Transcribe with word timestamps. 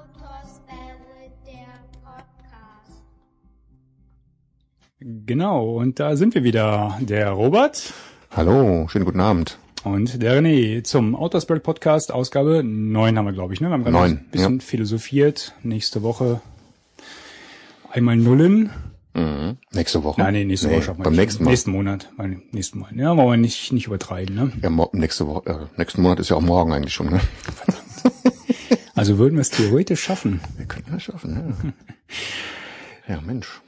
Autoswelle, 0.00 1.30
der 1.46 1.80
Podcast. 2.02 3.02
Genau, 5.00 5.76
und 5.76 5.98
da 6.00 6.16
sind 6.16 6.34
wir 6.34 6.44
wieder. 6.44 6.98
Der 7.00 7.30
Robert 7.30 7.92
Hallo, 8.36 8.86
schönen 8.88 9.04
guten 9.04 9.20
Abend. 9.20 9.58
und 9.84 10.22
der 10.22 10.38
René 10.40 10.82
zum 10.84 11.14
Autospirit 11.16 11.62
Podcast, 11.62 12.12
Ausgabe 12.12 12.62
9 12.64 13.18
haben 13.18 13.24
wir, 13.26 13.32
glaube 13.32 13.54
ich. 13.54 13.60
Ne? 13.60 13.68
Wir 13.68 13.74
haben 13.74 13.84
gerade 13.84 14.04
ein 14.04 14.28
bisschen 14.30 14.60
philosophiert. 14.60 15.54
Nächste 15.62 16.02
Woche 16.02 16.40
einmal 17.90 18.16
Nullen. 18.16 18.70
Mhm. 19.14 19.56
Nächste 19.72 20.04
Woche. 20.04 20.20
Nein, 20.20 20.34
nee, 20.34 20.44
nächste 20.44 20.68
Nee, 20.68 20.74
Woche 20.76 20.82
schaffen 20.82 21.00
wir 21.00 21.04
Beim 21.04 21.12
nicht. 21.14 21.20
nächsten 21.20 21.44
Mal. 21.44 21.50
Nächsten 21.50 21.70
Monat. 21.72 22.10
Beim 22.16 22.42
nächsten 22.52 22.78
Mal. 22.78 22.90
Ja, 22.96 23.16
wollen 23.16 23.28
wir 23.30 23.36
nicht, 23.38 23.72
nicht 23.72 23.86
übertreiben. 23.86 24.34
Ne? 24.34 24.52
Ja, 24.62 24.70
nächste 24.92 25.26
Woche, 25.26 25.48
äh, 25.50 25.78
nächsten 25.78 26.02
Monat 26.02 26.20
ist 26.20 26.28
ja 26.30 26.36
auch 26.36 26.40
morgen 26.42 26.72
eigentlich 26.72 26.94
schon, 26.94 27.10
ne? 27.10 27.20
Also 28.94 29.16
würden 29.16 29.36
wir 29.36 29.40
es 29.40 29.48
theoretisch 29.50 30.02
schaffen. 30.02 30.40
Wir 30.58 30.66
könnten 30.66 30.92
das 30.92 31.04
schaffen, 31.04 31.56
ja. 33.08 33.14
Ja, 33.14 33.20
Mensch. 33.22 33.60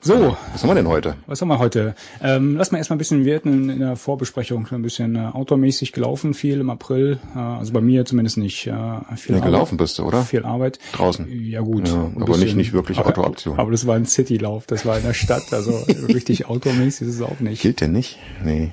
So, 0.00 0.36
Was 0.52 0.62
haben 0.62 0.70
wir 0.70 0.74
denn 0.76 0.86
heute? 0.86 1.16
Was 1.26 1.40
haben 1.42 1.48
wir 1.48 1.58
heute? 1.58 1.96
Ähm, 2.22 2.54
lass 2.56 2.70
mal 2.70 2.78
erstmal 2.78 2.94
ein 2.94 2.98
bisschen, 2.98 3.24
wir 3.24 3.34
hatten 3.34 3.68
in 3.68 3.80
der 3.80 3.96
Vorbesprechung 3.96 4.68
ein 4.70 4.80
bisschen 4.82 5.16
äh, 5.16 5.26
outdoormäßig 5.32 5.92
gelaufen, 5.92 6.34
viel 6.34 6.60
im 6.60 6.70
April. 6.70 7.18
Äh, 7.34 7.38
also 7.38 7.72
bei 7.72 7.80
mir 7.80 8.04
zumindest 8.04 8.36
nicht. 8.36 8.68
Äh, 8.68 8.70
viel 9.16 9.34
Arbeit. 9.34 9.44
gelaufen 9.46 9.76
bist 9.76 9.98
du, 9.98 10.04
oder? 10.04 10.22
Viel 10.22 10.44
Arbeit. 10.44 10.78
Draußen. 10.92 11.26
Ja 11.28 11.62
gut. 11.62 11.88
Ja, 11.88 12.12
aber 12.14 12.36
nicht- 12.36 12.54
nicht 12.54 12.72
wirklich 12.72 13.00
Outdoor-Aktion. 13.00 13.58
Aber 13.58 13.72
das 13.72 13.88
war 13.88 13.96
ein 13.96 14.06
Citylauf, 14.06 14.66
das 14.66 14.86
war 14.86 14.98
in 14.98 15.02
der 15.02 15.14
Stadt. 15.14 15.52
Also 15.52 15.72
richtig 16.08 16.46
outdoormäßig 16.46 17.08
ist 17.08 17.14
es 17.16 17.22
auch 17.22 17.40
nicht. 17.40 17.60
Gilt 17.60 17.80
der 17.80 17.88
nicht? 17.88 18.18
Nee. 18.44 18.70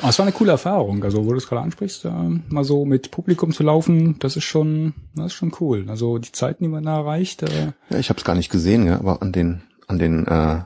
Aber 0.00 0.08
es 0.10 0.18
war 0.18 0.26
eine 0.26 0.32
coole 0.32 0.50
Erfahrung. 0.50 1.04
Also 1.04 1.24
wo 1.26 1.30
du 1.30 1.36
es 1.36 1.46
gerade 1.46 1.62
ansprichst, 1.62 2.06
äh, 2.06 2.10
mal 2.48 2.64
so 2.64 2.84
mit 2.84 3.12
Publikum 3.12 3.52
zu 3.52 3.62
laufen, 3.62 4.18
das 4.18 4.36
ist 4.36 4.42
schon, 4.44 4.94
das 5.14 5.26
ist 5.26 5.34
schon 5.34 5.52
cool. 5.60 5.84
Also 5.86 6.18
die 6.18 6.32
Zeiten, 6.32 6.64
die 6.64 6.68
man 6.68 6.82
da 6.82 6.96
erreicht, 6.98 7.44
äh, 7.44 7.72
Ja, 7.90 7.98
ich 8.00 8.08
habe 8.08 8.18
es 8.18 8.24
gar 8.24 8.34
nicht 8.34 8.50
gesehen, 8.50 8.84
ja, 8.88 8.98
aber 8.98 9.22
an 9.22 9.30
den, 9.30 9.62
an 9.86 9.98
den 9.98 10.26
äh, 10.26 10.62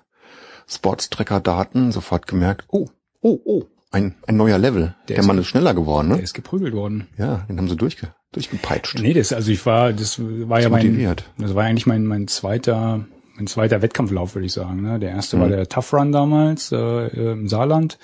Sports-Tracker-Daten 0.66 1.92
sofort 1.92 2.26
gemerkt, 2.26 2.66
oh, 2.68 2.88
oh, 3.20 3.38
oh, 3.44 3.62
ein, 3.90 4.14
ein 4.26 4.36
neuer 4.36 4.58
Level. 4.58 4.94
Der 5.08 5.16
Der, 5.16 5.24
Mann 5.24 5.38
ist 5.38 5.48
schneller 5.48 5.74
geworden, 5.74 6.08
der 6.10 6.18
ne? 6.18 6.22
ist 6.22 6.34
geprügelt 6.34 6.74
worden. 6.74 7.08
Ja, 7.18 7.44
den 7.48 7.58
haben 7.58 7.68
sie 7.68 7.76
durchge, 7.76 8.14
durchgepeitscht. 8.32 8.98
Nee, 9.00 9.14
das, 9.14 9.32
also 9.32 9.50
ich 9.50 9.66
war, 9.66 9.92
das 9.92 10.18
war 10.20 10.60
ja 10.60 10.68
mein, 10.68 10.86
motiviert. 10.86 11.24
das 11.38 11.54
war 11.54 11.64
eigentlich 11.64 11.86
mein, 11.86 12.06
mein 12.06 12.28
zweiter, 12.28 13.04
mein 13.36 13.46
zweiter 13.48 13.82
Wettkampflauf, 13.82 14.34
würde 14.36 14.46
ich 14.46 14.52
sagen. 14.52 14.82
Ne? 14.82 15.00
Der 15.00 15.10
erste 15.10 15.38
war 15.40 15.46
Mhm. 15.46 15.50
der 15.52 15.68
Tough 15.68 15.92
Run 15.92 16.12
damals 16.12 16.70
äh, 16.72 17.32
im 17.32 17.48
Saarland. 17.48 17.98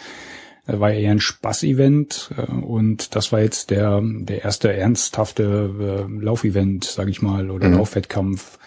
Das 0.67 0.81
war 0.81 0.91
eher 0.91 1.12
ein 1.12 1.20
Spaß-Event 1.20 2.31
äh, 2.37 2.50
und 2.50 3.14
das 3.14 3.31
war 3.31 3.41
jetzt 3.41 3.70
der, 3.70 4.00
der 4.03 4.42
erste 4.42 4.72
ernsthafte 4.72 6.06
äh, 6.11 6.20
Laufevent, 6.25 6.83
sage 6.84 7.11
ich 7.12 7.22
mal, 7.22 7.53
oder 7.53 7.69
Mhm. 7.69 7.75
Laufwettkampf 7.77 8.59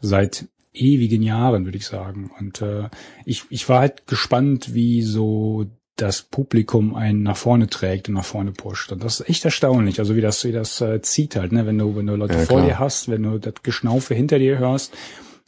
seit 0.00 0.46
ewigen 0.72 1.22
Jahren, 1.22 1.64
würde 1.64 1.78
ich 1.78 1.86
sagen. 1.86 2.30
Und 2.38 2.62
äh, 2.62 2.88
ich, 3.24 3.44
ich 3.50 3.68
war 3.68 3.80
halt 3.80 4.06
gespannt, 4.06 4.74
wie 4.74 5.02
so 5.02 5.66
das 5.96 6.22
Publikum 6.22 6.94
einen 6.94 7.22
nach 7.22 7.36
vorne 7.36 7.68
trägt 7.68 8.08
und 8.08 8.14
nach 8.14 8.24
vorne 8.24 8.52
pusht. 8.52 8.90
Und 8.92 9.04
das 9.04 9.20
ist 9.20 9.28
echt 9.28 9.44
erstaunlich. 9.44 9.98
Also 9.98 10.16
wie 10.16 10.20
das, 10.20 10.44
wie 10.44 10.52
das 10.52 10.80
äh, 10.80 11.02
zieht 11.02 11.36
halt, 11.36 11.52
ne? 11.52 11.66
wenn 11.66 11.76
du, 11.76 11.94
wenn 11.96 12.06
du 12.06 12.16
Leute 12.16 12.34
Ja, 12.34 12.46
vor 12.46 12.62
dir 12.62 12.78
hast, 12.78 13.08
wenn 13.08 13.22
du 13.22 13.38
das 13.38 13.54
Geschnaufe 13.62 14.14
hinter 14.14 14.38
dir 14.38 14.58
hörst 14.58 14.94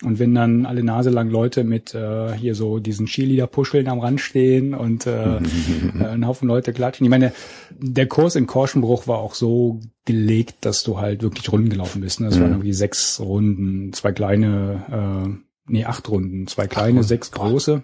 und 0.04 0.18
wenn 0.18 0.34
dann 0.34 0.66
alle 0.66 0.82
Nase 0.82 1.10
lang 1.10 1.30
Leute 1.30 1.64
mit 1.64 1.94
äh, 1.94 2.32
hier 2.34 2.54
so 2.54 2.78
diesen 2.78 3.06
Cheerleader-Puscheln 3.06 3.88
am 3.88 4.00
Rand 4.00 4.20
stehen 4.20 4.74
und 4.74 5.06
äh, 5.06 5.36
äh, 6.00 6.04
ein 6.06 6.26
Haufen 6.26 6.48
Leute 6.48 6.72
klatschen. 6.72 7.04
Ich 7.04 7.10
meine, 7.10 7.32
der 7.78 8.06
Kurs 8.06 8.34
in 8.36 8.46
Korschenbruch 8.46 9.06
war 9.06 9.18
auch 9.18 9.34
so 9.34 9.80
gelegt, 10.04 10.56
dass 10.62 10.82
du 10.82 10.98
halt 10.98 11.22
wirklich 11.22 11.50
Runden 11.52 11.68
gelaufen 11.70 12.00
bist. 12.00 12.20
Ne? 12.20 12.28
Das 12.28 12.40
waren 12.40 12.50
irgendwie 12.50 12.72
sechs 12.72 13.20
Runden, 13.20 13.92
zwei 13.92 14.12
kleine, 14.12 14.82
äh, 15.28 15.70
nee, 15.72 15.84
acht 15.84 16.08
Runden, 16.08 16.46
zwei 16.46 16.66
kleine, 16.66 17.04
sechs 17.04 17.30
große. 17.30 17.82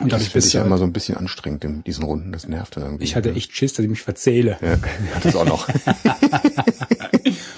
Und 0.00 0.12
Das 0.12 0.26
finde 0.26 0.44
ich 0.46 0.52
ja 0.54 0.60
halt- 0.60 0.66
immer 0.66 0.78
so 0.78 0.82
ein 0.84 0.92
bisschen 0.92 1.16
anstrengend 1.16 1.62
in 1.64 1.84
diesen 1.84 2.02
Runden, 2.04 2.32
das 2.32 2.48
nervt 2.48 2.76
irgendwie. 2.76 3.04
ich 3.04 3.14
hatte 3.14 3.32
echt 3.32 3.54
Schiss, 3.54 3.74
dass 3.74 3.84
ich 3.84 3.90
mich 3.90 4.02
verzähle. 4.02 4.56
Ja, 4.60 4.76
das 5.22 5.36
auch 5.36 5.44
noch. 5.46 5.68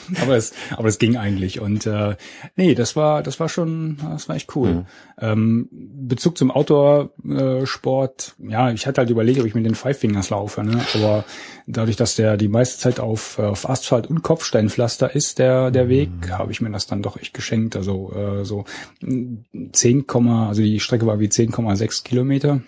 aber 0.22 0.36
es, 0.36 0.52
aber 0.70 0.88
es 0.88 0.98
ging 0.98 1.16
eigentlich. 1.16 1.60
Und 1.60 1.86
äh, 1.86 2.16
nee, 2.56 2.74
das 2.74 2.96
war, 2.96 3.22
das 3.22 3.40
war 3.40 3.48
schon, 3.48 3.98
das 4.10 4.28
war 4.28 4.36
echt 4.36 4.54
cool. 4.56 4.74
Mhm. 4.74 4.86
Ähm, 5.18 5.68
Bezug 5.70 6.38
zum 6.38 6.50
Outdoor-Sport, 6.50 8.34
ja, 8.38 8.70
ich 8.70 8.86
hatte 8.86 9.00
halt 9.00 9.10
überlegt, 9.10 9.40
ob 9.40 9.46
ich 9.46 9.54
mit 9.54 9.64
den 9.64 9.74
Five 9.74 9.98
Fingers 9.98 10.30
laufe, 10.30 10.62
ne? 10.62 10.80
Aber 10.94 11.24
dadurch, 11.66 11.96
dass 11.96 12.16
der 12.16 12.36
die 12.36 12.48
meiste 12.48 12.78
Zeit 12.78 13.00
auf, 13.00 13.38
äh, 13.38 13.42
auf 13.42 13.68
Asphalt 13.68 14.06
und 14.06 14.22
Kopfsteinpflaster 14.22 15.14
ist, 15.14 15.38
der, 15.38 15.70
der 15.70 15.88
Weg, 15.88 16.10
habe 16.30 16.52
ich 16.52 16.60
mir 16.60 16.70
das 16.70 16.86
dann 16.86 17.02
doch 17.02 17.16
echt 17.16 17.34
geschenkt. 17.34 17.76
Also 17.76 18.12
äh, 18.12 18.44
so 18.44 18.64
mh, 19.00 19.44
10, 19.72 20.04
also 20.08 20.62
die 20.62 20.80
Strecke 20.80 21.06
war 21.06 21.20
wie 21.20 21.28
10,6 21.28 22.04
Kilometer. 22.04 22.60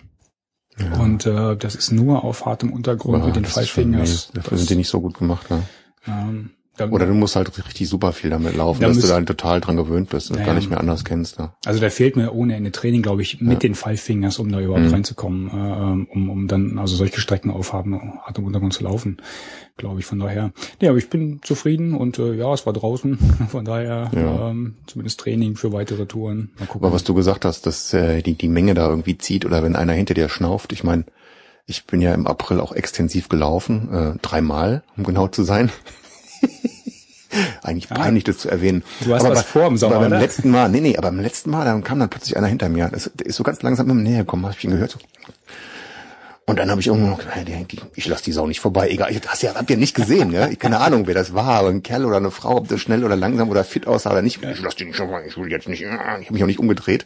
Und 0.99 1.25
äh, 1.25 1.57
das 1.57 1.75
ist 1.75 1.91
nur 1.91 2.23
auf 2.23 2.45
hartem 2.45 2.71
Untergrund 2.71 3.25
mit 3.25 3.35
den 3.35 3.45
Five 3.45 3.69
Fingers. 3.69 4.31
Dafür 4.33 4.57
sind 4.57 4.69
die 4.69 4.75
nicht 4.75 4.87
so 4.87 5.01
gut 5.01 5.17
gemacht, 5.17 5.49
ne? 5.49 5.63
ähm, 6.07 6.51
da- 6.79 6.89
Oder 6.89 7.05
du 7.05 7.13
musst 7.13 7.35
halt 7.35 7.55
richtig 7.65 7.87
super 7.89 8.11
viel 8.13 8.29
damit 8.29 8.55
laufen, 8.55 8.81
Da 8.81 8.87
dass 8.87 8.95
müsst- 8.97 9.07
du 9.07 9.13
dann 9.13 9.25
total 9.25 9.61
dran 9.61 9.75
gewöhnt 9.77 10.09
bist 10.09 10.31
und 10.31 10.37
Ja, 10.37 10.43
gar 10.45 10.53
ja. 10.53 10.59
nicht 10.59 10.69
mehr 10.69 10.79
anders 10.79 11.05
kennst. 11.05 11.37
Ne? 11.39 11.51
Also 11.65 11.79
da 11.79 11.89
fehlt 11.89 12.15
mir 12.15 12.33
ohne 12.33 12.55
Ende 12.55 12.71
Training, 12.71 13.01
glaube 13.01 13.21
ich, 13.21 13.41
mit 13.41 13.63
den 13.63 13.75
Five 13.75 14.01
Fingers, 14.01 14.39
um 14.39 14.51
da 14.51 14.59
überhaupt 14.59 14.85
Mhm. 14.85 14.91
reinzukommen, 14.93 15.47
äh, 15.49 16.13
um, 16.15 16.29
um 16.29 16.47
dann 16.47 16.79
also 16.79 16.95
solche 16.95 17.19
Strecken 17.21 17.51
auf 17.51 17.73
hartem, 17.73 17.99
hartem 18.23 18.45
Untergrund 18.45 18.73
zu 18.73 18.83
laufen, 18.83 19.17
glaube 19.77 19.99
ich. 19.99 20.05
Von 20.05 20.19
daher, 20.19 20.51
ja, 20.81 20.89
aber 20.89 20.97
ich 20.97 21.09
bin 21.09 21.41
zufrieden 21.43 21.93
und 21.93 22.17
äh, 22.19 22.33
ja, 22.33 22.53
es 22.53 22.65
war 22.65 22.73
draußen. 22.73 23.17
Von 23.49 23.65
daher 23.65 24.09
Ja. 24.15 24.49
ähm, 24.49 24.75
zumindest 24.87 25.19
Training 25.19 25.55
für 25.55 25.71
weitere 25.73 26.05
Touren. 26.05 26.51
Mal 26.59 26.65
gucken. 26.67 26.85
Aber 26.85 26.95
was 26.95 27.03
du 27.03 27.13
gesagt 27.13 27.45
hast, 27.45 27.65
dass 27.65 27.93
äh, 27.93 28.21
die, 28.21 28.33
die 28.35 28.47
Menge 28.47 28.73
da 28.73 28.87
irgendwie 28.89 29.17
zieht 29.17 29.45
oder 29.45 29.63
wenn 29.63 29.75
einer 29.75 29.93
hinter 29.93 30.13
dir 30.13 30.29
schnauft, 30.29 30.71
ich 30.73 30.83
meine, 30.83 31.05
ich 31.65 31.85
bin 31.85 32.01
ja 32.01 32.13
im 32.15 32.25
April 32.25 32.59
auch 32.59 32.71
extensiv 32.71 33.29
gelaufen, 33.29 33.89
äh, 33.93 34.19
dreimal, 34.23 34.81
um 34.97 35.03
genau 35.03 35.27
zu 35.27 35.43
sein. 35.43 35.69
Eigentlich 37.61 37.89
peinlich, 37.89 38.23
das 38.23 38.37
zu 38.39 38.49
erwähnen. 38.49 38.83
Du 39.01 39.13
hast 39.13 39.23
was 39.23 39.39
bei- 39.39 39.43
vor 39.43 39.67
im 39.67 39.77
Sommer, 39.77 39.95
Aber 39.95 40.05
beim 40.05 40.13
oder? 40.13 40.21
letzten 40.21 40.49
Mal, 40.49 40.67
nee, 40.69 40.81
nee, 40.81 40.97
aber 40.97 41.09
beim 41.11 41.19
letzten 41.19 41.51
Mal, 41.51 41.63
dann 41.65 41.83
kam 41.83 41.99
dann 41.99 42.09
plötzlich 42.09 42.35
einer 42.37 42.47
hinter 42.47 42.69
mir. 42.69 42.89
Das, 42.89 43.11
der 43.13 43.27
ist 43.27 43.35
so 43.35 43.43
ganz 43.43 43.61
langsam 43.61 43.89
immer 43.89 44.01
näher 44.01 44.19
gekommen, 44.19 44.45
hab 44.47 44.57
ich 44.57 44.63
ihn 44.63 44.71
gehört. 44.71 44.91
So. 44.91 44.99
Und 46.45 46.57
dann 46.57 46.71
habe 46.71 46.81
ich 46.81 46.87
irgendwann 46.87 47.19
die- 47.45 47.79
ich 47.93 48.07
lass 48.07 48.23
die 48.23 48.31
Sau 48.31 48.47
nicht 48.47 48.59
vorbei. 48.59 48.89
Egal, 48.89 49.11
ich 49.11 49.21
ja, 49.43 49.53
habt 49.53 49.69
ihr 49.69 49.77
nicht 49.77 49.95
gesehen, 49.95 50.31
ne? 50.31 50.49
Ich 50.51 50.57
keine 50.57 50.79
Ahnung, 50.79 51.05
wer 51.05 51.13
das 51.13 51.35
war, 51.35 51.59
aber 51.59 51.69
ein 51.69 51.83
Kerl 51.83 52.05
oder 52.05 52.17
eine 52.17 52.31
Frau, 52.31 52.55
ob 52.57 52.67
das 52.67 52.81
schnell 52.81 53.03
oder 53.05 53.15
langsam 53.15 53.49
oder 53.49 53.63
fit 53.63 53.85
aussah 53.85 54.09
oder 54.11 54.23
nicht. 54.23 54.41
Ich 54.43 54.61
lass 54.61 54.75
die 54.75 54.85
nicht 54.85 54.97
vorbei, 54.97 55.23
ich 55.27 55.37
will 55.37 55.51
jetzt 55.51 55.67
nicht, 55.67 55.83
ich 55.83 55.87
habe 55.87 56.25
mich 56.31 56.41
auch 56.41 56.47
nicht 56.47 56.59
umgedreht. 56.59 57.05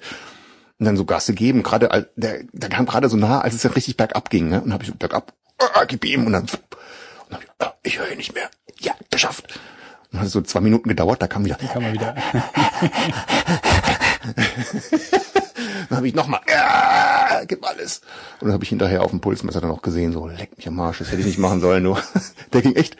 Und 0.79 0.85
dann 0.85 0.95
so 0.95 1.03
Gasse 1.03 1.33
geben, 1.33 1.61
gerade 1.61 2.07
der, 2.15 2.39
der 2.51 2.69
kam 2.69 2.85
gerade 2.85 3.09
so 3.09 3.17
nah, 3.17 3.41
als 3.41 3.53
es 3.53 3.61
dann 3.63 3.73
richtig 3.73 3.97
bergab 3.97 4.29
ging, 4.29 4.47
ne? 4.47 4.61
Und 4.61 4.71
habe 4.71 4.83
ich 4.83 4.89
so 4.89 4.95
bergab, 4.95 5.33
ah, 5.59 5.83
gib 5.85 6.05
ihm 6.05 6.25
und 6.25 6.31
dann, 6.31 6.43
und 6.43 6.49
dann 7.29 7.39
ich, 7.41 7.47
ah, 7.59 7.73
ich 7.83 7.99
höre 7.99 8.11
ihn 8.11 8.17
nicht 8.17 8.33
mehr. 8.33 8.49
Ja, 8.83 8.93
geschafft. 9.09 9.59
Und 10.11 10.13
dann 10.13 10.19
hat 10.21 10.27
es 10.27 10.33
so 10.33 10.41
zwei 10.41 10.59
Minuten 10.61 10.89
gedauert, 10.89 11.21
da 11.21 11.27
kam 11.27 11.43
wieder, 11.45 11.55
kann 11.55 11.81
man 11.81 11.93
wieder. 11.93 12.13
dann 15.89 15.97
habe 15.97 16.07
ich 16.07 16.13
nochmal, 16.13 16.41
ja, 16.47 17.43
gib 17.47 17.65
alles. 17.67 18.01
Und 18.39 18.47
dann 18.47 18.53
habe 18.53 18.63
ich 18.63 18.69
hinterher 18.69 19.01
auf 19.01 19.09
dem 19.11 19.21
Pulsmesser 19.21 19.61
dann 19.61 19.71
auch 19.71 19.81
gesehen, 19.81 20.13
so, 20.13 20.27
leck 20.27 20.55
mich 20.57 20.67
am 20.67 20.79
Arsch, 20.79 20.99
das 20.99 21.09
hätte 21.09 21.21
ich 21.21 21.25
nicht 21.27 21.39
machen 21.39 21.61
sollen, 21.61 21.83
nur. 21.83 21.99
Der 22.53 22.61
ging 22.61 22.75
echt, 22.75 22.97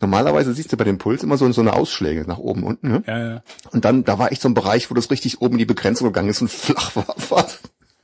normalerweise 0.00 0.52
siehst 0.52 0.72
du 0.72 0.76
bei 0.76 0.84
dem 0.84 0.98
Puls 0.98 1.22
immer 1.22 1.38
so, 1.38 1.50
so 1.52 1.60
eine 1.60 1.72
Ausschläge 1.72 2.24
nach 2.26 2.38
oben, 2.38 2.64
unten, 2.64 2.88
ne? 2.88 3.02
ja, 3.06 3.18
ja. 3.18 3.42
Und 3.70 3.84
dann, 3.84 4.04
da 4.04 4.18
war 4.18 4.32
echt 4.32 4.42
so 4.42 4.48
ein 4.48 4.54
Bereich, 4.54 4.90
wo 4.90 4.94
das 4.94 5.10
richtig 5.10 5.40
oben 5.40 5.54
in 5.54 5.60
die 5.60 5.64
Begrenzung 5.64 6.08
gegangen 6.08 6.28
ist 6.28 6.42
und 6.42 6.50
flach 6.50 6.94
war 6.96 7.14
fast. 7.16 7.60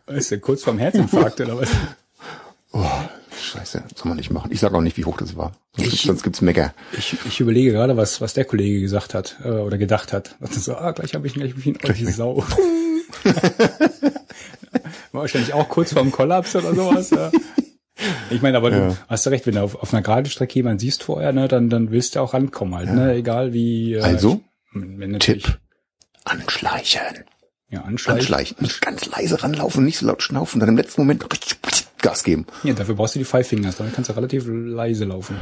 Ist 0.06 0.31
ja 0.31 0.38
kurz 0.38 0.62
vorm 0.62 0.79
Herzinfarkt 0.79 1.41
oder 1.41 1.59
was? 1.59 1.69
Oh, 2.71 2.85
scheiße, 3.43 3.85
soll 3.94 4.08
man 4.08 4.17
nicht 4.17 4.31
machen. 4.31 4.50
Ich 4.52 4.61
sage 4.61 4.76
auch 4.76 4.81
nicht, 4.81 4.96
wie 4.96 5.05
hoch 5.05 5.17
das 5.19 5.37
war. 5.37 5.52
Sonst, 5.76 5.93
Ich- 5.93 6.02
sonst 6.02 6.23
gibt's 6.23 6.40
Mecker. 6.40 6.75
Ich, 6.96 7.17
ich 7.26 7.40
überlege 7.40 7.73
gerade, 7.73 7.96
was, 7.96 8.20
was 8.20 8.35
der 8.35 8.44
Kollege 8.44 8.81
gesagt 8.81 9.14
hat 9.14 9.37
äh, 9.44 9.49
oder 9.49 9.79
gedacht 9.79 10.12
hat. 10.12 10.37
Und 10.40 10.52
so, 10.62 10.76
ah, 10.76 10.90
gleich 10.93 11.14
habe 11.14 11.26
ich 11.26 11.37
ihn, 11.37 11.40
gleich 11.43 11.52
hab 11.52 11.58
ich 11.58 11.67
ihn, 11.67 11.79
oh, 11.82 11.93
die 11.93 12.05
Sau. 12.06 12.44
War 15.12 15.23
wahrscheinlich 15.23 15.55
auch 15.55 15.69
kurz 15.69 15.93
vorm 15.93 16.11
Kollaps 16.12 16.55
oder 16.56 16.75
sowas. 16.75 17.11
Ja. 17.11 17.31
Ich 18.31 18.43
meine, 18.43 18.56
aber 18.58 18.70
Ja. 18.70 18.88
du 18.90 18.96
hast 19.08 19.26
du 19.26 19.31
recht, 19.31 19.46
wenn 19.46 19.55
du 19.55 19.62
auf, 19.62 19.75
auf 19.76 19.93
einer 19.93 20.02
geraden 20.02 20.26
Strecke 20.31 20.55
jemanden 20.55 20.79
siehst 20.79 21.02
vorher, 21.02 21.32
ne, 21.32 21.49
dann, 21.49 21.69
dann 21.70 21.90
willst 21.90 22.14
du 22.14 22.20
auch 22.20 22.35
rankommen 22.35 22.75
halt, 22.75 22.93
ne? 22.93 23.14
Egal 23.14 23.52
wie. 23.52 23.94
Äh, 23.94 24.02
Also, 24.02 24.40
wenn 24.73 25.19
Tipp, 25.19 25.58
anschleichen. 26.25 27.25
Ja, 27.70 27.82
anschleichen. 27.82 28.20
Anschleichen. 28.20 28.56
Nicht 28.61 28.81
ganz 28.81 29.05
leise 29.06 29.43
ranlaufen, 29.43 29.85
nicht 29.85 29.99
so 29.99 30.06
laut 30.06 30.23
schnaufen, 30.23 30.59
dann 30.59 30.70
im 30.70 30.76
letzten 30.76 31.03
Moment 31.03 31.26
Gas 32.00 32.23
geben. 32.23 32.47
Ja, 32.62 32.75
dafür 32.75 32.94
brauchst 32.94 33.15
du 33.15 33.19
die 33.19 33.25
Five 33.25 33.47
Fingers, 33.47 33.76
damit 33.76 33.94
kannst 33.94 34.09
du 34.09 34.15
relativ 34.15 34.44
leise 34.47 35.05
laufen. 35.05 35.37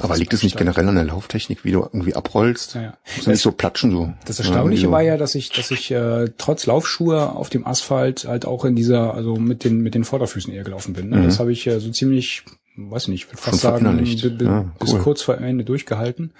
Aber 0.00 0.16
liegt 0.16 0.32
es 0.34 0.42
nicht 0.42 0.56
generell 0.56 0.86
an 0.88 0.94
der 0.94 1.04
Lauftechnik, 1.04 1.64
wie 1.64 1.72
du 1.72 1.80
irgendwie 1.80 2.14
abrollst? 2.14 2.74
Ja, 2.74 2.82
ja. 2.82 2.98
Muss 3.16 3.26
ja 3.26 3.32
nicht 3.32 3.42
so 3.42 3.52
platschen 3.52 3.90
so. 3.90 4.12
Das 4.26 4.38
Erstaunliche 4.38 4.82
ja, 4.82 4.88
so. 4.88 4.92
war 4.92 5.02
ja, 5.02 5.16
dass 5.16 5.34
ich, 5.34 5.50
dass 5.50 5.70
ich 5.70 5.90
äh, 5.90 6.30
trotz 6.36 6.66
Laufschuhe 6.66 7.32
auf 7.32 7.48
dem 7.48 7.66
Asphalt 7.66 8.26
halt 8.28 8.44
auch 8.44 8.64
in 8.64 8.76
dieser, 8.76 9.14
also 9.14 9.36
mit 9.36 9.64
den 9.64 9.80
mit 9.80 9.94
den 9.94 10.04
Vorderfüßen 10.04 10.52
eher 10.52 10.64
gelaufen 10.64 10.92
bin. 10.92 11.08
Ne? 11.08 11.22
Das 11.22 11.38
habe 11.38 11.52
ich 11.52 11.66
äh, 11.66 11.80
so 11.80 11.90
ziemlich, 11.90 12.44
weiß 12.76 13.08
nicht, 13.08 13.24
ich 13.24 13.28
würde 13.28 13.38
fast 13.38 13.60
Schon 13.60 13.82
sagen, 13.82 14.38
Ja, 14.40 14.64
bis 14.78 14.92
cool. 14.92 15.00
kurz 15.00 15.22
vor 15.22 15.38
Ende 15.38 15.64
durchgehalten. 15.64 16.32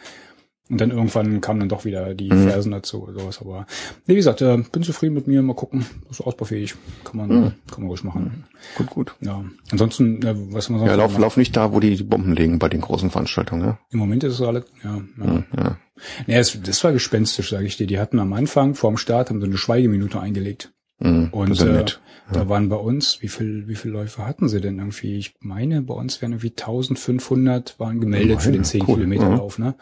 Und 0.71 0.81
dann 0.81 0.91
irgendwann 0.91 1.41
kamen 1.43 1.61
dann 1.61 1.69
doch 1.69 1.85
wieder 1.85 2.15
die 2.15 2.31
Mhm. 2.33 2.49
Fersen 2.49 2.73
dazu 2.73 3.03
oder 3.03 3.13
sowas. 3.21 3.41
Aber 3.41 3.67
nee, 4.07 4.15
wie 4.15 4.17
gesagt, 4.17 4.41
äh, 4.43 4.57
bin 4.73 4.83
zufrieden 4.83 5.13
mit 5.15 5.27
mir. 5.27 5.43
Mal 5.43 5.55
gucken, 5.55 5.85
ist 6.11 6.21
ausbaufähig. 6.23 6.75
Kann 7.05 7.17
man, 7.17 7.29
Mhm. 7.29 7.53
kann 7.71 7.81
man 7.81 7.89
ruhig 7.89 8.05
machen. 8.05 8.45
Gut, 8.77 8.89
gut. 8.89 9.15
Ja. 9.21 9.45
Ansonsten, 9.71 10.23
äh, 10.23 10.35
was 10.53 10.71
man 10.71 10.79
sonst 10.79 10.91
Ja, 10.91 10.97
lauf, 10.97 11.19
lauf 11.19 11.37
nicht 11.37 11.57
da, 11.57 11.73
wo 11.73 11.81
die, 11.81 11.97
die 11.97 12.05
Bomben 12.05 12.35
liegen 12.35 12.59
bei 12.59 12.69
den 12.69 12.81
großen 12.81 13.11
Veranstaltungen, 13.11 13.63
ja? 13.65 13.79
Im 13.91 13.99
Moment 13.99 14.25
ist 14.25 14.35
es 14.35 14.41
alle, 14.41 14.65
ja. 14.83 15.03
ja. 15.23 15.45
Ja. 15.57 15.79
Nee, 16.27 16.37
es, 16.37 16.59
das 16.63 16.83
war 16.85 16.93
gespenstisch, 16.93 17.51
sage 17.51 17.67
ich 17.67 17.77
dir. 17.77 17.87
Die 17.87 17.99
hatten 17.99 18.19
am 18.19 18.33
Anfang, 18.33 18.75
vor 18.75 18.91
dem 18.91 18.97
Start, 18.97 19.29
haben 19.31 19.41
so 19.41 19.47
eine 19.47 19.59
Schweigeminute 19.59 20.21
eingelegt. 20.21 20.73
Mhm, 21.01 21.29
Und 21.33 21.51
das 21.51 21.59
ja 21.59 21.67
äh, 21.67 21.73
nett. 21.73 22.01
da 22.33 22.49
waren 22.49 22.69
bei 22.69 22.77
uns, 22.77 23.21
wie 23.21 23.29
viel, 23.29 23.67
wie 23.67 23.75
viele 23.75 23.95
Läufe 23.95 24.25
hatten 24.25 24.49
sie 24.49 24.61
denn 24.61 24.79
irgendwie? 24.79 25.19
Ich 25.19 25.35
meine, 25.41 25.83
bei 25.83 25.95
uns 25.95 26.23
wären 26.23 26.33
irgendwie 26.33 26.51
1500 26.57 27.79
waren 27.79 28.01
gemeldet 28.01 28.43
für 28.43 28.53
den 28.53 28.65
10 28.65 28.83
cool, 28.87 28.95
Kilometer 28.97 29.25
ja. 29.31 29.35
Lauf, 29.37 29.59
ne? 29.59 29.75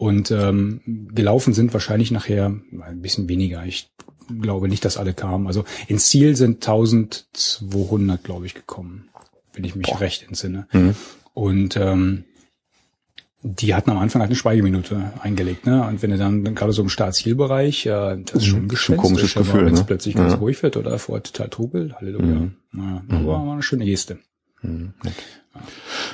Und 0.00 0.30
ähm, 0.30 0.80
gelaufen 1.14 1.52
sind 1.52 1.74
wahrscheinlich 1.74 2.10
nachher 2.10 2.46
ein 2.46 3.02
bisschen 3.02 3.28
weniger. 3.28 3.66
Ich 3.66 3.90
glaube 4.40 4.66
nicht, 4.66 4.82
dass 4.86 4.96
alle 4.96 5.12
kamen. 5.12 5.46
Also 5.46 5.64
ins 5.88 6.08
Ziel 6.08 6.36
sind 6.36 6.66
1200, 6.66 8.24
glaube 8.24 8.46
ich, 8.46 8.54
gekommen, 8.54 9.10
wenn 9.52 9.62
ich 9.64 9.76
mich 9.76 10.00
recht 10.00 10.22
entsinne. 10.26 10.66
Mhm. 10.72 10.94
Und 11.34 11.76
ähm, 11.76 12.24
die 13.42 13.74
hatten 13.74 13.90
am 13.90 13.98
Anfang 13.98 14.20
halt 14.22 14.30
eine 14.30 14.36
Schweigeminute 14.36 15.12
eingelegt, 15.20 15.66
ne? 15.66 15.86
Und 15.86 16.00
wenn 16.00 16.10
du 16.12 16.16
dann, 16.16 16.44
dann 16.44 16.54
gerade 16.54 16.72
so 16.72 16.80
im 16.80 16.88
Start-Zielbereich, 16.88 17.84
äh, 17.84 18.16
das 18.24 18.36
ist 18.36 18.46
schon 18.46 18.64
Mhm, 18.68 18.76
schon 18.76 18.94
ein 18.94 18.98
komisches 19.02 19.34
Gefühl, 19.34 19.66
wenn 19.66 19.74
es 19.74 19.80
ne? 19.80 19.86
plötzlich 19.86 20.14
ganz 20.14 20.32
Ja. 20.32 20.38
ruhig 20.38 20.62
wird 20.62 20.78
oder 20.78 20.98
vorher 20.98 21.22
total 21.22 21.50
trubel, 21.50 21.94
Halleluja. 21.94 22.24
Mhm. 22.40 22.56
Naja, 22.72 23.02
aber 23.10 23.26
war 23.26 23.52
eine 23.52 23.62
schöne 23.62 23.84
Geste. 23.84 24.18
Mhm. 24.62 24.94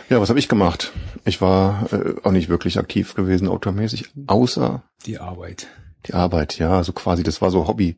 Ja, 0.09 0.21
was 0.21 0.29
habe 0.29 0.39
ich 0.39 0.49
gemacht? 0.49 0.93
Ich 1.25 1.41
war 1.41 1.93
äh, 1.93 2.15
auch 2.23 2.33
nicht 2.33 2.49
wirklich 2.49 2.79
aktiv 2.79 3.15
gewesen, 3.15 3.49
automäßig, 3.49 4.11
außer 4.27 4.83
Die 5.05 5.19
Arbeit. 5.19 5.67
die 6.07 6.15
Arbeit, 6.15 6.59
ja, 6.59 6.83
so 6.85 6.93
quasi, 6.93 7.23
das 7.23 7.43
war 7.43 7.51
so 7.51 7.67
Hobby. 7.69 7.97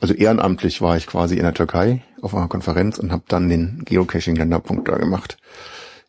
Also 0.00 0.14
ehrenamtlich 0.14 0.80
war 0.80 0.96
ich 0.96 1.06
quasi 1.06 1.36
in 1.36 1.42
der 1.44 1.54
Türkei 1.54 2.02
auf 2.22 2.34
einer 2.34 2.48
Konferenz 2.48 2.98
und 2.98 3.12
habe 3.12 3.24
dann 3.28 3.48
den 3.48 3.82
Geocaching-Länderpunkt 3.84 4.88
da 4.88 4.96
gemacht 4.96 5.36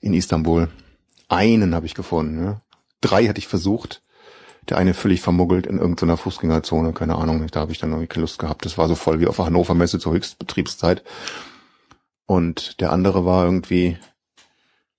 in 0.02 0.14
Istanbul. 0.14 0.70
Einen 1.30 1.76
habe 1.76 1.86
ich 1.86 1.94
gefunden. 1.94 2.44
Ja. 2.44 2.62
Drei 3.02 3.28
hatte 3.28 3.40
ich 3.40 3.48
versucht. 3.48 4.02
Der 4.70 4.78
eine 4.78 4.94
völlig 4.94 5.22
vermuggelt 5.22 5.68
in 5.68 5.78
irgendeiner 5.78 6.16
Fußgängerzone, 6.18 6.94
keine 6.94 7.16
Ahnung. 7.16 7.46
Da 7.52 7.60
habe 7.60 7.72
ich 7.72 7.80
dann 7.80 7.90
irgendwie 7.92 8.08
keine 8.08 8.22
Lust 8.22 8.40
gehabt. 8.40 8.66
Das 8.66 8.78
war 8.78 8.88
so 8.88 8.96
voll 8.96 9.20
wie 9.20 9.28
auf 9.28 9.36
der 9.36 9.46
Hannover 9.46 9.74
Messe 9.76 10.00
zur 10.00 10.14
Höchstbetriebszeit. 10.14 11.04
Und 12.26 12.80
der 12.80 12.92
andere 12.94 13.26
war 13.26 13.44
irgendwie 13.46 13.98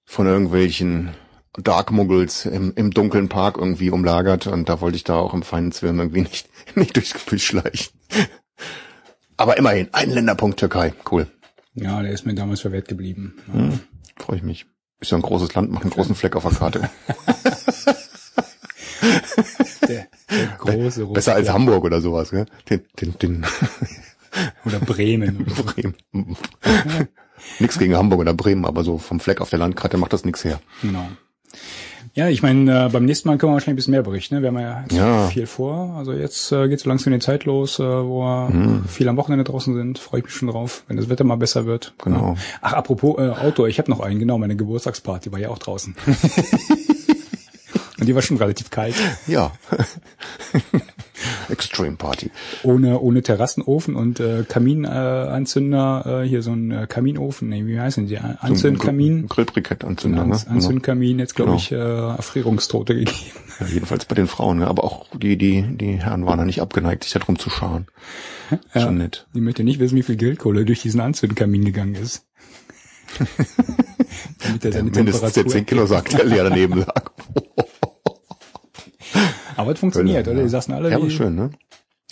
von 0.05 0.27
irgendwelchen 0.27 1.15
Dark 1.56 1.91
Muggles 1.91 2.47
im, 2.47 2.73
im 2.75 2.91
dunklen 2.91 3.29
Park 3.29 3.59
irgendwie 3.59 3.91
umlagert 3.91 4.47
und 4.47 4.69
da 4.69 4.81
wollte 4.81 4.97
ich 4.97 5.05
da 5.05 5.17
auch 5.17 5.35
im 5.35 5.43
feinen 5.43 5.73
Zwirn 5.73 5.99
irgendwie 5.99 6.23
nicht, 6.23 6.49
nicht 6.75 6.97
durchs 6.97 7.15
Gebüsch 7.15 7.47
schleichen. 7.47 7.93
Aber 9.37 9.56
immerhin, 9.56 9.89
ein 9.93 10.11
Länderpunkt 10.11 10.61
Türkei. 10.61 10.95
Cool. 11.11 11.27
Ja, 11.75 12.03
der 12.03 12.12
ist 12.12 12.25
mir 12.25 12.35
damals 12.35 12.61
verwehrt 12.61 12.89
geblieben. 12.89 13.35
Ja. 13.53 13.71
Freue 14.17 14.37
ich 14.37 14.43
mich. 14.43 14.67
Ist 15.01 15.11
ja 15.11 15.19
ein 15.19 15.23
großes 15.23 15.55
Land, 15.55 15.71
macht 15.71 15.83
einen 15.83 15.91
großen 15.91 16.15
Fleck 16.15 16.37
auf 16.37 16.45
der 16.45 16.53
Karte. 16.53 16.91
Der, 19.89 20.06
der 20.31 20.47
große 20.59 21.03
rote 21.03 21.15
Besser 21.15 21.35
als. 21.35 21.51
Hamburg 21.51 21.85
oder 21.85 22.01
sowas, 22.01 22.31
gell? 22.31 22.47
Den, 22.71 22.85
den, 22.99 23.19
den 23.19 23.47
Oder 24.65 24.81
Bremen. 24.81 25.45
Bremen. 25.45 26.37
Nix 27.58 27.79
gegen 27.79 27.96
Hamburg 27.96 28.20
oder 28.20 28.35
Bremen, 28.35 28.64
aber 28.64 28.85
so 28.85 28.99
vom 28.99 29.20
Fleck 29.20 29.41
auf 29.41 29.50
der 29.50 29.58
Landkarte 29.58 29.96
macht 29.96 30.12
das 30.12 30.25
nix 30.25 30.44
her. 30.44 30.61
genau. 30.82 31.06
Ja, 32.17 32.29
ich 32.29 32.43
meine, 32.44 32.87
äh, 32.87 32.88
beim 32.91 33.06
nächsten 33.06 33.26
Mal 33.29 33.38
können 33.38 33.50
wir 33.50 33.55
wahrscheinlich 33.55 33.73
ein 33.73 33.76
bisschen 33.76 33.91
mehr 33.91 34.02
berichten. 34.05 34.37
Ne? 34.37 34.43
Wir 34.43 34.49
haben 34.50 34.58
ja 34.61 34.85
Ja. 34.93 35.26
viel 35.26 35.46
vor. 35.49 35.94
Also 35.96 36.12
jetzt 36.12 36.52
äh, 36.52 36.69
geht 36.69 36.79
so 36.79 36.88
langsam 36.88 37.12
die 37.12 37.19
Zeit 37.19 37.44
los, 37.44 37.81
äh, 37.81 37.82
wo 37.82 38.20
wir 38.23 38.50
Mhm. 38.50 38.85
viel 38.87 39.08
am 39.08 39.17
Wochenende 39.17 39.43
draußen 39.43 39.75
sind. 39.75 39.99
Freue 39.99 40.20
ich 40.20 40.26
mich 40.26 40.35
schon 40.35 40.46
drauf, 40.46 40.85
wenn 40.87 40.96
das 40.96 41.08
Wetter 41.08 41.25
mal 41.25 41.35
besser 41.37 41.67
wird. 41.67 41.93
Genau. 42.05 42.37
Ach, 42.61 42.73
apropos 42.75 43.19
äh, 43.19 43.31
Outdoor, 43.31 43.67
ich 43.67 43.79
habe 43.81 43.91
noch 43.91 43.99
einen, 43.99 44.20
genau, 44.20 44.38
meine 44.38 44.55
Geburtstagsparty 44.55 45.32
war 45.32 45.41
ja 45.41 45.49
auch 45.49 45.58
draußen. 45.58 45.96
Und 47.99 48.06
die 48.06 48.14
war 48.14 48.23
schon 48.23 48.37
relativ 48.37 48.70
kalt. 48.70 48.94
Ja. 49.26 49.50
Extreme 51.55 51.97
Party. 51.97 52.31
Ohne, 52.62 53.01
ohne 53.01 53.23
Terrassenofen 53.23 53.97
und 53.97 54.21
äh, 54.21 54.45
Kaminanzünder, 54.49 56.03
äh, 56.05 56.25
äh, 56.25 56.29
hier 56.29 56.43
so 56.43 56.53
ein 56.53 56.71
äh, 56.71 56.87
Kaminofen, 56.89 57.49
nee, 57.49 57.65
wie 57.67 57.79
heißen 57.81 58.06
die? 58.06 58.19
Anzündkamin. 58.19 59.29
Grillbrikettanzünder, 59.29 60.25
ne? 60.27 60.33
Anz 60.33 60.47
Anzündkamin, 60.47 61.19
jetzt 61.19 61.35
glaube 61.37 61.53
Genau. 61.53 61.61
ich, 61.61 61.73
äh, 61.73 61.77
Erfrierungstote 61.77 62.95
gegeben. 62.97 63.17
Ja, 63.61 63.67
jedenfalls 63.67 64.05
bei 64.05 64.15
den 64.15 64.27
Frauen, 64.27 64.59
ne? 64.59 64.67
aber 64.67 64.85
auch 64.85 65.06
die, 65.17 65.37
die, 65.39 65.62
die 65.77 65.97
Herren 65.99 66.27
waren 66.27 66.39
da 66.39 66.45
nicht 66.45 66.61
abgeneigt, 66.61 67.05
sich 67.05 67.12
da 67.12 67.21
drum 67.21 67.39
zu 67.39 67.51
scharen. 67.51 67.87
Schon 68.73 68.99
nett. 68.99 69.27
Ich 69.33 69.41
möchte 69.41 69.65
nicht 69.65 69.79
wissen, 69.81 69.97
wie 69.97 70.03
viel 70.03 70.17
Grillkohle 70.17 70.65
durch 70.65 70.83
diesen 70.83 71.01
Anzündkamin 71.01 71.65
gegangen 71.65 71.95
ist. 71.95 72.27
Damit 74.43 74.65
er 74.65 74.73
seine 74.73 74.91
Mindestens 74.91 75.33
der 75.33 75.47
10 75.47 75.67
Kilo 75.67 75.87
sagt, 75.87 76.12
der 76.12 76.25
leer 76.25 76.45
daneben 76.45 76.79
lag. 76.81 77.11
Aber 79.56 79.73
es 79.73 79.79
funktioniert, 79.81 80.27
Hölle, 80.27 80.37
oder? 80.37 80.43
Die 80.45 80.49
saßen 80.51 80.75
alle 80.75 80.91
Ja, 80.91 81.03
wie, 81.03 81.11
schön, 81.11 81.35
ne? 81.35 81.51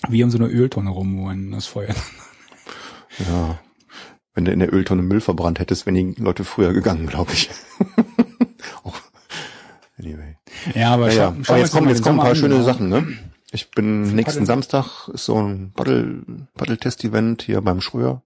wie 0.08 0.22
um 0.24 0.30
so 0.30 0.38
eine 0.38 0.48
Öltonne 0.48 0.90
rum, 0.90 1.18
wo 1.18 1.28
ein 1.28 1.50
das 1.52 1.66
Feuer. 1.66 1.94
Ja. 3.18 3.58
Wenn 4.34 4.44
du 4.46 4.52
in 4.52 4.60
der 4.60 4.72
Öltonne 4.72 5.02
Müll 5.02 5.20
verbrannt 5.20 5.58
hättest, 5.58 5.84
wären 5.86 5.94
die 5.94 6.14
Leute 6.20 6.44
früher 6.44 6.72
gegangen, 6.72 7.06
glaube 7.06 7.32
ich. 7.32 7.50
Auch. 8.84 8.94
Anyway. 9.98 10.36
Ja, 10.74 10.94
aber, 10.94 11.08
Ja, 11.12 11.14
ja. 11.30 11.36
schau- 11.42 11.52
Aber 11.52 11.60
jetzt 11.62 11.72
kommen, 11.72 11.88
jetzt 11.88 12.02
kommen 12.02 12.18
ein 12.20 12.24
paar 12.26 12.34
schöne 12.34 12.56
an, 12.56 12.64
Sachen, 12.64 12.88
ne? 12.88 13.06
Ich 13.50 13.70
bin 13.70 14.14
nächsten 14.14 14.24
Paddel. 14.40 14.46
Samstag 14.46 15.08
ist 15.08 15.26
so 15.26 15.36
ein 15.40 15.72
Paddel, 15.74 16.22
Paddeltest-Event 16.54 17.42
hier 17.42 17.60
beim 17.60 17.80
Schröer. 17.82 18.22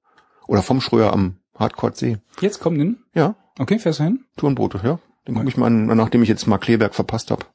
Oder 0.47 0.63
vom 0.63 0.81
Schröer 0.81 1.13
am 1.13 1.39
Hardcore-See. 1.59 2.19
Jetzt 2.41 2.61
kommen 2.61 2.79
den. 2.79 2.97
Ja, 3.15 3.35
Okay, 3.59 3.79
fährst 3.79 4.01
du 4.01 4.05
hin? 4.05 4.21
Turnboote, 4.37 4.81
ja. 4.85 4.99
Den 5.27 5.35
gucke 5.35 5.49
ich 5.49 5.57
mal 5.57 5.67
an, 5.67 5.87
nachdem 5.87 6.23
ich 6.23 6.29
jetzt 6.29 6.47
mal 6.47 6.59
Kleberg 6.59 6.95
verpasst 6.95 7.31
habe. 7.31 7.47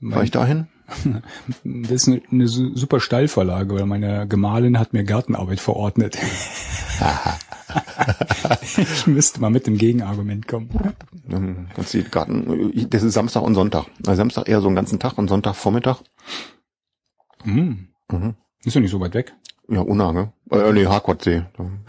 War 0.00 0.22
ich 0.22 0.30
dahin? 0.30 0.68
Das 1.64 1.90
ist 1.92 2.08
eine, 2.08 2.22
eine 2.30 2.48
su- 2.48 2.74
super 2.74 2.98
Steilvorlage, 2.98 3.74
weil 3.74 3.84
meine 3.84 4.26
Gemahlin 4.26 4.78
hat 4.78 4.94
mir 4.94 5.04
Gartenarbeit 5.04 5.60
verordnet. 5.60 6.16
ich 8.82 9.06
müsste 9.06 9.40
mal 9.40 9.50
mit 9.50 9.66
dem 9.66 9.76
Gegenargument 9.76 10.48
kommen. 10.48 10.68
Kannst 11.74 11.94
die 11.94 12.04
Garten, 12.04 12.72
das 12.90 13.02
ist 13.02 13.14
Samstag 13.14 13.42
und 13.42 13.54
Sonntag. 13.54 13.86
Also 14.06 14.16
Samstag 14.16 14.48
eher 14.48 14.60
so 14.60 14.68
einen 14.68 14.76
ganzen 14.76 14.98
Tag 14.98 15.18
und 15.18 15.28
Sonntag 15.28 15.54
Vormittag. 15.56 15.98
Hm. 17.42 17.88
Mhm. 18.10 18.34
Ist 18.64 18.76
doch 18.76 18.80
nicht 18.80 18.90
so 18.90 19.00
weit 19.00 19.14
weg. 19.14 19.34
Ja, 19.68 19.80
Unna, 19.80 20.12
ne? 20.12 20.32
Äh, 20.50 20.72
nee, 20.72 20.86
Harcourtsee. 20.86 21.42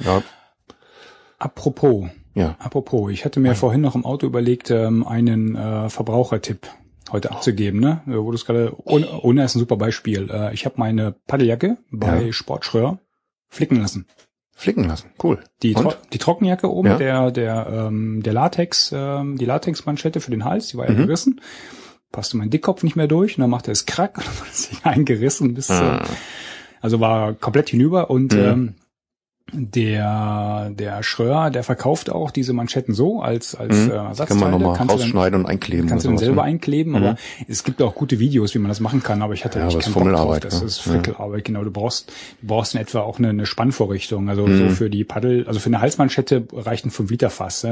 Ja, 0.04 0.22
Apropos, 1.38 2.10
ja. 2.34 2.58
apropos, 2.60 3.12
ich 3.12 3.24
hatte 3.24 3.40
mir 3.40 3.56
vorhin 3.56 3.80
noch 3.80 3.96
im 3.96 4.04
Auto 4.06 4.28
überlegt, 4.28 4.70
ähm, 4.72 5.08
einen 5.08 5.56
äh, 5.56 5.90
Verbrauchertipp 5.90 6.68
heute 7.12 7.32
abzugeben, 7.32 7.80
ne? 7.80 8.02
Äh, 8.08 8.12
Wo 8.18 8.32
du 8.32 8.36
es 8.36 8.46
gerade, 8.46 8.74
ohne, 8.84 9.08
ohne 9.22 9.44
ist 9.44 9.56
ein 9.56 9.60
super 9.60 9.78
Beispiel. 9.78 10.30
Äh, 10.32 10.54
ich 10.54 10.66
habe 10.66 10.76
meine 10.78 11.16
Paddeljacke 11.28 11.78
bei 11.92 12.24
Ja. 12.28 12.32
Sportschröer 12.34 13.00
flicken 13.48 13.80
lassen. 13.80 14.06
Flicken 14.56 14.84
lassen. 14.88 15.10
Cool. 15.24 15.40
Die? 15.64 15.74
Tro 15.74 15.94
die 16.12 16.18
Trockenjacke 16.18 16.70
oben, 16.70 16.90
Ja. 16.90 16.98
der, 16.98 17.32
der, 17.32 17.68
ähm, 17.88 18.22
der 18.24 18.34
Latex, 18.34 18.92
ähm, 18.94 19.38
die 19.38 19.46
Latexmanschette 19.46 20.20
für 20.20 20.32
den 20.32 20.44
Hals, 20.46 20.68
die 20.68 20.78
war 20.78 20.86
ja 20.88 20.94
Mhm. 20.94 20.98
gerissen. 21.08 21.42
Passte 22.12 22.38
mein 22.38 22.50
Dickkopf 22.50 22.84
nicht 22.84 22.96
mehr 22.96 23.08
durch 23.08 23.38
und 23.38 23.42
dann 23.42 23.50
machte 23.50 23.72
es 23.72 23.86
Krack 23.86 24.18
und 24.18 24.26
dann 24.28 24.38
wurde 24.40 24.50
es 24.52 24.64
sich 24.64 24.86
eingerissen 24.86 25.54
bis 25.54 25.70
Ah. 25.72 25.98
äh, 25.98 26.04
also 26.82 27.00
war 27.00 27.34
komplett 27.34 27.70
hinüber 27.70 28.10
und 28.10 28.34
Mhm. 28.34 28.40
ähm, 28.40 28.76
der 29.54 30.72
der 30.74 31.04
Schröer, 31.04 31.50
der 31.50 31.64
verkauft 31.64 32.10
auch 32.10 32.32
diese 32.32 32.54
Manschetten 32.54 32.94
so 32.94 33.22
als 33.22 33.56
als 33.56 33.76
Mhm. 33.86 33.92
äh, 33.92 33.94
Ersatzteile. 33.96 34.28
Kann 34.28 34.40
man 34.40 34.52
nochmal 34.52 34.78
Kannst 34.78 34.94
du 34.94 34.98
dann- 34.98 35.06
rausschneiden 35.06 35.40
und 35.42 35.46
einkleben. 35.48 35.88
Kannst 35.88 36.06
du 36.06 36.10
dann 36.10 36.18
selber 36.18 36.36
ne? 36.36 36.42
einkleben, 36.44 36.96
aber 36.96 37.16
es 37.48 37.64
gibt 37.64 37.82
auch 37.82 37.96
gute 37.96 38.20
Videos, 38.20 38.54
wie 38.56 38.60
man 38.60 38.70
das 38.70 38.80
machen 38.80 39.04
kann, 39.04 39.22
aber 39.22 39.34
ich 39.34 39.46
hatte 39.46 39.60
Ja, 39.60 39.68
echt 39.68 39.80
keinen 39.80 39.94
Bock 39.94 40.04
drauf. 40.12 40.40
Das 40.40 40.62
ne? 40.62 40.68
ist 40.68 40.86
Ja. 40.86 40.94
Frickelarbeit, 40.94 41.46
genau. 41.46 41.64
Du 41.64 41.72
brauchst, 41.72 42.10
du 42.42 42.48
brauchst 42.48 42.76
in 42.76 42.82
etwa 42.82 43.02
auch 43.02 43.20
eine, 43.20 43.30
eine 43.30 43.46
Spannvorrichtung. 43.46 44.30
Also 44.30 44.46
Mhm. 44.48 44.58
so 44.58 44.76
für 44.76 44.90
die 44.90 45.04
Paddel, 45.04 45.46
also 45.48 45.60
für 45.60 45.68
eine 45.68 45.82
Halsmanschette 45.82 46.46
reicht 46.54 46.86
ein 46.86 46.92
5 46.92 47.10
Liter 47.12 47.30
Fass. 47.30 47.64
Ne? 47.64 47.72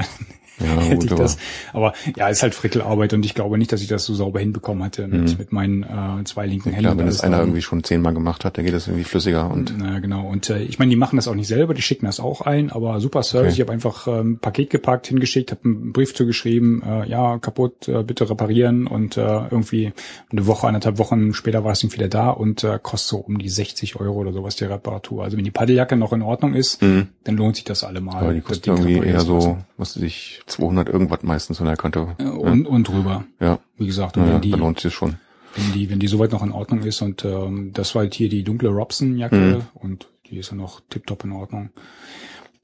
Ja, 0.60 0.66
Hätte 0.82 1.06
ich 1.06 1.12
aber- 1.12 1.22
das. 1.24 1.38
Aber 1.74 1.94
ja, 2.16 2.30
ist 2.30 2.42
halt 2.42 2.56
Frickelarbeit 2.56 3.14
und 3.14 3.24
ich 3.26 3.36
glaube 3.36 3.58
nicht, 3.58 3.72
dass 3.72 3.82
ich 3.82 3.88
das 3.88 4.06
so 4.06 4.16
sauber 4.16 4.40
hinbekommen 4.40 4.84
hätte 4.84 5.08
mit, 5.08 5.38
mit 5.38 5.52
meinen 5.52 5.84
äh, 5.84 6.24
zwei 6.26 6.48
linken 6.48 6.70
Händen. 6.72 6.78
Mhm. 6.78 6.82
Klar, 6.88 6.98
wenn 6.98 7.06
das 7.06 7.22
einer 7.22 7.40
irgendwie 7.40 7.62
schon 7.62 7.84
zehnmal 7.84 8.14
gemacht 8.14 8.44
hat, 8.44 8.58
dann 8.58 8.66
geht 8.66 8.74
das 8.74 8.88
irgendwie 8.88 9.04
flüssiger 9.04 9.52
und 9.52 9.74
Na, 9.78 10.00
genau. 10.00 10.26
Und 10.28 10.50
äh, 10.50 10.60
ich 10.64 10.80
meine, 10.80 10.90
die 10.90 10.96
machen 10.96 11.16
das 11.18 11.28
auch 11.28 11.36
nicht 11.36 11.48
selber, 11.48 11.67
die 11.74 11.82
schicken 11.82 12.06
das 12.06 12.20
auch 12.20 12.42
ein, 12.42 12.72
aber 12.72 13.00
super 13.00 13.24
Service. 13.24 13.54
Okay. 13.54 13.54
Ich 13.56 13.62
habe 13.62 13.72
einfach 13.74 14.08
ähm, 14.08 14.34
ein 14.34 14.40
Paket 14.40 14.70
gepackt, 14.70 15.08
hingeschickt, 15.08 15.52
habe 15.52 15.62
einen 15.66 15.94
Brief 15.94 16.14
zugeschrieben, 16.16 16.82
äh, 16.84 17.08
ja, 17.10 17.38
kaputt, 17.40 17.88
äh, 17.88 18.04
bitte 18.04 18.30
reparieren 18.30 18.88
und 18.88 19.18
äh, 19.18 19.22
irgendwie 19.22 19.94
eine 20.32 20.46
Woche, 20.48 20.68
anderthalb 20.68 20.98
Wochen 20.98 21.34
später 21.34 21.64
war 21.64 21.72
das 21.72 21.80
Ding 21.80 21.94
wieder 21.94 22.08
da 22.08 22.30
und 22.30 22.64
äh, 22.64 22.80
kostet 22.82 23.10
so 23.10 23.18
um 23.18 23.38
die 23.38 23.50
60 23.50 24.00
Euro 24.00 24.16
oder 24.20 24.34
sowas 24.34 24.56
die 24.56 24.66
Reparatur. 24.66 25.24
Also 25.24 25.38
wenn 25.38 25.44
die 25.46 25.52
Paddeljacke 25.52 25.96
noch 25.96 26.14
in 26.14 26.22
Ordnung 26.22 26.54
ist, 26.54 26.82
dann 26.82 27.38
lohnt 27.38 27.56
sich 27.56 27.66
das 27.66 27.84
allemal. 27.84 28.16
Mhm. 28.16 28.24
aber 28.24 28.34
die 28.34 28.42
kostet 28.42 28.68
irgendwie 28.68 28.98
eher 29.08 29.22
so, 29.22 29.58
was 29.78 29.96
ich, 29.98 30.42
200 30.48 30.90
irgendwas 30.90 31.24
meistens 31.24 31.58
von 31.58 31.68
der 31.68 31.78
Kante. 31.78 32.16
Äh, 32.20 32.24
und, 32.26 32.66
und 32.68 32.88
drüber. 32.88 33.26
Ja, 33.40 33.60
Wie 33.78 33.86
gesagt, 33.86 34.18
und 34.18 34.24
naja, 34.24 34.36
wenn 34.36 34.42
die, 34.42 34.52
dann 34.52 34.60
lohnt 34.60 34.80
sich 34.80 34.94
schon. 34.94 35.16
wenn 35.56 35.74
die, 35.74 35.90
wenn 35.90 36.00
die 36.00 36.08
soweit 36.08 36.32
noch 36.32 36.44
in 36.44 36.52
Ordnung 36.52 36.82
ist 36.84 37.02
und 37.02 37.26
ähm, 37.26 37.72
das 37.74 37.96
war 37.96 38.04
halt 38.04 38.14
hier 38.14 38.30
die 38.30 38.44
dunkle 38.44 38.70
Robson-Jacke 38.70 39.36
Mhm. 39.36 39.62
und 39.74 40.08
die 40.30 40.38
ist 40.38 40.50
ja 40.52 40.56
noch 40.56 40.82
tipptopp 40.90 41.24
in 41.24 41.32
Ordnung. 41.32 41.70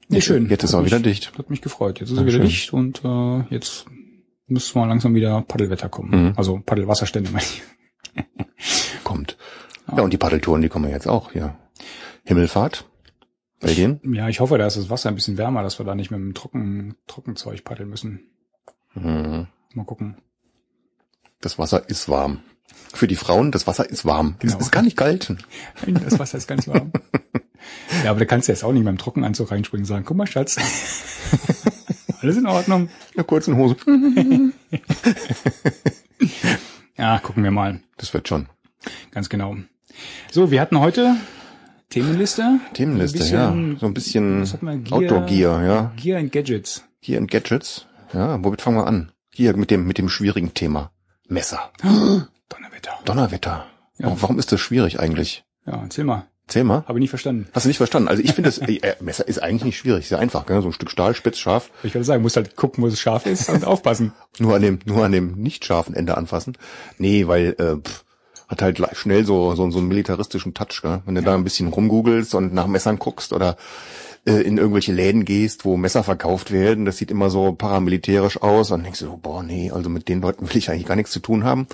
Nee, 0.08 0.20
schön. 0.20 0.48
Jetzt 0.50 0.64
ist 0.64 0.74
auch 0.74 0.82
mich- 0.82 0.90
wieder 0.90 1.00
dicht. 1.00 1.36
Hat 1.38 1.48
mich 1.50 1.62
gefreut. 1.62 2.00
Jetzt 2.00 2.10
ist 2.10 2.16
Ja, 2.16 2.22
er 2.22 2.26
wieder 2.28 2.38
dicht 2.40 2.72
und 2.72 3.02
äh, 3.04 3.40
jetzt 3.54 3.86
müsste 4.46 4.78
mal 4.78 4.86
langsam 4.86 5.14
wieder 5.14 5.40
Paddelwetter 5.42 5.88
kommen. 5.88 6.10
Mhm. 6.28 6.32
Also 6.36 6.60
Paddelwasserstände 6.64 7.30
meine 7.30 7.44
ich. 7.44 7.62
Kommt. 9.04 9.36
Ja, 9.94 10.02
und 10.02 10.12
die 10.12 10.18
Paddeltouren, 10.18 10.62
die 10.62 10.68
kommen 10.68 10.86
ja 10.86 10.92
jetzt 10.92 11.08
auch 11.08 11.32
hier. 11.32 11.56
Himmelfahrt. 12.24 12.86
Bei 13.60 13.72
denen? 13.72 14.00
Ja, 14.14 14.28
ich 14.28 14.40
hoffe, 14.40 14.58
da 14.58 14.66
ist 14.66 14.76
das 14.76 14.90
Wasser 14.90 15.08
ein 15.08 15.14
bisschen 15.14 15.38
wärmer, 15.38 15.62
dass 15.62 15.78
wir 15.78 15.86
da 15.86 15.94
nicht 15.94 16.10
mit 16.10 16.20
dem 16.20 16.34
Trocken, 16.34 16.94
Trockenzeug 17.06 17.64
paddeln 17.64 17.88
müssen. 17.88 18.20
Mhm. 18.94 19.46
Mal 19.74 19.84
gucken. 19.84 20.18
Das 21.40 21.58
Wasser 21.58 21.88
ist 21.88 22.08
warm. 22.08 22.40
Für 22.94 23.06
die 23.08 23.16
Frauen, 23.16 23.52
das 23.52 23.66
Wasser 23.66 23.88
ist 23.88 24.04
warm. 24.04 24.36
Es 24.38 24.52
Genau. 24.52 24.58
ist 24.58 24.70
gar 24.70 24.82
nicht 24.82 24.96
kalt. 24.96 25.34
Nein, 25.86 26.00
Das 26.04 26.18
Wasser 26.18 26.38
ist 26.38 26.46
ganz 26.46 26.66
warm. 26.68 26.92
ja, 28.04 28.10
aber 28.10 28.20
da 28.20 28.24
kannst 28.26 28.48
du 28.48 28.52
jetzt 28.52 28.64
auch 28.64 28.72
nicht 28.72 28.84
beim 28.84 28.98
Trockenanzug 28.98 29.50
reinspringen 29.50 29.82
und 29.84 29.88
sagen, 29.88 30.04
guck 30.04 30.16
mal, 30.16 30.26
Schatz. 30.26 30.56
Alles 32.20 32.36
in 32.36 32.46
Ordnung. 32.46 32.88
In 33.12 33.18
einer 33.18 33.24
kurzen 33.24 33.56
Hose. 33.56 33.76
Ja, 36.96 37.18
gucken 37.18 37.42
wir 37.44 37.50
mal. 37.50 37.80
Das 37.96 38.14
wird 38.14 38.28
schon. 38.28 38.46
Ganz 39.10 39.28
genau. 39.28 39.56
So, 40.30 40.50
wir 40.50 40.60
hatten 40.60 40.78
heute 40.78 41.16
Themenliste. 41.90 42.60
Themenliste, 42.72 43.24
Ein 43.24 43.72
ja. 43.74 43.78
So 43.80 43.86
ein 43.86 43.94
bisschen 43.94 44.42
was 44.42 44.52
hatten 44.52 44.66
wir? 44.66 44.76
Gear- 44.76 44.92
Outdoor 44.96 45.26
Gear, 45.26 45.64
ja. 45.64 45.92
Gear 45.96 46.18
and 46.20 46.32
Gadgets. 46.32 46.84
Gear 47.02 47.20
and 47.20 47.30
Gadgets. 47.30 47.86
Ja, 48.12 48.42
womit 48.42 48.62
fangen 48.62 48.76
wir 48.76 48.86
an? 48.86 49.12
Hier 49.32 49.56
mit 49.56 49.70
dem, 49.70 49.86
mit 49.86 49.98
dem 49.98 50.08
schwierigen 50.08 50.54
Thema. 50.54 50.92
Messer. 51.28 51.70
Donnerwetter. 51.82 52.92
Donnerwetter. 53.04 53.66
Ja. 53.98 54.06
Warum, 54.06 54.22
warum 54.22 54.38
ist 54.38 54.52
das 54.52 54.60
schwierig 54.60 55.00
eigentlich? 55.00 55.44
Ja, 55.66 55.80
erzähl 55.82 56.04
mal. 56.04 56.26
Erzähl 56.46 56.64
mal. 56.64 56.84
Habe 56.86 56.98
ich 56.98 57.02
nicht 57.02 57.10
verstanden. 57.10 57.48
Hast 57.52 57.64
du 57.64 57.68
nicht 57.68 57.78
verstanden? 57.78 58.08
Also 58.08 58.22
ich 58.22 58.34
finde 58.34 58.48
das, 58.48 58.58
äh, 58.58 58.74
äh, 58.74 58.94
Messer 59.00 59.26
ist 59.26 59.42
eigentlich 59.42 59.64
nicht 59.64 59.78
schwierig. 59.78 60.08
Sehr 60.08 60.18
einfach, 60.18 60.44
gell? 60.44 60.60
So 60.60 60.68
ein 60.68 60.72
Stück 60.72 60.90
Stahl, 60.90 61.14
spitz, 61.14 61.38
scharf. 61.38 61.70
Ich 61.82 61.94
würde 61.94 62.04
sagen, 62.04 62.22
musst 62.22 62.36
halt 62.36 62.54
gucken, 62.54 62.84
wo 62.84 62.86
es 62.86 63.00
scharf 63.00 63.26
ist 63.26 63.48
und 63.48 63.64
aufpassen. 63.64 64.12
Nur 64.38 64.56
an 64.56 64.62
dem, 64.62 64.78
nur 64.84 65.04
an 65.04 65.12
dem 65.12 65.34
nicht 65.36 65.64
scharfen 65.64 65.94
Ende 65.94 66.16
anfassen. 66.16 66.58
Nee, 66.98 67.28
weil, 67.28 67.54
äh, 67.58 67.76
pff, 67.76 68.04
hat 68.48 68.62
halt 68.62 68.82
schnell 68.92 69.24
so, 69.24 69.54
so, 69.54 69.70
so 69.70 69.78
einen 69.78 69.88
militaristischen 69.88 70.52
Touch, 70.54 70.82
gell? 70.82 71.02
Wenn 71.06 71.14
du 71.14 71.22
da 71.22 71.34
ein 71.34 71.44
bisschen 71.44 71.68
rumgoogelst 71.68 72.34
und 72.34 72.52
nach 72.52 72.66
Messern 72.66 72.98
guckst 72.98 73.32
oder 73.32 73.56
äh, 74.26 74.42
in 74.42 74.58
irgendwelche 74.58 74.92
Läden 74.92 75.24
gehst, 75.24 75.64
wo 75.64 75.76
Messer 75.76 76.04
verkauft 76.04 76.50
werden, 76.50 76.84
das 76.84 76.98
sieht 76.98 77.10
immer 77.10 77.30
so 77.30 77.52
paramilitärisch 77.52 78.42
aus 78.42 78.70
und 78.70 78.82
denkst 78.82 79.00
du, 79.00 79.06
so, 79.06 79.16
boah, 79.16 79.42
nee, 79.42 79.70
also 79.70 79.88
mit 79.88 80.08
den 80.08 80.20
Leuten 80.20 80.48
will 80.48 80.56
ich 80.56 80.70
eigentlich 80.70 80.86
gar 80.86 80.96
nichts 80.96 81.12
zu 81.12 81.20
tun 81.20 81.44
haben. 81.44 81.66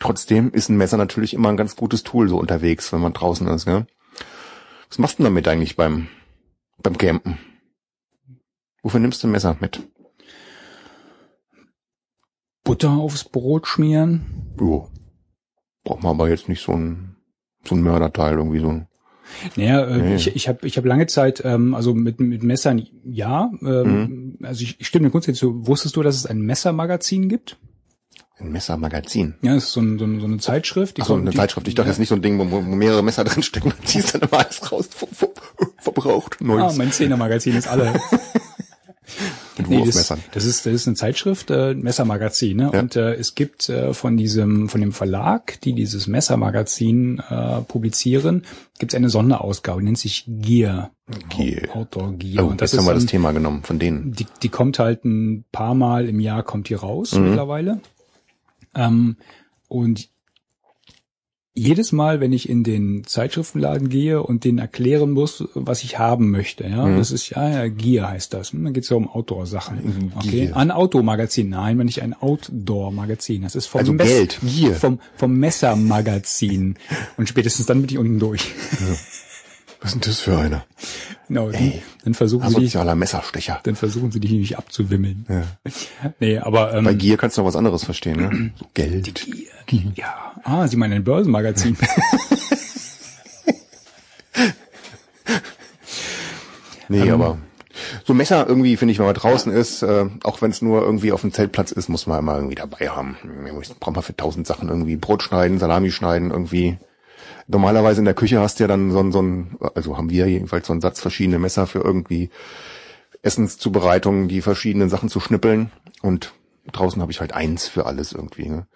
Trotzdem 0.00 0.52
ist 0.52 0.68
ein 0.68 0.76
Messer 0.76 0.96
natürlich 0.96 1.34
immer 1.34 1.48
ein 1.48 1.56
ganz 1.56 1.76
gutes 1.76 2.04
Tool 2.04 2.28
so 2.28 2.38
unterwegs, 2.38 2.92
wenn 2.92 3.00
man 3.00 3.12
draußen 3.12 3.46
ist, 3.48 3.64
gell? 3.64 3.86
Was 4.88 4.98
machst 4.98 5.18
du 5.18 5.22
damit 5.22 5.46
eigentlich 5.48 5.76
beim, 5.76 6.08
beim 6.82 6.96
Campen? 6.98 7.38
Wofür 8.82 9.00
nimmst 9.00 9.22
du 9.22 9.28
ein 9.28 9.32
Messer 9.32 9.56
mit? 9.60 9.82
Butter 12.64 12.90
aufs 12.92 13.24
Brot 13.24 13.66
schmieren. 13.66 14.54
Jo. 14.58 14.88
Braucht 15.84 16.02
man 16.02 16.10
aber 16.14 16.28
jetzt 16.28 16.48
nicht 16.48 16.62
so 16.62 16.72
ein, 16.72 17.16
so 17.64 17.74
ein 17.74 17.82
Mörderteil 17.82 18.34
irgendwie 18.36 18.60
so. 18.60 18.68
ein- 18.68 18.88
Naja, 19.56 19.84
äh, 19.86 19.98
Nee. 19.98 20.14
ich, 20.16 20.34
ich 20.34 20.48
habe 20.48 20.66
ich 20.66 20.76
hab 20.76 20.84
lange 20.84 21.06
Zeit, 21.06 21.42
ähm, 21.44 21.74
also 21.74 21.94
mit, 21.94 22.20
mit 22.20 22.42
Messern, 22.42 22.86
ja. 23.04 23.50
Ähm, 23.62 24.36
Mhm. 24.38 24.38
Also 24.42 24.62
ich, 24.62 24.80
ich 24.80 24.86
stimme 24.86 25.06
dir 25.06 25.10
grundsätzlich 25.10 25.40
zu. 25.40 25.66
Wusstest 25.66 25.96
du, 25.96 26.02
dass 26.02 26.16
es 26.16 26.26
ein 26.26 26.40
Messermagazin 26.40 27.28
gibt? 27.28 27.58
Ein 28.40 28.52
Messermagazin. 28.52 29.34
Ja, 29.42 29.54
das 29.54 29.64
ist 29.64 29.72
so, 29.72 29.80
ein, 29.80 29.98
so, 29.98 30.04
ein, 30.04 30.20
so 30.20 30.26
eine 30.26 30.38
Zeitschrift. 30.38 30.96
Die 30.96 31.02
Ach 31.02 31.06
so, 31.06 31.14
kommt- 31.14 31.22
eine 31.24 31.30
die, 31.32 31.36
Zeitschrift. 31.36 31.66
Ich 31.68 31.74
dachte, 31.74 31.88
das 31.88 31.96
ist 31.96 32.00
nicht 32.00 32.08
so 32.08 32.14
ein 32.14 32.22
Ding, 32.22 32.38
wo, 32.38 32.50
wo 32.50 32.60
mehrere 32.60 33.02
Messer 33.02 33.24
drin 33.24 33.42
stecken. 33.42 33.70
Dann 33.76 33.86
ziehst 33.86 34.14
dann 34.14 34.22
immer 34.22 34.34
alles 34.38 34.70
raus. 34.70 34.88
Ver, 34.90 35.08
ver, 35.12 35.28
verbraucht. 35.78 36.36
Ah, 36.40 36.44
Neues. 36.44 36.76
mein 36.76 36.92
Zehnermagazin 36.92 37.56
ist 37.56 37.66
alle. 37.68 37.94
mit 39.58 39.68
Nee, 39.68 39.84
das, 39.84 39.96
das 40.32 40.44
ist 40.44 40.66
das 40.66 40.72
ist 40.72 40.86
eine 40.86 40.94
Zeitschrift, 40.94 41.50
äh, 41.50 41.74
Messermagazin, 41.74 42.56
ne? 42.58 42.70
Ja. 42.72 42.78
Und 42.80 42.94
äh, 42.94 43.14
es 43.14 43.34
gibt 43.34 43.68
äh, 43.68 43.92
von 43.92 44.16
diesem 44.16 44.68
von 44.68 44.80
dem 44.80 44.92
Verlag, 44.92 45.60
die 45.62 45.72
dieses 45.72 46.06
Messermagazin 46.06 47.18
äh, 47.28 47.60
publizieren, 47.62 48.44
gibt 48.78 48.92
es 48.92 48.96
eine 48.96 49.08
Sonderausgabe, 49.08 49.80
die 49.80 49.86
nennt 49.86 49.98
sich 49.98 50.24
Gear, 50.28 50.92
Gear. 51.30 51.74
Outdoor 51.74 52.12
Gear. 52.12 52.44
Oh, 52.44 52.48
und 52.50 52.60
das 52.60 52.70
jetzt 52.72 52.78
haben 52.80 52.86
wir 52.86 52.94
ist 52.94 53.04
das 53.04 53.10
Thema 53.10 53.32
genommen 53.32 53.62
von 53.64 53.78
denen. 53.80 54.12
die, 54.12 54.26
die 54.42 54.48
kommt 54.48 54.78
halt 54.78 55.04
ein 55.04 55.44
paar 55.50 55.74
Mal 55.74 56.08
im 56.08 56.20
Jahr 56.20 56.44
kommt 56.44 56.68
die 56.68 56.74
raus 56.74 57.12
Mhm. 57.14 57.24
mittlerweile. 57.30 57.80
Ähm, 58.78 59.16
und 59.68 60.08
jedes 61.54 61.90
Mal, 61.90 62.20
wenn 62.20 62.32
ich 62.32 62.48
in 62.48 62.62
den 62.62 63.02
Zeitschriftenladen 63.04 63.88
gehe 63.88 64.22
und 64.22 64.44
denen 64.44 64.58
erklären 64.58 65.10
muss, 65.10 65.42
was 65.54 65.82
ich 65.82 65.98
haben 65.98 66.30
möchte, 66.30 66.62
ja, 66.62 66.86
Mhm. 66.86 66.98
das 66.98 67.10
ist 67.10 67.30
ja, 67.30 67.48
ja 67.50 67.66
Gear 67.68 68.10
heißt 68.10 68.32
das. 68.32 68.52
Hm, 68.52 68.62
Dann 68.62 68.72
geht's 68.72 68.90
ja 68.90 68.96
um 68.96 69.08
Outdoor-Sachen. 69.08 70.12
Okay, 70.16 70.46
Gear. 70.46 70.56
ein 70.56 70.70
Automagazin, 70.70 71.48
nein, 71.48 71.76
wenn 71.76 71.86
nicht 71.86 72.00
ein 72.02 72.14
Outdoor-Magazin. 72.14 73.42
Das 73.42 73.56
ist 73.56 73.66
vom 73.66 73.80
Also 73.80 73.94
Geld, 73.94 74.38
Gier. 74.46 74.72
vom 74.76 75.00
vom 75.16 75.34
Messermagazin. 75.36 76.76
Und 77.16 77.28
spätestens 77.28 77.66
dann 77.66 77.80
bin 77.82 77.90
ich 77.90 77.98
unten 77.98 78.20
durch. 78.20 78.52
Was 79.80 79.90
ist 79.90 79.94
denn 79.94 80.10
das 80.10 80.20
für 80.20 80.36
einer? 80.36 80.64
Genau, 81.28 81.50
dann, 81.50 81.72
dann 82.04 82.14
versuchen 82.14 82.48
sie 82.48 82.54
dich, 82.56 82.64
Asozialer 82.64 82.94
Messerstecher. 82.96 83.60
dann 83.62 83.76
versuchen 83.76 84.10
sie 84.10 84.18
dich 84.20 84.32
nicht 84.32 84.58
abzuwimmeln. 84.58 85.26
Ja. 85.28 85.42
Nee, 86.20 86.38
aber 86.38 86.74
ähm, 86.74 86.84
Bei 86.84 86.94
Gier 86.94 87.16
kannst 87.16 87.36
du 87.36 87.42
noch 87.42 87.48
was 87.48 87.56
anderes 87.56 87.84
verstehen, 87.84 88.16
ne? 88.16 88.50
So 88.58 88.66
Geld. 88.74 89.26
Ja, 89.94 90.32
ah, 90.44 90.66
Sie 90.66 90.76
meinen 90.76 90.94
ein 90.94 91.04
Börsenmagazin. 91.04 91.76
Nee, 96.88 97.00
Ähm. 97.02 97.12
aber 97.12 97.38
so 98.04 98.14
Messer 98.14 98.46
irgendwie, 98.48 98.76
finde 98.76 98.92
ich, 98.92 98.98
wenn 98.98 99.06
man 99.06 99.14
draußen 99.14 99.52
ist, 99.52 99.82
äh, 99.82 100.06
auch 100.24 100.42
wenn 100.42 100.50
es 100.50 100.62
nur 100.62 100.82
irgendwie 100.82 101.12
auf 101.12 101.20
dem 101.20 101.32
Zeltplatz 101.32 101.70
ist, 101.70 101.88
muss 101.88 102.06
man 102.06 102.18
immer 102.18 102.34
irgendwie 102.36 102.54
dabei 102.56 102.88
haben. 102.88 103.16
Braucht 103.78 103.94
man 103.94 104.02
für 104.02 104.16
tausend 104.16 104.46
Sachen 104.46 104.68
irgendwie 104.68 104.96
Brot 104.96 105.22
schneiden, 105.22 105.58
Salami 105.58 105.90
schneiden, 105.90 106.30
irgendwie. 106.30 106.78
Normalerweise 107.48 108.00
in 108.00 108.04
der 108.04 108.14
Küche 108.14 108.40
hast 108.40 108.58
du 108.58 108.64
ja 108.64 108.68
dann 108.68 108.90
so 108.92 109.00
ein, 109.00 109.10
so 109.10 109.20
ein, 109.22 109.56
also 109.74 109.96
haben 109.96 110.10
wir 110.10 110.26
jedenfalls 110.28 110.66
so 110.66 110.72
einen 110.72 110.82
Satz 110.82 111.00
verschiedene 111.00 111.38
Messer 111.38 111.66
für 111.66 111.80
irgendwie 111.80 112.30
Essenszubereitungen, 113.22 114.28
die 114.28 114.42
verschiedenen 114.42 114.88
Sachen 114.90 115.08
zu 115.08 115.18
schnippeln. 115.20 115.70
Und 116.02 116.34
draußen 116.70 117.00
habe 117.02 117.10
ich 117.10 117.20
halt 117.20 117.32
eins 117.32 117.66
für 117.66 117.86
alles 117.86 118.12
irgendwie. 118.12 118.48
Ne? 118.48 118.66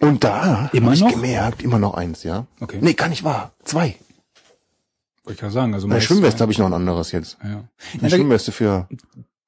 Und 0.00 0.24
da 0.24 0.68
Immer 0.72 0.86
habe 0.86 0.94
ich 0.94 1.00
noch? 1.00 1.10
gemerkt, 1.12 1.62
immer 1.62 1.78
noch 1.78 1.94
eins, 1.94 2.22
ja. 2.22 2.46
Okay. 2.60 2.78
Nee, 2.80 2.92
gar 2.94 3.08
nicht 3.08 3.24
wahr. 3.24 3.52
Zwei. 3.64 3.96
Wollte 5.24 5.38
ich 5.38 5.42
ja 5.42 5.50
sagen. 5.50 5.74
Also 5.74 5.88
Bei 5.88 6.00
Schwimmweste 6.00 6.40
habe 6.40 6.52
ich 6.52 6.58
noch 6.58 6.66
ein 6.66 6.72
anderes 6.74 7.12
jetzt. 7.12 7.38
Ja. 7.42 7.64
Eine 7.94 8.02
Ja, 8.02 8.10
Schwimmweste 8.10 8.52
für 8.52 8.88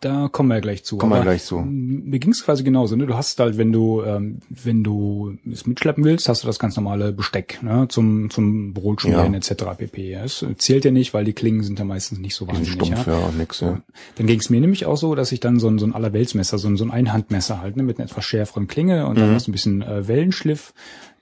da 0.00 0.28
kommen 0.30 0.48
wir 0.48 0.60
gleich 0.60 0.84
zu. 0.84 0.96
Kommen 0.98 1.12
wir 1.12 1.22
gleich 1.22 1.42
zu. 1.44 1.58
Mir 1.58 2.18
ging's 2.20 2.44
quasi 2.44 2.62
genauso. 2.62 2.94
Ne? 2.94 3.06
Du 3.06 3.14
hast 3.16 3.40
halt, 3.40 3.58
wenn 3.58 3.72
du 3.72 4.02
ähm, 4.02 4.38
wenn 4.48 4.84
du 4.84 5.36
es 5.50 5.66
mitschleppen 5.66 6.04
willst, 6.04 6.28
hast 6.28 6.44
du 6.44 6.46
das 6.46 6.58
ganz 6.60 6.76
normale 6.76 7.12
Besteck 7.12 7.60
ne? 7.62 7.86
zum 7.88 8.30
zum 8.30 8.72
Brotschmieren 8.74 9.32
Ja. 9.32 9.38
etc. 9.38 9.64
pp. 9.76 10.12
Es 10.12 10.46
zählt 10.58 10.84
ja 10.84 10.90
nicht, 10.92 11.14
weil 11.14 11.24
die 11.24 11.32
Klingen 11.32 11.62
sind 11.64 11.78
ja 11.80 11.84
meistens 11.84 12.18
nicht 12.20 12.36
so 12.36 12.46
wahnsinnig. 12.46 12.72
Stumpf, 12.72 13.06
Ja? 13.08 13.18
ja, 13.20 13.30
nix, 13.36 13.60
ja. 13.60 13.80
Dann 14.16 14.26
ging's 14.28 14.50
mir 14.50 14.60
nämlich 14.60 14.86
auch 14.86 14.96
so, 14.96 15.14
dass 15.16 15.32
ich 15.32 15.40
dann 15.40 15.58
so 15.58 15.68
ein, 15.68 15.78
so 15.78 15.86
ein 15.86 15.94
Allerweltsmesser, 15.94 16.58
so 16.58 16.68
ein, 16.68 16.76
so 16.76 16.84
ein 16.84 16.90
Einhandmesser 16.92 17.60
halt, 17.60 17.76
ne, 17.76 17.82
mit 17.82 17.98
einer 17.98 18.08
etwas 18.08 18.24
schärferen 18.24 18.68
Klinge 18.68 19.06
und 19.06 19.16
Mhm. 19.16 19.20
dann 19.20 19.32
noch 19.32 19.40
so 19.40 19.50
ein 19.50 19.52
bisschen 19.52 19.82
äh, 19.82 20.06
Wellenschliff 20.06 20.72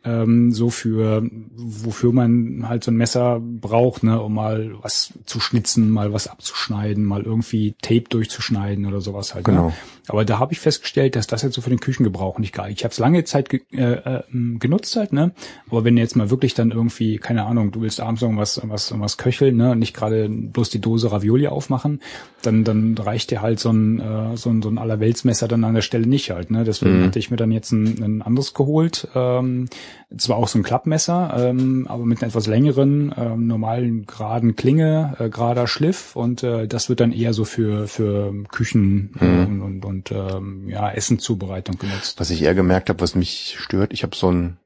ähm, 0.07 0.53
so 0.53 0.71
für 0.71 1.29
wofür 1.57 2.13
man 2.13 2.69
halt 2.69 2.85
so 2.85 2.91
ein 2.91 2.97
Messer 2.97 3.41
braucht, 3.43 4.05
ne, 4.05 4.21
um 4.23 4.35
mal 4.35 4.73
was 4.83 5.13
zu 5.27 5.41
schnitzen, 5.41 5.91
mal 5.91 6.13
was 6.13 6.29
abzuschneiden, 6.29 7.05
mal 7.05 7.23
irgendwie 7.23 7.75
Tape 7.83 8.05
durchzuschneiden 8.09 8.87
oder 8.87 9.01
sowas 9.01 9.35
halt. 9.35 9.45
Genau. 9.45 9.69
Ne? 9.69 9.73
Aber 10.09 10.25
da 10.25 10.39
habe 10.39 10.53
ich 10.53 10.61
festgestellt, 10.61 11.17
dass 11.17 11.27
das 11.27 11.43
jetzt 11.43 11.55
so 11.55 11.61
für 11.61 11.71
den 11.71 11.81
Küchengebrauch 11.81 12.39
nicht 12.39 12.55
geil. 12.55 12.73
Ich 12.73 12.85
habe 12.85 12.93
es 12.93 12.99
lange 12.99 13.25
Zeit 13.25 13.49
ge 13.49 13.63
äh, 13.73 13.95
äh, 13.95 14.23
genutzt 14.59 14.95
halt, 14.95 15.13
ne? 15.13 15.33
Aber 15.69 15.85
wenn 15.85 15.97
jetzt 15.97 16.15
mal 16.15 16.31
wirklich 16.31 16.55
dann 16.55 16.71
irgendwie, 16.71 17.19
keine 17.19 17.45
Ahnung, 17.45 17.73
du 17.73 17.81
willst 17.81 18.01
abends 18.01 18.23
irgendwas, 18.23 18.61
was, 18.65 18.91
irgendwas 18.91 19.17
köcheln, 19.17 19.57
ne, 19.57 19.73
und 19.73 19.81
nicht 19.81 19.95
gerade 19.95 20.29
bloß 20.29 20.71
die 20.71 20.81
Dose 20.81 21.11
Ravioli 21.11 21.49
aufmachen, 21.49 22.01
dann 22.43 22.63
dann 22.63 22.97
reicht 22.97 23.33
dir 23.33 23.43
halt 23.43 23.59
so 23.59 23.71
ein 23.71 23.99
äh, 23.99 24.37
so 24.37 24.51
ein 24.51 24.63
so 24.63 24.69
ein 24.69 24.79
Allerweltsmesser 24.79 25.49
dann 25.49 25.65
an 25.65 25.75
der 25.75 25.83
Stelle 25.83 26.07
nicht 26.07 26.31
halt, 26.31 26.53
ne? 26.53 26.63
Deswegen 26.63 27.01
Mhm. 27.01 27.07
hatte 27.07 27.19
ich 27.19 27.31
mir 27.33 27.37
dann 27.37 27.51
jetzt 27.51 27.73
ein, 27.73 28.01
ein 28.03 28.23
anderes 28.23 28.55
geholt. 28.55 29.09
Ähm, 29.17 29.69
zwar 30.17 30.37
auch 30.37 30.49
so 30.49 30.59
ein 30.59 30.63
Klappmesser, 30.63 31.35
ähm, 31.51 31.87
aber 31.89 32.05
mit 32.05 32.23
einer 32.23 32.29
etwas 32.29 32.47
längeren, 32.47 33.15
ähm, 33.17 33.47
normalen 33.47 34.07
geraden 34.07 34.57
Klinge, 34.57 35.17
äh, 35.19 35.29
gerader 35.29 35.67
Schliff 35.67 36.17
und 36.17 36.43
äh, 36.43 36.67
das 36.69 36.89
wird 36.89 37.01
dann 37.01 37.13
eher 37.13 37.33
so 37.33 37.45
für 37.45 37.87
für 37.89 38.33
Küchen 38.51 39.13
äh, 39.21 39.25
Mhm. 39.25 39.63
und 39.63 39.63
und, 39.63 39.85
und 39.85 40.13
ähm, 40.13 40.69
ja 40.69 40.91
Essenzubereitung 40.91 41.79
genutzt. 41.79 42.21
Was 42.21 42.31
ich 42.31 42.43
eher 42.43 42.55
gemerkt 42.55 42.89
habe, 42.89 43.01
was 43.01 43.15
mich 43.15 43.57
stört, 43.59 43.93
ich 43.93 44.03
habe 44.03 44.15
so 44.17 44.31
ein, 44.31 44.59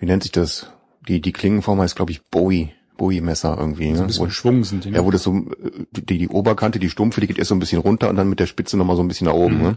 wie 0.00 0.06
nennt 0.06 0.22
sich 0.22 0.32
das? 0.32 0.72
Die, 1.08 1.20
die 1.20 1.32
Klingenform 1.32 1.80
heißt, 1.80 1.96
glaube 1.96 2.12
ich, 2.12 2.22
Bowie, 2.24 2.72
Bowie-Messer 2.98 3.56
irgendwie. 3.58 3.86
So 3.86 3.90
ein 3.92 4.00
Ne? 4.00 4.06
bisschen 4.08 4.22
Wo, 4.22 4.26
geschwungen 4.26 4.64
sind 4.64 4.84
die. 4.84 4.90
ne? 4.90 4.96
ja, 4.98 5.04
wo 5.04 5.10
das 5.10 5.22
so, 5.22 5.32
äh, 5.34 5.70
die, 5.92 6.18
die 6.18 6.28
Oberkante, 6.28 6.78
die 6.78 6.90
Stumpfe, 6.90 7.20
die 7.20 7.26
geht 7.26 7.38
erst 7.38 7.48
so 7.48 7.54
ein 7.54 7.58
bisschen 7.58 7.80
runter 7.80 8.08
und 8.10 8.16
dann 8.16 8.28
mit 8.28 8.38
der 8.40 8.46
Spitze 8.46 8.76
nochmal 8.76 8.96
so 8.96 9.02
ein 9.02 9.08
bisschen 9.08 9.26
nach 9.26 9.34
oben. 9.34 9.56
Mhm. 9.58 9.62
Ne? 9.62 9.76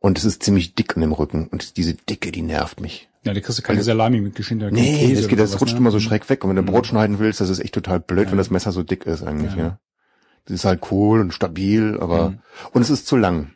Und 0.00 0.18
es 0.18 0.24
ist 0.24 0.42
ziemlich 0.42 0.74
dick 0.74 0.96
an 0.96 1.02
dem 1.02 1.12
Rücken. 1.12 1.46
Und 1.46 1.76
diese 1.76 1.94
Dicke, 1.94 2.32
die 2.32 2.42
nervt 2.42 2.80
mich. 2.80 3.08
Ja, 3.24 3.32
da 3.34 3.40
kriegst 3.40 3.58
du 3.58 3.62
keine 3.62 3.82
Salami 3.82 4.20
mit 4.20 4.34
geschnitten. 4.34 4.74
Nee, 4.74 5.14
das, 5.14 5.28
geht, 5.28 5.38
das 5.38 5.60
rutscht 5.60 5.76
immer 5.76 5.90
so 5.90 6.00
schräg. 6.00 6.28
weg. 6.28 6.42
Und 6.44 6.50
wenn 6.50 6.56
du 6.56 6.62
Mhm. 6.62 6.66
Brot 6.66 6.86
schneiden 6.88 7.18
willst, 7.18 7.40
das 7.40 7.48
ist 7.50 7.60
echt 7.60 7.74
total 7.74 8.00
blöd, 8.00 8.26
Ja. 8.26 8.30
wenn 8.32 8.38
das 8.38 8.50
Messer 8.50 8.72
so 8.72 8.82
dick 8.82 9.06
ist 9.06 9.22
eigentlich. 9.22 9.52
Ja. 9.54 9.58
Ja. 9.64 9.78
Das 10.46 10.54
ist 10.54 10.64
halt 10.64 10.80
cool 10.90 11.20
und 11.20 11.32
stabil, 11.32 11.98
aber 12.00 12.30
Mhm. 12.30 12.38
und 12.72 12.82
es 12.82 12.90
ist 12.90 13.06
zu 13.06 13.16
lang, 13.16 13.52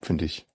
finde 0.00 0.24
ich. 0.24 0.46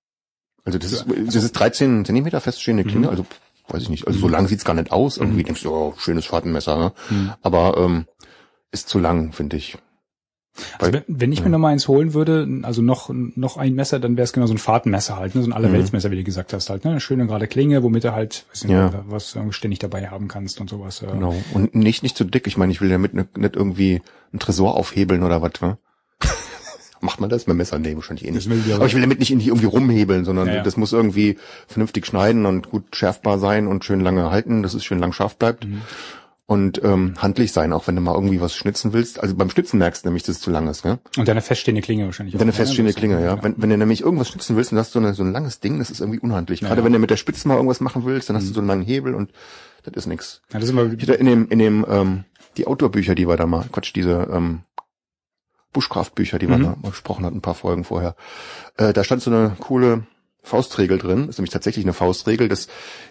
Also 0.64 0.80
das 0.80 0.92
ist, 0.92 1.06
das 1.26 1.36
ist 1.44 1.52
13 1.54 2.06
Zentimeter 2.06 2.40
feststehende 2.42 2.84
Klinge, 2.84 3.08
Mhm. 3.08 3.10
also 3.10 3.26
weiß 3.70 3.82
ich 3.84 3.90
nicht. 3.90 4.08
Also 4.08 4.20
so 4.20 4.28
lang 4.30 4.48
sieht's 4.48 4.64
gar 4.66 4.74
nicht 4.74 4.92
aus. 4.92 5.18
Irgendwie 5.18 5.44
denkst 5.44 5.64
du, 5.64 5.72
oh, 5.74 5.94
schönes 5.98 6.26
Fahrtenmesser, 6.26 6.78
ne? 6.78 6.94
Mhm. 7.10 7.34
aber 7.42 7.78
ähm, 7.78 8.06
ist 8.72 8.88
zu 8.90 8.98
lang, 9.00 9.34
finde 9.34 9.58
ich. 9.58 9.78
Also 10.80 10.94
wenn, 10.94 11.04
wenn 11.08 11.32
ich 11.32 11.44
mir 11.44 11.50
noch 11.50 11.60
mal 11.60 11.70
eins 11.70 11.88
holen 11.88 12.14
würde, 12.14 12.48
also 12.64 12.82
noch 12.82 13.10
noch 13.14 13.58
ein 13.58 13.74
Messer, 13.76 14.00
dann 14.00 14.18
wäre 14.18 14.24
es 14.24 14.34
genau 14.34 14.48
so 14.48 14.54
ein 14.54 14.58
Fahrtenmesser 14.58 15.18
halt, 15.18 15.36
ne? 15.36 15.42
so 15.44 15.50
ein 15.50 15.54
Allerweltsmesser, 15.54 16.10
wie 16.12 16.16
du 16.16 16.24
gesagt 16.24 16.52
hast 16.54 16.70
halt, 16.70 16.84
ne? 16.86 16.92
Eine 16.92 17.00
schöne 17.00 17.28
gerade 17.28 17.48
Klinge, 17.48 17.84
womit 17.84 18.04
du 18.04 18.14
halt, 18.14 18.46
weiß 18.52 18.64
nicht, 18.64 18.74
Ja. 18.74 18.92
was 19.08 19.38
ständig 19.52 19.80
dabei 19.80 20.08
haben 20.08 20.28
kannst 20.28 20.60
und 20.60 20.70
sowas. 20.70 21.02
Ja. 21.02 21.12
Genau. 21.12 21.36
Und 21.54 21.76
nicht 21.76 22.02
nicht 22.04 22.18
zu 22.18 22.24
dick. 22.24 22.48
Ich 22.48 22.58
meine, 22.58 22.72
ich 22.72 22.82
will 22.82 22.90
damit 22.90 23.14
ne- 23.14 23.28
nicht 23.38 23.56
irgendwie 23.56 24.02
einen 24.32 24.40
Tresor 24.40 24.76
aufhebeln 24.76 25.24
oder 25.24 25.42
was, 25.42 25.62
ne? 25.62 25.78
Macht 27.00 27.22
man 27.22 27.30
das 27.30 27.46
mit 27.46 27.56
Messer? 27.56 27.78
Nee, 27.78 27.96
wahrscheinlich 27.96 28.28
eh 28.28 28.32
nicht. 28.32 28.50
Aber- 28.74 28.88
ich 28.88 28.96
will 28.96 29.02
damit 29.02 29.20
nicht 29.20 29.30
irgendwie 29.30 29.66
rumhebeln, 29.66 30.26
sondern 30.26 30.48
Ja, 30.48 30.56
ja. 30.56 30.64
das 30.64 30.78
muss 30.78 30.94
irgendwie 30.94 31.38
vernünftig 31.68 32.08
schneiden 32.08 32.48
und 32.48 32.72
gut 32.72 32.96
schärfbar 32.96 33.38
sein 33.38 33.68
und 33.68 33.86
schön 33.86 34.00
lange 34.00 34.32
halten, 34.32 34.64
dass 34.64 34.74
es 34.74 34.84
schön 34.84 34.98
lang 35.00 35.12
scharf 35.14 35.38
bleibt. 35.38 35.66
Mhm. 35.66 35.82
Und 36.50 36.82
ähm, 36.82 37.16
handlich 37.18 37.52
sein, 37.52 37.74
auch 37.74 37.88
wenn 37.88 37.96
du 37.98 38.02
mal 38.02 38.14
irgendwie 38.16 38.40
was 38.40 38.56
schnitzen 38.56 38.94
willst. 38.94 39.20
Also 39.20 39.36
beim 39.36 39.50
Schnitzen 39.50 39.80
merkst 39.80 40.06
du 40.06 40.08
nämlich, 40.08 40.24
dass 40.24 40.38
es 40.38 40.42
zu 40.42 40.50
lang 40.50 40.70
ist, 40.70 40.82
gell? 40.82 40.98
Und 41.18 41.28
deine 41.28 41.42
feststehende 41.42 41.82
Klinge 41.82 42.06
wahrscheinlich. 42.06 42.34
Deine 42.38 42.44
auch, 42.44 42.46
ne? 42.46 42.54
feststehende 42.54 42.94
Das- 42.94 42.98
Klinge, 43.00 43.22
ja. 43.22 43.44
Wenn, 43.44 43.56
wenn 43.58 43.70
du 43.70 43.78
nämlich 43.78 44.00
irgendwas 44.02 44.30
schnitzen 44.30 44.56
willst 44.56 44.72
und 44.72 44.78
hast 44.78 44.94
so, 44.94 45.00
eine, 45.00 45.14
so 45.14 45.24
ein 45.24 45.34
langes 45.34 45.60
Ding, 45.60 45.78
das 45.80 45.90
ist 45.92 46.00
irgendwie 46.00 46.20
unhandlich. 46.20 46.62
Ja, 46.62 46.70
Gerade 46.70 46.82
ja. 46.82 46.86
wenn 46.86 46.94
du 46.94 47.00
mit 47.00 47.10
der 47.10 47.18
Spitze 47.18 47.50
mal 47.50 47.56
irgendwas 47.56 47.82
machen 47.82 48.06
willst, 48.06 48.30
dann 48.30 48.38
hast 48.38 48.44
Mhm. 48.46 48.48
du 48.48 48.54
so 48.54 48.60
einen 48.62 48.68
langen 48.70 48.84
Hebel 48.84 49.14
und 49.14 49.32
das 49.84 49.94
ist 49.96 50.06
nix. 50.08 50.42
Ja, 50.54 50.60
das 50.60 50.70
ist 50.70 50.70
immer, 50.70 50.84
in 50.84 51.26
dem, 51.26 51.50
in 51.50 51.60
dem, 51.60 51.86
ähm, 51.90 52.24
die 52.56 52.66
Outdoor-Bücher, 52.66 53.14
die 53.14 53.28
wir 53.28 53.36
da 53.36 53.46
mal, 53.46 53.66
Quatsch, 53.70 53.94
diese 53.94 54.30
ähm, 54.32 54.62
Buschkraftbücher, 55.74 56.40
die 56.40 56.48
wir 56.48 56.58
Mhm. 56.58 56.64
da 56.64 56.70
mal 56.82 56.90
besprochen 56.92 57.26
hatten, 57.26 57.38
ein 57.38 57.42
paar 57.42 57.56
Folgen 57.56 57.84
vorher. 57.84 58.16
Äh, 58.78 58.94
da 58.94 59.04
stand 59.04 59.22
so 59.22 59.30
eine 59.32 59.56
coole 59.60 60.04
Faustregel 60.44 60.98
drin, 60.98 61.28
ist 61.28 61.38
nämlich 61.40 61.52
tatsächlich 61.52 61.84
eine 61.84 61.94
Faustregel, 61.94 62.48
dass 62.48 62.68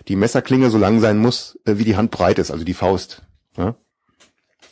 die 0.08 0.16
Messerklinge 0.16 0.70
so 0.70 0.78
lang 0.78 1.00
sein 1.00 1.18
muss, 1.18 1.58
äh, 1.66 1.76
wie 1.76 1.84
die 1.84 1.96
Hand 1.96 2.10
breit 2.10 2.38
ist, 2.38 2.50
also 2.50 2.64
die 2.64 2.72
Faust. 2.74 3.22
Ja? 3.56 3.74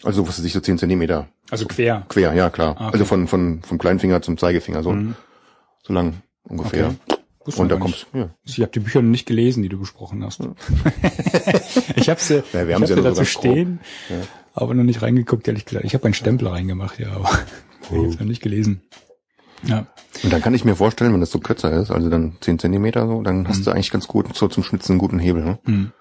Also 0.02 0.26
was 0.28 0.38
weiß 0.38 0.44
ich, 0.44 0.52
so 0.52 0.60
10 0.60 0.78
Zentimeter 0.78 1.28
also 1.50 1.66
quer. 1.66 2.04
quer, 2.08 2.32
ja 2.34 2.50
klar. 2.50 2.76
Ah, 2.78 2.84
okay. 2.88 2.92
Also 2.94 3.04
von, 3.04 3.26
von, 3.28 3.62
vom 3.62 3.78
kleinen 3.78 3.98
Finger 4.00 4.20
zum 4.22 4.36
Zeigefinger, 4.38 4.82
so, 4.82 4.92
Mhm. 4.92 5.14
so 5.82 5.92
lang 5.92 6.14
ungefähr. 6.44 6.88
Okay. 6.88 7.18
Wusste 7.44 7.60
Und 7.62 7.68
da 7.68 7.74
ich 7.74 7.80
kommst, 7.82 8.06
ja. 8.14 8.30
Ich 8.44 8.60
habe 8.60 8.72
die 8.72 8.80
Bücher 8.80 9.02
noch 9.02 9.10
nicht 9.10 9.26
gelesen, 9.26 9.62
die 9.62 9.68
du 9.68 9.78
besprochen 9.78 10.24
hast. 10.24 10.40
ich 11.96 12.08
habe 12.08 12.20
sie, 12.20 12.36
Ja, 12.36 12.66
wir 12.66 12.68
ich 12.68 12.74
haben 12.74 12.82
hab 12.82 12.88
sie 12.88 12.94
ja 12.94 13.02
dazu 13.02 13.24
stehen, 13.24 13.80
Ja. 14.08 14.16
aber 14.54 14.72
noch 14.74 14.84
nicht 14.84 15.02
reingeguckt, 15.02 15.46
ehrlich 15.48 15.64
gesagt. 15.66 15.84
Ich 15.84 15.94
habe 15.94 16.04
einen 16.04 16.14
Stempel 16.14 16.48
reingemacht, 16.48 16.98
ja, 16.98 17.12
aber 17.12 17.28
Oh. 17.90 17.96
ich 18.06 18.14
habe 18.14 18.24
noch 18.24 18.30
nicht 18.30 18.42
gelesen. 18.42 18.80
Ja, 19.62 19.86
Und 20.22 20.32
dann 20.32 20.40
kann 20.42 20.54
ich 20.54 20.64
mir 20.64 20.76
vorstellen, 20.76 21.12
wenn 21.12 21.20
das 21.20 21.30
so 21.30 21.38
kürzer 21.38 21.70
ist, 21.72 21.90
also 21.90 22.08
dann 22.10 22.36
10 22.40 22.58
Zentimeter 22.58 23.06
so, 23.06 23.22
dann 23.22 23.40
Mhm. 23.40 23.48
hast 23.48 23.66
du 23.66 23.70
eigentlich 23.70 23.90
ganz 23.90 24.06
gut 24.08 24.34
so 24.34 24.48
zum 24.48 24.62
Schnitzen 24.62 24.92
einen 24.92 24.98
guten 24.98 25.18
Hebel. 25.18 25.44
Ne? 25.44 25.58
hm. 25.64 25.92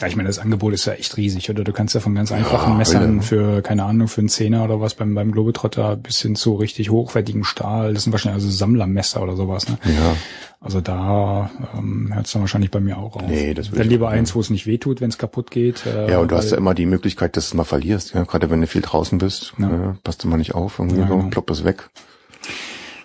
Ja, 0.00 0.06
ich 0.06 0.14
meine, 0.16 0.28
das 0.28 0.38
Angebot 0.38 0.72
ist 0.74 0.84
ja 0.86 0.92
echt 0.92 1.16
riesig, 1.16 1.50
oder? 1.50 1.64
Du 1.64 1.72
kannst 1.72 1.94
ja 1.94 2.00
von 2.00 2.14
ganz 2.14 2.30
einfachen 2.30 2.72
Ja, 2.72 2.76
Messern 2.78 3.02
Hölle. 3.02 3.22
für, 3.22 3.62
keine 3.62 3.84
Ahnung, 3.84 4.06
für 4.08 4.20
einen 4.20 4.28
Zehner 4.28 4.62
oder 4.64 4.80
was 4.80 4.94
beim, 4.94 5.14
beim 5.14 5.32
Globetrotter 5.32 5.96
bis 5.96 6.20
hin 6.22 6.36
zu 6.36 6.54
richtig 6.54 6.90
hochwertigem 6.90 7.42
Stahl. 7.44 7.94
Das 7.94 8.04
sind 8.04 8.12
wahrscheinlich 8.12 8.42
also 8.44 8.56
Sammlermesser 8.56 9.22
oder 9.22 9.34
sowas, 9.36 9.68
ne? 9.68 9.78
Ja. 9.84 10.14
Also 10.60 10.80
da 10.80 11.50
ähm, 11.76 12.10
hört 12.12 12.26
es 12.26 12.32
dann 12.32 12.42
wahrscheinlich 12.42 12.70
bei 12.72 12.80
mir 12.80 12.98
auch 12.98 13.14
auf. 13.16 13.22
Nee, 13.28 13.54
das 13.54 13.70
würde 13.70 13.78
Dann 13.82 13.88
lieber 13.90 14.08
eins, 14.08 14.34
wo 14.34 14.40
es 14.40 14.50
nicht 14.50 14.66
wehtut, 14.66 15.00
wenn 15.00 15.08
es 15.08 15.16
kaputt 15.18 15.50
geht. 15.52 15.86
Äh, 15.86 16.10
Ja, 16.10 16.18
und 16.18 16.30
du 16.32 16.36
hast 16.36 16.50
ja 16.50 16.56
immer 16.56 16.74
die 16.74 16.86
Möglichkeit, 16.86 17.36
dass 17.36 17.46
du 17.46 17.50
es 17.50 17.54
mal 17.54 17.64
verlierst. 17.64 18.14
Ja? 18.14 18.24
Gerade 18.24 18.50
wenn 18.50 18.60
du 18.60 18.66
viel 18.66 18.82
draußen 18.82 19.18
bist, 19.18 19.52
Ja. 19.58 19.68
ja. 19.70 19.96
passt 20.02 20.24
du 20.24 20.28
mal 20.28 20.36
nicht 20.36 20.54
auf, 20.56 20.78
irgendwie 20.80 20.98
Ja, 21.00 21.06
genau. 21.06 21.28
ploppt 21.28 21.50
es 21.52 21.64
weg. 21.64 21.90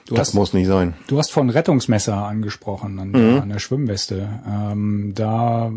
Du 0.07 0.15
das 0.15 0.29
hast, 0.29 0.33
muss 0.33 0.53
nicht 0.53 0.67
sein. 0.67 0.93
Du 1.07 1.17
hast 1.17 1.31
von 1.31 1.49
Rettungsmesser 1.49 2.15
angesprochen 2.15 2.99
an, 2.99 3.09
Mhm. 3.11 3.41
an 3.41 3.49
der 3.49 3.59
Schwimmweste. 3.59 4.27
Ähm, 4.47 5.13
da 5.15 5.71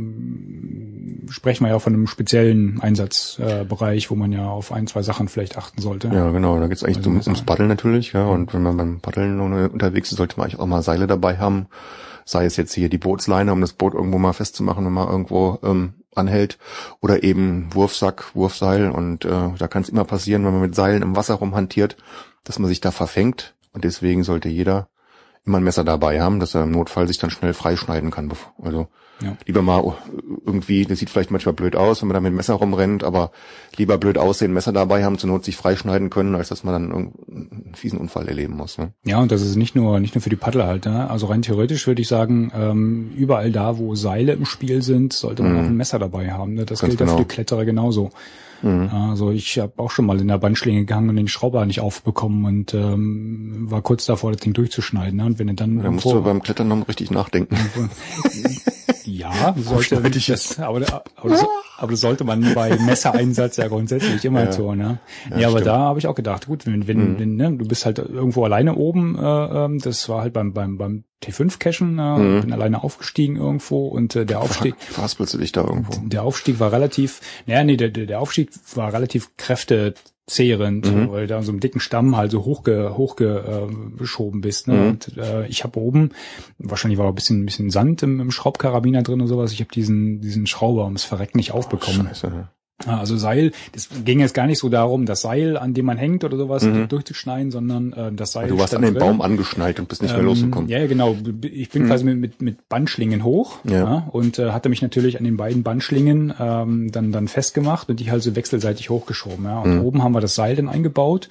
sprechen 1.30 1.64
wir 1.64 1.70
ja 1.70 1.78
von 1.78 1.94
einem 1.94 2.06
speziellen 2.06 2.80
Einsatzbereich, 2.80 4.06
äh, 4.06 4.10
wo 4.10 4.14
man 4.14 4.32
ja 4.32 4.46
auf 4.48 4.72
ein, 4.72 4.86
zwei 4.86 5.02
Sachen 5.02 5.28
vielleicht 5.28 5.56
achten 5.58 5.80
sollte. 5.80 6.08
Ja, 6.08 6.30
genau. 6.30 6.58
Da 6.58 6.66
geht's 6.68 6.84
eigentlich 6.84 6.98
Also 6.98 7.10
um, 7.10 7.20
ums 7.20 7.42
Paddeln 7.42 7.68
natürlich, 7.68 8.12
ja. 8.12 8.24
Und 8.26 8.54
wenn 8.54 8.62
man 8.62 8.76
beim 8.76 9.00
Paddeln 9.00 9.40
unterwegs 9.40 10.10
ist, 10.10 10.18
sollte 10.18 10.36
man 10.38 10.44
eigentlich 10.46 10.60
auch 10.60 10.66
mal 10.66 10.82
Seile 10.82 11.06
dabei 11.06 11.38
haben. 11.38 11.66
Sei 12.24 12.44
es 12.44 12.56
jetzt 12.56 12.74
hier 12.74 12.88
die 12.88 12.98
Bootsleine, 12.98 13.52
um 13.52 13.60
das 13.60 13.72
Boot 13.72 13.94
irgendwo 13.94 14.18
mal 14.18 14.32
festzumachen, 14.32 14.84
wenn 14.84 14.92
man 14.92 15.08
irgendwo 15.08 15.58
ähm, 15.62 15.94
anhält. 16.14 16.58
Oder 17.00 17.22
eben 17.22 17.68
Wurfsack, 17.72 18.34
Wurfseil. 18.34 18.90
Und 18.90 19.24
äh, 19.24 19.50
da 19.58 19.68
kann 19.68 19.82
es 19.82 19.88
immer 19.88 20.04
passieren, 20.04 20.44
wenn 20.44 20.52
man 20.52 20.62
mit 20.62 20.74
Seilen 20.74 21.02
im 21.02 21.14
Wasser 21.16 21.34
rumhantiert, 21.34 21.96
dass 22.44 22.58
man 22.58 22.68
sich 22.68 22.80
da 22.80 22.90
verfängt. 22.90 23.54
Und 23.76 23.84
deswegen 23.84 24.24
sollte 24.24 24.48
jeder 24.48 24.88
immer 25.44 25.58
ein 25.58 25.64
Messer 25.64 25.84
dabei 25.84 26.20
haben, 26.22 26.40
dass 26.40 26.54
er 26.56 26.64
im 26.64 26.72
Notfall 26.72 27.06
sich 27.06 27.18
dann 27.18 27.30
schnell 27.30 27.52
freischneiden 27.52 28.10
kann. 28.10 28.32
Also 28.60 28.88
Ja. 29.22 29.36
lieber 29.46 29.62
mal 29.62 29.94
irgendwie, 30.44 30.84
das 30.86 30.98
sieht 30.98 31.08
vielleicht 31.10 31.30
manchmal 31.30 31.52
blöd 31.54 31.76
aus, 31.76 32.00
wenn 32.02 32.08
man 32.08 32.14
da 32.14 32.20
mit 32.20 32.32
dem 32.32 32.36
Messer 32.36 32.54
rumrennt, 32.54 33.04
aber 33.04 33.30
lieber 33.76 33.96
blöd 33.96 34.18
aussehen, 34.18 34.52
Messer 34.52 34.72
dabei 34.72 35.04
haben, 35.04 35.18
zur 35.18 35.28
Not 35.30 35.44
sich 35.44 35.56
freischneiden 35.56 36.10
können, 36.10 36.34
als 36.34 36.48
dass 36.48 36.64
man 36.64 36.72
dann 36.72 36.90
irgendeinen 36.90 37.74
fiesen 37.76 37.98
Unfall 38.00 38.26
erleben 38.28 38.56
muss. 38.56 38.76
Ne? 38.78 38.92
Ja, 39.04 39.18
und 39.20 39.30
das 39.30 39.42
ist 39.42 39.56
nicht 39.56 39.76
nur 39.76 40.00
nicht 40.00 40.14
nur 40.16 40.22
für 40.22 40.30
die 40.30 40.36
Paddelhalter. 40.36 41.10
Also 41.10 41.26
rein 41.26 41.42
theoretisch 41.42 41.86
würde 41.86 42.02
ich 42.02 42.08
sagen, 42.08 42.50
ähm, 42.54 43.12
überall 43.14 43.52
da, 43.52 43.78
wo 43.78 43.94
Seile 43.94 44.32
im 44.32 44.46
Spiel 44.46 44.82
sind, 44.82 45.12
sollte 45.12 45.42
man 45.44 45.52
Mhm. 45.52 45.58
auch 45.60 45.64
ein 45.64 45.76
Messer 45.76 45.98
dabei 46.00 46.32
haben. 46.32 46.54
Ne? 46.54 46.64
Das 46.66 46.80
Ganz 46.80 46.90
gilt 46.90 47.00
ja 47.00 47.06
für 47.06 47.12
genau. 47.12 47.22
die 47.22 47.28
Kletterer 47.32 47.64
genauso. 47.66 48.10
Mhm. 48.62 48.88
Also 48.90 49.30
ich 49.30 49.58
habe 49.58 49.72
auch 49.76 49.90
schon 49.90 50.06
mal 50.06 50.20
in 50.20 50.28
der 50.28 50.38
Bandschlinge 50.38 50.84
gehangen 50.84 51.10
und 51.10 51.16
den 51.16 51.28
Schrauber 51.28 51.64
nicht 51.66 51.80
aufbekommen 51.80 52.44
und 52.44 52.74
ähm, 52.74 53.70
war 53.70 53.82
kurz 53.82 54.06
davor, 54.06 54.32
das 54.32 54.40
Ding 54.40 54.52
durchzuschneiden. 54.52 55.16
Ne? 55.16 55.26
Und 55.26 55.38
wenn 55.38 55.48
du 55.48 55.54
dann 55.54 55.82
Da 55.82 55.90
musst 55.90 56.06
du 56.06 56.22
beim 56.22 56.42
Klettern 56.42 56.68
noch 56.68 56.88
richtig 56.88 57.10
nachdenken. 57.10 57.56
Ja, 59.18 59.54
sollte 59.58 60.00
ich 60.16 60.26
das, 60.26 60.58
aber, 60.58 61.02
aber, 61.16 61.30
das, 61.30 61.44
aber 61.78 61.90
das 61.92 62.00
sollte 62.00 62.24
man 62.24 62.54
bei 62.54 62.76
Messereinsatz 62.78 63.56
ja 63.56 63.68
grundsätzlich 63.68 64.24
immer 64.24 64.44
Ja. 64.44 64.50
tun. 64.50 64.78
Ne? 64.78 64.98
Ja, 65.30 65.38
Ja, 65.38 65.48
aber 65.48 65.58
stimmt. 65.58 65.66
da 65.66 65.78
habe 65.78 65.98
ich 65.98 66.06
auch 66.06 66.14
gedacht, 66.14 66.46
gut, 66.46 66.66
wenn, 66.66 66.86
wenn, 66.86 67.12
Mhm. 67.14 67.18
wenn 67.18 67.36
ne, 67.36 67.52
du 67.56 67.66
bist 67.66 67.86
halt 67.86 67.98
irgendwo 67.98 68.44
alleine 68.44 68.74
oben, 68.76 69.16
äh, 69.18 69.22
ähm, 69.64 69.78
das 69.78 70.08
war 70.08 70.22
halt 70.22 70.32
beim 70.32 70.52
beim 70.52 70.76
beim 70.78 71.04
T5-Cashen, 71.22 71.98
äh, 71.98 72.18
Mhm. 72.18 72.40
bin 72.42 72.52
alleine 72.52 72.82
aufgestiegen 72.84 73.36
irgendwo 73.36 73.88
und 73.88 74.14
äh, 74.16 74.26
der 74.26 74.40
Aufstieg, 74.40 74.74
Verhaspelst 74.78 75.34
du 75.34 75.38
dich 75.38 75.52
da 75.52 75.62
irgendwo? 75.64 75.92
der 76.04 76.22
Aufstieg 76.22 76.60
war 76.60 76.72
relativ, 76.72 77.20
naja, 77.46 77.64
nee, 77.64 77.76
der, 77.76 77.88
der 77.90 78.20
Aufstieg 78.20 78.50
war 78.74 78.92
relativ 78.92 79.30
kräftezehrend, 80.26 80.92
Mhm. 80.92 81.10
weil 81.10 81.26
da 81.26 81.38
an 81.38 81.44
so 81.44 81.52
einem 81.52 81.60
dicken 81.60 81.80
Stamm 81.80 82.16
halt 82.16 82.30
so 82.32 82.44
hochge, 82.44 82.96
hochgeschoben 82.96 84.40
äh, 84.40 84.42
bist. 84.42 84.68
Ne? 84.68 84.74
Mhm. 84.74 84.88
Und 84.88 85.16
äh, 85.18 85.46
ich 85.46 85.62
habe 85.64 85.78
oben, 85.78 86.10
wahrscheinlich 86.58 86.98
war 86.98 87.06
ein 87.08 87.14
bisschen, 87.14 87.42
ein 87.42 87.46
bisschen 87.46 87.70
Sand 87.70 88.02
im, 88.02 88.20
im 88.20 88.30
Schraubkarabiner 88.30 89.02
drin 89.02 89.20
und 89.20 89.28
sowas, 89.28 89.52
ich 89.52 89.60
habe 89.60 89.70
diesen, 89.72 90.20
diesen 90.20 90.46
Schrauber 90.46 90.84
ums 90.84 91.04
Verrecken 91.04 91.38
nicht 91.38 91.52
aufbekommen. 91.52 92.08
Scheiße. 92.08 92.28
ne? 92.30 92.48
Ja, 92.84 92.98
Also 92.98 93.16
Seil, 93.16 93.52
das 93.72 93.88
ging 94.04 94.20
jetzt 94.20 94.34
gar 94.34 94.46
nicht 94.46 94.58
so 94.58 94.68
darum, 94.68 95.06
das 95.06 95.22
Seil, 95.22 95.56
an 95.56 95.72
dem 95.72 95.86
man 95.86 95.96
hängt 95.96 96.24
oder 96.24 96.36
sowas 96.36 96.66
durchzuschneiden, 96.88 97.50
sondern 97.50 97.92
äh, 97.94 98.12
das 98.12 98.32
Seil. 98.32 98.46
Mhm. 98.46 98.50
Du 98.50 98.58
warst 98.58 98.74
an 98.74 98.82
den 98.82 98.92
drin. 98.92 99.00
Baum 99.02 99.22
angeschnallt 99.22 99.80
und 99.80 99.88
bist 99.88 100.02
nicht 100.02 100.12
mehr 100.14 100.22
losgekommen. 100.22 100.68
Ja, 100.68 100.78
ja, 100.80 100.86
genau. 100.86 101.16
Ich 101.42 101.70
bin 101.70 101.86
quasi 101.86 102.04
mit, 102.04 102.18
mit, 102.18 102.42
mit 102.42 102.68
Bandschlingen 102.68 103.24
hoch 103.24 103.60
Ja. 103.64 104.06
und 104.12 104.38
äh, 104.38 104.50
hatte 104.50 104.68
mich 104.68 104.82
natürlich 104.82 105.16
an 105.18 105.24
den 105.24 105.38
beiden 105.38 105.62
Bandschlingen 105.62 106.34
ähm, 106.38 106.92
dann, 106.92 107.12
dann 107.12 107.28
festgemacht 107.28 107.88
und 107.88 107.98
die 107.98 108.10
halt 108.10 108.22
so 108.22 108.36
wechselseitig 108.36 108.90
hochgeschoben. 108.90 109.44
Ja. 109.46 109.60
Und 109.60 109.80
oben 109.80 110.02
haben 110.02 110.12
wir 110.12 110.20
das 110.20 110.34
Seil 110.34 110.54
dann 110.54 110.68
eingebaut, 110.68 111.30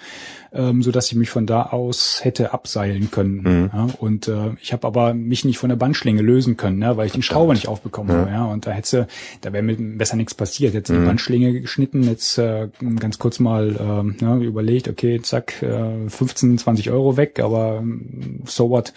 ähm, 0.56 0.82
so 0.82 0.92
dass 0.92 1.08
ich 1.08 1.16
mich 1.16 1.30
von 1.30 1.46
da 1.46 1.64
aus 1.64 2.20
hätte 2.24 2.54
abseilen 2.54 3.12
können. 3.12 3.70
Ja. 3.74 3.88
Und 4.00 4.28
äh, 4.28 4.52
ich 4.62 4.74
habe 4.74 4.88
aber 4.88 5.14
mich 5.14 5.46
nicht 5.46 5.58
von 5.58 5.70
der 5.70 5.76
Bandschlinge 5.76 6.22
lösen 6.22 6.58
können, 6.58 6.82
ja, 6.82 6.98
weil 6.98 7.08
ich 7.08 7.14
den 7.14 7.22
Schrauber 7.22 7.54
nicht 7.54 7.68
aufbekommen 7.68 8.16
habe. 8.16 8.32
Ja. 8.32 8.46
Und 8.46 8.66
da 8.66 8.72
hätte, 8.72 9.08
da 9.42 9.54
wäre 9.54 9.64
mir 9.64 9.76
besser 9.76 10.16
nichts 10.16 10.34
passiert. 10.34 10.74
Jetzt 10.74 10.90
die 10.90 10.94
Bandschlinge 10.94 11.62
geschnitten, 11.62 12.04
jetzt 12.04 12.38
äh, 12.38 12.70
ganz 13.00 13.20
kurz 13.20 13.40
mal 13.40 13.76
ähm, 13.80 14.16
ja, 14.22 14.38
überlegt, 14.38 14.88
okay, 14.88 15.22
zack, 15.22 15.62
äh, 15.62 16.10
15, 16.10 16.58
20 16.58 16.92
Euro 16.92 17.18
weg, 17.18 17.40
aber 17.40 17.78
ähm, 17.82 18.42
so 18.46 18.70
what 18.70 18.94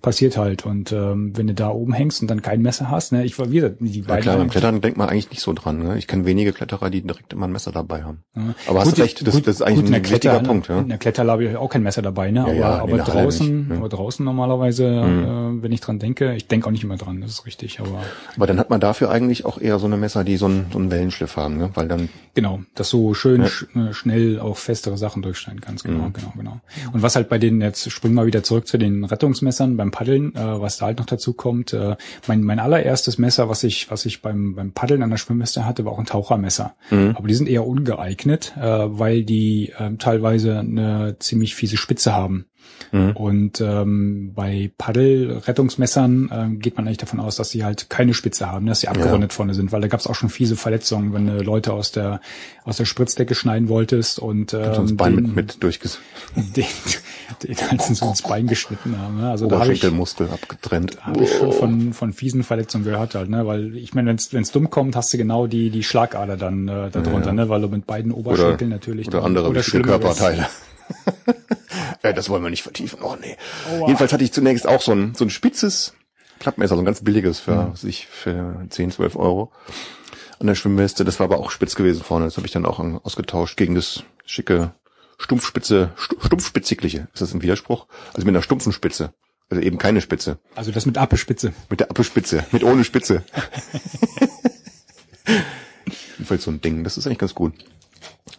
passiert 0.00 0.36
halt. 0.36 0.64
Und 0.66 0.92
ähm, 0.92 1.36
wenn 1.36 1.46
du 1.46 1.54
da 1.54 1.70
oben 1.70 1.92
hängst 1.92 2.22
und 2.22 2.28
dann 2.28 2.42
kein 2.42 2.62
Messer 2.62 2.90
hast, 2.90 3.12
ne, 3.12 3.24
ich 3.24 3.38
war 3.38 3.50
wieder 3.50 3.70
die 3.70 4.00
Ja, 4.00 4.06
beiden 4.06 4.22
klar, 4.22 4.36
beim 4.36 4.50
Klettern 4.50 4.80
denkt 4.80 4.98
man 4.98 5.08
eigentlich 5.08 5.30
nicht 5.30 5.40
so 5.42 5.52
dran. 5.52 5.78
Ne? 5.82 5.98
Ich 5.98 6.06
kenne 6.06 6.24
wenige 6.26 6.52
Kletterer, 6.52 6.90
die 6.90 7.02
direkt 7.02 7.32
immer 7.32 7.46
ein 7.46 7.52
Messer 7.52 7.72
dabei 7.72 8.02
haben. 8.04 8.22
Aber 8.34 8.82
Gut, 8.82 8.92
hast 8.92 8.98
recht, 8.98 9.26
das, 9.26 9.34
gut, 9.34 9.46
das 9.46 9.56
ist 9.56 9.62
eigentlich 9.62 9.76
gut, 9.80 9.88
in 9.88 9.94
ein 9.94 10.02
der 10.02 10.10
wichtiger 10.12 10.32
Kletter, 10.34 10.46
Punkt. 10.48 10.68
Ja? 10.68 10.78
In 10.80 10.88
der 10.88 10.98
Kletterlabe 10.98 11.42
habe 11.44 11.52
ich 11.52 11.56
auch 11.58 11.68
kein 11.70 11.82
Messer 11.82 12.02
dabei, 12.02 12.30
ne? 12.30 12.40
Ja, 12.40 12.44
aber 12.46 12.54
ja, 12.54 12.84
nee, 12.86 12.92
aber 13.00 13.02
draußen, 13.12 13.58
nicht, 13.58 13.68
ne? 13.70 13.76
aber 13.76 13.88
draußen 13.88 14.24
normalerweise, 14.24 14.84
äh, 14.86 15.62
wenn 15.62 15.72
ich 15.72 15.80
dran 15.80 15.98
denke, 15.98 16.34
ich 16.34 16.46
denke 16.48 16.66
auch 16.66 16.70
nicht 16.70 16.84
immer 16.84 16.96
dran, 16.96 17.20
das 17.20 17.30
ist 17.32 17.46
richtig, 17.46 17.80
aber 17.80 18.02
Aber 18.36 18.46
dann 18.46 18.58
hat 18.58 18.70
man 18.70 18.80
dafür 18.80 19.10
eigentlich 19.10 19.44
auch 19.44 19.60
eher 19.60 19.78
so 19.78 19.86
eine 19.86 19.96
Messer, 19.96 20.24
die 20.24 20.36
so 20.36 20.46
einen, 20.46 20.66
so 20.72 20.78
einen 20.78 20.90
Wellenschliff 20.90 21.36
haben, 21.36 21.56
ne? 21.58 21.70
weil 21.74 21.88
dann 21.88 22.08
Genau, 22.34 22.60
dass 22.74 22.90
du 22.90 23.14
schön 23.14 23.46
sch 23.46 23.66
äh, 23.74 23.92
schnell 23.92 24.38
auch 24.40 24.56
festere 24.56 24.96
Sachen 24.96 25.22
durchschneiden 25.22 25.60
kannst. 25.60 25.84
Genau, 25.84 26.04
Mhm. 26.04 26.12
genau, 26.12 26.32
genau. 26.36 26.60
Und 26.92 27.02
was 27.02 27.16
halt 27.16 27.28
bei 27.28 27.38
den, 27.38 27.60
jetzt 27.60 27.90
springen 27.90 28.14
wir 28.14 28.26
wieder 28.26 28.42
zurück 28.42 28.66
zu 28.68 28.78
den 28.78 29.04
Rettungsmessern 29.04 29.76
beim 29.76 29.87
Paddeln, 29.90 30.34
äh, 30.34 30.60
was 30.60 30.78
da 30.78 30.86
halt 30.86 30.98
noch 30.98 31.06
dazu 31.06 31.32
kommt. 31.32 31.72
Äh, 31.72 31.96
mein, 32.26 32.42
mein 32.42 32.58
allererstes 32.58 33.18
Messer, 33.18 33.48
was 33.48 33.64
ich, 33.64 33.90
was 33.90 34.06
ich 34.06 34.22
beim, 34.22 34.54
beim 34.54 34.72
Paddeln 34.72 35.02
an 35.02 35.10
der 35.10 35.16
Schwimmweste 35.16 35.64
hatte, 35.64 35.84
war 35.84 35.92
auch 35.92 35.98
ein 35.98 36.06
Tauchermesser. 36.06 36.74
Mhm. 36.90 37.14
Aber 37.16 37.28
die 37.28 37.34
sind 37.34 37.48
eher 37.48 37.66
ungeeignet, 37.66 38.54
äh, 38.56 38.62
weil 38.62 39.24
die 39.24 39.72
ähm, 39.78 39.98
teilweise 39.98 40.58
eine 40.58 41.16
ziemlich 41.18 41.54
fiese 41.54 41.76
Spitze 41.76 42.14
haben. 42.14 42.46
Mhm. 42.92 43.10
Und 43.12 43.60
ähm, 43.60 44.32
bei 44.34 44.70
Paddel-Rettungsmessern 44.78 46.30
ähm, 46.32 46.58
geht 46.58 46.76
man 46.76 46.86
eigentlich 46.86 46.98
davon 46.98 47.20
aus, 47.20 47.36
dass 47.36 47.50
sie 47.50 47.64
halt 47.64 47.90
keine 47.90 48.14
Spitze 48.14 48.50
haben, 48.50 48.66
dass 48.66 48.80
sie 48.80 48.88
abgerundet 48.88 49.32
vorne 49.32 49.54
sind, 49.54 49.72
weil 49.72 49.80
da 49.80 49.88
gab 49.88 50.00
es 50.00 50.06
auch 50.06 50.14
schon 50.14 50.30
fiese 50.30 50.56
Verletzungen, 50.56 51.12
wenn 51.12 51.26
du 51.26 51.42
Leute 51.42 51.72
aus 51.72 51.92
der 51.92 52.20
aus 52.64 52.76
der 52.76 52.84
Spritzdecke 52.84 53.34
schneiden 53.34 53.68
wolltest 53.68 54.18
und 54.18 54.52
ähm, 54.54 54.72
ins 54.74 54.96
Bein 54.96 55.16
den, 55.16 55.26
mit, 55.26 55.36
mit 55.36 55.62
durchges 55.62 55.98
den, 56.36 56.64
den 57.42 57.56
halt 57.70 57.82
so 57.82 58.08
ins 58.08 58.22
Bein 58.22 58.46
geschnitten 58.46 58.98
haben. 58.98 59.20
Ne? 59.20 59.30
Also 59.30 59.46
da 59.46 59.60
habe 59.60 59.72
ich, 59.72 59.80
Oberschenkelmuskel 59.80 60.28
abgetrennt. 60.30 60.98
hab 61.04 61.20
ich 61.20 61.32
schon 61.32 61.52
von, 61.52 61.92
von 61.92 62.12
fiesen 62.12 62.42
Verletzungen 62.42 62.84
gehört 62.84 63.14
halt, 63.14 63.28
ne? 63.30 63.46
Weil 63.46 63.76
ich 63.76 63.94
meine, 63.94 64.14
wenn 64.30 64.42
es 64.42 64.52
dumm 64.52 64.70
kommt, 64.70 64.96
hast 64.96 65.12
du 65.12 65.18
genau 65.18 65.46
die 65.46 65.70
die 65.70 65.82
Schlagader 65.82 66.36
dann 66.36 66.68
äh, 66.68 66.90
darunter, 66.90 67.32
ne? 67.32 67.48
Weil 67.48 67.62
du 67.62 67.68
mit 67.68 67.86
beiden 67.86 68.12
Oberschenkeln 68.12 68.70
natürlich 68.70 69.08
oder 69.08 69.24
andere 69.24 69.62
Schlimmeres. 69.62 70.00
Körperteile. 70.00 70.46
ja, 72.02 72.12
das 72.12 72.28
wollen 72.28 72.42
wir 72.42 72.50
nicht 72.50 72.62
vertiefen. 72.62 73.00
Oh 73.02 73.16
nee. 73.20 73.36
Jedenfalls 73.86 74.12
hatte 74.12 74.24
ich 74.24 74.32
zunächst 74.32 74.66
auch 74.66 74.80
so 74.82 74.92
ein, 74.92 75.14
so 75.14 75.24
ein 75.24 75.30
spitzes 75.30 75.94
Klappmesser, 76.40 76.76
so 76.76 76.82
ein 76.82 76.84
ganz 76.84 77.02
billiges 77.02 77.40
für 77.40 77.72
sich 77.74 78.06
für 78.06 78.64
10, 78.68 78.92
12 78.92 79.16
Euro 79.16 79.50
an 80.38 80.46
der 80.46 80.54
Schwimmweste. 80.54 81.04
Das 81.04 81.18
war 81.18 81.24
aber 81.24 81.38
auch 81.38 81.50
spitz 81.50 81.74
gewesen 81.74 82.02
vorne. 82.04 82.26
Das 82.26 82.36
habe 82.36 82.46
ich 82.46 82.52
dann 82.52 82.64
auch 82.66 82.78
ausgetauscht 83.04 83.56
gegen 83.56 83.74
das 83.74 84.04
schicke 84.24 84.72
Stumpfspitze, 85.18 85.90
stu- 85.96 86.16
stumpfspitzigliche. 86.24 87.08
Ist 87.12 87.20
das 87.22 87.34
ein 87.34 87.42
Widerspruch? 87.42 87.86
Also 88.14 88.24
mit 88.24 88.28
einer 88.34 88.42
stumpfen 88.42 88.72
Spitze. 88.72 89.12
Also 89.50 89.62
eben 89.62 89.78
keine 89.78 90.00
Spitze. 90.00 90.38
Also 90.54 90.70
das 90.70 90.86
mit 90.86 90.96
Appelspitze. 90.98 91.52
Mit 91.70 91.80
der 91.80 91.90
Appelspitze. 91.90 92.44
Mit 92.52 92.62
ohne 92.62 92.84
Spitze. 92.84 93.24
Jedenfalls 96.18 96.44
so 96.44 96.50
ein 96.50 96.60
Ding. 96.60 96.84
Das 96.84 96.96
ist 96.98 97.06
eigentlich 97.06 97.18
ganz 97.18 97.34
gut. 97.34 97.52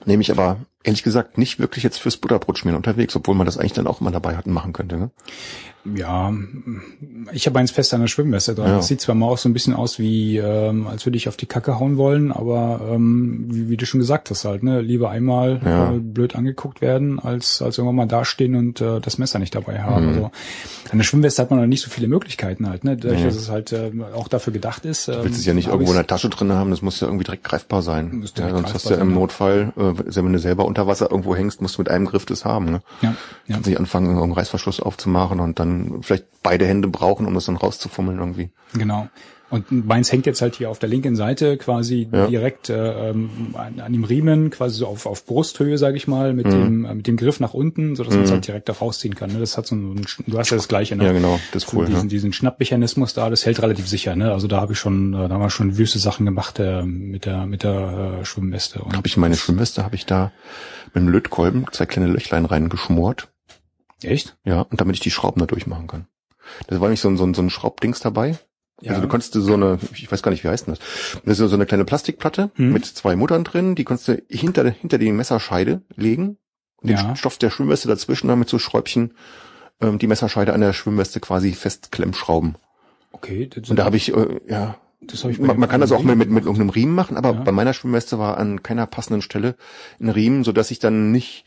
Nehme 0.06 0.22
ich 0.22 0.32
aber, 0.32 0.58
ehrlich 0.84 1.04
gesagt, 1.04 1.38
nicht 1.38 1.60
wirklich 1.60 1.84
jetzt 1.84 1.98
fürs 1.98 2.18
Butterbrot 2.18 2.58
schmieren 2.58 2.78
unterwegs, 2.78 3.16
obwohl 3.16 3.36
man 3.36 3.46
das 3.46 3.58
eigentlich 3.58 3.74
dann 3.74 3.88
auch 3.88 4.00
mal 4.02 4.12
dabei 4.12 4.38
hatten 4.38 4.52
machen 4.52 4.72
könnte. 4.74 4.98
Ne? 4.98 5.10
Ja, 5.96 6.34
ich 7.32 7.48
habe 7.48 7.58
eins 7.60 7.72
fest 7.72 7.94
an 7.94 8.02
der 8.02 8.08
Schwimmweste 8.08 8.54
dran. 8.54 8.68
Ja. 8.68 8.76
Das 8.78 8.88
sieht 8.88 9.00
zwar 9.02 9.16
mal 9.16 9.28
auch 9.28 9.38
so 9.38 9.48
ein 9.50 9.54
bisschen 9.54 9.74
aus 9.74 9.98
wie, 9.98 10.38
ähm, 10.38 10.88
als 10.88 11.06
würde 11.06 11.18
ich 11.18 11.28
auf 11.30 11.38
die 11.38 11.46
Kacke 11.46 11.80
hauen 11.80 11.98
wollen, 11.98 12.32
aber 12.32 12.82
ähm, 12.92 13.46
wie, 13.50 13.70
wie 13.70 13.78
du 13.78 13.86
schon 13.86 14.00
gesagt 14.00 14.30
hast 14.30 14.44
halt, 14.46 14.62
ne, 14.62 14.82
lieber 14.82 15.10
einmal 15.10 15.62
Ja. 15.66 15.94
äh, 15.94 16.00
blöd 16.00 16.36
angeguckt 16.36 16.82
werden, 16.82 17.20
als 17.20 17.62
als 17.62 17.78
irgendwann 17.78 17.96
mal 17.96 18.06
dastehen 18.08 18.56
und 18.56 18.82
äh, 18.82 19.00
das 19.00 19.18
Messer 19.18 19.40
nicht 19.40 19.56
dabei 19.56 19.82
haben. 19.82 20.06
Mhm. 20.06 20.10
Also 20.10 20.32
an 20.92 20.98
der 20.98 21.06
Schwimmweste 21.06 21.42
hat 21.42 21.50
man 21.50 21.60
noch 21.60 21.68
nicht 21.68 21.82
so 21.82 21.90
viele 21.90 22.08
Möglichkeiten 22.08 22.68
halt, 22.70 22.84
ne, 22.84 22.98
dadurch, 22.98 23.24
dass 23.24 23.36
es 23.36 23.50
halt 23.50 23.72
äh, 23.72 23.92
auch 24.14 24.28
dafür 24.28 24.54
gedacht 24.54 24.86
ist. 24.86 25.08
Du 25.08 25.24
willst 25.24 25.40
es 25.40 25.46
ja 25.46 25.54
nicht 25.54 25.70
irgendwo 25.70 25.92
in 25.92 25.98
der 25.98 26.08
Tasche 26.08 26.30
drin 26.30 26.52
haben, 26.54 26.72
das 26.72 26.82
muss 26.82 27.00
ja 27.00 27.08
irgendwie 27.08 27.26
direkt 27.26 27.44
greifbar 27.46 27.82
sein. 27.82 28.24
Ja, 28.38 28.50
sonst 28.50 28.74
hast 28.74 28.90
du 28.90 28.94
ja 28.94 29.00
im. 29.02 29.14
Notfall, 29.14 29.74
äh, 29.76 30.16
wenn 30.16 30.34
du 30.34 30.40
selber 30.40 30.66
unter 30.70 30.88
Wasser 30.88 31.12
irgendwo 31.12 31.36
hängst, 31.36 31.62
musst 31.62 31.78
du 31.78 31.82
mit 31.82 31.90
einem 31.90 32.06
Griff 32.06 32.26
das 32.26 32.46
haben. 32.46 32.66
Ne? 32.66 32.82
ja, 33.02 33.10
ja. 33.48 33.56
Kannst 33.56 33.68
nicht 33.68 33.80
anfangen, 33.80 34.06
irgendeinen 34.06 34.34
Reißverschluss 34.34 34.80
aufzumachen 34.80 35.40
und 35.40 35.60
dann 35.60 36.02
vielleicht 36.02 36.26
beide 36.42 36.66
Hände 36.66 36.88
brauchen, 36.88 37.26
um 37.26 37.34
das 37.34 37.46
dann 37.46 37.58
rauszufummeln 37.58 38.20
irgendwie. 38.20 38.52
Genau. 38.74 39.10
Und 39.50 39.72
meins 39.88 40.12
hängt 40.12 40.26
jetzt 40.28 40.42
halt 40.42 40.56
hier 40.56 40.70
auf 40.70 40.78
der 40.80 40.90
linken 40.90 41.16
Seite 41.16 41.58
quasi 41.58 42.08
Ja. 42.12 42.28
direkt 42.28 42.70
äh, 42.70 43.10
ähm, 43.10 43.30
an, 43.54 43.80
an 43.80 43.92
dem 43.94 44.04
Riemen, 44.04 44.50
quasi 44.52 44.76
so 44.78 44.88
auf, 44.88 45.06
auf 45.08 45.26
Brusthöhe, 45.26 45.78
sage 45.78 45.98
ich 45.98 46.08
mal, 46.08 46.32
Mhm. 46.32 46.36
mit 46.38 46.46
dem 46.52 46.86
äh, 46.86 46.94
mit 46.96 47.08
dem 47.08 47.18
Griff 47.18 47.40
nach 47.40 47.54
unten, 47.54 47.96
so 47.96 48.04
dass 48.04 48.14
man 48.14 48.24
es 48.24 48.32
halt 48.32 48.46
direkt 48.48 48.70
da 48.70 48.74
rausziehen 48.74 49.16
kann. 49.16 49.32
Ne? 49.34 49.40
Das 49.40 49.58
hat 49.58 49.66
so 49.66 49.76
einen, 49.76 50.06
du 50.28 50.38
hast 50.38 50.52
ja 50.52 50.58
das 50.58 50.68
gleiche, 50.68 50.96
ne? 50.96 51.06
Ja, 51.06 51.14
genau, 51.14 51.40
das 51.52 51.64
ist 51.64 51.70
So 51.72 51.78
cool, 51.78 51.86
Diesen, 51.88 52.02
ja. 52.04 52.08
diesen 52.10 52.32
Schnappmechanismus 52.34 53.14
da, 53.14 53.30
das 53.30 53.46
hält 53.46 53.62
relativ 53.62 53.88
sicher. 53.88 54.16
Ne? 54.16 54.32
Also 54.32 54.48
da 54.48 54.62
habe 54.62 54.74
ich 54.74 54.80
schon, 54.80 55.14
äh, 55.14 55.28
da 55.28 55.34
haben 55.34 55.42
wir 55.42 55.50
schon 55.50 55.78
wüste 55.78 55.98
Sachen 56.00 56.26
gemacht 56.26 56.60
äh, 56.60 56.84
mit 56.84 57.26
der 57.26 57.46
mit 57.48 57.64
der 57.64 58.20
äh, 58.22 58.26
Schwimmweste. 58.26 58.80
Und 58.84 58.96
Habe 58.96 59.08
ich 59.08 59.18
meine 59.18 59.36
Schwimmweste, 59.36 59.84
habe 59.84 59.96
ich 59.96 60.06
da 60.06 60.32
mit 60.94 60.98
einem 60.98 61.10
Lötkolben 61.10 61.66
zwei 61.72 61.86
kleine 61.88 62.08
Löchlein 62.12 62.46
reingeschmort. 62.46 63.30
echt? 64.04 64.38
Ja, 64.46 64.62
und 64.62 64.80
damit 64.80 64.96
ich 64.96 65.02
die 65.02 65.12
Schrauben 65.12 65.40
da 65.40 65.46
durchmachen 65.48 65.88
kann. 65.88 66.06
Das 66.68 66.80
war 66.80 66.88
nämlich 66.88 67.00
so 67.02 67.10
ein, 67.10 67.18
so 67.18 67.24
ein, 67.26 67.34
so 67.34 67.42
ein 67.42 67.50
Schraubdings 67.50 68.00
dabei. 68.00 68.38
Ja. 68.82 68.92
Also 68.92 69.02
du 69.02 69.08
konntest 69.08 69.34
so 69.34 69.54
eine, 69.54 69.78
ich 69.94 70.12
weiß 70.12 70.22
gar 70.24 70.32
nicht, 70.32 70.44
wie 70.44 70.48
heißt 70.48 70.68
denn 70.68 70.76
das? 70.76 71.22
Das 71.26 71.40
ist 71.40 71.50
so 71.50 71.56
eine 71.56 71.66
kleine 71.66 71.86
Plastikplatte 71.86 72.52
Hm. 72.56 72.72
mit 72.74 72.86
zwei 72.86 73.16
Muttern 73.16 73.44
drin, 73.44 73.76
die 73.76 73.84
konntest 73.84 74.08
du 74.08 74.22
hinter, 74.30 74.70
hinter 74.70 74.98
die 74.98 75.12
Messerscheide 75.12 75.82
legen 75.96 76.38
und 76.78 76.90
Ja. 76.90 77.04
den 77.04 77.16
Stoff 77.16 77.38
der 77.38 77.50
Schwimmweste 77.50 77.88
dazwischen 77.88 78.28
dann 78.30 78.40
mit 78.40 78.50
so 78.50 78.58
Schräubchen 78.60 79.14
ähm, 79.82 80.00
die 80.00 80.08
Messerscheide 80.08 80.54
an 80.54 80.62
der 80.62 80.74
Schwimmweste 80.74 81.20
quasi 81.20 81.52
festklemmschrauben. 81.54 82.56
Okay, 83.12 83.48
das, 83.54 83.70
Und 83.70 83.76
da 83.78 83.86
habe 83.86 83.98
ich, 83.98 84.14
äh, 84.16 84.40
ja, 84.48 84.76
das 85.02 85.24
habe 85.24 85.34
ich 85.34 85.40
man, 85.40 85.58
man 85.60 85.68
kann 85.70 85.82
das 85.82 85.92
auch 85.92 86.04
mit, 86.04 86.18
mit, 86.18 86.30
mit 86.30 86.44
irgendeinem 86.46 86.70
Riemen 86.70 86.96
machen, 86.96 87.18
aber 87.18 87.32
Ja. 87.34 87.44
bei 87.44 87.52
meiner 87.52 87.74
Schwimmweste 87.74 88.20
war 88.20 88.38
an 88.38 88.62
keiner 88.64 88.86
passenden 88.86 89.22
Stelle 89.22 89.56
ein 90.00 90.10
Riemen, 90.10 90.44
so 90.44 90.52
dass 90.52 90.72
ich 90.72 90.80
dann 90.80 91.12
nicht, 91.12 91.46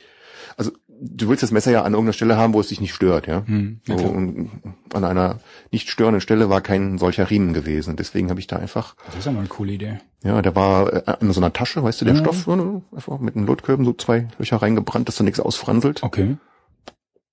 also 0.56 0.72
du 1.04 1.28
willst 1.28 1.42
das 1.42 1.50
Messer 1.50 1.70
ja 1.72 1.82
an 1.82 1.92
irgendeiner 1.94 2.12
Stelle 2.12 2.36
haben, 2.36 2.54
wo 2.54 2.60
es 2.60 2.68
dich 2.68 2.80
nicht 2.80 2.94
stört, 2.94 3.26
ja. 3.26 3.42
Hm, 3.46 3.80
ja, 3.88 3.98
so, 3.98 4.04
und 4.06 4.50
an 4.94 5.04
einer 5.04 5.40
nicht 5.72 5.90
störenden 5.90 6.20
Stelle 6.20 6.48
war 6.48 6.60
kein 6.60 6.98
solcher 6.98 7.28
Riemen 7.28 7.52
gewesen. 7.52 7.96
Deswegen 7.96 8.30
habe 8.30 8.40
ich 8.40 8.46
da 8.46 8.56
einfach, 8.56 8.94
Das 9.06 9.16
ist 9.16 9.24
ja 9.26 9.32
mal 9.32 9.40
eine 9.40 9.48
coole 9.48 9.72
Idee. 9.72 9.98
ja, 10.22 10.40
der 10.40 10.54
war 10.54 10.92
äh, 10.92 11.16
in 11.20 11.32
so 11.32 11.40
einer 11.40 11.52
Tasche, 11.52 11.82
weißt 11.82 12.00
du, 12.00 12.04
der 12.04 12.14
Ja. 12.14 12.20
Stoff, 12.20 12.46
ne, 12.46 12.82
einfach 12.94 13.18
mit 13.18 13.34
einem 13.36 13.46
Lotkörben 13.46 13.84
so 13.84 13.92
zwei 13.94 14.28
Löcher 14.38 14.58
reingebrannt, 14.58 15.08
dass 15.08 15.16
da 15.16 15.24
nichts 15.24 15.40
ausfranselt. 15.40 16.02
Okay. 16.02 16.36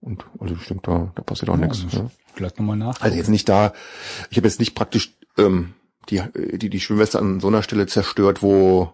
Und 0.01 0.25
also 0.39 0.55
ich 0.55 0.65
denke, 0.67 0.83
da, 0.83 1.11
da 1.15 1.21
passiert 1.21 1.49
auch 1.49 1.57
Ja, 1.59 1.65
nichts. 1.67 1.85
Ja. 1.91 2.09
Vielleicht 2.33 2.57
nochmal 2.59 2.77
nach. 2.77 3.01
Also 3.01 3.17
jetzt 3.17 3.29
nicht 3.29 3.47
da, 3.49 3.73
ich 4.29 4.37
habe 4.37 4.47
jetzt 4.47 4.59
nicht 4.59 4.73
praktisch 4.75 5.13
ähm, 5.37 5.73
die, 6.09 6.21
die, 6.57 6.69
die 6.69 6.79
Schwimmweste 6.79 7.19
an 7.19 7.39
so 7.39 7.47
einer 7.47 7.63
Stelle 7.63 7.85
zerstört, 7.85 8.41
wo, 8.41 8.93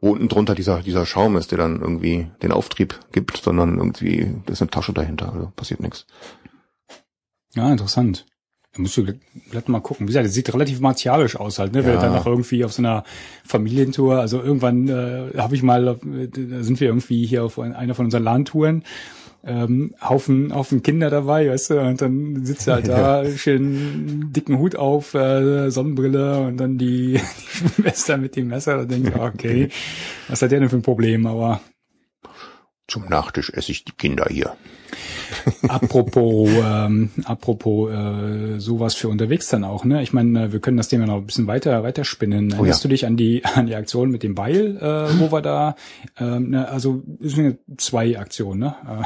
wo 0.00 0.10
unten 0.10 0.28
drunter 0.28 0.54
dieser, 0.54 0.82
dieser 0.82 1.06
Schaum 1.06 1.36
ist, 1.36 1.50
der 1.50 1.58
dann 1.58 1.80
irgendwie 1.80 2.28
den 2.42 2.52
Auftrieb 2.52 3.00
gibt, 3.12 3.38
sondern 3.38 3.78
irgendwie, 3.78 4.34
da 4.46 4.52
ist 4.52 4.62
eine 4.62 4.70
Tasche 4.70 4.92
dahinter, 4.92 5.32
also 5.32 5.52
passiert 5.54 5.80
nichts. 5.80 6.06
Ja, 7.54 7.70
interessant. 7.70 8.26
Da 8.74 8.82
musst 8.82 8.96
du 8.96 9.04
gleich 9.04 9.68
mal 9.68 9.80
gucken. 9.80 10.06
Wie 10.06 10.08
gesagt, 10.08 10.26
das 10.26 10.34
sieht 10.34 10.52
relativ 10.52 10.80
martialisch 10.80 11.36
aus 11.36 11.60
halt, 11.60 11.72
ne? 11.72 11.82
Ja. 11.82 11.92
du 11.92 11.98
dann 12.00 12.12
noch 12.12 12.26
irgendwie 12.26 12.64
auf 12.64 12.72
so 12.72 12.82
einer 12.82 13.04
Familientour, 13.44 14.18
also 14.18 14.42
irgendwann 14.42 14.88
äh, 14.88 15.38
habe 15.38 15.54
ich 15.54 15.62
mal, 15.62 15.86
äh, 15.86 16.28
da 16.28 16.62
sind 16.64 16.80
wir 16.80 16.88
irgendwie 16.88 17.24
hier 17.24 17.44
auf 17.44 17.58
einer 17.58 17.94
von 17.94 18.06
unseren 18.06 18.24
LAN-Touren, 18.24 18.82
ähm, 19.46 19.94
Haufen, 20.00 20.54
Haufen 20.54 20.82
Kinder 20.82 21.10
dabei, 21.10 21.50
weißt 21.50 21.70
du, 21.70 21.80
und 21.80 22.00
dann 22.00 22.44
sitzt 22.44 22.66
er 22.66 22.74
halt 22.74 22.88
da, 22.88 23.24
schön 23.36 24.32
dicken 24.32 24.58
Hut 24.58 24.76
auf, 24.76 25.14
äh, 25.14 25.70
Sonnenbrille 25.70 26.40
und 26.40 26.56
dann 26.56 26.78
die, 26.78 27.20
die 27.60 27.82
Schwester 27.82 28.16
mit 28.16 28.36
dem 28.36 28.48
Messer, 28.48 28.78
da 28.78 28.84
denkst 28.84 29.12
du, 29.12 29.20
okay, 29.20 29.68
was 30.28 30.42
hat 30.42 30.50
der 30.50 30.60
denn 30.60 30.68
für 30.68 30.76
ein 30.76 30.82
Problem, 30.82 31.26
aber 31.26 31.60
Zum 32.88 33.06
Nachtisch 33.08 33.50
esse 33.50 33.72
ich 33.72 33.84
die 33.84 33.92
Kinder 33.92 34.26
hier. 34.28 34.56
Apropos, 35.68 36.48
ähm, 36.48 37.10
apropos 37.24 37.90
äh, 37.90 38.58
sowas 38.58 38.94
für 38.94 39.08
unterwegs 39.08 39.48
dann 39.48 39.64
auch, 39.64 39.84
ne? 39.84 40.02
Ich 40.02 40.12
meine, 40.12 40.52
wir 40.52 40.60
können 40.60 40.76
das 40.76 40.88
Thema 40.88 41.06
noch 41.06 41.16
ein 41.16 41.26
bisschen 41.26 41.46
weiter 41.46 41.82
weiterspinnen. 41.82 42.52
Oh 42.52 42.56
Erinnerst 42.56 42.84
ja. 42.84 42.88
du 42.88 42.92
dich 42.92 43.06
an 43.06 43.16
die 43.16 43.44
an 43.44 43.66
die 43.66 43.74
Aktion 43.74 44.10
mit 44.10 44.22
dem 44.22 44.34
Beil, 44.34 44.76
äh, 44.76 45.20
wo 45.20 45.32
wir 45.32 45.42
da, 45.42 45.76
ähm, 46.18 46.50
ne, 46.50 46.68
also 46.68 47.02
zwei 47.76 48.18
Aktionen, 48.18 48.60
ne? 48.60 48.74
Äh, 48.88 49.04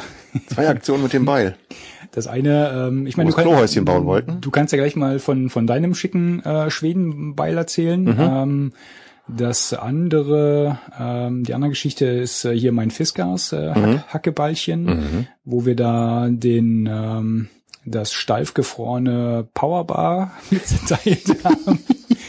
Zwei 0.55 0.69
Aktionen 0.69 1.03
mit 1.03 1.13
dem 1.13 1.25
Beil. 1.25 1.57
Das 2.13 2.27
eine, 2.27 2.89
ähm, 2.89 3.07
ich 3.07 3.17
meine, 3.17 3.33
Wo 3.33 3.37
wir 3.37 3.43
Klohäuschen 3.43 3.85
bauen 3.85 4.07
wollten. 4.07 4.41
Du 4.41 4.51
kannst 4.51 4.73
ja 4.73 4.79
gleich 4.79 4.97
mal 4.97 5.19
von 5.19 5.51
von 5.51 5.67
deinem 5.67 5.95
schicken 5.95 6.43
äh, 6.45 6.71
Schwedenbeil 6.71 7.57
erzählen. 7.57 8.03
Mhm. 8.03 8.17
Ähm, 8.19 8.73
das 9.29 9.73
andere, 9.75 10.79
ähm, 10.99 11.45
die 11.45 11.55
andere 11.55 11.71
Geschichte 11.71 12.07
ist 12.07 12.45
äh, 12.45 12.59
hier 12.59 12.73
mein 12.73 12.91
Fiskars 12.91 13.53
äh, 13.53 13.69
Mhm. 13.79 13.97
Hack 13.99 14.15
Hackeballchen, 14.15 15.29
wo 15.45 15.65
wir 15.67 15.77
da 15.77 16.29
den 16.31 16.87
ähm, 16.91 17.49
das 17.85 18.13
steif 18.13 18.55
gefrorene 18.55 19.47
Powerbar 19.55 20.33
mitgeteilt 20.51 21.25
haben 21.45 21.79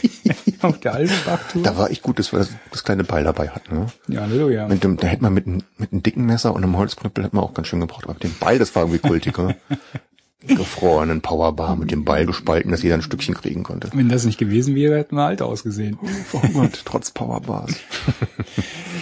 auf 0.62 0.78
der 0.80 0.94
Alpenbachtour. 0.94 1.62
Da 1.62 1.76
war 1.76 1.90
echt 1.90 2.02
gut, 2.02 2.18
dass 2.18 2.32
wir 2.32 2.38
das, 2.40 2.50
das 2.70 2.84
kleine 2.84 3.04
Beil 3.04 3.24
dabei 3.24 3.48
hatten. 3.48 3.74
Ne? 3.78 3.86
Ja, 4.08 4.20
Halleluja. 4.22 4.68
Mit 4.68 4.84
dem, 4.84 4.96
da 4.96 5.06
hätte 5.06 5.22
man 5.22 5.32
mit, 5.34 5.46
einem- 5.46 5.62
mit 5.78 5.92
einem 5.92 6.02
dicken 6.02 6.24
Messer 6.26 6.54
und 6.54 6.62
einem 6.62 6.76
Holzknüppel 6.76 7.24
hätte 7.24 7.36
man 7.36 7.44
auch 7.44 7.54
ganz 7.54 7.68
schön 7.68 7.80
gebraucht. 7.80 8.04
Aber 8.04 8.18
den 8.18 8.34
Beil, 8.38 8.58
das 8.58 8.74
war 8.74 8.82
irgendwie 8.84 9.06
kultig, 9.06 9.36
ne? 9.38 9.56
Gefrorenen 10.46 11.20
Powerbar 11.20 11.76
mit 11.76 11.90
dem 11.90 12.04
Beil 12.04 12.24
gespalten, 12.24 12.70
dass 12.70 12.82
jeder 12.82 12.94
ein 12.94 13.02
Stückchen 13.02 13.34
kriegen 13.34 13.62
konnte. 13.62 13.90
Wenn 13.92 14.08
das 14.08 14.24
nicht 14.24 14.38
gewesen 14.38 14.74
wäre, 14.74 14.96
hätten 14.96 15.16
wir 15.16 15.24
alt 15.24 15.42
ausgesehen. 15.42 15.98
Oh 16.32 16.40
Gott, 16.54 16.82
trotz 16.84 17.10
Powerbars. 17.10 17.74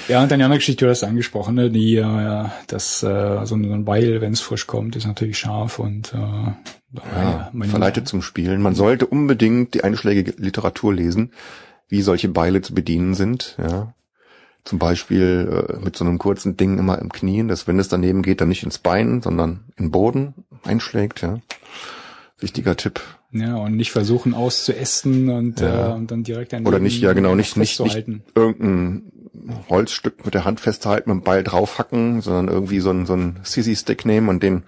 Ja, 0.08 0.22
und 0.22 0.30
dann 0.30 0.38
die 0.38 0.44
andere 0.44 0.58
Geschichte, 0.58 0.86
du 0.86 0.90
hast 0.90 1.04
angesprochen, 1.04 1.54
ne, 1.54 1.70
die, 1.70 1.96
äh, 1.96 2.44
das, 2.66 3.02
äh, 3.02 3.44
so 3.44 3.54
ein 3.56 3.84
Beil, 3.84 4.22
wenn 4.22 4.32
es 4.32 4.40
frisch 4.40 4.66
kommt, 4.66 4.96
ist 4.96 5.06
natürlich 5.06 5.38
scharf 5.38 5.78
und 5.78 6.14
äh, 6.14 6.96
Ja, 7.14 7.50
verleitet 7.68 8.08
zum 8.08 8.22
Spielen. 8.22 8.62
Man 8.62 8.74
sollte 8.74 9.06
unbedingt 9.06 9.74
die 9.74 9.84
einschlägige 9.84 10.32
Literatur 10.38 10.94
lesen, 10.94 11.32
wie 11.88 12.00
solche 12.00 12.28
Beile 12.28 12.62
zu 12.62 12.74
bedienen 12.74 13.14
sind. 13.14 13.56
Ja. 13.58 13.92
Zum 14.68 14.78
Beispiel 14.78 15.66
äh, 15.70 15.82
mit 15.82 15.96
so 15.96 16.04
einem 16.04 16.18
kurzen 16.18 16.58
Ding 16.58 16.76
immer 16.78 16.98
im 16.98 17.10
Knien, 17.10 17.48
dass 17.48 17.66
wenn 17.66 17.78
es 17.78 17.88
daneben 17.88 18.20
geht, 18.20 18.42
dann 18.42 18.50
nicht 18.50 18.64
ins 18.64 18.76
Bein, 18.76 19.22
sondern 19.22 19.64
in 19.78 19.86
den 19.86 19.90
Boden 19.90 20.34
einschlägt. 20.62 21.22
Ja. 21.22 21.38
Wichtiger 22.38 22.76
Tipp. 22.76 23.00
Ja, 23.32 23.54
und 23.56 23.76
nicht 23.76 23.92
versuchen 23.92 24.34
auszuessen 24.34 25.30
und, 25.30 25.60
Ja. 25.60 25.88
äh, 25.88 25.94
und 25.94 26.10
dann 26.10 26.22
direkt 26.22 26.52
ein 26.52 26.66
Oder 26.66 26.80
nicht, 26.80 27.00
ja 27.00 27.14
genau, 27.14 27.34
nicht, 27.34 27.56
nicht, 27.56 27.80
nicht 27.80 28.06
irgendein 28.34 29.10
Holzstück 29.70 30.26
mit 30.26 30.34
der 30.34 30.44
Hand 30.44 30.60
festhalten, 30.60 31.14
mit 31.14 31.22
dem 31.22 31.24
Ball 31.24 31.42
draufhacken, 31.42 32.20
sondern 32.20 32.48
irgendwie 32.48 32.80
so 32.80 32.90
ein, 32.90 33.06
so 33.06 33.14
ein 33.14 33.40
Sissy-Stick 33.44 34.04
nehmen 34.04 34.28
und 34.28 34.42
den, 34.42 34.64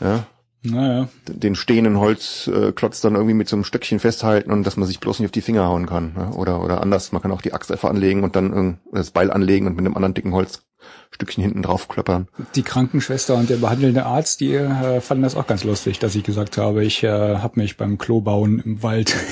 ja, 0.00 0.24
Naja, 0.62 1.08
den 1.28 1.54
stehenden 1.54 1.98
Holzklotz 1.98 3.00
dann 3.00 3.14
irgendwie 3.14 3.34
mit 3.34 3.48
so 3.48 3.54
einem 3.56 3.64
Stöckchen 3.64 4.00
festhalten 4.00 4.50
und 4.50 4.64
dass 4.64 4.76
man 4.76 4.88
sich 4.88 4.98
bloß 4.98 5.20
nicht 5.20 5.28
auf 5.28 5.32
die 5.32 5.40
Finger 5.40 5.66
hauen 5.66 5.86
kann. 5.86 6.14
Ja? 6.16 6.30
Oder, 6.32 6.62
oder 6.62 6.80
anders, 6.80 7.12
man 7.12 7.22
kann 7.22 7.30
auch 7.30 7.42
die 7.42 7.52
Axt 7.52 7.70
einfach 7.70 7.90
anlegen 7.90 8.24
und 8.24 8.34
dann 8.34 8.78
das 8.92 9.12
Beil 9.12 9.30
anlegen 9.30 9.66
und 9.66 9.76
mit 9.76 9.86
einem 9.86 9.94
anderen 9.94 10.14
dicken 10.14 10.34
Holzstückchen 10.34 11.44
hinten 11.44 11.62
drauf 11.62 11.86
klöppern. 11.86 12.28
die 12.56 12.62
Krankenschwester 12.62 13.36
und 13.36 13.50
der 13.50 13.56
behandelnde 13.56 14.04
Arzt, 14.04 14.40
die 14.40 14.54
äh, 14.54 15.00
fanden 15.00 15.22
das 15.22 15.36
auch 15.36 15.46
ganz 15.46 15.62
lustig, 15.62 16.00
dass 16.00 16.16
ich 16.16 16.24
gesagt 16.24 16.58
habe, 16.58 16.84
ich 16.84 17.04
äh, 17.04 17.08
habe 17.08 17.60
mich 17.60 17.76
beim 17.76 17.96
Klobauen 17.96 18.58
im 18.58 18.82
Wald 18.82 19.14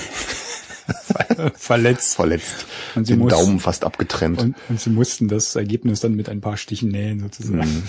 verletzt. 1.55 2.17
Verletzt. 2.17 2.67
Und 2.95 3.07
sie 3.07 3.15
den 3.15 3.21
muss- 3.21 3.33
Daumen 3.33 3.61
fast 3.61 3.85
abgetrennt. 3.85 4.41
Und, 4.41 4.47
Und, 4.49 4.57
und 4.69 4.81
sie 4.81 4.91
mussten 4.91 5.29
das 5.29 5.57
Ergebnis 5.57 6.01
dann 6.01 6.15
mit 6.15 6.29
ein 6.29 6.41
paar 6.41 6.57
Stichen 6.57 6.91
nähen 6.91 7.21
sozusagen. 7.21 7.83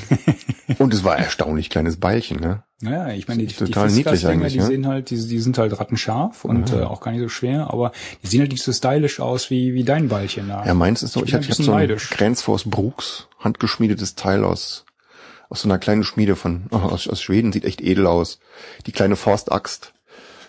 es 0.92 1.04
war 1.04 1.18
erstaunlich 1.18 1.70
kleines 1.70 1.98
Beilchen, 1.98 2.40
ne? 2.40 2.64
Naja, 2.80 3.10
ich 3.16 3.28
meine, 3.28 3.44
die, 3.44 3.54
Total 3.54 3.88
die 3.88 3.96
niedlich 3.96 4.28
eigentlich, 4.28 4.54
die 4.54 4.60
ja. 4.60 4.66
sehen 4.66 4.86
halt, 4.86 5.10
die, 5.10 5.16
die 5.16 5.40
sind 5.40 5.58
halt 5.58 5.80
rattenscharf 5.80 6.46
und 6.46 6.72
äh, 6.74 6.84
auch 6.84 7.02
gar 7.02 7.12
nicht 7.12 7.22
so 7.22 7.30
schwer, 7.30 7.74
aber 7.74 7.92
die 8.22 8.28
sehen 8.28 8.42
halt 8.42 8.52
nicht 8.52 8.64
so 8.64 8.72
stylisch 8.72 9.20
aus 9.20 9.50
wie, 9.50 9.74
wie 9.74 9.84
dein 9.84 10.10
Ballchen 10.10 10.48
da. 10.48 10.64
Ja, 10.64 10.76
meins 10.76 11.02
ist 11.02 11.14
so, 11.14 11.24
Ich 11.24 11.34
ich, 11.34 11.50
ich 11.50 11.56
so 11.56 11.74
ein. 11.74 11.88
Grenzforce 12.12 12.66
Brooks 12.66 13.28
handgeschmiedetes 13.40 14.14
Teil 14.16 14.44
aus, 14.44 14.86
aus 15.50 15.62
so 15.62 15.68
einer 15.68 15.80
kleinen 15.80 16.04
Schmiede 16.04 16.36
von, 16.36 16.66
oh, 16.72 16.76
aus, 16.78 17.08
aus 17.08 17.22
Schweden, 17.22 17.52
sieht 17.52 17.66
echt 17.66 17.82
edel 17.82 18.06
aus. 18.06 18.40
Die 18.86 18.92
kleine 18.92 19.16
Forstaxt. 19.16 19.94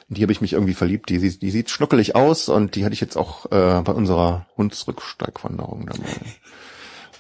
In 0.09 0.15
die 0.15 0.23
habe 0.23 0.33
ich 0.33 0.41
mich 0.41 0.55
irgendwie 0.55 0.75
verliebt. 0.75 1.09
Die, 1.11 1.19
sieht- 1.19 1.43
die 1.43 1.51
sieht 1.51 1.71
schnuckelig 1.71 2.15
aus 2.17 2.49
und 2.49 2.75
die 2.77 2.85
hatte 2.85 2.95
ich 2.95 3.01
jetzt 3.01 3.17
auch 3.17 3.47
äh, 3.47 3.83
bei 3.83 3.93
unserer 3.93 4.47
Hundsrücksteigwanderung 4.57 5.87
dabei. 5.87 6.09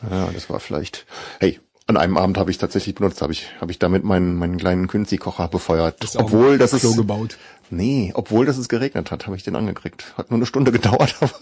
Ja, 0.09 0.29
das 0.33 0.48
war 0.48 0.61
vielleicht. 0.61 1.07
Hey, 1.40 1.59
an 1.88 1.96
einem 1.96 2.16
Abend 2.18 2.38
habe 2.38 2.53
ich 2.53 2.59
tatsächlich 2.59 2.94
benutzt, 2.94 3.20
habe 3.20 3.33
ich, 3.33 3.48
habe 3.61 3.72
ich 3.72 3.81
damit 3.81 4.05
meinen, 4.05 4.37
meinen 4.37 4.57
kleinen 4.57 4.87
Künzi-Kocher 4.87 5.48
befeuert. 5.48 5.96
Auch 6.16 6.20
obwohl 6.27 6.57
das 6.57 6.72
ist. 6.72 6.96
gebaut. 6.96 7.37
Nee, 7.68 8.12
obwohl 8.14 8.46
das 8.46 8.59
es 8.59 8.68
geregnet 8.68 9.11
hat, 9.11 9.27
habe 9.27 9.35
ich 9.35 9.42
den 9.42 9.57
angekriegt. 9.57 10.14
Hat 10.16 10.31
nur 10.31 10.38
eine 10.38 10.46
Stunde 10.46 10.70
gedauert, 10.79 11.16
aber 11.20 11.33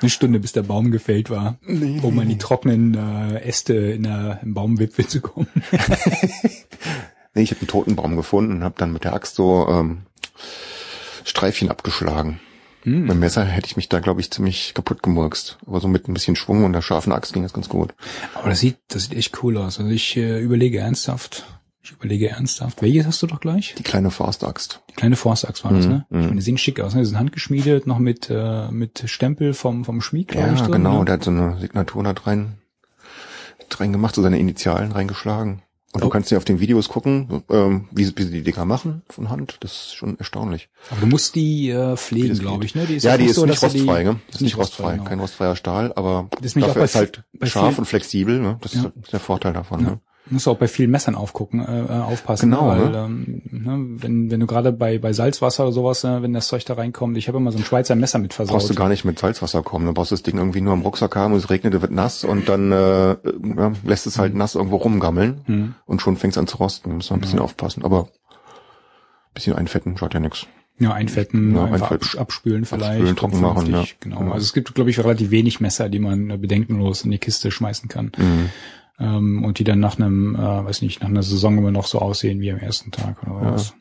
Eine 0.00 0.08
Stunde, 0.10 0.38
bis 0.38 0.52
der 0.52 0.62
Baum 0.62 0.90
gefällt 0.92 1.28
war, 1.28 1.58
um 1.66 2.18
an 2.20 2.28
die 2.28 2.38
trockenen 2.38 2.94
äh, 3.34 3.40
Äste 3.40 3.74
in 3.74 4.04
der, 4.04 4.40
im 4.42 4.54
Baumwipfel 4.54 5.06
zu 5.08 5.20
kommen. 5.20 5.48
Nee, 7.36 7.42
ich 7.42 7.50
habe 7.50 7.60
einen 7.60 7.68
toten 7.68 7.96
Baum 7.96 8.16
gefunden 8.16 8.52
und 8.54 8.64
habe 8.64 8.74
dann 8.78 8.92
mit 8.94 9.04
der 9.04 9.12
Axt 9.12 9.34
so 9.36 9.68
ähm, 9.68 10.02
Streifchen 11.24 11.70
abgeschlagen. 11.70 12.40
Hm. 12.82 13.02
Mit 13.02 13.10
dem 13.10 13.18
Messer 13.18 13.44
hätte 13.44 13.66
ich 13.66 13.76
mich 13.76 13.88
da, 13.90 14.00
glaube 14.00 14.20
ich, 14.22 14.30
ziemlich 14.30 14.72
kaputt 14.74 15.02
gemurkst. 15.02 15.58
Aber 15.66 15.80
so 15.80 15.86
mit 15.88 16.08
ein 16.08 16.14
bisschen 16.14 16.34
Schwung 16.34 16.64
und 16.64 16.72
der 16.72 16.80
scharfen 16.82 17.12
Axt 17.12 17.34
ging 17.34 17.42
das 17.42 17.52
ganz 17.52 17.68
gut. 17.68 17.94
Aber 18.34 18.48
das 18.48 18.60
sieht, 18.60 18.78
das 18.88 19.04
sieht 19.04 19.18
echt 19.18 19.42
cool 19.42 19.58
aus. 19.58 19.78
Also 19.78 19.90
ich 19.90 20.16
äh, 20.16 20.40
überlege 20.40 20.78
ernsthaft, 20.78 21.44
ich 21.82 21.92
überlege 21.92 22.30
ernsthaft. 22.30 22.80
Welches 22.80 23.06
hast 23.06 23.22
du 23.22 23.26
doch 23.26 23.40
gleich? 23.40 23.74
Die 23.76 23.82
kleine 23.82 24.10
Forstaxt. 24.10 24.80
Die 24.90 24.94
kleine 24.94 25.16
Forstachs 25.16 25.62
war 25.62 25.72
das, 25.74 25.84
Mhm, 25.86 25.90
ne? 25.92 26.06
Ich 26.10 26.16
meine, 26.16 26.36
die 26.36 26.40
sehen 26.42 26.56
schick 26.58 26.80
aus, 26.80 26.94
ne? 26.94 27.00
Die 27.02 27.06
sind 27.06 27.18
handgeschmiedet, 27.18 27.86
noch 27.86 27.98
mit, 27.98 28.30
äh, 28.30 28.70
mit 28.70 29.02
Stempel 29.10 29.52
vom, 29.52 29.84
vom 29.84 30.00
Schmied, 30.00 30.28
glaube 30.28 30.46
Ja, 30.48 30.54
ich, 30.54 30.60
drin. 30.62 30.72
genau. 30.72 31.00
Ne? 31.00 31.04
Der 31.04 31.14
hat 31.14 31.24
so 31.24 31.30
eine 31.32 31.58
Signatur 31.60 32.02
da 32.02 32.12
rein, 32.24 32.58
rein 33.78 33.92
gemacht, 33.92 34.14
so 34.14 34.22
seine 34.22 34.38
Initialen 34.38 34.92
reingeschlagen. 34.92 35.62
Und 35.96 36.02
Oh. 36.02 36.06
du 36.06 36.10
kannst 36.10 36.30
dir 36.30 36.36
auf 36.36 36.44
den 36.44 36.60
Videos 36.60 36.90
gucken, 36.90 37.42
ähm, 37.48 37.88
wie, 37.90 38.04
sie- 38.04 38.12
wie 38.16 38.24
sie 38.24 38.30
die 38.32 38.42
Dinger 38.42 38.66
machen 38.66 39.00
von 39.08 39.30
Hand. 39.30 39.56
Das 39.60 39.72
ist 39.72 39.94
schon 39.94 40.18
erstaunlich. 40.18 40.68
Aber 40.90 41.00
du 41.00 41.06
musst 41.06 41.34
die 41.34 41.70
äh, 41.70 41.96
pflegen, 41.96 42.38
glaube 42.38 42.66
ich, 42.66 42.74
ne? 42.74 42.84
Die 42.84 42.96
ist 42.96 43.02
ja, 43.04 43.16
die 43.16 43.24
ist 43.24 43.36
so, 43.36 43.46
nicht 43.46 43.62
rostfrei, 43.62 44.02
die, 44.02 44.08
ne? 44.10 44.20
Ist 44.28 44.42
nicht 44.42 44.58
rostfrei, 44.58 44.92
genau. 44.92 45.04
kein 45.04 45.20
rostfreier 45.20 45.56
Stahl, 45.56 45.94
aber 45.96 46.28
Das 46.42 46.52
dafür 46.52 46.84
ist 46.84 46.94
halt 46.96 47.24
scharf 47.44 47.78
und 47.78 47.86
flexibel, 47.86 48.38
ne? 48.40 48.58
Das 48.60 48.74
Ja. 48.74 48.92
ist 49.02 49.12
der 49.14 49.20
Vorteil 49.20 49.54
davon, 49.54 49.80
Ja. 49.80 49.90
ne? 49.92 50.00
Du 50.28 50.34
musst 50.34 50.48
auch 50.48 50.56
bei 50.58 50.66
vielen 50.66 50.90
Messern 50.90 51.14
aufgucken, 51.14 51.60
äh, 51.64 51.82
äh, 51.84 52.00
aufpassen, 52.00 52.50
Genau, 52.50 52.74
ne? 52.74 52.80
weil 52.82 52.90
ne? 52.90 53.04
ähm, 53.06 53.42
ne, 53.50 54.02
wenn 54.02 54.30
wenn 54.30 54.40
du 54.40 54.46
gerade 54.48 54.72
bei 54.72 54.98
bei 54.98 55.12
Salzwasser 55.12 55.62
oder 55.64 55.72
sowas, 55.72 56.02
äh, 56.02 56.20
wenn 56.20 56.32
das 56.32 56.48
Zeug 56.48 56.64
da 56.64 56.74
reinkommt, 56.74 57.16
ich 57.16 57.28
habe 57.28 57.38
immer 57.38 57.52
so 57.52 57.58
ein 57.58 57.64
Schweizer 57.64 57.94
Messer 57.94 58.18
mit 58.18 58.34
versaut. 58.34 58.54
Brauchst 58.56 58.68
du 58.70 58.74
gar 58.74 58.88
nicht 58.88 59.04
mit 59.04 59.18
Salzwasser 59.20 59.62
kommen, 59.62 59.84
dann 59.86 59.94
brauchst 59.94 60.10
du 60.10 60.14
das 60.16 60.24
Ding 60.24 60.36
irgendwie 60.38 60.60
nur 60.60 60.74
im 60.74 60.80
Rucksack 60.80 61.14
haben, 61.14 61.34
es 61.34 61.48
regnet, 61.48 61.74
es 61.74 61.80
wird 61.80 61.92
nass 61.92 62.24
und 62.24 62.48
dann 62.48 62.72
äh, 62.72 63.10
ja, 63.56 63.72
lässt 63.84 64.06
es 64.08 64.18
halt 64.18 64.34
nass 64.34 64.56
irgendwo 64.56 64.76
rumgammeln 64.76 65.42
Hm. 65.46 65.74
und 65.86 66.02
schon 66.02 66.16
fängt 66.16 66.32
es 66.34 66.38
an 66.38 66.48
zu 66.48 66.56
rosten. 66.56 66.90
Da 66.90 66.96
muss 66.96 67.08
man 67.10 67.18
ein 67.18 67.22
bisschen 67.22 67.38
aufpassen, 67.38 67.84
aber 67.84 68.08
ein 68.08 69.34
bisschen 69.34 69.54
einfetten 69.54 69.96
schaut 69.96 70.14
ja 70.14 70.20
nix. 70.20 70.46
Ja, 70.78 70.92
einfetten, 70.92 71.54
Ja, 71.54 71.64
einfach 71.64 71.90
einfetten. 71.92 72.06
abs- 72.08 72.16
abspülen 72.18 72.64
vielleicht. 72.66 72.84
Abspülen, 72.90 73.16
trocken 73.16 73.40
machen, 73.40 73.66
ja. 73.70 73.84
Genau. 74.00 74.18
Genau. 74.18 74.32
Also 74.32 74.44
es 74.44 74.52
gibt, 74.52 74.74
glaube 74.74 74.90
ich, 74.90 74.98
relativ 74.98 75.30
wenig 75.30 75.58
Messer, 75.60 75.88
die 75.88 75.98
man 76.00 76.28
äh, 76.30 76.36
bedenkenlos 76.36 77.02
in 77.02 77.10
die 77.12 77.18
Kiste 77.18 77.50
schmeißen 77.50 77.88
kann. 77.88 78.12
Mhm. 78.18 78.50
Ähm, 78.98 79.44
und 79.44 79.58
die 79.58 79.64
dann 79.64 79.80
nach 79.80 79.98
einem, 79.98 80.34
äh, 80.36 80.64
weiß 80.64 80.82
nicht, 80.82 81.00
nach 81.02 81.08
einer 81.08 81.22
Saison 81.22 81.58
immer 81.58 81.70
noch 81.70 81.86
so 81.86 81.98
aussehen 82.00 82.40
wie 82.40 82.50
am 82.50 82.58
ersten 82.58 82.90
Tag 82.92 83.22
oder 83.24 83.42
Ja. 83.42 83.52
was. 83.52 83.74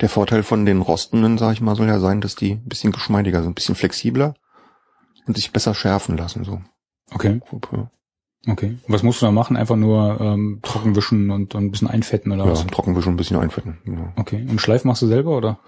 Der 0.00 0.08
Vorteil 0.08 0.42
von 0.42 0.64
den 0.66 0.80
Rostenden, 0.80 1.38
sag 1.38 1.52
ich 1.52 1.60
mal, 1.60 1.76
soll 1.76 1.86
ja 1.86 2.00
sein, 2.00 2.20
dass 2.20 2.34
die 2.34 2.52
ein 2.52 2.64
bisschen 2.68 2.90
geschmeidiger 2.92 3.42
sind, 3.42 3.50
ein 3.52 3.54
bisschen 3.54 3.74
flexibler 3.74 4.34
und 5.26 5.36
sich 5.36 5.52
besser 5.52 5.74
schärfen 5.74 6.16
lassen. 6.16 6.42
So. 6.44 6.60
Okay, 7.12 7.40
okay. 8.48 8.78
Was 8.88 9.02
musst 9.02 9.20
du 9.22 9.26
da 9.26 9.32
machen? 9.32 9.56
Einfach 9.56 9.76
nur 9.76 10.20
ähm, 10.20 10.60
trocken 10.62 10.96
wischen 10.96 11.30
und, 11.30 11.54
und 11.54 11.64
ein 11.66 11.70
bisschen 11.70 11.88
einfetten 11.88 12.32
oder 12.32 12.44
Ja, 12.46 12.50
was? 12.52 12.66
Trockenwischen 12.66 13.12
ein 13.12 13.16
bisschen 13.16 13.36
einfetten. 13.36 13.78
Genau. 13.84 14.08
Okay. 14.16 14.44
Und 14.48 14.60
Schleif 14.60 14.84
machst 14.84 15.02
du 15.02 15.06
selber 15.06 15.36
oder? 15.36 15.58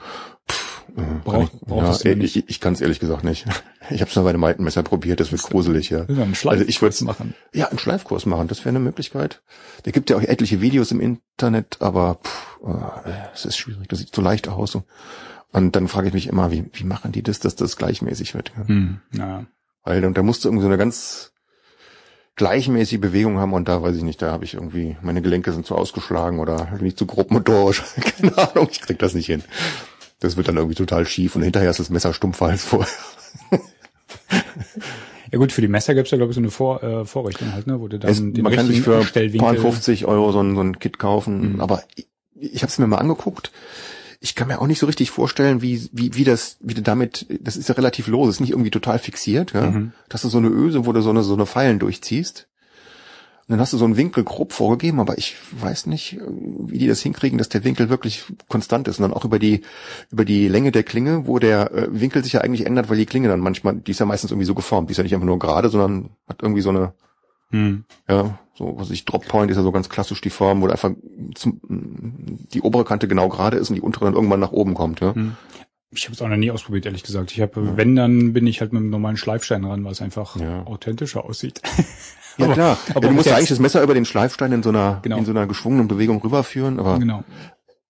Äh, 0.49 0.53
Brauch- 0.97 1.33
kann 1.33 1.43
ich, 1.43 1.51
brauchtest 1.61 2.05
ja, 2.05 2.13
du 2.13 2.19
nicht? 2.19 2.37
ich, 2.37 2.49
ich 2.49 2.61
kann 2.61 2.73
es 2.73 2.81
ehrlich 2.81 3.01
gesagt 3.01 3.25
nicht. 3.25 3.47
Ich 3.89 4.01
habe 4.01 4.11
es 4.11 4.17
nur 4.17 4.25
bei 4.25 4.33
dem 4.33 4.43
alten 4.43 4.65
Messer 4.65 4.83
probiert, 4.83 5.21
das 5.21 5.31
wird 5.31 5.45
gruselig, 5.45 5.91
ja. 5.91 6.01
Einen 6.09 6.35
Also 6.47 6.65
ich 6.67 6.83
würde 6.83 7.05
machen. 7.05 7.35
Ja, 7.55 7.69
einen 7.69 7.79
Schleifkurs 7.79 8.27
machen, 8.27 8.49
das 8.49 8.59
wäre 8.61 8.71
eine 8.71 8.81
Möglichkeit. 8.81 9.43
Da 9.85 9.93
gibt 9.93 10.11
ja 10.11 10.17
auch 10.17 10.23
etliche 10.23 10.61
Videos 10.61 10.91
im 10.91 11.01
Internet, 11.01 11.77
aber 11.79 12.19
äh, 12.67 13.11
es 13.33 13.45
ist 13.45 13.57
schwierig, 13.57 13.87
das 13.87 14.01
sieht 14.01 14.13
so 14.13 14.21
leicht 14.21 14.49
aus. 14.49 14.73
So. 14.73 14.83
Und 15.53 15.77
dann 15.77 15.87
frage 15.87 16.09
ich 16.09 16.15
mich 16.15 16.27
immer, 16.27 16.51
wie, 16.51 16.65
wie 16.73 16.83
machen 16.83 17.13
die 17.13 17.23
das, 17.23 17.39
dass 17.39 17.55
das 17.55 17.77
gleichmäßig 17.77 18.35
wird? 18.35 18.51
Ja? 18.57 18.67
Hm, 18.67 19.01
ja. 19.13 19.47
Weil 19.85 20.05
und 20.05 20.19
da 20.19 20.25
musst 20.25 20.45
du 20.45 20.49
irgendwie 20.49 20.63
so 20.63 20.69
eine 20.69 20.79
ganz 20.79 21.31
gleichmäßige 22.35 23.01
Bewegung 23.01 23.39
haben 23.39 23.53
und 23.55 23.69
da 23.69 23.83
weiß 23.83 23.97
ich 23.97 24.03
nicht, 24.03 24.21
da 24.21 24.31
habe 24.31 24.45
ich 24.45 24.55
irgendwie, 24.55 24.97
meine 25.01 25.23
Gelenke 25.23 25.53
sind 25.53 25.65
zu 25.65 25.75
ausgeschlagen 25.75 26.39
oder 26.39 26.57
bin 26.77 26.87
ich 26.87 26.97
zu 26.97 27.07
grob 27.07 27.31
motorisch. 27.31 27.83
Keine 28.19 28.37
Ahnung, 28.37 28.69
ich 28.71 28.81
krieg 28.81 28.99
das 28.99 29.15
nicht 29.15 29.27
hin. 29.27 29.43
Das 30.21 30.37
wird 30.37 30.49
dann 30.49 30.57
irgendwie 30.57 30.75
total 30.77 31.07
schief 31.07 31.37
und 31.37 31.43
hinterher 31.43 31.71
ist 31.71 31.79
das 31.81 31.91
Messer 31.91 32.13
stumpfer 32.15 32.47
als 32.47 32.65
vorher. 32.65 32.89
Ja 35.33 35.39
gut, 35.39 35.51
für 35.53 35.61
die 35.61 35.69
Messer 35.69 35.95
gibt's 35.95 36.11
ja, 36.13 36.17
glaube 36.17 36.31
ich, 36.31 36.35
so 36.37 36.41
eine 36.41 36.51
Vor 36.51 36.83
äh, 36.83 37.05
Vorrichtung 37.05 37.53
halt, 37.53 37.67
ne, 37.67 37.81
wo 37.81 37.89
du 37.89 37.99
dann 37.99 38.11
Es, 38.11 38.19
den 38.19 38.43
man 38.43 38.55
kann 38.55 38.67
sich 38.67 38.81
für 38.81 39.01
Stellwinkel- 39.03 39.39
paar 39.41 39.55
50 39.57 40.07
Euro 40.07 40.31
so 40.33 40.41
ein, 40.41 40.55
so 40.55 40.61
ein 40.63 40.79
Kit 40.79 40.99
kaufen, 40.99 41.55
Mhm. 41.55 41.61
aber 41.61 41.83
ich, 41.97 42.07
ich 42.39 42.63
habe 42.63 42.71
es 42.71 42.79
mir 42.79 42.87
mal 42.87 42.99
angeguckt. 42.99 43.51
Ich 44.21 44.35
kann 44.35 44.49
mir 44.49 44.61
auch 44.61 44.67
nicht 44.67 44.79
so 44.79 44.87
richtig 44.87 45.11
vorstellen, 45.11 45.61
wie, 45.63 45.89
wie, 45.93 46.15
wie 46.15 46.25
das, 46.25 46.57
wie 46.61 46.75
du 46.75 46.81
damit, 46.83 47.27
das 47.41 47.57
ist 47.57 47.69
ja 47.69 47.75
relativ 47.75 48.07
los, 48.07 48.29
ist 48.31 48.41
nicht 48.41 48.51
irgendwie 48.53 48.71
total 48.71 48.99
fixiert, 48.99 49.53
ja. 49.53 49.71
Mhm. 49.71 49.93
Dass 50.09 50.23
du 50.23 50.29
so 50.29 50.39
eine 50.39 50.49
Öse, 50.49 50.87
wo 50.87 50.93
du 50.93 51.03
so 51.03 51.11
eine, 51.11 51.23
so 51.23 51.35
eine 51.35 51.45
Pfeilen 51.47 51.79
durchziehst. 51.81 52.47
Und 53.49 53.53
dann 53.53 53.61
hast 53.61 53.73
du 53.73 53.77
so 53.79 53.85
einen 53.85 53.97
Winkel 53.97 54.25
grob 54.25 54.53
vorgegeben, 54.53 54.99
aber 54.99 55.19
ich 55.19 55.37
weiß 55.53 55.87
nicht, 55.87 56.19
wie 56.67 56.79
die 56.79 56.89
das 56.89 57.01
hinkriegen, 57.01 57.39
dass 57.39 57.49
der 57.49 57.63
Winkel 57.63 57.89
wirklich 57.89 58.25
konstant 58.49 58.89
ist. 58.89 58.99
Und 58.99 59.03
dann 59.03 59.13
auch 59.13 59.25
über 59.25 59.39
die, 59.39 59.61
über 60.11 60.25
die 60.25 60.49
Länge 60.49 60.73
der 60.73 60.83
Klinge, 60.83 61.29
wo 61.29 61.39
der 61.39 61.71
äh, 61.73 62.01
Winkel 62.01 62.25
sich 62.25 62.33
ja 62.33 62.41
eigentlich 62.41 62.67
ändert, 62.67 62.91
weil 62.91 62.97
die 62.97 63.07
Klinge 63.07 63.29
dann 63.29 63.39
manchmal, 63.39 63.77
die 63.77 63.93
ist 63.93 64.01
ja 64.01 64.07
meistens 64.07 64.33
irgendwie 64.33 64.47
so 64.47 64.55
geformt, 64.55 64.89
die 64.89 64.93
ist 64.93 64.97
ja 64.99 65.05
nicht 65.05 65.15
einfach 65.15 65.27
nur 65.27 65.39
gerade, 65.39 65.69
sondern 65.69 66.11
hat 66.29 66.43
irgendwie 66.43 66.63
so 66.63 66.71
eine, 66.71 66.93
Hm. 67.51 67.85
ja, 68.09 68.37
so, 68.57 68.75
was 68.77 68.91
ich, 68.91 69.05
Drop 69.05 69.25
Point 69.29 69.53
ist 69.53 69.57
ja 69.57 69.63
so 69.63 69.71
ganz 69.71 69.89
klassisch 69.89 70.21
die 70.21 70.31
Form, 70.31 70.61
wo 70.63 70.67
einfach 70.67 70.91
zum, 71.37 71.61
die 72.53 72.61
obere 72.63 72.85
Kante 72.85 73.07
genau 73.07 73.29
gerade 73.29 73.59
ist 73.59 73.69
und 73.71 73.77
die 73.77 73.81
untere 73.81 74.07
dann 74.07 74.15
irgendwann 74.15 74.41
nach 74.41 74.51
oben 74.51 74.75
kommt, 74.75 74.99
ja. 75.01 75.15
Hm. 75.15 75.37
Ich 75.93 76.07
habe 76.07 76.15
es 76.15 76.21
auch 76.21 76.29
noch 76.29 76.37
nie 76.37 76.51
ausprobiert, 76.51 76.85
ehrlich 76.87 77.05
gesagt. 77.05 77.31
Ich 77.31 77.41
habe, 77.41 77.77
wenn, 77.77 77.95
dann 77.95 78.33
bin 78.33 78.49
ich 78.49 78.61
halt 78.61 78.73
mit 78.73 78.81
einem 78.81 78.91
normalen 78.91 79.17
Schleifstein 79.17 79.65
ran, 79.65 79.85
weil 79.85 79.93
es 79.93 80.03
einfach 80.03 80.35
Ja. 80.35 80.67
authentischer 80.67 81.25
aussieht. 81.25 81.63
Ja, 82.39 82.45
Aber- 82.47 82.55
klar. 82.55 82.79
aber 82.91 83.03
ja, 83.03 83.09
du 83.09 83.15
musst 83.15 83.29
eigentlich 83.29 83.49
das 83.49 83.59
Messer 83.59 83.83
über 83.83 83.95
den 83.95 84.05
Schleifstein 84.05 84.53
in 84.53 84.63
so 84.63 84.69
einer, 84.71 85.01
Genau. 85.03 85.17
in 85.19 85.25
so 85.25 85.31
einer 85.31 85.47
geschwungenen 85.47 85.89
Bewegung 85.89 86.21
rüberführen, 86.21 86.79
aber 86.79 86.99
Genau. 86.99 87.25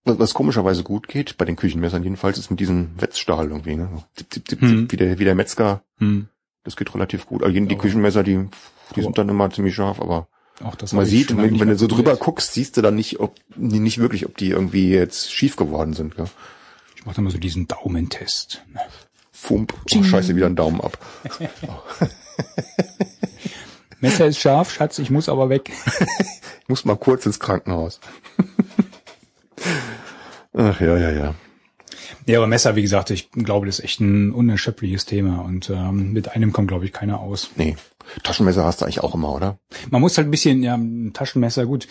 was, 0.05 0.19
was 0.19 0.35
komischerweise 0.35 0.83
gut 0.85 1.09
geht, 1.09 1.37
bei 1.37 1.45
den 1.45 1.57
Küchenmessern 1.57 2.03
jedenfalls, 2.03 2.39
ist 2.39 2.51
mit 2.51 2.61
diesem 2.61 2.91
Wetzstahl 3.01 3.49
irgendwie, 3.49 3.75
ne? 3.77 3.89
Zip, 4.15 4.33
zip, 4.33 4.49
zip, 4.49 4.61
Hm. 4.61 4.69
zip, 4.69 4.93
wie 4.93 4.97
der, 4.97 5.19
wie 5.19 5.25
der 5.25 5.35
Metzger. 5.35 5.83
Hm. 5.99 6.29
Das 6.65 6.77
geht 6.77 6.95
relativ 6.95 7.27
gut. 7.27 7.43
Also 7.43 7.59
die 7.59 7.77
Küchenmesser, 7.77 8.23
die, 8.23 8.49
die 8.95 9.03
sind 9.03 9.19
dann 9.19 9.29
immer 9.29 9.51
ziemlich 9.51 9.75
scharf, 9.75 10.01
aber 10.01 10.29
Auch 10.65 10.75
das 10.75 10.93
man 10.93 11.05
sieht, 11.07 11.37
wenn, 11.37 11.59
wenn 11.61 11.69
du 11.69 11.77
so 11.77 11.87
drüber 11.87 12.17
guckst, 12.17 12.53
siehst 12.55 12.77
du 12.77 12.83
dann 12.83 12.95
nicht, 12.95 13.21
ob, 13.21 13.35
nicht 13.57 13.99
wirklich, 13.99 14.27
ob 14.27 14.37
die 14.37 14.51
irgendwie 14.51 14.89
jetzt 14.91 15.33
schief 15.33 15.57
geworden 15.57 15.93
sind, 15.93 16.17
gell? 16.17 16.27
Ich 16.97 17.05
mache 17.05 17.21
immer 17.21 17.31
so 17.31 17.39
diesen 17.39 17.69
Daumentest. 17.69 18.63
Fump. 19.33 19.75
Oh, 19.95 20.03
scheiße, 20.03 20.35
wieder 20.35 20.47
einen 20.47 20.57
Daumen 20.57 20.81
ab. 20.81 20.99
Messer 24.01 24.27
ist 24.27 24.39
scharf, 24.39 24.73
Schatz, 24.73 24.99
ich 24.99 25.11
muss 25.11 25.29
aber 25.29 25.49
weg. 25.49 25.71
Ich 26.67 26.69
muss 26.69 26.85
mal 26.85 26.97
kurz 26.97 27.25
ins 27.25 27.39
Krankenhaus. 27.39 28.01
Ach 30.53 30.81
ja, 30.81 30.99
ja, 30.99 31.13
ja. 31.13 31.35
Ja, 32.27 32.39
aber 32.39 32.49
Messer, 32.49 32.75
wie 32.75 32.83
gesagt, 32.83 33.11
ich 33.11 33.31
glaube, 33.31 33.67
das 33.67 33.79
ist 33.79 33.85
echt 33.85 34.01
ein 34.01 34.33
unerschöpfliches 34.33 35.05
Thema 35.05 35.45
und 35.45 35.71
ähm, 35.71 36.13
mit 36.13 36.35
einem 36.35 36.53
kommt, 36.53 36.67
glaube 36.67 36.85
ich, 36.85 36.93
keiner 36.93 37.21
aus. 37.21 37.51
Nee. 37.55 37.77
Taschenmesser 38.25 38.65
hast 38.65 38.81
du 38.81 38.85
eigentlich 38.85 39.01
auch 39.01 39.15
immer, 39.15 39.33
oder? 39.33 39.61
Man 39.91 40.01
muss 40.01 40.19
halt 40.19 40.27
ein 40.27 40.33
bisschen, 40.33 40.65
ja, 40.65 40.75
ein 40.75 41.13
Taschenmesser, 41.13 41.67
gut, 41.67 41.87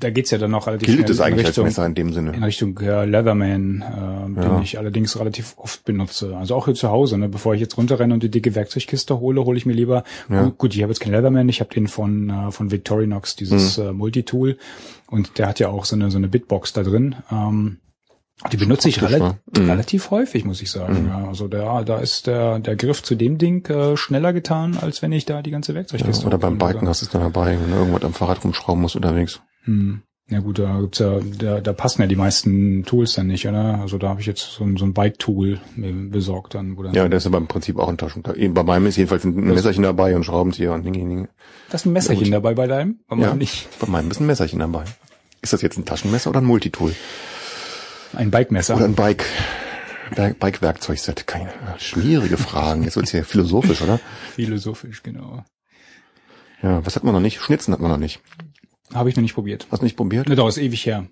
da 0.00 0.10
geht's 0.10 0.30
ja 0.30 0.38
dann 0.38 0.50
noch 0.50 0.66
relativ 0.66 0.88
Gilt 0.88 1.08
es 1.10 1.20
eigentlich 1.20 1.40
in 1.42 1.46
Richtung, 1.46 1.64
als 1.66 1.76
Messer 1.76 1.86
in 1.86 1.94
dem 1.94 2.08
in 2.08 2.12
Sinne? 2.14 2.46
Richtung 2.46 2.78
äh, 2.80 3.04
Leatherman, 3.04 3.82
äh, 3.82 4.40
Ja. 4.40 4.48
den 4.48 4.62
ich 4.62 4.78
allerdings 4.78 5.18
relativ 5.18 5.54
oft 5.56 5.84
benutze. 5.84 6.36
Also 6.36 6.54
auch 6.56 6.64
hier 6.64 6.74
zu 6.74 6.90
Hause, 6.90 7.18
ne? 7.18 7.28
bevor 7.28 7.54
ich 7.54 7.60
jetzt 7.60 7.76
runterrenne 7.76 8.14
und 8.14 8.22
die 8.22 8.30
dicke 8.30 8.54
Werkzeugkiste 8.54 9.20
hole, 9.20 9.44
hole 9.44 9.56
ich 9.56 9.66
mir 9.66 9.74
lieber, 9.74 10.02
Ja. 10.28 10.42
gut, 10.44 10.58
gut, 10.58 10.74
ich 10.74 10.82
habe 10.82 10.90
jetzt 10.92 11.00
keinen 11.00 11.12
Leatherman, 11.12 11.48
ich 11.48 11.60
habe 11.60 11.72
den 11.72 11.86
von 11.88 12.30
äh, 12.30 12.50
von 12.50 12.70
Victorinox, 12.70 13.36
dieses 13.36 13.78
Mhm. 13.78 13.84
äh, 13.84 13.92
Multitool 13.92 14.56
und 15.08 15.38
der 15.38 15.46
hat 15.48 15.60
ja 15.60 15.68
auch 15.68 15.84
so 15.84 15.94
eine 15.96 16.10
so 16.10 16.18
eine 16.18 16.28
Bitbox 16.28 16.72
da 16.72 16.82
drin. 16.82 17.14
Ähm, 17.30 17.78
die 18.50 18.56
benutze 18.56 18.88
ich 18.88 19.02
relativ, 19.02 19.20
wa? 19.20 19.60
Mhm. 19.60 19.68
relativ 19.70 20.10
häufig, 20.10 20.46
muss 20.46 20.62
ich 20.62 20.70
sagen. 20.70 21.08
Ja, 21.08 21.28
also 21.28 21.46
da, 21.46 21.84
da 21.84 21.98
ist 21.98 22.26
der, 22.26 22.58
der 22.58 22.74
Griff 22.74 23.02
zu 23.02 23.14
dem 23.14 23.36
Ding 23.36 23.66
äh, 23.68 23.98
schneller 23.98 24.32
getan, 24.32 24.78
als 24.80 25.02
wenn 25.02 25.12
ich 25.12 25.26
da 25.26 25.42
die 25.42 25.50
ganze 25.50 25.72
Ja, 25.72 25.76
Werkzeugkiste 25.76 26.26
oder 26.26 26.38
beim. 26.38 26.56
Biken 26.56 26.88
hast 26.88 27.02
du 27.02 27.04
es 27.06 27.12
dann 27.12 27.20
dabei, 27.20 27.58
wenn 27.60 27.70
du 27.70 27.76
irgendwas 27.76 28.02
am 28.02 28.14
Fahrrad 28.14 28.42
rumschrauben 28.42 28.80
musst 28.80 28.96
unterwegs. 28.96 29.42
Hm. 29.64 30.02
Ja 30.28 30.38
gut, 30.38 30.60
da 30.60 30.80
gibt's 30.80 31.00
ja, 31.00 31.18
da, 31.38 31.60
da 31.60 31.72
passen 31.72 32.02
ja 32.02 32.06
die 32.06 32.14
meisten 32.14 32.84
Tools 32.84 33.14
dann 33.14 33.26
nicht, 33.26 33.48
oder? 33.48 33.80
Also 33.80 33.98
da 33.98 34.10
habe 34.10 34.20
ich 34.20 34.26
jetzt 34.28 34.42
so 34.52 34.62
ein, 34.62 34.76
so 34.76 34.84
ein 34.84 34.94
Bike-Tool 34.94 35.60
besorgt 36.08 36.54
dann, 36.54 36.76
wo 36.76 36.84
dann. 36.84 36.94
Ja, 36.94 37.08
das 37.08 37.24
ist 37.24 37.26
aber 37.26 37.38
im 37.38 37.48
Prinzip 37.48 37.76
auch 37.80 37.88
ein 37.88 37.98
Taschen. 37.98 38.22
Bei 38.22 38.62
meinem 38.62 38.86
ist 38.86 38.96
jedenfalls 38.96 39.24
ein 39.24 39.34
Messerchen 39.34 39.82
dabei 39.82 40.14
und 40.14 40.22
Schraubenzieher 40.24 40.72
und 40.72 40.84
Ding, 40.84 40.92
Ding. 40.92 41.28
Da 41.68 41.74
ist 41.74 41.84
ein 41.84 41.92
Messerchen 41.92 42.26
Ja, 42.26 42.32
dabei 42.34 42.54
bei 42.54 42.68
deinem? 42.68 43.00
Bei 43.08 43.16
Ja, 43.16 43.26
meinem 43.28 43.38
nicht. 43.38 43.66
bei 43.80 43.88
meinem 43.88 44.08
ist 44.12 44.20
ein 44.20 44.26
Messerchen 44.26 44.60
dabei. 44.60 44.84
Ist 45.42 45.52
das 45.52 45.62
jetzt 45.62 45.78
ein 45.78 45.84
Taschenmesser 45.84 46.30
oder 46.30 46.40
ein 46.40 46.44
Multitool? 46.44 46.94
Ein 48.12 48.30
Bike-Messer. 48.30 48.76
Oder 48.76 48.84
ein 48.84 48.94
Bike, 48.94 49.24
Wer- 50.14 50.34
Bike-Werkzeugset? 50.34 51.26
Keine 51.26 51.50
schwierige 51.78 52.36
Fragen. 52.36 52.84
Jetzt 52.84 52.94
wird's 52.94 53.10
hier 53.10 53.24
philosophisch, 53.24 53.82
oder? 53.82 53.98
Philosophisch, 54.34 55.02
genau. 55.02 55.44
Ja, 56.62 56.84
was 56.86 56.94
hat 56.94 57.02
man 57.02 57.14
noch 57.14 57.20
nicht? 57.20 57.40
Schnitzen 57.40 57.72
hat 57.72 57.80
man 57.80 57.90
noch 57.90 57.98
nicht. 57.98 58.20
Habe 58.94 59.08
ich 59.08 59.16
noch 59.16 59.22
nicht 59.22 59.34
probiert. 59.34 59.66
Hast 59.70 59.80
du 59.80 59.84
nicht 59.84 59.96
probiert? 59.96 60.28
Ne, 60.28 60.36
doch, 60.36 60.48
ist 60.48 60.58
ewig 60.58 60.84
her. 60.86 61.06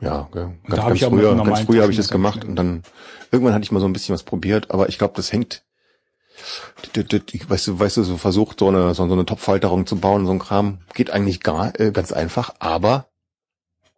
Ja, 0.00 0.28
gell. 0.32 0.58
da 0.64 0.68
ganz, 0.68 0.80
hab 0.80 0.88
ganz 0.88 1.02
ich 1.02 1.08
früher, 1.08 1.36
ganz 1.36 1.60
früher 1.60 1.82
habe 1.82 1.92
ich 1.92 1.98
das 1.98 2.08
gemacht 2.08 2.44
und 2.44 2.56
dann 2.56 2.82
irgendwann 3.30 3.52
hatte 3.54 3.64
ich 3.64 3.72
mal 3.72 3.80
so 3.80 3.86
ein 3.86 3.92
bisschen 3.92 4.14
was 4.14 4.22
probiert, 4.22 4.70
aber 4.70 4.88
ich 4.88 4.98
glaube, 4.98 5.14
das 5.16 5.32
hängt. 5.32 5.62
Weißt 7.48 7.66
du, 7.66 7.78
weißt 7.78 7.98
du, 7.98 8.02
so 8.02 8.16
versucht 8.16 8.60
so 8.60 8.68
eine 8.68 8.94
so 8.94 9.02
eine 9.02 9.26
Topfhalterung 9.26 9.86
zu 9.86 9.96
bauen, 9.96 10.24
so 10.24 10.32
ein 10.32 10.38
Kram 10.38 10.78
geht 10.94 11.10
eigentlich 11.10 11.40
gar 11.40 11.78
äh, 11.78 11.92
ganz 11.92 12.12
einfach, 12.12 12.54
aber 12.60 13.10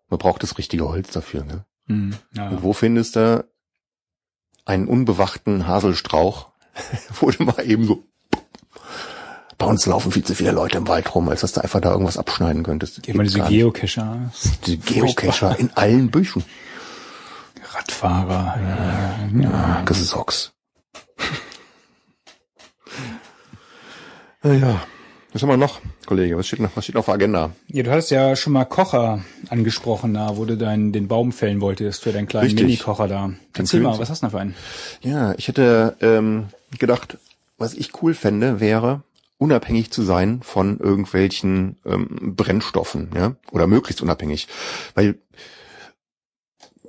man 0.09 0.19
braucht 0.19 0.43
das 0.43 0.59
richtige 0.59 0.89
Holz 0.89 1.13
dafür. 1.13 1.45
Ne? 1.45 1.65
Hm, 1.87 2.17
ja. 2.35 2.49
Und 2.49 2.65
wo 2.65 2.73
findest 2.73 3.15
du 3.15 3.47
einen 4.65 4.89
unbewachten 4.89 5.69
Haselstrauch, 5.69 6.51
wo 7.21 7.31
du 7.31 7.45
mal 7.45 7.65
eben 7.65 7.85
so 7.85 8.05
bei 9.63 9.69
uns 9.69 9.87
laufen 9.87 10.11
viel 10.11 10.25
zu 10.25 10.35
viele 10.35 10.51
Leute 10.51 10.79
im 10.79 10.89
Wald 10.89 11.15
rum, 11.15 11.29
als 11.29 11.43
dass 11.43 11.53
du 11.53 11.61
einfach 11.63 11.81
da 11.81 11.93
irgendwas 11.93 12.19
abschneiden 12.19 12.65
könntest. 12.65 13.07
Immer 13.07 13.23
diese. 13.23 13.43
Geocacher, 13.43 14.33
Die 14.67 14.77
Geocacher 14.77 15.57
in 15.57 15.71
allen 15.77 16.11
Büschen. 16.11 16.43
Radfahrer. 17.73 18.59
Ja, 18.61 19.41
ja. 19.41 19.51
Ah, 19.51 19.83
Gesocks. 19.85 20.53
Naja, 24.43 24.83
was 25.33 25.43
haben 25.43 25.49
wir 25.51 25.57
noch, 25.57 25.81
Kollege? 26.07 26.37
Was 26.37 26.49
steht 26.49 26.59
noch, 26.59 26.71
was 26.75 26.83
steht 26.83 26.97
noch 26.97 27.01
auf 27.01 27.07
der 27.07 27.15
Agenda? 27.15 27.53
ja, 27.69 27.85
du 27.85 27.91
hattest 27.93 28.11
ja 28.11 28.35
schon 28.35 28.55
mal 28.55 28.65
Kocher 28.65 29.21
angesprochen, 29.49 30.15
da 30.15 30.37
wo 30.37 30.45
du 30.45 30.57
deinen 30.57 30.91
den 30.91 31.07
Baum 31.07 31.31
fällen 31.31 31.61
wolltest 31.61 32.03
für 32.03 32.11
deinen 32.11 32.27
kleinen 32.27 32.47
Richtig. 32.47 32.65
Mini-Kocher 32.65 33.07
da. 33.07 33.31
Erzähl 33.57 33.79
mal, 33.79 33.97
was 33.97 34.11
hast 34.11 34.23
du 34.23 34.27
denn 34.27 34.31
für 34.33 34.41
einen? 34.41 34.57
Ja, 35.03 35.35
ich 35.37 35.47
hätte 35.47 35.97
ähm, 36.01 36.49
gedacht, 36.81 37.17
was 37.59 37.75
ich 37.75 38.03
cool 38.03 38.15
fände, 38.15 38.59
wäre 38.59 39.03
unabhängig 39.43 39.91
zu 39.91 40.03
sein 40.03 40.41
von 40.43 40.79
irgendwelchen 40.79 41.77
ähm, 41.85 42.35
Brennstoffen, 42.37 43.11
ja, 43.15 43.35
oder 43.51 43.67
möglichst 43.67 44.01
unabhängig, 44.03 44.49
weil 44.95 45.19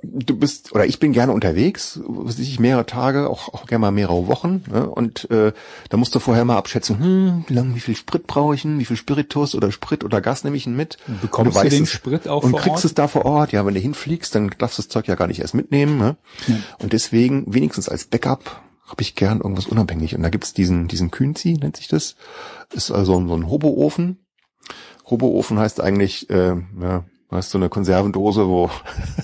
du 0.06 0.36
bist 0.38 0.72
oder 0.72 0.84
ich 0.84 0.98
bin 1.00 1.12
gerne 1.12 1.32
unterwegs, 1.32 1.98
was 2.06 2.38
ich 2.38 2.60
mehrere 2.60 2.84
Tage, 2.84 3.30
auch, 3.30 3.48
auch 3.54 3.66
gerne 3.66 3.80
mal 3.80 3.90
mehrere 3.90 4.26
Wochen, 4.26 4.62
ne? 4.70 4.86
und 4.86 5.30
äh, 5.30 5.52
da 5.88 5.96
musst 5.96 6.14
du 6.14 6.18
vorher 6.18 6.44
mal 6.44 6.58
abschätzen, 6.58 6.98
hm, 6.98 7.44
wie 7.48 7.54
lang, 7.54 7.74
wie 7.74 7.80
viel 7.80 7.96
Sprit 7.96 8.26
brauche 8.26 8.54
ich 8.54 8.62
denn, 8.62 8.78
wie 8.78 8.84
viel 8.84 8.98
Spiritus 8.98 9.54
oder 9.54 9.72
Sprit 9.72 10.04
oder 10.04 10.20
Gas 10.20 10.44
nehme 10.44 10.58
ich 10.58 10.64
denn 10.64 10.76
mit? 10.76 10.98
Bekommst 11.22 11.48
Und 11.48 11.54
du 11.54 11.60
weißt 11.64 11.72
den 11.76 11.84
es- 11.84 11.90
Sprit 11.90 12.28
auch 12.28 12.42
und 12.44 12.50
vor 12.50 12.60
kriegst 12.60 12.76
Ort? 12.76 12.84
es 12.84 12.94
da 12.94 13.08
vor 13.08 13.24
Ort, 13.24 13.52
ja, 13.52 13.64
wenn 13.64 13.72
du 13.74 13.80
hinfliegst, 13.80 14.34
dann 14.34 14.50
darfst 14.58 14.76
du 14.78 14.82
das 14.82 14.88
Zeug 14.90 15.08
ja 15.08 15.14
gar 15.14 15.26
nicht 15.26 15.40
erst 15.40 15.54
mitnehmen. 15.54 15.96
Ne? 15.96 16.16
Ja. 16.48 16.56
Und 16.80 16.92
deswegen, 16.92 17.44
wenigstens 17.54 17.88
als 17.88 18.04
Backup, 18.04 18.60
habe 18.86 19.02
ich 19.02 19.14
gern 19.14 19.40
irgendwas 19.40 19.66
unabhängig. 19.66 20.14
Und 20.14 20.22
da 20.22 20.28
gibt's 20.28 20.52
diesen, 20.52 20.88
diesen 20.88 21.10
Kühnzi, 21.10 21.54
nennt 21.54 21.76
sich 21.76 21.88
das. 21.88 22.16
Ist 22.72 22.90
also 22.90 23.26
so 23.26 23.34
ein 23.34 23.48
Hoboofen. 23.48 24.18
Hoboofen 25.08 25.58
heißt 25.58 25.80
eigentlich, 25.80 26.30
äh, 26.30 26.56
ja, 26.80 27.04
du 27.30 27.36
hast 27.36 27.50
so 27.50 27.58
eine 27.58 27.68
Konservendose, 27.68 28.46
wo 28.46 28.70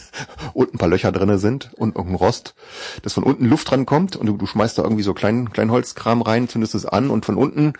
unten 0.55 0.77
ein 0.77 0.79
paar 0.79 0.89
Löcher 0.89 1.13
drinne 1.13 1.39
sind 1.39 1.71
und 1.77 1.97
irgendein 1.97 2.17
Rost, 2.17 2.55
dass 3.03 3.15
von 3.15 3.23
unten 3.23 3.47
Luft 3.47 3.71
dran 3.71 3.87
kommt 3.87 4.17
und 4.17 4.27
du, 4.27 4.37
du 4.37 4.47
schmeißt 4.47 4.79
da 4.79 4.83
irgendwie 4.83 5.03
so 5.03 5.15
kleinen, 5.15 5.51
kleinen 5.53 5.71
Holzkram 5.71 6.23
rein, 6.23 6.49
zündest 6.49 6.75
es 6.75 6.87
an 6.87 7.11
und 7.11 7.25
von 7.25 7.37
unten 7.37 7.75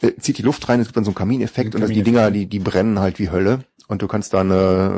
äh, 0.00 0.12
zieht 0.18 0.38
die 0.38 0.42
Luft 0.42 0.68
rein, 0.68 0.80
es 0.80 0.86
gibt 0.86 0.96
dann 0.96 1.04
so 1.04 1.10
einen 1.10 1.16
Kamineffekt 1.16 1.74
Ein 1.74 1.74
und 1.74 1.80
das, 1.82 1.90
die. 1.90 2.02
Dinger, 2.02 2.30
die, 2.30 2.46
die 2.46 2.58
brennen 2.60 2.98
halt 2.98 3.18
wie 3.18 3.30
Hölle. 3.30 3.64
Und 3.88 4.02
du 4.02 4.08
kannst 4.08 4.34
dann 4.34 4.50
äh, 4.50 4.88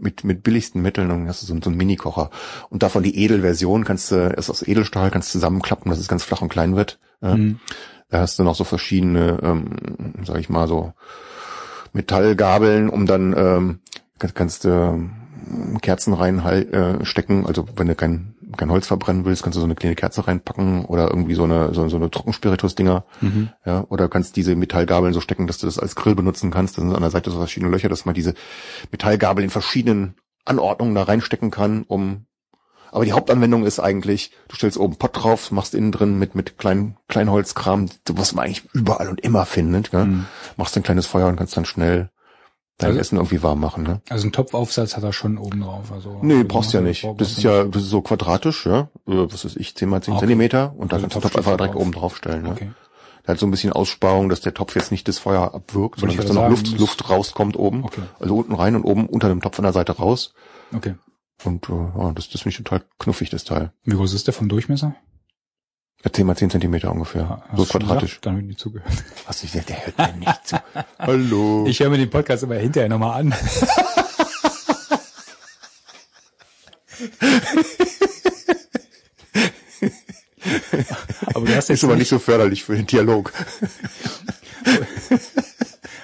mit, 0.00 0.24
mit 0.24 0.42
billigsten 0.42 0.82
Mitteln, 0.82 1.08
dann 1.08 1.28
hast 1.28 1.42
du 1.42 1.46
so, 1.46 1.56
so 1.62 1.70
einen 1.70 1.76
Mini-Kocher. 1.76 2.30
Und 2.68 2.82
davon 2.82 3.02
die 3.02 3.16
Edelversion 3.16 3.84
kannst 3.84 4.10
du, 4.10 4.28
ist 4.36 4.50
aus 4.50 4.66
Edelstahl, 4.66 5.10
kannst 5.10 5.30
zusammenklappen, 5.30 5.90
dass 5.90 6.00
es 6.00 6.08
ganz 6.08 6.24
flach 6.24 6.42
und 6.42 6.48
klein 6.48 6.74
wird. 6.74 6.98
Ja. 7.20 7.36
Mhm. 7.36 7.60
Da 8.10 8.20
hast 8.20 8.38
du 8.38 8.42
noch 8.42 8.54
so 8.54 8.64
verschiedene, 8.64 9.38
ähm, 9.42 10.14
sag 10.24 10.38
ich 10.38 10.48
mal, 10.48 10.66
so 10.66 10.94
Metallgabeln, 11.92 12.88
um 12.88 13.06
dann 13.06 13.34
ähm, 13.36 13.80
kannst, 14.34 14.64
du 14.64 14.70
ähm, 14.70 15.78
Kerzen 15.82 16.14
rein 16.14 16.38
äh, 16.40 17.04
stecken. 17.04 17.46
Also 17.46 17.66
wenn 17.76 17.86
du 17.86 17.94
kein, 17.94 18.34
kein 18.56 18.70
Holz 18.70 18.86
verbrennen 18.86 19.24
willst, 19.24 19.42
kannst 19.42 19.56
du 19.56 19.60
so 19.60 19.66
eine 19.66 19.74
kleine 19.74 19.94
Kerze 19.94 20.26
reinpacken 20.26 20.84
oder 20.84 21.08
irgendwie 21.08 21.34
so 21.34 21.44
eine 21.44 21.74
so, 21.74 21.88
so 21.88 21.96
eine 21.96 22.10
Trockenspiritus-Dinger. 22.10 23.04
Mhm. 23.20 23.50
Ja, 23.64 23.84
oder 23.88 24.08
kannst 24.08 24.36
diese 24.36 24.56
Metallgabeln 24.56 25.12
so 25.12 25.20
stecken, 25.20 25.46
dass 25.46 25.58
du 25.58 25.66
das 25.66 25.78
als 25.78 25.96
Grill 25.96 26.14
benutzen 26.14 26.50
kannst. 26.50 26.78
Da 26.78 26.82
sind 26.82 26.94
an 26.94 27.02
der 27.02 27.10
Seite 27.10 27.30
so 27.30 27.38
verschiedene 27.38 27.70
Löcher, 27.70 27.88
dass 27.88 28.04
man 28.04 28.14
diese 28.14 28.34
Metallgabel 28.90 29.44
in 29.44 29.50
verschiedenen 29.50 30.14
Anordnungen 30.44 30.94
da 30.94 31.02
reinstecken 31.02 31.50
kann, 31.50 31.82
um 31.82 32.26
Aber 32.90 33.04
die 33.04 33.12
Hauptanwendung 33.12 33.66
ist 33.66 33.80
eigentlich, 33.80 34.32
du 34.48 34.56
stellst 34.56 34.78
oben 34.78 34.96
Pott 34.96 35.22
drauf, 35.22 35.50
machst 35.50 35.74
innen 35.74 35.92
drin 35.92 36.18
mit, 36.18 36.34
mit 36.34 36.56
kleinen, 36.56 36.96
Kleinholzkram, 37.08 37.90
was 38.10 38.32
man 38.32 38.46
eigentlich 38.46 38.64
überall 38.72 39.08
und 39.08 39.20
immer 39.20 39.44
findet, 39.44 39.90
gell? 39.90 40.06
Mhm. 40.06 40.26
Machst 40.56 40.76
ein 40.76 40.82
kleines 40.82 41.06
Feuer 41.06 41.28
und 41.28 41.36
kannst 41.36 41.56
dann 41.56 41.66
schnell 41.66 42.10
dein 42.78 42.88
Also- 42.90 43.00
Essen 43.00 43.16
irgendwie 43.16 43.42
warm 43.42 43.60
machen, 43.60 43.82
ne? 43.82 44.00
Also 44.08 44.26
ein 44.26 44.32
Topfaufsatz 44.32 44.96
hat 44.96 45.02
er 45.04 45.12
schon 45.12 45.36
oben 45.38 45.60
drauf. 45.60 45.92
Also 45.92 46.18
Nee, 46.22 46.34
also 46.34 46.48
brauchst 46.48 46.72
ja 46.72 46.80
nicht. 46.80 47.06
Das 47.18 47.30
ist 47.32 47.42
ja, 47.42 47.64
das 47.64 47.82
ist 47.82 47.90
so 47.90 48.00
quadratisch, 48.02 48.66
ja. 48.66 48.88
Äh, 49.06 49.26
Was 49.32 49.44
ist 49.44 49.56
ich, 49.56 49.74
10 49.76 49.88
mal 49.88 50.00
10 50.02 50.14
Okay. 50.14 50.20
Zentimeter 50.20 50.74
und 50.76 50.92
da 50.92 50.96
Also 50.96 51.04
kannst 51.08 51.16
du 51.16 51.20
den 51.20 51.22
Topf 51.24 51.36
einfach 51.36 51.56
direkt 51.56 51.74
drauf. 51.74 51.82
oben 51.82 51.92
drauf 51.92 52.16
stellen, 52.16 52.42
ne? 52.44 52.50
Okay. 52.52 52.70
Der 53.26 53.32
hat 53.34 53.40
so 53.40 53.46
ein 53.46 53.50
bisschen 53.50 53.72
Aussparung, 53.74 54.30
dass 54.30 54.40
der 54.40 54.54
Topf 54.54 54.74
jetzt 54.74 54.90
nicht 54.90 55.06
das 55.06 55.18
Feuer 55.18 55.54
abwirkt, 55.54 56.00
sondern 56.00 56.12
ich 56.14 56.16
dass 56.16 56.26
da 56.28 56.32
noch 56.34 56.42
sagen, 56.42 56.50
Luft, 56.54 56.78
Luft 56.80 57.10
rauskommt 57.10 57.58
oben. 57.58 57.84
Okay. 57.84 58.00
Also 58.20 58.36
unten 58.36 58.54
rein 58.54 58.74
und 58.74 58.84
oben 58.84 59.06
unter 59.06 59.28
dem 59.28 59.42
Topf 59.42 59.58
an 59.58 59.64
der 59.64 59.72
Seite 59.74 59.92
raus. 59.92 60.32
Okay. 60.74 60.94
Und 61.44 61.68
äh, 61.68 61.72
ja, 61.72 62.12
das, 62.14 62.30
das 62.30 62.40
finde 62.40 62.50
ich 62.50 62.56
total 62.56 62.82
knuffig, 62.98 63.28
das 63.30 63.44
Teil. 63.44 63.72
Wie 63.84 63.94
groß 63.96 64.14
ist 64.14 64.26
der 64.28 64.34
vom 64.34 64.48
Durchmesser? 64.48 64.94
Ja, 66.04 66.12
10 66.12 66.26
mal 66.26 66.36
10 66.36 66.50
Zentimeter 66.50 66.92
ungefähr. 66.92 67.42
Hast 67.48 67.56
so 67.58 67.64
du 67.64 67.70
quadratisch. 67.70 68.10
gesagt? 68.10 68.26
Dann 68.26 68.32
habe 68.34 68.42
ich 68.42 68.46
nicht 68.48 68.60
zugehört. 68.60 68.92
Was 69.26 69.42
ich 69.42 69.50
der 69.50 69.64
hört 69.86 69.98
mir 69.98 70.12
nicht 70.18 70.46
zu. 70.46 70.56
Hallo. 70.98 71.66
Ich 71.66 71.80
höre 71.80 71.90
mir 71.90 71.98
den 71.98 72.10
Podcast 72.10 72.44
immer 72.44 72.54
hinterher 72.54 72.88
nochmal 72.88 73.20
an. 73.20 73.34
aber 81.34 81.46
du 81.46 81.56
hast 81.56 81.68
jetzt 81.68 81.78
ist 81.78 81.84
aber 81.84 81.96
nicht 81.96 82.08
so 82.08 82.18
förderlich 82.18 82.64
für 82.64 82.76
den 82.76 82.86
Dialog. 82.86 83.32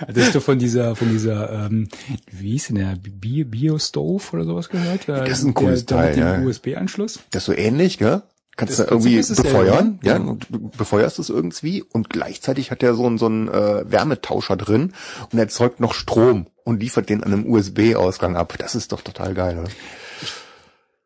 Hattest 0.01 0.35
du 0.35 0.41
von 0.41 0.59
dieser, 0.59 0.97
von 0.97 1.09
dieser, 1.11 1.67
ähm, 1.67 1.89
wie 2.31 2.53
hieß 2.53 2.69
denn 2.69 2.77
der, 2.77 2.97
Bi- 2.97 3.45
Bio-Stove 3.45 4.23
oder 4.33 4.45
sowas 4.45 4.69
gehört? 4.69 5.09
Das 5.09 5.39
ist 5.39 5.45
ein 5.45 5.55
cooles 5.55 5.87
der 5.87 5.97
Teil, 5.97 6.09
Mit 6.09 6.17
dem 6.17 6.43
ja. 6.43 6.49
USB-Anschluss? 6.49 7.21
Das 7.31 7.43
ist 7.43 7.47
so 7.47 7.53
ähnlich, 7.53 7.99
gell? 7.99 8.23
Kannst 8.57 8.79
Das 8.79 8.87
du 8.87 8.93
irgendwie 8.93 9.21
befeuern, 9.21 9.99
ja. 10.03 10.13
ja, 10.13 10.21
und 10.21 10.47
du 10.49 10.71
befeuerst 10.71 11.19
es 11.19 11.29
irgendwie 11.29 11.83
und 11.83 12.09
gleichzeitig 12.09 12.71
hat 12.71 12.83
der 12.83 12.95
so 12.95 13.07
einen 13.07 13.19
so 13.19 13.27
einen 13.27 13.49
äh, 13.49 13.91
Wärmetauscher 13.91 14.57
drin 14.57 14.93
und 15.33 15.39
erzeugt 15.39 15.81
noch 15.81 15.93
Strom 15.93 16.47
und 16.63 16.81
liefert 16.81 17.09
den 17.09 17.25
an 17.25 17.33
einem 17.33 17.51
USB-Ausgang 17.51 18.37
ab. 18.37 18.55
Das 18.59 18.75
ist 18.75 18.93
doch 18.93 19.01
total 19.03 19.35
geil, 19.35 19.59
oder? 19.59 19.71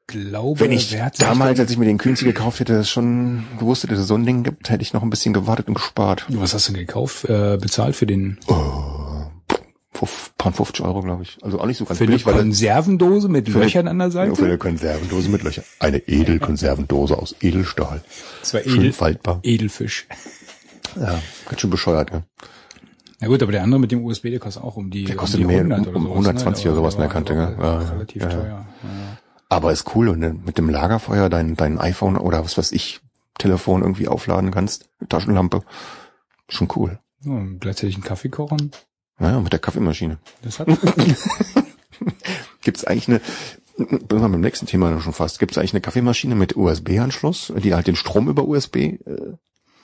Glaube, 0.07 0.61
Wenn 0.61 0.73
ich 0.73 0.97
damals, 1.19 1.61
als 1.61 1.71
ich 1.71 1.77
mir 1.77 1.85
den 1.85 1.99
Kühnzi 1.99 2.25
gekauft 2.25 2.61
hätte, 2.61 2.83
schon 2.85 3.45
gewusst 3.59 3.83
hätte, 3.83 3.93
dass 3.93 4.03
es 4.03 4.09
so 4.09 4.15
ein 4.15 4.25
Ding 4.25 4.43
gibt, 4.43 4.71
hätte 4.71 4.83
ich 4.83 4.95
noch 4.95 5.03
ein 5.03 5.11
bisschen 5.11 5.35
gewartet 5.35 5.69
und 5.69 5.75
gespart. 5.75 6.25
was 6.29 6.55
hast 6.55 6.69
du 6.69 6.73
denn 6.73 6.87
gekauft, 6.87 7.27
äh, 7.27 7.59
bezahlt 7.61 7.95
für 7.95 8.07
den, 8.07 8.39
Fuf, 9.93 10.28
paar 10.39 10.53
50 10.53 10.85
Euro, 10.85 11.03
glaube 11.03 11.25
ich. 11.25 11.37
Also 11.43 11.61
auch 11.61 11.67
nicht 11.67 11.77
so 11.77 11.85
ganz 11.85 11.99
für 11.99 12.07
billig, 12.07 12.25
weil 12.25 12.35
Konservendose 12.35 13.29
mit 13.29 13.49
Löchern 13.49 13.89
an 13.89 13.99
der 13.99 14.09
Ja, 14.09 14.13
für 14.13 14.29
Seite? 14.31 14.45
eine 14.45 14.59
Konservendose 14.59 15.29
mit 15.29 15.43
Löchern. 15.43 15.65
Eine 15.81 15.99
Edelkonservendose 15.99 17.19
aus 17.19 17.35
Edelstahl. 17.41 18.03
Das 18.41 18.55
war 18.55 18.61
Schön 18.63 18.81
edel, 18.81 18.93
faltbar. 18.93 19.41
Edelfisch. 19.43 20.07
Ja, 20.97 21.21
ganz 21.49 21.61
schön 21.61 21.71
bescheuert, 21.71 22.11
ja. 22.13 22.23
Na 23.21 23.27
gut, 23.27 23.43
aber 23.43 23.51
der 23.53 23.65
andere 23.65 23.81
mit 23.81 23.91
dem 23.91 24.05
USB, 24.05 24.31
der 24.31 24.39
kostet 24.39 24.63
auch 24.63 24.77
um 24.77 24.91
die, 24.91 25.05
Der 25.05 25.17
kostet 25.17 25.41
um 25.41 25.49
die 25.49 25.55
mehr, 25.55 25.65
100 25.65 25.81
um- 25.81 25.87
oder 25.89 25.97
um 25.97 26.03
sowas, 26.05 26.15
120 26.45 26.65
ne? 26.65 26.71
oder 26.71 26.81
sowas 26.81 26.95
in 26.95 27.01
der 27.01 27.09
Kante, 27.11 27.35
gell? 27.35 27.57
Ja, 27.61 27.79
Relativ 27.79 28.23
ja, 28.23 28.29
teuer. 28.29 28.45
Ja. 28.47 28.67
Aber 29.49 29.73
ist 29.73 29.95
cool 29.97 30.09
und 30.09 30.45
mit 30.47 30.57
dem 30.57 30.71
Lagerfeuer 30.71 31.29
dein, 31.29 31.57
dein 31.57 31.79
iPhone 31.79 32.17
oder 32.17 32.45
was 32.45 32.57
weiß 32.57 32.71
ich, 32.73 33.01
Telefon 33.39 33.83
irgendwie 33.83 34.07
aufladen 34.09 34.51
kannst, 34.51 34.89
Taschenlampe. 35.09 35.63
Schon 36.49 36.69
cool. 36.77 36.99
Ja, 37.25 37.33
und 37.33 37.59
gleichzeitig 37.61 37.97
einen 37.97 38.05
Kaffee 38.05 38.29
kochen. 38.29 38.71
Naja, 39.19 39.41
mit 39.41 39.53
der 39.53 39.61
Kaffeemaschine. 39.61 40.19
Das 40.43 40.59
hat, 40.61 40.69
Gibt's 42.63 42.85
eigentlich 42.85 43.09
eine, 43.09 43.21
bin 43.77 44.21
wir 44.21 44.29
beim 44.29 44.41
nächsten 44.41 44.67
Thema 44.67 45.01
schon 45.01 45.13
fast, 45.13 45.39
gibt's 45.39 45.59
eigentlich 45.59 45.73
eine 45.73 45.81
Kaffeemaschine 45.81 46.35
mit 46.35 46.57
USB-Anschluss, 46.57 47.53
die 47.57 47.75
halt 47.75 47.87
den 47.87 47.97
Strom 47.97 48.29
über 48.29 48.47
USB 48.47 48.77
äh, 48.77 48.99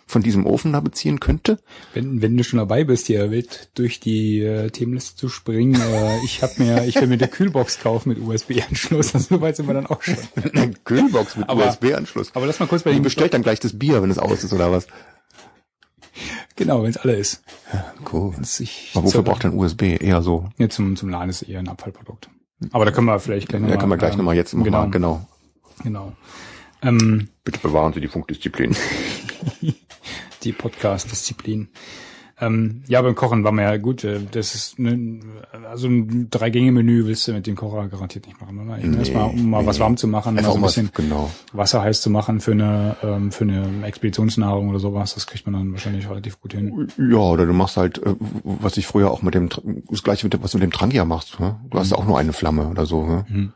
von 0.06 0.22
diesem 0.22 0.46
Ofen 0.46 0.72
da 0.72 0.80
beziehen 0.80 1.18
könnte? 1.18 1.58
wenn, 1.94 2.20
wenn 2.20 2.36
du 2.36 2.44
schon 2.44 2.58
dabei 2.58 2.84
bist, 2.84 3.06
hier 3.06 3.30
wild 3.30 3.70
durch 3.74 4.00
die 4.00 4.40
äh, 4.40 4.70
Themenliste 4.70 5.16
zu 5.16 5.28
springen, 5.28 5.80
äh, 5.80 6.18
ich 6.24 6.42
hab 6.42 6.58
mir, 6.58 6.84
ich 6.86 6.96
will 6.96 7.06
mir 7.06 7.14
eine 7.14 7.28
Kühlbox 7.28 7.80
kaufen 7.80 8.10
mit 8.10 8.18
USB-Anschluss. 8.18 9.14
Also 9.14 9.36
so 9.36 9.40
weit 9.40 9.56
sind 9.56 9.66
wir 9.66 9.74
dann 9.74 9.86
auch 9.86 10.02
schon. 10.02 10.16
Eine 10.52 10.72
Kühlbox 10.84 11.36
mit 11.36 11.50
USB-Anschluss. 11.50 12.32
Aber 12.34 12.46
lass 12.46 12.60
mal 12.60 12.66
kurz 12.66 12.82
bei 12.82 12.90
Die 12.90 12.98
dem 12.98 13.02
bestellt 13.02 13.34
dann 13.34 13.42
gleich 13.42 13.60
das 13.60 13.78
Bier, 13.78 14.02
wenn 14.02 14.10
es 14.10 14.18
aus 14.18 14.44
ist 14.44 14.52
oder 14.52 14.70
was? 14.70 14.86
Genau, 16.56 16.82
wenn 16.82 16.90
es 16.90 16.96
alle 16.96 17.16
ist. 17.16 17.42
Cool. 18.12 18.34
Das 18.38 18.60
ich 18.60 18.92
Aber 18.94 19.06
wofür 19.06 19.22
braucht 19.22 19.44
denn 19.44 19.58
USB? 19.58 19.82
Eher 20.00 20.22
so. 20.22 20.48
Ja, 20.58 20.68
zum, 20.68 20.94
zum 20.96 21.08
Laden 21.08 21.30
ist 21.30 21.42
eher 21.42 21.58
ein 21.58 21.68
Abfallprodukt. 21.68 22.30
Aber 22.70 22.84
da 22.84 22.92
können 22.92 23.06
wir 23.06 23.18
vielleicht 23.18 23.48
gleich 23.48 23.60
nochmal. 23.60 23.74
Ja, 23.74 23.80
können 23.80 23.92
wir 23.92 23.96
gleich 23.96 24.16
nochmal 24.16 24.36
jetzt 24.36 24.54
machen. 24.54 24.64
Genau, 24.64 24.88
genau. 24.88 25.26
genau. 25.82 26.12
Ähm, 26.82 27.28
Bitte 27.42 27.58
bewahren 27.58 27.92
Sie 27.92 28.00
die 28.00 28.08
Funkdisziplin. 28.08 28.76
die 30.42 30.52
Podcast-Disziplin. 30.52 31.68
Ähm, 32.46 32.82
ja, 32.88 33.00
beim 33.02 33.14
Kochen 33.14 33.44
war 33.44 33.52
mir 33.52 33.62
ja 33.62 33.76
gut. 33.76 34.04
äh, 34.04 34.20
Das 34.30 34.54
ist 34.54 34.78
ne, 34.78 35.20
also 35.70 35.88
ein 35.88 36.28
Drei-Gänge-Menü 36.30 37.06
willst 37.06 37.26
du 37.28 37.32
mit 37.32 37.46
dem 37.46 37.56
Kocher 37.56 37.88
garantiert 37.88 38.26
nicht 38.26 38.40
machen, 38.40 38.58
oder? 38.58 38.76
Nee, 38.76 38.96
Erstmal, 38.98 39.30
um 39.30 39.50
mal 39.50 39.62
nee. 39.62 39.66
was 39.66 39.80
warm 39.80 39.96
zu 39.96 40.06
machen, 40.08 40.36
Einfach 40.38 40.50
also 40.50 40.58
ein 40.58 40.62
um 40.62 40.62
was, 40.64 40.74
bisschen 40.74 40.90
genau. 40.94 41.30
Wasser 41.52 41.82
heiß 41.82 42.00
zu 42.00 42.10
machen 42.10 42.40
für 42.40 42.52
eine 42.52 42.96
ähm, 43.02 43.32
für 43.32 43.44
eine 43.44 43.84
Expeditionsnahrung 43.86 44.68
oder 44.68 44.78
sowas. 44.78 45.14
Das 45.14 45.26
kriegt 45.26 45.46
man 45.46 45.54
dann 45.54 45.72
wahrscheinlich 45.72 46.08
relativ 46.08 46.40
gut 46.40 46.52
hin. 46.52 46.88
Ja, 46.98 47.18
oder 47.18 47.46
du 47.46 47.52
machst 47.52 47.76
halt, 47.76 47.98
äh, 47.98 48.14
was 48.44 48.76
ich 48.76 48.86
früher 48.86 49.10
auch 49.10 49.22
mit 49.22 49.34
dem, 49.34 49.48
das 49.90 50.02
gleiche 50.02 50.26
mit 50.26 50.34
dem, 50.34 50.42
was 50.42 50.52
du 50.52 50.58
mit 50.58 50.64
dem 50.64 50.72
Trangia 50.72 51.04
machst. 51.04 51.40
Ne? 51.40 51.60
Du 51.70 51.78
hast 51.78 51.90
ja 51.90 51.96
auch 51.98 52.06
nur 52.06 52.18
eine 52.18 52.32
Flamme 52.32 52.68
oder 52.68 52.86
so. 52.86 53.04
Ne? 53.06 53.24
Mhm. 53.28 53.52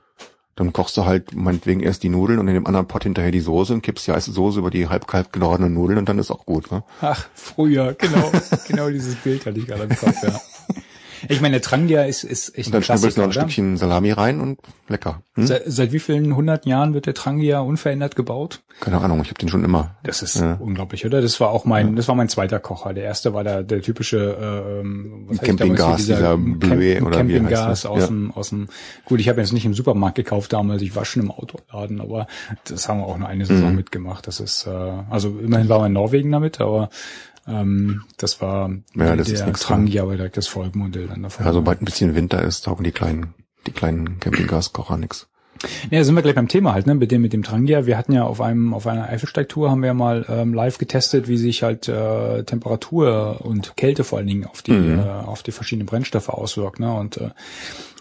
Dann 0.59 0.73
kochst 0.73 0.97
du 0.97 1.05
halt 1.05 1.37
meinetwegen 1.37 1.79
erst 1.79 2.03
die 2.03 2.09
Nudeln 2.09 2.41
und 2.41 2.49
in 2.49 2.55
dem 2.55 2.67
anderen 2.67 2.89
Pot 2.89 3.05
hinterher 3.05 3.31
die 3.31 3.39
Soße 3.39 3.73
und 3.73 3.83
kippst 3.83 4.09
die 4.09 4.13
heiße 4.13 4.33
Soße 4.33 4.59
über 4.59 4.71
die 4.71 4.89
halb 4.89 5.07
kalt 5.07 5.33
gewordenen 5.33 5.73
Nudeln 5.73 6.01
und 6.01 6.09
dann 6.09 6.19
ist 6.19 6.33
auch 6.33 6.45
gut. 6.47 6.73
Ne? 6.73 6.83
Ach, 7.01 7.29
früher, 7.33 7.95
genau, 7.95 8.33
genau 8.67 8.91
dieses 8.91 9.15
Bild 9.15 9.47
hatte 9.47 9.61
ich 9.61 9.69
gerade 9.69 9.85
im 9.85 9.91
Kopf, 9.91 10.21
ja. 10.21 10.41
Ich 11.29 11.41
meine, 11.41 11.53
der 11.53 11.63
Trangia 11.63 12.03
ist, 12.05 12.25
ist 12.25 12.57
echt 12.57 12.69
Und 12.69 12.75
dann 12.75 12.81
ein 12.81 12.85
schnibbelst 12.85 13.17
du 13.17 13.21
noch 13.21 13.27
ein 13.29 13.31
Klassiker, 13.33 13.45
oder? 13.45 13.51
Stückchen 13.53 13.77
Salami 13.77 14.13
rein 14.13 14.41
und 14.41 14.59
lecker. 14.89 15.23
Hm? 15.35 15.47
Seit, 15.47 15.63
seit 15.67 15.93
wie 15.93 15.99
vielen 15.99 16.37
hundert 16.37 16.67
Jahren 16.67 16.95
wird 16.95 17.07
der 17.07 17.15
Trangia 17.15 17.61
unverändert 17.61 18.17
gebaut? 18.17 18.63
Keine 18.81 19.01
Ahnung, 19.01 19.21
ich 19.23 19.29
habe 19.29 19.39
den 19.39 19.49
schon 19.49 19.65
immer. 19.65 19.97
Das 20.05 20.23
ist 20.23 20.37
Ja. 20.41 20.55
unglaublich, 20.61 21.05
oder? 21.05 21.21
Das 21.21 21.41
war 21.41 21.51
auch 21.51 21.65
mein, 21.65 21.97
das 21.97 22.07
war 22.07 22.15
mein 22.15 22.29
zweiter 22.29 22.61
Kocher. 22.61 22.95
Der 22.95 23.05
erste 23.05 23.35
war 23.35 23.43
der, 23.43 23.65
der 23.65 23.83
typische 23.83 24.19
äh, 24.19 24.81
ähm, 24.81 25.25
was 25.29 25.39
Campinggas, 25.41 25.97
hier, 26.05 26.15
dieser 26.17 26.37
Bleu 26.37 26.99
oder 27.03 27.11
wie 27.27 27.35
Campinggas 27.35 27.83
das? 27.83 27.87
aus 27.87 28.01
Ja. 28.03 28.07
dem, 28.07 28.31
aus 28.33 28.51
dem. 28.51 28.69
Gut, 29.05 29.19
ich 29.21 29.29
habe 29.29 29.41
jetzt 29.41 29.53
nicht 29.53 29.65
im 29.65 29.75
Supermarkt 29.75 30.15
gekauft 30.17 30.53
damals, 30.53 30.83
ich 30.83 30.95
war 30.95 31.05
schon 31.05 31.23
im 31.25 31.31
Autoladen, 31.33 32.01
aber 32.01 32.29
das 32.69 32.89
haben 32.89 33.01
wir 33.01 33.07
auch 33.07 33.19
nur 33.19 33.27
eine 33.29 33.47
Saison 33.47 33.71
Mhm. 33.71 33.77
mitgemacht. 33.77 34.27
Das 34.29 34.39
ist, 34.39 34.67
äh, 34.67 34.71
also 35.11 35.37
immerhin 35.43 35.69
waren 35.69 35.83
wir 35.83 35.87
in 35.87 35.93
Norwegen 35.95 36.31
damit, 36.31 36.61
aber 36.61 36.89
ähm, 37.49 38.03
das 38.17 38.41
war 38.41 38.71
Ja, 38.95 39.17
das 39.17 39.29
der 39.29 39.53
Trangia, 39.55 40.03
aber 40.03 40.17
direkt 40.17 40.37
das 40.37 40.47
Folgemodell 40.47 41.09
dann 41.09 41.23
davon. 41.23 41.47
Ja, 41.47 41.53
sobald 41.53 41.81
ein 41.83 41.85
bisschen 41.85 42.15
Winter 42.15 42.43
ist, 42.43 42.65
taugen 42.65 42.85
die 42.85 42.93
kleinen, 42.93 43.35
die 43.67 43.73
kleinen 43.73 44.21
Campinggaskocher 44.21 44.97
nix. 44.97 45.29
Ja, 45.91 46.05
sind 46.05 46.15
wir 46.15 46.23
gleich 46.23 46.37
beim 46.37 46.47
Thema 46.47 46.73
halt, 46.73 46.87
ne, 46.87 46.95
mit 46.95 47.11
dem, 47.11 47.21
mit 47.21 47.33
dem 47.33 47.43
Trangia. 47.43 47.85
Wir 47.85 47.99
hatten 47.99 48.13
ja 48.13 48.23
auf 48.23 48.41
einem, 48.41 48.73
auf 48.75 48.87
einer 48.87 49.09
Eifelsteigtour 49.09 49.71
haben 49.73 49.83
wir 49.83 49.93
mal 49.93 50.25
ähm, 50.29 50.55
live 50.55 50.79
getestet, 50.79 51.27
wie 51.27 51.37
sich 51.37 51.65
halt 51.65 51.89
äh, 51.89 52.45
Temperatur 52.45 53.41
und 53.45 53.77
Kälte 53.77 54.05
vor 54.05 54.19
allen 54.19 54.29
Dingen 54.29 54.47
auf 54.47 54.63
die, 54.63 54.71
Mhm. 54.71 55.01
äh, 55.01 55.03
auf 55.03 55.43
die 55.43 55.51
verschiedenen 55.51 55.87
Brennstoffe 55.87 56.29
auswirkt, 56.29 56.79
ne. 56.79 56.95
Und 56.95 57.17
äh, 57.17 57.31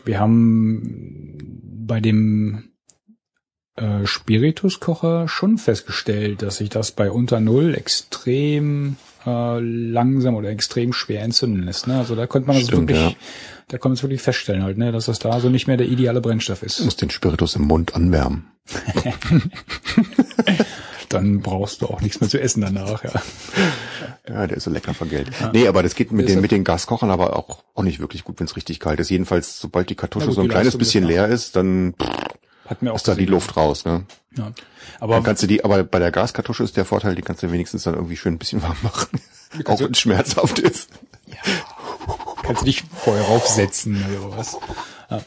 wir 0.05 0.19
haben 0.19 1.49
bei 1.87 1.99
dem 1.99 2.73
äh, 3.75 4.05
Spirituskocher 4.05 5.27
schon 5.27 5.57
festgestellt, 5.57 6.43
dass 6.43 6.57
sich 6.57 6.69
das 6.69 6.91
bei 6.91 7.09
unter 7.09 7.39
Null 7.39 7.73
extrem 7.73 8.97
äh, 9.27 9.59
langsam 9.59 10.35
oder 10.35 10.49
extrem 10.49 10.93
schwer 10.93 11.21
entzünden 11.21 11.63
lässt. 11.63 11.85
Ne? 11.87 11.97
Also 11.97 12.15
da 12.15 12.27
konnte 12.27 12.47
man 12.47 12.55
das 12.57 12.67
Stimmt, 12.67 12.89
wirklich, 12.89 13.11
ja. 13.11 13.15
da 13.67 13.77
konnte 13.77 13.89
man 13.89 13.93
es 13.95 14.03
wirklich 14.03 14.21
feststellen 14.21 14.63
halt, 14.63 14.77
ne, 14.77 14.91
dass 14.91 15.07
das 15.07 15.19
da 15.19 15.39
so 15.39 15.49
nicht 15.49 15.67
mehr 15.67 15.77
der 15.77 15.87
ideale 15.87 16.21
Brennstoff 16.21 16.63
ist. 16.63 16.79
Du 16.79 16.85
musst 16.85 17.01
den 17.01 17.09
Spiritus 17.09 17.55
im 17.55 17.63
Mund 17.63 17.93
anwärmen. 17.93 18.47
dann 21.09 21.41
brauchst 21.41 21.81
du 21.81 21.87
auch 21.87 22.01
nichts 22.01 22.19
mehr 22.19 22.29
zu 22.29 22.39
essen 22.39 22.61
danach, 22.61 23.03
ja. 23.03 23.11
Ja, 24.27 24.47
der 24.47 24.57
ist 24.57 24.63
so 24.63 24.71
lecker 24.71 24.93
vergelt. 24.93 25.29
Nee, 25.53 25.67
aber 25.67 25.83
das 25.83 25.95
geht 25.95 26.11
mit 26.11 26.27
Ist 26.27 26.35
den, 26.35 26.41
mit 26.41 26.51
den 26.51 26.63
Gaskochern 26.63 27.11
aber 27.11 27.37
auch, 27.37 27.63
auch 27.75 27.83
nicht 27.83 27.99
wirklich 27.99 28.23
gut, 28.23 28.39
wenn 28.39 28.47
es 28.47 28.55
richtig 28.55 28.79
kalt 28.79 28.99
ist. 28.99 29.09
Jedenfalls, 29.09 29.59
sobald 29.59 29.89
die 29.89 29.95
Kartusche 29.95 30.27
gut, 30.27 30.35
so 30.35 30.41
ein 30.41 30.49
kleines 30.49 30.77
bisschen 30.77 31.05
leer 31.05 31.27
ist, 31.27 31.55
dann 31.55 31.93
Hat 32.67 32.81
mir 32.81 32.91
auch 32.91 32.97
ist 32.97 33.07
da 33.07 33.15
die. 33.15 33.25
Luft 33.25 33.57
raus. 33.57 33.85
Ne? 33.85 34.03
Ja. 34.35 34.51
Aber 34.99 35.15
Dann 35.15 35.23
kannst 35.23 35.43
du 35.43 35.47
die, 35.47 35.63
aber 35.63 35.83
bei 35.83 35.99
der 35.99 36.11
Gaskartusche 36.11 36.63
ist 36.63 36.77
der 36.77 36.85
Vorteil, 36.85 37.15
die 37.15 37.21
kannst 37.21 37.43
du 37.43 37.51
wenigstens 37.51 37.83
dann 37.83 37.95
irgendwie 37.95 38.17
schön 38.17 38.33
ein 38.33 38.37
bisschen 38.37 38.61
warm 38.61 38.77
machen. 38.83 39.19
Auch 39.65 39.79
wenn 39.79 39.91
es 39.91 39.99
schmerzhaft 39.99 40.59
ist. 40.59 40.89
kannst 42.43 42.61
du 42.61 42.65
dich 42.65 42.83
vorher 42.83 43.23
raufsetzen 43.25 44.03
oder 44.21 44.37
was. 44.37 44.57
Ja. 45.09 45.21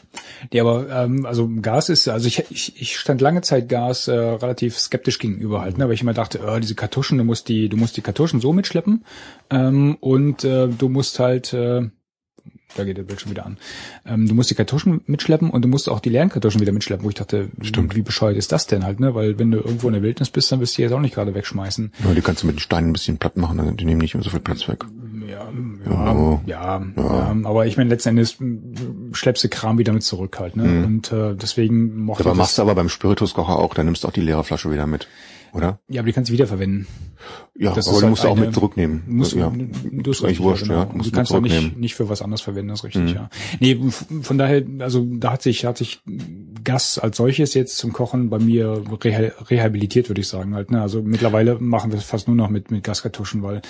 Nee, 0.51 0.59
aber 0.59 0.89
ähm, 0.89 1.25
also 1.25 1.49
Gas 1.61 1.89
ist, 1.89 2.07
also 2.07 2.27
ich, 2.27 2.45
ich, 2.51 2.79
ich 2.79 2.97
stand 2.97 3.21
lange 3.21 3.41
Zeit 3.41 3.67
Gas 3.67 4.07
äh, 4.07 4.13
relativ 4.13 4.77
skeptisch 4.77 5.17
gegenüber 5.17 5.61
halt, 5.61 5.77
ne, 5.77 5.87
weil 5.87 5.93
ich 5.93 6.01
immer 6.01 6.13
dachte, 6.13 6.39
äh, 6.39 6.59
diese 6.59 6.75
Kartuschen, 6.75 7.17
du 7.17 7.23
musst 7.23 7.47
die, 7.47 7.67
du 7.67 7.77
musst 7.77 7.97
die 7.97 8.01
Kartuschen 8.01 8.41
so 8.41 8.53
mitschleppen 8.53 9.05
ähm, 9.49 9.97
und 9.99 10.43
äh, 10.43 10.67
du 10.67 10.89
musst 10.89 11.19
halt 11.19 11.53
äh, 11.53 11.89
da 12.75 12.83
geht 12.83 12.97
der 12.97 13.03
Bildschirm 13.03 13.31
wieder 13.31 13.45
an. 13.45 13.57
Ähm, 14.05 14.27
du 14.27 14.33
musst 14.35 14.49
die 14.49 14.55
Kartuschen 14.55 15.01
mitschleppen 15.05 15.49
und 15.49 15.61
du 15.63 15.67
musst 15.67 15.89
auch 15.89 15.99
die 15.99 16.09
leeren 16.09 16.29
Kartuschen 16.29 16.61
wieder 16.61 16.71
mitschleppen, 16.71 17.05
wo 17.05 17.09
ich 17.09 17.15
dachte, 17.15 17.49
Stimmt. 17.61 17.95
wie 17.95 18.01
bescheuert 18.01 18.37
ist 18.37 18.51
das 18.51 18.67
denn 18.67 18.83
halt, 18.83 18.99
ne? 18.99 19.13
Weil 19.15 19.37
wenn 19.39 19.51
du 19.51 19.57
irgendwo 19.57 19.87
in 19.87 19.93
der 19.93 20.03
Wildnis 20.03 20.29
bist, 20.29 20.51
dann 20.51 20.59
wirst 20.59 20.73
du 20.73 20.77
die 20.77 20.81
jetzt 20.83 20.91
auch 20.93 20.99
nicht 20.99 21.15
gerade 21.15 21.33
wegschmeißen. 21.35 21.91
Ja, 22.05 22.13
die 22.13 22.21
kannst 22.21 22.43
du 22.43 22.47
mit 22.47 22.55
den 22.55 22.59
Steinen 22.59 22.89
ein 22.89 22.93
bisschen 22.93 23.17
platt 23.17 23.37
machen, 23.37 23.57
dann 23.57 23.77
die 23.77 23.85
nehmen 23.85 24.01
nicht 24.01 24.13
mehr 24.13 24.23
so 24.23 24.29
viel 24.29 24.39
Platz 24.39 24.67
weg. 24.67 24.85
Ja, 25.27 25.47
ja, 25.89 26.13
Oh. 26.13 26.41
ja, 26.45 26.81
ja. 26.97 27.35
aber 27.43 27.65
ich 27.65 27.77
meine, 27.77 27.89
letzten 27.89 28.09
Endes 28.09 28.37
schleppst 29.13 29.43
du 29.43 29.49
Kram 29.49 29.77
wieder 29.77 29.93
mit 29.93 30.03
zurück 30.03 30.39
halt, 30.39 30.55
ne? 30.55 30.83
Und 30.85 31.11
äh, 31.11 31.35
deswegen 31.35 32.03
mochte 32.03 32.23
Dabei 32.23 32.33
ich 32.33 32.37
machst 32.39 32.51
das. 32.51 32.55
du 32.57 32.61
aber 32.63 32.75
beim 32.75 32.89
Spirituskocher 32.89 33.57
auch, 33.57 33.73
dann 33.73 33.85
nimmst 33.85 34.03
du 34.03 34.07
auch 34.07 34.11
die 34.13 34.21
leere 34.21 34.43
Flasche 34.43 34.71
wieder 34.71 34.87
mit, 34.87 35.07
oder? 35.53 35.79
Ja, 35.89 36.01
aber 36.01 36.07
die 36.07 36.13
kannst 36.13 36.29
du 36.29 36.33
wiederverwenden. 36.33 36.87
Ja, 37.57 37.73
Das 37.73 37.87
aber 37.87 37.97
du 37.97 38.01
halt 38.03 38.09
musst 38.11 38.23
du 38.23 38.27
auch 38.29 38.35
mit 38.35 38.53
zurücknehmen. 38.53 39.03
Musst, 39.07 39.33
ja. 39.35 39.51
du, 39.51 40.09
ist 40.11 40.17
hast 40.19 40.25
eigentlich 40.25 40.39
wurscht, 40.39 40.63
genau. 40.63 40.75
ja. 40.79 40.85
Du 40.85 40.97
Musst 40.97 41.11
du 41.11 41.15
kannst 41.15 41.31
auch 41.33 41.39
nicht. 41.41 41.75
Mhm. 41.75 41.79
nicht 41.79 41.93
für 41.95 42.09
was 42.09 42.21
anderes 42.21 42.41
verwenden, 42.41 42.69
das 42.69 42.79
ist 42.79 42.85
richtig, 42.85 43.13
ja. 43.13 43.29
Nee, 43.59 43.79
von 44.23 44.37
daher, 44.39 44.63
also 44.79 45.05
da 45.07 45.33
hat 45.33 45.43
sich, 45.43 45.65
hat 45.65 45.77
sich 45.77 46.01
Gas 46.63 46.97
als 46.97 47.17
solches 47.17 47.53
jetzt 47.53 47.77
zum 47.77 47.93
Kochen 47.93 48.29
bei 48.29 48.39
mir 48.39 48.81
reha 49.03 49.31
rehabilitiert, 49.49 50.09
würde 50.09 50.21
ich 50.21 50.27
sagen 50.27 50.55
halt. 50.55 50.71
Ne? 50.71 50.81
Also 50.81 51.01
mittlerweile 51.03 51.59
machen 51.59 51.91
wir 51.91 51.99
es 51.99 52.05
fast 52.05 52.27
nur 52.27 52.35
noch 52.37 52.49
mit, 52.49 52.71
mit 52.71 52.83
Gaskartuschen, 52.83 53.43
weil 53.43 53.61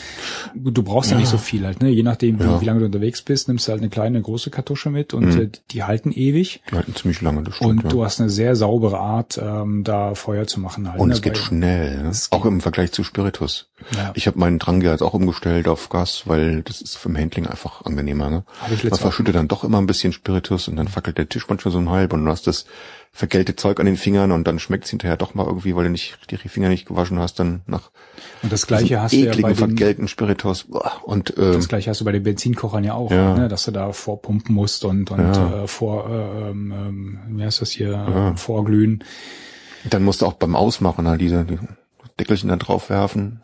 du 0.55 0.83
brauchst 0.83 1.11
ja. 1.11 1.17
nicht 1.17 1.27
so 1.29 1.37
viel 1.37 1.65
halt. 1.65 1.81
Ne? 1.81 1.89
Je 1.89 2.03
nachdem, 2.03 2.39
wie, 2.39 2.43
Ja. 2.43 2.61
wie 2.61 2.65
lange 2.65 2.79
du 2.79 2.85
unterwegs 2.85 3.21
bist, 3.21 3.47
nimmst 3.47 3.67
du 3.67 3.71
halt 3.71 3.81
eine 3.81 3.89
kleine, 3.89 4.17
eine 4.17 4.21
große 4.21 4.49
Kartusche 4.51 4.89
mit 4.89 5.13
und 5.13 5.35
äh, 5.35 5.49
die 5.71 5.83
halten 5.83 6.11
ewig. 6.11 6.61
Die 6.71 6.75
halten 6.75 6.95
ziemlich 6.95 7.21
lange, 7.21 7.43
das 7.43 7.55
stimmt, 7.55 7.69
Und 7.71 7.83
ja. 7.83 7.89
du 7.89 8.03
hast 8.05 8.19
eine 8.21 8.29
sehr 8.29 8.55
saubere 8.55 8.99
Art, 8.99 9.39
ähm, 9.41 9.83
da 9.83 10.15
Feuer 10.15 10.47
zu 10.47 10.59
machen 10.59 10.89
halt. 10.89 10.99
Und 11.01 11.09
ne? 11.09 11.13
es 11.15 11.21
geht 11.21 11.33
Weil- 11.33 11.39
schnell, 11.41 11.70
ne? 11.77 12.09
Es 12.09 12.31
auch 12.31 12.45
im 12.45 12.61
Vergleich 12.61 12.91
zu 12.91 13.03
Spiritus. 13.03 13.69
Ja. 13.95 14.11
Ich 14.15 14.27
habe 14.27 14.39
meinen 14.39 14.59
Trangia 14.59 14.91
jetzt 14.91 15.01
auch 15.01 15.13
umgestellt 15.13 15.67
auf 15.67 15.89
Gas, 15.89 16.23
weil 16.25 16.61
das 16.63 16.81
ist 16.81 16.95
vom 16.97 17.17
Handling 17.17 17.47
einfach 17.47 17.85
angenehmer. 17.85 18.29
Ne? 18.29 18.43
Hab 18.61 18.71
ich 18.71 18.83
Man 18.83 18.99
verschüttet 18.99 19.35
dann 19.35 19.47
doch 19.47 19.63
immer 19.63 19.79
ein 19.79 19.87
bisschen 19.87 20.13
Spiritus 20.13 20.67
und 20.67 20.75
dann 20.75 20.87
fackelt 20.87 21.17
der 21.17 21.29
Tisch 21.29 21.47
manchmal 21.47 21.71
so 21.71 21.79
ein 21.79 21.89
halb 21.89 22.13
und 22.13 22.25
du 22.25 22.31
hast 22.31 22.47
das 22.47 22.65
vergellte 23.13 23.55
Zeug 23.55 23.79
an 23.79 23.85
den 23.85 23.97
Fingern 23.97 24.31
und 24.31 24.47
dann 24.47 24.57
schmeckt's 24.57 24.89
hinterher 24.89 25.17
doch 25.17 25.33
mal 25.33 25.45
irgendwie, 25.45 25.75
weil 25.75 25.83
du 25.83 25.89
nicht 25.89 26.17
die 26.29 26.37
Finger 26.37 26.69
nicht 26.69 26.87
gewaschen 26.87 27.19
hast, 27.19 27.39
dann 27.39 27.61
nach 27.65 27.91
Und 28.41 28.53
das 28.53 28.67
gleiche 28.67 29.01
hast 29.01 29.11
du 29.11 29.17
ja 29.17 29.33
bei 29.33 29.49
den, 29.49 29.55
vergelten 29.55 30.07
Spiritus. 30.07 30.67
Und 31.03 31.33
ähm, 31.37 31.53
Das 31.53 31.67
gleiche 31.67 31.89
hast 31.89 31.99
du 31.99 32.05
bei 32.05 32.13
den 32.13 32.23
Benzinkochern 32.23 32.83
ja 32.85 32.93
auch, 32.93 33.11
Ja. 33.11 33.35
ne, 33.35 33.47
dass 33.49 33.65
du 33.65 33.71
da 33.71 33.91
vorpumpen 33.91 34.55
musst 34.55 34.85
und, 34.85 35.11
und 35.11 35.19
Ja. 35.19 35.63
äh, 35.63 35.67
vor, 35.67 36.09
äh, 36.09 36.49
ähm, 36.51 36.71
ähm, 36.71 37.19
wie 37.37 37.43
heißt 37.43 37.61
das 37.61 37.71
hier, 37.71 38.33
äh, 38.33 38.37
vorglühen. 38.37 39.03
Dann 39.89 40.03
musst 40.03 40.21
du 40.21 40.25
auch 40.25 40.33
beim 40.33 40.55
Ausmachen 40.55 41.07
halt 41.07 41.21
diese 41.21 41.45
die 41.45 41.59
Deckelchen 42.19 42.49
dann 42.49 42.59
drauf 42.59 42.89
werfen 42.89 43.41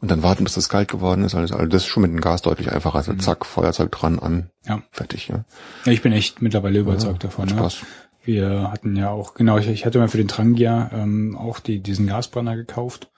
und 0.00 0.10
dann 0.10 0.22
warten, 0.22 0.44
bis 0.44 0.54
das 0.54 0.68
kalt 0.68 0.88
geworden 0.88 1.24
ist. 1.24 1.34
Also, 1.34 1.54
also 1.54 1.66
das 1.66 1.82
ist 1.82 1.88
schon 1.88 2.02
mit 2.02 2.10
dem 2.10 2.20
Gas 2.20 2.42
deutlich 2.42 2.72
einfacher. 2.72 2.96
Also 2.96 3.14
zack, 3.14 3.46
Feuerzeug 3.46 3.92
dran, 3.92 4.18
an, 4.18 4.50
Ja. 4.66 4.82
fertig. 4.90 5.28
Ja. 5.28 5.44
ja, 5.84 5.92
ich 5.92 6.02
bin 6.02 6.12
echt 6.12 6.42
mittlerweile 6.42 6.80
überzeugt 6.80 7.22
davon. 7.24 7.46
macht 7.46 7.54
Ne? 7.54 7.60
Spaß. 7.60 7.86
Wir 8.24 8.70
hatten 8.70 8.96
ja 8.96 9.10
auch, 9.10 9.34
genau, 9.34 9.58
ich, 9.58 9.68
ich 9.68 9.84
hatte 9.86 9.98
mal 9.98 10.08
für 10.08 10.18
den 10.18 10.28
Trangia 10.28 10.90
ähm, 10.92 11.36
auch 11.36 11.60
die, 11.60 11.80
diesen 11.80 12.06
Gasbrenner 12.06 12.56
gekauft. 12.56 13.10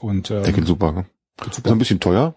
Und 0.00 0.30
ähm, 0.30 0.42
Der 0.42 0.52
geht 0.52 0.66
super. 0.66 0.92
Ne? 0.92 1.06
geht 1.42 1.58
Ist 1.58 1.66
ein 1.66 1.78
bisschen 1.78 2.00
teuer. 2.00 2.34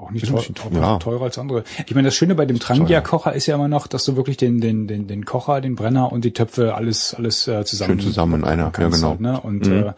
Auch 0.00 0.10
nicht 0.10 0.26
teuer, 0.26 0.36
bisschen 0.38 0.54
teurer, 0.54 0.70
teuer. 0.72 0.82
Ja. 0.82 0.98
teurer 0.98 1.22
als 1.24 1.38
andere. 1.38 1.64
Ich 1.86 1.94
meine, 1.94 2.08
das 2.08 2.14
Schöne 2.14 2.34
bei 2.34 2.46
dem 2.46 2.58
Trangia-Kocher 2.58 3.34
ist 3.34 3.46
ja 3.46 3.54
immer 3.54 3.68
noch, 3.68 3.86
dass 3.86 4.04
du 4.04 4.16
wirklich 4.16 4.36
den, 4.38 4.60
den, 4.60 4.86
den, 4.86 5.06
den 5.06 5.24
Kocher, 5.26 5.60
den 5.60 5.74
Brenner 5.76 6.10
und 6.10 6.24
die 6.24 6.32
Töpfe 6.32 6.74
alles, 6.74 7.14
alles 7.14 7.46
äh, 7.46 7.64
zusammen, 7.64 8.00
Schön 8.00 8.08
zusammen 8.08 8.40
in 8.40 8.44
einer. 8.44 8.72
Ja, 8.76 8.88
genau. 8.88 9.08
halt, 9.10 9.20
ne? 9.20 9.40
Und 9.40 9.66
Mhm. 9.66 9.72
äh, 9.72 9.92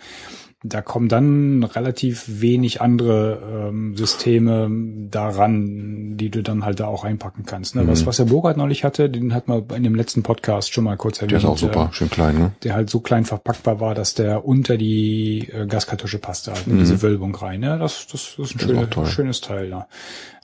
da 0.65 0.81
kommen 0.81 1.09
dann 1.09 1.65
relativ 1.65 2.25
wenig 2.41 2.81
andere 2.81 3.69
ähm, 3.69 3.97
Systeme 3.97 4.71
daran, 5.11 6.17
die 6.17 6.31
du 6.31 6.43
dann 6.43 6.65
halt 6.65 6.81
da 6.81 6.87
auch 6.87 7.05
einpacken 7.05 7.45
kannst. 7.45 7.75
Ne? 7.77 7.87
Was, 7.87 8.07
was 8.07 8.17
der 8.17 8.25
Burkhard 8.25 8.57
neulich 8.57 8.85
hatte, 8.85 9.11
den 9.11 9.35
hat 9.35 9.49
man 9.49 9.65
in 9.75 9.83
dem 9.83 9.95
letzten 9.95 10.23
Podcast 10.23 10.73
schon 10.73 10.85
mal 10.85 10.97
kurz 10.97 11.19
erwähnt. 11.19 11.33
Der 11.33 11.39
ist 11.39 11.45
auch 11.45 11.59
super. 11.59 11.91
Äh, 11.91 11.95
Schön 11.95 12.11
klein, 12.11 12.39
ne? 12.39 12.53
der 12.63 12.75
halt 12.75 12.91
so 12.91 13.01
klein 13.01 13.25
verpackbar 13.25 13.81
war, 13.81 13.95
dass 13.95 14.15
der 14.15 14.45
unter 14.45 14.77
die 14.77 15.49
äh, 15.53 15.67
Gaskartusche 15.67 16.19
passte, 16.19 16.53
halt, 16.53 16.67
in 16.67 16.79
diese 16.79 17.03
Wölbung 17.03 17.35
rein. 17.35 17.61
Ne? 17.61 17.79
Das, 17.79 18.07
das, 18.07 18.35
das 18.37 18.51
ist 18.51 18.57
ein 18.57 18.73
Mhm. 18.73 18.77
Das 18.77 18.87
ist 18.87 18.93
schöne, 18.95 19.07
schönes 19.07 19.41
Teil 19.41 19.71
da. 19.71 19.89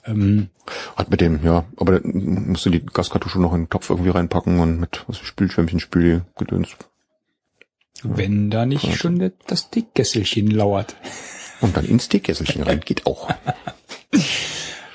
Ähm, 0.05 0.49
Hat 0.95 1.09
mit 1.09 1.21
dem, 1.21 1.43
ja, 1.43 1.65
aber 1.77 1.99
dann 1.99 2.49
musst 2.49 2.65
du 2.65 2.69
die 2.69 2.85
Gaskartusche 2.85 3.39
noch 3.39 3.53
in 3.53 3.63
den 3.63 3.69
Topf 3.69 3.89
irgendwie 3.89 4.09
reinpacken 4.09 4.59
und 4.59 4.79
mit 4.79 5.03
was 5.07 5.17
Spülschwämmchen, 5.17 5.79
Spüli, 5.79 6.21
Gedöns. 6.37 6.75
Wenn 8.03 8.49
da 8.49 8.65
nicht 8.65 8.95
schon 8.95 9.31
das 9.47 9.69
Dickkesselchen 9.69 10.49
lauert. 10.51 10.95
Und 11.61 11.75
dann 11.75 11.85
ins 11.85 12.07
Teekesselchen 12.07 12.63
rein, 12.63 12.79
geht 12.79 13.05
auch. 13.05 13.29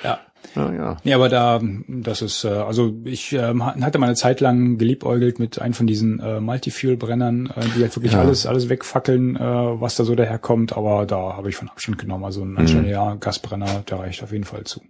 Ja. 0.03 0.21
Ja, 0.57 0.73
ja. 0.73 0.97
Ja, 1.05 1.17
aber 1.17 1.29
da, 1.29 1.61
das 1.89 2.23
ist, 2.23 2.45
äh, 2.45 2.49
also 2.49 2.95
ich 3.05 3.33
ähm, 3.33 3.65
hatte 3.65 3.99
mal 3.99 4.07
eine 4.07 4.15
Zeit 4.15 4.41
lang 4.41 4.79
geliebäugelt 4.79 5.39
mit 5.39 5.61
einem 5.61 5.75
von 5.75 5.87
diesen 5.87 6.21
äh, 6.21 6.41
Multifuel-Brennern, 6.41 7.53
äh, 7.55 7.61
die 7.77 7.83
halt 7.83 7.95
wirklich 7.97 8.13
Ja. 8.13 8.21
alles, 8.21 8.47
alles 8.47 8.69
wegfackeln, 8.69 9.37
äh, 9.37 9.41
was 9.41 9.97
da 9.97 10.05
so 10.05 10.15
daherkommt, 10.15 10.77
aber 10.77 11.07
da 11.07 11.37
habe 11.37 11.49
ich 11.51 11.57
von 11.57 11.69
Abstand 11.69 11.99
genommen. 11.99 12.25
Also 12.25 12.43
ein 12.43 12.57
anständiger 12.57 12.93
ja, 12.95 13.15
Gasbrenner, 13.15 13.83
der 13.89 13.99
reicht 13.99 14.23
auf 14.23 14.33
jeden 14.33 14.45
Fall 14.45 14.65
zu. 14.65 14.81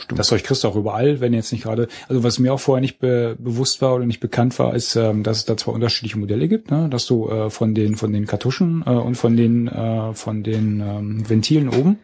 Stimmt. 0.00 0.18
Das 0.18 0.28
Zeug 0.28 0.42
kriegst 0.42 0.64
du 0.64 0.68
auch 0.68 0.76
überall, 0.76 1.20
wenn 1.20 1.34
jetzt 1.34 1.52
nicht 1.52 1.64
gerade, 1.64 1.88
also 2.08 2.22
was 2.22 2.38
mir 2.38 2.54
auch 2.54 2.60
vorher 2.60 2.80
nicht 2.80 2.98
be 2.98 3.36
bewusst 3.38 3.82
war 3.82 3.94
oder 3.94 4.06
nicht 4.06 4.20
bekannt 4.20 4.58
war, 4.58 4.74
ist, 4.74 4.96
ähm, 4.96 5.22
dass 5.22 5.38
es 5.38 5.44
da 5.44 5.56
zwei 5.56 5.72
unterschiedliche 5.72 6.18
Modelle 6.18 6.48
gibt, 6.48 6.70
ne? 6.70 6.88
dass 6.88 7.06
du 7.06 7.28
äh, 7.28 7.50
von 7.50 7.74
den 7.74 7.96
von 7.96 8.12
den 8.12 8.26
Kartuschen 8.26 8.82
äh, 8.86 8.90
und 8.90 9.16
von 9.16 9.36
den 9.36 9.68
äh, 9.68 10.14
von 10.14 10.42
den 10.42 10.80
ähm, 10.80 11.28
Ventilen 11.28 11.68
oben 11.68 11.98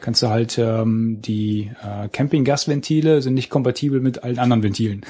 kannst 0.00 0.22
du 0.22 0.28
halt 0.28 0.58
ähm, 0.58 1.20
die 1.20 1.70
äh, 1.82 2.08
Campinggasventile 2.08 3.22
sind 3.22 3.34
nicht 3.34 3.50
kompatibel 3.50 4.00
mit 4.00 4.22
allen 4.22 4.38
anderen 4.38 4.62
Ventilen. 4.62 5.04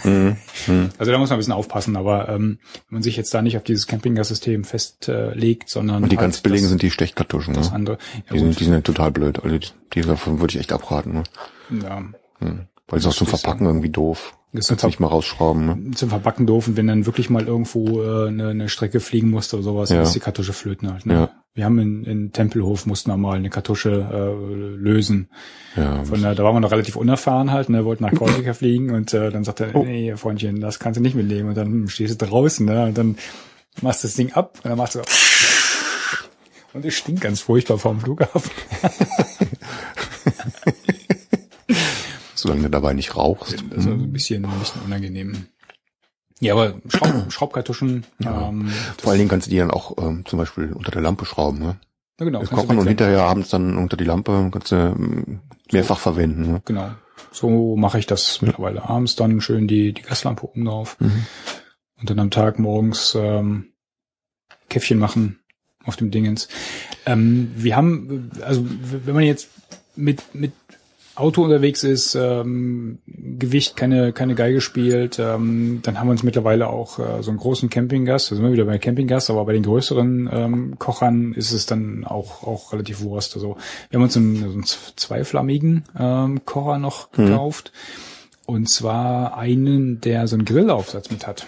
Also 0.98 1.12
da 1.12 1.18
muss 1.18 1.30
man 1.30 1.36
ein 1.36 1.38
bisschen 1.38 1.52
aufpassen, 1.52 1.96
aber 1.96 2.28
ähm, 2.28 2.58
wenn 2.88 2.96
man 2.96 3.02
sich 3.02 3.16
jetzt 3.16 3.32
da 3.34 3.42
nicht 3.42 3.56
auf 3.56 3.64
dieses 3.64 3.86
Campinggassystem 3.86 4.64
festlegt, 4.64 5.68
sondern 5.70 6.02
Und 6.02 6.12
die 6.12 6.16
halt 6.16 6.24
ganz 6.24 6.40
billigen 6.40 6.64
das, 6.64 6.70
sind 6.70 6.82
die 6.82 6.90
Stechkartuschen, 6.90 7.54
das 7.54 7.70
ne? 7.70 7.74
andere. 7.76 7.98
Ja, 8.28 8.34
Die 8.34 8.38
sind, 8.38 8.60
die 8.60 8.64
sind 8.64 8.84
total 8.84 9.10
blöd. 9.10 9.42
Also 9.42 9.58
die, 9.58 9.68
die 9.94 10.00
davon 10.02 10.40
würde 10.40 10.54
ich 10.54 10.60
echt 10.60 10.72
abraten, 10.72 11.12
ne? 11.12 11.22
ja. 11.82 12.02
Hm. 12.38 12.66
Weil 12.88 12.98
es 12.98 13.06
auch 13.06 13.14
zum 13.14 13.26
du. 13.26 13.36
Verpacken 13.36 13.66
irgendwie 13.66 13.90
doof. 13.90 14.34
Ist 14.52 14.68
Kannst 14.68 14.82
ein 14.84 14.88
nicht 14.88 14.98
mal 15.00 15.08
rausschrauben, 15.08 15.66
ne? 15.66 15.90
zum 15.94 16.08
Verpacken 16.08 16.46
doof 16.46 16.68
und 16.68 16.78
wenn 16.78 16.86
dann 16.86 17.04
wirklich 17.04 17.28
mal 17.28 17.46
irgendwo 17.46 18.02
äh, 18.02 18.28
eine, 18.28 18.48
eine 18.48 18.68
Strecke 18.70 18.98
fliegen 18.98 19.28
musste 19.28 19.56
oder 19.56 19.62
sowas, 19.64 19.90
Ja. 19.90 20.00
ist 20.00 20.14
die 20.14 20.20
Kartusche 20.20 20.54
flöten 20.54 20.90
halt. 20.90 21.04
Ne? 21.04 21.12
Ja. 21.12 21.30
Wir 21.52 21.66
haben 21.66 21.78
in, 21.78 22.04
in 22.04 22.32
Tempelhof 22.32 22.86
mussten 22.86 23.10
wir 23.10 23.18
mal 23.18 23.36
eine 23.36 23.50
Kartusche 23.50 23.90
äh, 23.90 24.54
lösen. 24.76 25.28
Ja. 25.76 26.02
Von 26.04 26.22
der, 26.22 26.34
da 26.34 26.44
waren 26.44 26.54
wir 26.54 26.60
noch 26.60 26.70
relativ 26.70 26.96
unerfahren 26.96 27.52
halt, 27.52 27.68
ne, 27.68 27.84
wollten 27.84 28.04
nach 28.04 28.14
Korsika 28.14 28.54
fliegen 28.54 28.90
und 28.94 29.12
äh, 29.12 29.30
dann 29.30 29.44
sagte 29.44 29.66
er, 29.66 29.74
Oh. 29.76 29.84
nee, 29.84 30.16
Freundchen, 30.16 30.60
das 30.60 30.78
kannst 30.78 30.96
du 30.98 31.02
nicht 31.02 31.14
mitnehmen. 31.14 31.50
Und 31.50 31.56
dann 31.58 31.66
hm, 31.66 31.88
stehst 31.90 32.18
du 32.22 32.26
draußen, 32.26 32.64
ne? 32.64 32.86
Und 32.86 32.96
dann 32.96 33.16
machst 33.82 34.02
du 34.02 34.08
das 34.08 34.14
Ding 34.16 34.32
ab 34.32 34.60
und 34.64 34.70
dann 34.70 34.78
machst 34.78 34.94
du 34.94 35.00
und 36.72 36.86
es 36.86 36.94
stinkt 36.94 37.20
ganz 37.20 37.40
furchtbar 37.42 37.76
vom 37.76 38.00
Flughafen. 38.00 38.50
Solange 42.40 42.62
du 42.62 42.70
dabei 42.70 42.94
nicht 42.94 43.16
rauchst. 43.16 43.54
Das 43.54 43.62
ist 43.62 43.72
also 43.72 43.90
ein 43.90 44.12
bisschen, 44.12 44.44
ein 44.44 44.58
bisschen 44.58 44.82
unangenehm. 44.82 45.46
Ja, 46.40 46.54
aber 46.54 46.80
Schraub, 46.88 47.24
Schraubkartuschen, 47.32 48.06
ähm, 48.24 48.68
Vor 48.98 49.10
allen 49.10 49.18
Dingen 49.18 49.28
kannst 49.28 49.48
du 49.48 49.50
die 49.50 49.58
dann 49.58 49.70
auch 49.70 49.96
ähm, 49.98 50.24
zum 50.24 50.38
Beispiel 50.38 50.72
unter 50.72 50.92
der 50.92 51.02
Lampe 51.02 51.24
schrauben, 51.24 51.58
ne? 51.58 51.80
ja, 52.18 52.24
genau, 52.24 52.40
Das 52.40 52.50
Kochen 52.50 52.78
und 52.78 52.86
hinterher 52.86 53.22
abends 53.22 53.48
dann 53.48 53.76
unter 53.76 53.96
die 53.96 54.04
Lampe 54.04 54.48
kannst 54.52 54.72
du 54.72 54.76
ähm, 54.76 55.40
mehrfach 55.72 55.98
verwenden, 55.98 56.52
ne? 56.52 56.62
Genau. 56.64 56.90
So 57.32 57.76
mache 57.76 57.98
ich 57.98 58.06
das 58.06 58.40
mittlerweile. 58.42 58.88
Abends 58.88 59.16
dann 59.16 59.40
schön 59.40 59.68
die, 59.68 59.92
die 59.92 60.02
Gaslampe 60.02 60.46
oben 60.46 60.64
drauf. 60.64 60.96
Mhm. 61.00 61.26
Und 62.00 62.10
dann 62.10 62.18
am 62.20 62.30
Tag 62.30 62.58
morgens 62.58 63.16
ähm, 63.18 63.72
Käffchen 64.68 64.98
machen 64.98 65.40
auf 65.84 65.96
dem 65.96 66.10
Dingens. 66.10 66.48
Ähm, 67.06 67.50
wir 67.56 67.76
haben, 67.76 68.30
also 68.42 68.64
wenn 68.64 69.14
man 69.14 69.24
jetzt 69.24 69.50
mit, 69.96 70.34
mit 70.34 70.52
Auto 71.18 71.42
unterwegs 71.42 71.84
ist, 71.84 72.14
ähm, 72.14 72.98
Gewicht 73.06 73.76
keine, 73.76 74.12
keine 74.12 74.34
Geige 74.34 74.60
spielt, 74.60 75.18
ähm, 75.18 75.80
dann 75.82 75.98
haben 75.98 76.08
wir 76.08 76.12
uns 76.12 76.22
mittlerweile 76.22 76.68
auch 76.68 76.98
äh, 76.98 77.22
so 77.22 77.30
einen 77.30 77.38
großen 77.38 77.70
Campinggas, 77.70 78.28
da 78.28 78.36
sind 78.36 78.44
wir 78.44 78.52
wieder 78.52 78.64
bei 78.64 78.78
Campinggas, 78.78 79.30
aber 79.30 79.44
bei 79.44 79.52
den 79.52 79.62
größeren 79.62 80.28
ähm, 80.32 80.78
Kochern 80.78 81.32
ist 81.32 81.52
es 81.52 81.66
dann 81.66 82.04
auch, 82.04 82.42
auch 82.42 82.72
relativ 82.72 83.00
Wurst. 83.00 83.34
Also 83.36 83.56
wir 83.90 83.98
haben 83.98 84.04
uns 84.04 84.16
einen, 84.16 84.36
so 84.36 84.44
einen 84.52 84.64
zweiflammigen 84.64 85.84
ähm, 85.98 86.44
Kocher 86.44 86.78
noch 86.78 87.10
gekauft. 87.12 87.72
Und 88.46 88.70
zwar 88.70 89.36
einen, 89.36 90.00
der 90.00 90.26
so 90.26 90.34
einen 90.34 90.46
Grillaufsatz 90.46 91.10
mit 91.10 91.26
hat. 91.26 91.46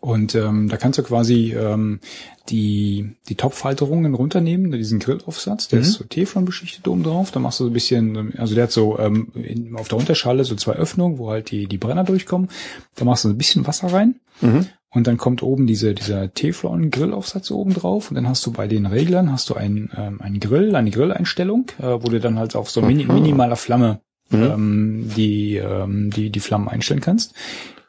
Und 0.00 0.34
ähm, 0.34 0.68
da 0.68 0.76
kannst 0.76 0.98
du 0.98 1.02
quasi 1.04 1.54
ähm, 1.54 2.00
die, 2.48 3.16
die 3.28 3.34
Topfhalterungen 3.34 4.14
runternehmen, 4.14 4.72
diesen 4.72 4.98
Grillaufsatz, 4.98 5.68
der 5.68 5.80
ist 5.80 5.94
so 5.94 6.04
Teflon 6.04 6.44
beschichtet 6.44 6.86
oben 6.88 7.02
drauf. 7.02 7.30
Da 7.30 7.40
machst 7.40 7.60
du 7.60 7.64
so 7.64 7.70
ein 7.70 7.72
bisschen, 7.72 8.34
also 8.38 8.54
der 8.54 8.64
hat 8.64 8.72
so 8.72 8.98
ähm, 8.98 9.28
in, 9.34 9.76
auf 9.76 9.88
der 9.88 9.98
Unterschale 9.98 10.44
so 10.44 10.54
zwei 10.54 10.72
Öffnungen, 10.72 11.18
wo 11.18 11.30
halt 11.30 11.50
die, 11.50 11.66
die 11.66 11.78
Brenner 11.78 12.04
durchkommen. 12.04 12.48
Da 12.94 13.04
machst 13.04 13.24
du 13.24 13.28
ein 13.28 13.38
bisschen 13.38 13.66
Wasser 13.66 13.92
rein. 13.92 14.16
Mhm. 14.40 14.66
Und 14.90 15.06
dann 15.06 15.18
kommt 15.18 15.42
oben 15.42 15.66
diese, 15.66 15.94
dieser 15.94 16.32
Teflon-Grillaufsatz 16.32 17.50
oben 17.50 17.74
drauf. 17.74 18.10
Und 18.10 18.14
dann 18.14 18.28
hast 18.28 18.46
du 18.46 18.52
bei 18.52 18.66
den 18.66 18.86
Reglern 18.86 19.30
hast 19.30 19.50
du 19.50 19.54
einen, 19.54 19.90
ähm, 19.96 20.20
einen 20.20 20.40
Grill, 20.40 20.74
eine 20.74 20.90
Grilleinstellung, 20.90 21.66
äh, 21.78 21.98
wo 22.00 22.08
du 22.08 22.18
dann 22.20 22.38
halt 22.38 22.56
auf 22.56 22.70
so 22.70 22.80
mini, 22.80 23.04
minimaler 23.04 23.56
Flamme 23.56 24.00
ähm, 24.32 25.10
die, 25.16 25.56
ähm, 25.56 26.10
die 26.10 26.30
die 26.30 26.40
Flammen 26.40 26.68
einstellen 26.68 27.00
kannst. 27.00 27.34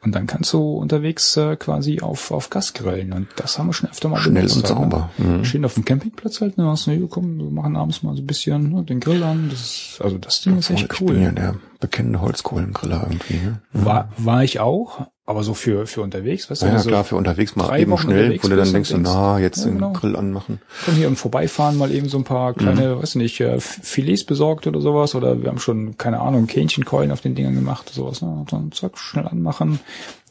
Und 0.00 0.14
dann 0.14 0.26
kannst 0.26 0.52
du 0.52 0.74
unterwegs 0.74 1.36
äh, 1.36 1.56
quasi 1.56 2.00
auf, 2.00 2.30
auf 2.30 2.50
Gas 2.50 2.72
grillen. 2.72 3.12
Und 3.12 3.28
das 3.36 3.58
haben 3.58 3.66
wir 3.66 3.72
schon 3.72 3.90
öfter 3.90 4.08
mal 4.08 4.18
Schnell 4.18 4.44
benutzt 4.44 4.56
und 4.56 4.68
halt, 4.68 4.78
sauber. 4.78 5.10
Ne? 5.18 5.26
Mhm. 5.26 5.44
Stehen 5.44 5.64
auf 5.64 5.74
dem 5.74 5.84
Campingplatz 5.84 6.40
halt, 6.40 6.56
ne, 6.56 6.66
hast 6.66 6.86
du, 6.86 6.92
hier, 6.92 7.08
komm, 7.08 7.38
wir 7.38 7.50
machen 7.50 7.76
abends 7.76 8.02
mal 8.02 8.14
so 8.14 8.22
ein 8.22 8.26
bisschen 8.26 8.70
ne, 8.70 8.84
den 8.84 9.00
Grill 9.00 9.24
an. 9.24 9.48
Das 9.50 9.60
ist, 9.60 10.00
also 10.00 10.18
das 10.18 10.40
Ding 10.42 10.56
ist 10.56 10.70
echt 10.70 10.92
ich 10.92 11.00
cool. 11.00 11.14
bin 11.14 11.22
ja 11.22 11.32
der 11.32 11.54
bekennende 11.80 12.20
Holzkohlengriller 12.20 13.08
irgendwie. 13.08 13.34
Ne? 13.34 13.60
War, 13.72 14.08
war 14.16 14.44
ich 14.44 14.60
auch, 14.60 15.08
aber 15.28 15.42
so 15.44 15.52
für, 15.52 15.86
für 15.86 16.00
unterwegs, 16.00 16.50
weißt 16.50 16.62
du? 16.62 16.66
Ja, 16.66 16.72
also, 16.72 16.88
klar, 16.88 17.04
für 17.04 17.16
unterwegs 17.16 17.54
mal 17.54 17.78
eben 17.78 17.90
Wochen 17.90 18.02
schnell, 18.04 18.38
wo 18.42 18.48
du 18.48 18.56
dann 18.56 18.72
denkst, 18.72 18.94
na, 18.98 19.38
jetzt 19.38 19.58
Ja, 19.58 19.64
den 19.66 19.74
genau. 19.74 19.92
Grill 19.92 20.16
anmachen. 20.16 20.60
Komm 20.86 20.94
hier 20.94 21.06
im 21.06 21.16
Vorbeifahren 21.16 21.76
mal 21.76 21.92
eben 21.92 22.08
so 22.08 22.16
ein 22.16 22.24
paar 22.24 22.54
kleine, 22.54 22.96
Mhm. 22.96 23.02
weiß 23.02 23.14
nicht, 23.16 23.38
äh, 23.40 23.60
Filets 23.60 24.24
besorgt 24.24 24.66
oder 24.66 24.80
sowas. 24.80 25.14
Oder 25.14 25.42
wir 25.42 25.50
haben 25.50 25.58
schon, 25.58 25.98
keine 25.98 26.20
Ahnung, 26.20 26.46
Kähnchenkeulen 26.46 27.12
auf 27.12 27.20
den 27.20 27.34
Dingern 27.34 27.54
gemacht, 27.54 27.90
sowas. 27.92 28.22
Ne? 28.22 28.28
Und 28.28 28.52
dann 28.52 28.72
zack, 28.72 28.96
schnell 28.98 29.28
anmachen, 29.28 29.80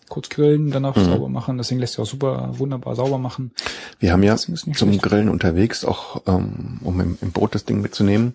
kurz 0.09 0.29
grillen, 0.29 0.71
danach 0.71 0.95
Mhm. 0.95 1.05
sauber 1.05 1.29
machen. 1.29 1.59
Das 1.59 1.67
Ding 1.67 1.77
lässt 1.77 1.93
sich 1.93 2.01
auch 2.01 2.07
super 2.09 2.49
wunderbar 2.57 2.95
sauber 2.95 3.19
machen. 3.19 3.51
Wir 3.99 4.11
haben 4.13 4.23
ja 4.23 4.33
Deswegen 4.33 4.55
zum 4.57 4.73
schlecht. 4.73 5.03
Grillen 5.03 5.29
unterwegs, 5.29 5.85
auch 5.85 6.23
ähm, 6.25 6.79
um 6.83 6.99
im, 7.01 7.17
im 7.21 7.31
Boot 7.31 7.53
das 7.53 7.65
Ding 7.65 7.81
mitzunehmen, 7.81 8.33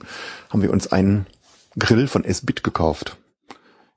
haben 0.51 0.63
wir 0.63 0.71
uns 0.73 0.93
einen 0.93 1.27
Grill 1.79 2.07
von 2.07 2.25
S-Bit 2.25 2.63
gekauft. 2.63 3.17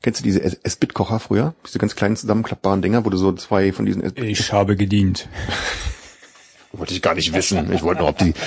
Kennst 0.05 0.19
du 0.19 0.23
diese 0.23 0.43
S-Bit-Kocher 0.43 1.19
früher? 1.19 1.55
Diese 1.65 1.79
ganz 1.79 1.95
kleinen 1.95 2.15
zusammenklappbaren 2.15 2.83
Dinger, 2.83 3.05
wo 3.05 3.09
du 3.09 3.17
so 3.17 3.33
zwei 3.33 3.73
von 3.73 3.87
diesen... 3.87 4.03
S 4.03 4.13
Ich 4.17 4.53
habe 4.53 4.75
gedient. 4.75 5.27
wollte 6.73 6.93
ich 6.93 7.01
gar 7.01 7.15
nicht 7.15 7.33
wissen. 7.33 7.73
Ich 7.73 7.81
wollte 7.81 8.01
nur, 8.01 8.09
ob 8.09 8.19
die... 8.19 8.35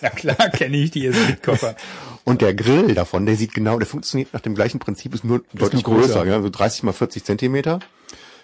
Ja 0.00 0.08
klar, 0.08 0.48
kenne 0.48 0.78
ich 0.78 0.90
die 0.90 1.12
Koffer. 1.44 1.76
Und 2.24 2.40
der 2.40 2.54
Grill 2.54 2.94
davon, 2.94 3.26
der 3.26 3.36
sieht 3.36 3.52
genau, 3.52 3.78
der 3.78 3.86
funktioniert 3.86 4.32
nach 4.32 4.40
dem 4.40 4.54
gleichen 4.54 4.78
Prinzip, 4.78 5.14
ist 5.14 5.22
nur 5.22 5.44
deutlich 5.52 5.84
nur 5.84 5.96
größer. 5.96 6.20
größer, 6.20 6.26
ja, 6.26 6.40
so 6.40 6.48
30 6.48 6.84
mal 6.84 6.92
40 6.92 7.22
Zentimeter. 7.22 7.78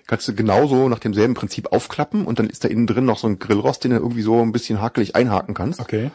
Kannst 0.06 0.28
du 0.28 0.34
genauso 0.34 0.90
nach 0.90 0.98
demselben 0.98 1.32
Prinzip 1.32 1.72
aufklappen 1.72 2.26
und 2.26 2.38
dann 2.38 2.50
ist 2.50 2.64
da 2.64 2.68
innen 2.68 2.86
drin 2.86 3.06
noch 3.06 3.18
so 3.18 3.26
ein 3.26 3.38
Grillrost, 3.38 3.82
den 3.82 3.92
du 3.92 3.96
irgendwie 3.96 4.22
so 4.22 4.42
ein 4.42 4.52
bisschen 4.52 4.82
hakelig 4.82 5.16
einhaken 5.16 5.54
kannst. 5.54 5.80
Okay. 5.80 6.11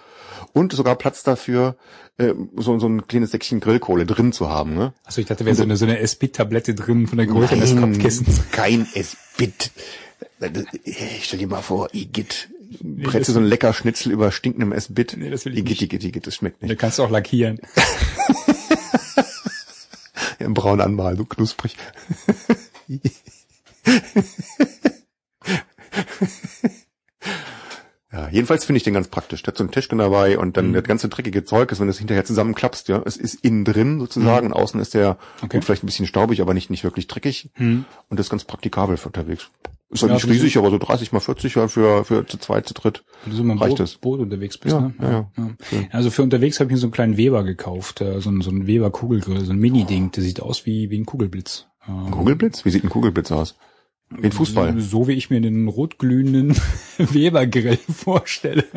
Und 0.52 0.74
sogar 0.74 0.96
Platz 0.96 1.24
dafür, 1.24 1.78
äh, 2.18 2.34
so, 2.58 2.78
so 2.80 2.88
ein 2.88 3.08
kleines 3.08 3.32
Säckchen 3.32 3.60
Grillkohle 3.60 4.06
drin 4.06 4.34
zu 4.34 4.50
haben. 4.50 4.76
Ne? 4.76 4.94
Also 5.04 5.22
ich 5.22 5.28
dachte, 5.28 5.46
wäre 5.46 5.56
so 5.56 5.64
eine, 5.64 5.78
so 5.78 5.86
eine 5.86 6.00
S-Bit-Tablette 6.00 6.76
drin 6.76 7.08
von 7.08 7.18
der 7.18 7.28
Größe 7.28 7.56
Nein, 7.56 7.80
Kopfkissens. 7.80 8.42
Kein 8.52 8.88
S-Bit. 8.94 9.72
Ich 10.84 11.26
stell 11.26 11.40
dir 11.40 11.48
mal 11.48 11.62
vor, 11.62 11.90
Igitt. 11.94 12.50
du 12.82 13.24
so 13.24 13.40
ein 13.40 13.46
lecker 13.46 13.74
Schnitzel 13.74 14.12
über 14.12 14.32
stinkendem 14.32 14.74
S-Bit. 14.74 15.16
Nee, 15.18 15.30
das 15.30 15.46
will 15.46 15.54
ich 15.54 15.60
Igitt, 15.60 15.70
nicht. 15.72 15.82
Igitt, 15.84 16.04
Igitt, 16.04 16.28
das 16.28 16.36
schmeckt 16.36 16.62
Da 16.62 16.68
nicht. 16.68 16.80
kannst 16.80 17.00
du 17.00 17.04
auch 17.04 17.10
lackieren. 17.10 17.60
Ja, 20.40 20.48
Im 20.48 20.56
braun 20.56 20.82
anmalen, 20.82 21.16
so 21.16 21.26
knusprig. 21.26 21.78
Ja, 28.14 28.30
jedenfalls 28.30 28.64
finde 28.64 28.78
ich 28.78 28.84
den 28.84 28.94
ganz 28.94 29.08
praktisch. 29.08 29.42
Der 29.42 29.48
hat 29.54 29.58
so 29.58 29.64
ein 29.64 29.72
Täschchen 29.72 29.98
dabei 29.98 30.38
und 30.38 30.50
Mhm. 30.50 30.54
dann 30.54 30.74
das 30.74 30.84
ganze 30.84 31.10
dreckige 31.10 31.44
Zeug 31.46 31.72
ist, 31.72 31.80
wenn 31.80 31.88
du 31.88 31.92
es 31.92 31.98
hinterher 31.98 32.24
zusammenklappst, 32.26 32.88
ja, 32.88 33.02
es 33.06 33.18
ist 33.18 33.44
innen 33.44 33.66
drin 33.66 34.00
sozusagen 34.00 34.48
und 34.48 34.54
außen 34.54 34.80
ist 34.80 34.94
der 34.94 35.14
Mhm. 35.14 35.18
Okay. 35.46 35.58
gut, 35.58 35.66
vielleicht 35.66 35.84
ein 35.84 35.88
bisschen 35.88 36.06
staubig, 36.06 36.40
aber 36.42 36.54
nicht, 36.54 36.70
nicht 36.70 36.84
wirklich 36.84 37.08
dreckig. 37.08 37.50
Hm. 37.56 37.86
Und 38.10 38.20
das 38.20 38.28
ist 38.28 38.30
ganz 38.30 38.44
praktikabel 38.44 38.98
für 38.98 39.08
unterwegs. 39.08 39.50
Ist 39.90 40.02
halt 40.04 40.10
Ja, 40.12 40.16
nicht 40.16 40.26
ein 40.26 40.32
riesig, 40.32 40.58
aber 40.58 40.70
so 40.72 40.78
30 40.78 41.12
mal 41.12 41.20
40 41.20 41.56
ja 41.56 41.68
für, 41.68 42.04
für 42.06 42.26
zu 42.26 42.38
zweit, 42.38 42.68
zu 42.68 42.74
dritt. 42.74 43.04
Wenn 43.24 43.32
du 43.32 43.38
so 43.38 43.44
mit 43.44 43.52
dem 43.56 43.60
Reicht 43.60 43.70
Boot, 43.72 43.80
das? 43.80 43.96
Boot 43.96 44.20
unterwegs 44.20 44.58
bist, 44.58 44.74
Ja, 44.76 44.82
ne? 44.82 44.94
ja, 45.02 45.10
ja. 45.12 45.50
Schön. 45.70 45.88
Also 45.92 46.10
für 46.12 46.22
unterwegs 46.24 46.60
habe 46.60 46.70
ich 46.70 46.74
mir 46.74 46.80
so 46.80 46.88
einen 46.88 46.94
kleinen 46.94 47.18
Weber 47.18 47.44
gekauft, 47.44 48.02
äh, 48.02 48.20
so 48.22 48.30
ein, 48.32 48.42
so 48.42 48.50
ein 48.52 48.66
Weber-Kugelgrill, 48.68 49.44
so 49.46 49.52
ein 49.52 49.60
Mini-Ding, 49.60 50.12
der 50.12 50.24
sieht 50.24 50.40
aus 50.40 50.66
wie, 50.66 50.90
wie 50.90 50.98
ein 51.00 51.06
Kugelblitz. 51.06 51.66
Ähm, 51.88 52.10
Kugelblitz? 52.12 52.64
Wie 52.66 52.70
sieht 52.72 52.84
ein 52.84 52.90
Kugelblitz 52.90 53.32
aus? 53.32 53.56
Ein 54.22 54.32
Fußball. 54.32 54.80
So 54.80 55.08
wie 55.08 55.14
ich 55.14 55.30
mir 55.30 55.42
den 55.42 55.68
rotglühenden 55.68 56.56
Weber-Grill 56.98 57.78
vorstelle. 57.78 58.64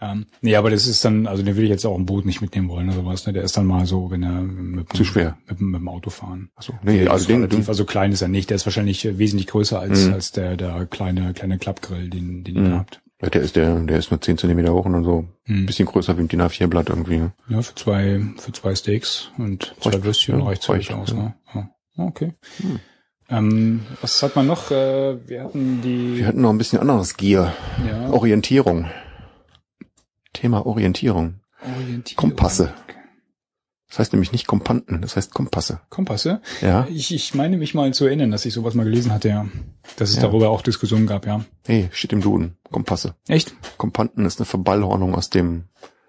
ähm, 0.00 0.26
nee, 0.40 0.56
aber 0.56 0.70
das 0.70 0.86
ist 0.86 1.04
dann, 1.04 1.26
also 1.26 1.42
den 1.42 1.56
will 1.56 1.64
ich 1.64 1.70
jetzt 1.70 1.84
auch 1.84 1.96
im 1.96 2.06
Boot 2.06 2.24
nicht 2.24 2.40
mitnehmen 2.40 2.68
wollen 2.68 2.88
oder 2.88 2.98
sowas. 2.98 3.26
Ne? 3.26 3.32
Der 3.32 3.42
ist 3.44 3.56
dann 3.56 3.66
mal 3.66 3.86
so, 3.86 4.10
wenn 4.10 4.22
er 4.22 4.40
mit, 4.42 4.92
dem- 4.92 4.96
Zu 4.96 5.04
schwer. 5.04 5.38
mit, 5.48 5.60
mit 5.60 5.80
dem 5.80 5.88
Auto 5.88 6.10
fahren. 6.10 6.50
Achso, 6.56 6.74
nee, 6.82 7.06
also 7.06 7.26
den, 7.26 7.36
relativ, 7.38 7.60
den, 7.60 7.68
also 7.68 7.84
klein 7.84 8.12
ist 8.12 8.22
er 8.22 8.28
nicht. 8.28 8.50
Der 8.50 8.56
ist 8.56 8.66
wahrscheinlich 8.66 9.18
wesentlich 9.18 9.46
größer 9.48 9.78
als, 9.78 10.06
Mhm. 10.06 10.12
als 10.14 10.32
der, 10.32 10.56
der 10.56 10.86
kleine, 10.86 11.32
kleine 11.34 11.58
Klappgrill, 11.58 12.08
den, 12.10 12.44
den 12.44 12.56
ihr 12.56 12.62
Mhm. 12.62 12.74
habt. 12.78 13.00
ja, 13.22 13.30
der 13.30 13.42
ist 13.42 13.56
der, 13.56 13.78
der 13.80 13.98
ist 13.98 14.10
nur 14.10 14.20
10 14.20 14.38
Zentimeter 14.38 14.72
hoch 14.72 14.84
und 14.86 14.92
dann 14.94 15.04
so 15.04 15.26
ein 15.48 15.62
Mhm. 15.62 15.66
bisschen 15.66 15.86
größer 15.86 16.16
wie 16.16 16.22
ein 16.22 16.28
DIN 16.28 16.42
A4-Blatt 16.42 16.88
irgendwie. 16.88 17.18
ne? 17.18 17.32
Ja, 17.48 17.62
für 17.62 17.74
zwei, 17.74 18.20
für 18.38 18.52
zwei 18.52 18.74
Steaks 18.74 19.30
und 19.38 19.74
zwei 19.80 20.02
Würstchen 20.02 20.40
reicht 20.40 20.64
völlig 20.64 20.92
aus, 20.92 21.12
ne? 21.14 21.34
Ja. 21.54 21.68
Okay. 21.96 22.32
Hm. 22.56 22.80
Ähm, 23.32 23.80
was 24.00 24.22
hat 24.22 24.36
man 24.36 24.46
noch? 24.46 24.70
Äh, 24.70 25.26
wir 25.28 25.44
hatten 25.44 25.80
die 25.82 26.18
Wir 26.18 26.26
hatten 26.26 26.42
noch 26.42 26.50
ein 26.50 26.58
bisschen 26.58 26.78
anderes 26.78 27.16
Gear. 27.16 27.54
ja, 27.88 28.10
Orientierung. 28.10 28.90
Thema 30.32 30.66
Orientierung. 30.66 31.40
Orientierung. 31.62 32.16
Kompasse. 32.30 32.74
Das 33.88 33.98
heißt 33.98 34.12
nämlich 34.14 34.32
nicht 34.32 34.46
Kompanten, 34.46 35.02
das 35.02 35.16
heißt 35.16 35.34
Kompasse. 35.34 35.80
Kompasse? 35.90 36.40
Ja. 36.62 36.86
Ich, 36.90 37.14
ich 37.14 37.34
meine 37.34 37.58
mich 37.58 37.74
mal 37.74 37.92
zu 37.92 38.06
erinnern, 38.06 38.30
dass 38.30 38.46
ich 38.46 38.54
sowas 38.54 38.72
mal 38.74 38.84
gelesen 38.84 39.12
hatte, 39.12 39.28
ja. 39.28 39.46
Dass 39.96 40.08
es 40.10 40.16
Ja. 40.16 40.22
darüber 40.22 40.48
auch 40.48 40.62
Diskussionen 40.62 41.06
gab, 41.06 41.26
ja. 41.26 41.44
Hey, 41.66 41.90
steht 41.92 42.14
im 42.14 42.22
Duden. 42.22 42.56
Kompasse. 42.70 43.16
Echt? 43.28 43.54
Kompanten 43.76 44.24
ist 44.24 44.38
eine 44.40 44.46
Verballhornung 44.46 45.14
aus 45.14 45.28
dem 45.28 45.64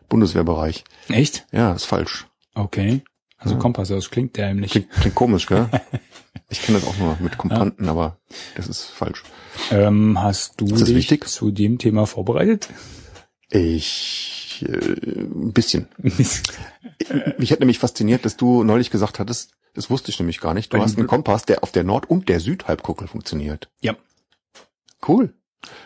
Bundeswehrbereich. 0.07 0.85
Echt? 1.09 1.45
Ja, 1.51 1.73
ist 1.73 1.83
falsch. 1.85 2.27
Okay. 2.55 3.01
Also 3.43 3.55
Ja. 3.55 3.61
Kompasse, 3.61 3.95
das 3.95 4.09
klingt 4.09 4.35
dämlich. 4.37 4.71
Klingt, 4.71 4.89
klingt 4.91 5.15
komisch, 5.15 5.47
gell? 5.47 5.69
Ich 6.49 6.61
kenne 6.61 6.79
das 6.79 6.87
auch 6.87 6.97
nur 6.97 7.17
mit 7.19 7.37
Kompanten, 7.39 7.89
aber 7.89 8.17
das 8.55 8.67
ist 8.67 8.83
falsch. 8.83 9.23
Ähm, 9.71 10.21
hast 10.21 10.61
du 10.61 10.65
dich 10.65 10.93
wichtig? 10.93 11.27
zu 11.27 11.49
dem 11.49 11.79
Thema 11.79 12.05
vorbereitet? 12.05 12.69
Ich 13.49 14.63
äh, 14.67 14.67
ein 15.21 15.51
bisschen. 15.53 15.87
Mich 17.37 17.51
hat 17.51 17.59
nämlich 17.59 17.79
fasziniert, 17.79 18.25
dass 18.25 18.37
du 18.37 18.63
neulich 18.63 18.91
gesagt 18.91 19.19
hattest, 19.19 19.53
das 19.73 19.89
wusste 19.89 20.11
ich 20.11 20.19
nämlich 20.19 20.39
gar 20.39 20.53
nicht. 20.53 20.71
Du 20.71 20.77
Bei 20.77 20.83
hast 20.83 20.97
einen 20.97 21.07
Kompass, 21.07 21.43
der 21.45 21.63
auf 21.63 21.71
der 21.71 21.83
Nord- 21.83 22.09
und 22.09 22.29
der 22.29 22.39
Südhalbkugel 22.39 23.07
funktioniert. 23.07 23.69
ja. 23.81 23.95
Cool. 25.05 25.33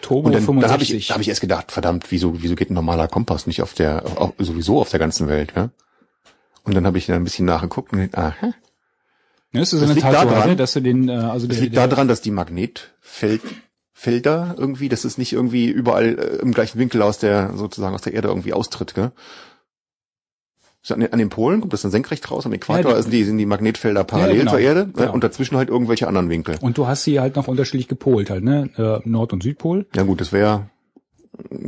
Turbo 0.01 0.28
Und 0.28 0.34
dann, 0.34 0.45
dann 0.45 0.72
habe 0.72 0.86
65. 0.86 0.93
ich, 0.95 1.08
da 1.08 1.14
hab 1.16 1.22
ich 1.22 1.30
erst 1.30 1.41
gedacht, 1.41 1.72
verdammt, 1.72 2.12
wieso, 2.12 2.41
wieso 2.41 2.55
geht 2.55 2.70
ein 2.70 2.74
normaler 2.76 3.08
Kompass 3.08 3.47
nicht 3.47 3.62
auf 3.62 3.74
der, 3.74 4.05
auf, 4.05 4.34
sowieso 4.38 4.80
auf 4.80 4.89
der 4.89 4.99
ganzen 4.99 5.28
Welt, 5.28 5.53
ja? 5.55 5.70
Und 6.68 6.76
dann 6.76 6.86
habe 6.86 6.97
ich 6.97 7.05
dann 7.05 7.15
ein 7.15 7.24
bisschen 7.24 7.45
nachgeguckt 7.45 7.93
und 7.93 8.15
aha, 8.18 8.53
ja, 9.53 9.59
das 9.61 9.72
ist 9.74 9.82
das 9.82 9.82
in 9.82 9.88
der 9.88 9.95
liegt 9.95 10.07
Tat 10.07 10.28
so, 10.28 10.34
daran- 10.36 10.49
ne, 10.49 10.55
dass 10.57 10.74
du 10.74 10.82
den, 10.82 11.07
äh, 11.09 11.13
also 11.13 11.47
das 11.47 11.57
der, 11.57 11.63
liegt 11.65 11.78
daran, 11.78 12.07
dass 12.07 12.22
die 12.22 12.32
Magnetfelder 12.32 14.55
irgendwie, 14.57 14.89
dass 14.89 15.05
es 15.05 15.18
nicht 15.18 15.34
irgendwie 15.34 15.70
überall 15.70 16.20
äh, 16.20 16.41
im 16.41 16.53
gleichen 16.53 16.80
Winkel 16.80 17.01
aus 17.01 17.18
der, 17.20 17.53
sozusagen 17.55 17.95
aus 17.95 18.01
der 18.01 18.13
Erde 18.13 18.28
irgendwie 18.28 18.53
austritt, 18.53 18.93
gell? 18.93 19.11
An 20.89 21.01
den, 21.01 21.11
an 21.11 21.20
den 21.20 21.28
Polen 21.28 21.59
kommt 21.59 21.74
das 21.74 21.82
dann 21.82 21.91
senkrecht 21.91 22.32
raus, 22.32 22.45
am 22.45 22.53
Äquator 22.53 22.91
Ja, 22.91 22.95
die- 22.97 23.01
sind, 23.03 23.11
die, 23.11 23.24
sind 23.26 23.38
die 23.39 23.45
Magnetfelder 23.45 24.05
parallel 24.05 24.36
Ja, 24.36 24.39
genau. 24.39 24.51
zur 24.51 24.59
Erde 24.61 24.88
Genau. 24.88 25.09
äh, 25.09 25.11
und 25.11 25.22
dazwischen 25.22 25.57
halt 25.57 25.68
irgendwelche 25.68 26.07
anderen 26.07 26.30
Winkel. 26.30 26.55
Und 26.61 26.78
du 26.78 26.88
hast 26.88 27.03
sie 27.03 27.20
halt 27.20 27.36
noch 27.36 27.49
unterschiedlich 27.49 27.89
gepolt 27.89 28.30
halt, 28.30 28.45
ne? 28.45 28.70
Äh, 28.78 29.01
Nord- 29.09 29.34
und 29.34 29.43
Südpol. 29.43 29.86
Ja 29.95 30.03
gut, 30.03 30.22
das 30.22 30.32
wäre 30.32 30.70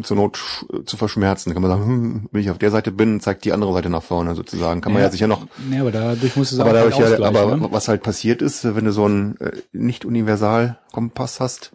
zur 0.04 0.18
Not 0.18 0.66
zu 0.86 0.98
verschmerzen. 0.98 1.54
Kann 1.54 1.62
man 1.62 1.72
sagen, 1.72 1.86
hm, 1.86 2.30
wenn 2.32 2.42
ich 2.42 2.50
auf 2.50 2.58
der 2.58 2.72
Seite 2.72 2.92
bin, 2.92 3.20
zeigt 3.20 3.46
die 3.46 3.54
andere 3.54 3.74
Seite 3.74 3.90
nach 3.90 4.04
vorne 4.04 4.36
sozusagen. 4.36 4.82
Kann 4.82 4.94
man 4.94 5.02
ja 5.02 5.10
sicher 5.10 5.28
noch 5.28 5.48
Ja, 5.72 5.82
aber 5.82 5.92
dadurch 5.92 6.36
muss 6.36 6.52
es 6.52 6.60
Aber, 6.60 6.72
auch 6.72 6.76
halt 6.76 6.94
dadurch 6.94 7.20
ja, 7.20 7.28
aber 7.28 7.58
ne? 7.58 7.68
was 7.72 7.88
halt 7.88 8.04
passiert 8.04 8.42
ist, 8.42 8.64
wenn 8.64 8.86
du 8.86 8.92
so 8.92 9.06
einen 9.06 9.38
äh, 9.38 9.52
nicht 9.72 10.06
universal 10.06 10.80
Kompass 10.92 11.40
hast, 11.40 11.72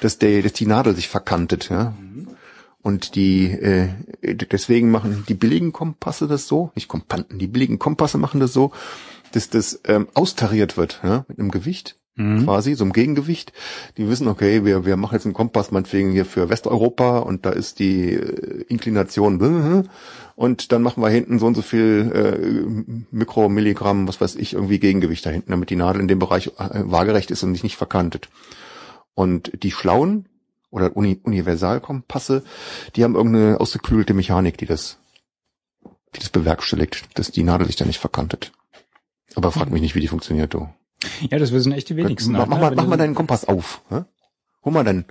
dass 0.00 0.18
der, 0.18 0.42
dass 0.42 0.52
die 0.52 0.66
Nadel 0.66 0.94
sich 0.94 1.08
verkantet, 1.08 1.70
ja. 1.70 1.94
Und 2.82 3.14
die, 3.14 3.50
äh, 3.50 3.88
deswegen 4.22 4.90
machen 4.90 5.24
die 5.26 5.34
billigen 5.34 5.72
Kompasse 5.72 6.28
das 6.28 6.46
so, 6.46 6.70
nicht 6.74 6.86
Kompanten, 6.86 7.38
die 7.38 7.46
billigen 7.46 7.78
Kompasse 7.78 8.18
machen 8.18 8.40
das 8.40 8.52
so, 8.52 8.72
dass 9.32 9.48
das 9.48 9.80
ähm, 9.84 10.08
austariert 10.12 10.76
wird, 10.76 11.00
ja, 11.02 11.24
mit 11.28 11.38
einem 11.38 11.50
Gewicht 11.50 11.96
Mhm. 12.16 12.44
quasi, 12.44 12.74
so 12.74 12.84
einem 12.84 12.92
Gegengewicht. 12.92 13.52
Die 13.96 14.08
wissen, 14.08 14.28
okay, 14.28 14.64
wir, 14.64 14.86
wir 14.86 14.96
machen 14.96 15.14
jetzt 15.14 15.24
einen 15.24 15.34
Kompass 15.34 15.72
meinetwegen 15.72 16.12
hier 16.12 16.24
für 16.24 16.48
Westeuropa 16.48 17.18
und 17.18 17.44
da 17.44 17.50
ist 17.50 17.80
die 17.80 18.12
äh, 18.12 18.64
Inklination 18.68 19.88
und 20.36 20.70
dann 20.70 20.82
machen 20.82 21.02
wir 21.02 21.08
hinten 21.10 21.40
so 21.40 21.46
und 21.46 21.56
so 21.56 21.62
viel 21.62 22.12
äh, 22.14 23.06
Mikromilligramm, 23.10 24.06
was 24.06 24.20
weiß 24.20 24.36
ich, 24.36 24.54
irgendwie 24.54 24.78
Gegengewicht 24.78 25.26
da 25.26 25.30
hinten, 25.30 25.50
damit 25.50 25.70
die 25.70 25.76
Nadel 25.76 26.00
in 26.00 26.08
dem 26.08 26.20
Bereich 26.20 26.48
äh, 26.58 26.82
waagerecht 26.84 27.32
ist 27.32 27.42
und 27.42 27.52
sich 27.52 27.64
nicht 27.64 27.76
verkantet. 27.76 28.28
Und 29.14 29.50
die 29.62 29.72
schlauen 29.72 30.28
oder 30.70 30.96
Uni 30.96 31.20
Universalkompasse, 31.22 32.44
die 32.94 33.02
haben 33.02 33.16
irgendeine 33.16 33.60
ausgeklügelte 33.60 34.14
Mechanik, 34.14 34.56
die 34.58 34.66
das, 34.66 34.98
die 36.14 36.20
das 36.20 36.30
bewerkstelligt, 36.30 37.08
dass 37.14 37.32
die 37.32 37.42
Nadel 37.42 37.66
sich 37.66 37.76
da 37.76 37.84
nicht 37.84 38.00
verkantet. 38.00 38.52
Aber 39.34 39.50
frag 39.50 39.70
mich 39.70 39.82
nicht, 39.82 39.96
wie 39.96 40.00
die 40.00 40.08
funktioniert, 40.08 40.54
du. 40.54 40.68
Ja, 41.30 41.38
das 41.38 41.52
wissen 41.52 41.72
echt 41.72 41.88
die 41.88 41.96
wenigsten. 41.96 42.32
Mach, 42.32 42.40
halt, 42.40 42.50
mach, 42.50 42.58
ne? 42.58 42.64
mal, 42.64 42.74
mach 42.76 42.86
mal 42.86 42.96
deinen 42.96 43.14
Kompass 43.14 43.44
auf. 43.46 43.82
Hä? 43.90 44.02
Hol 44.64 44.72
mal 44.72 44.84
dein, 44.84 45.04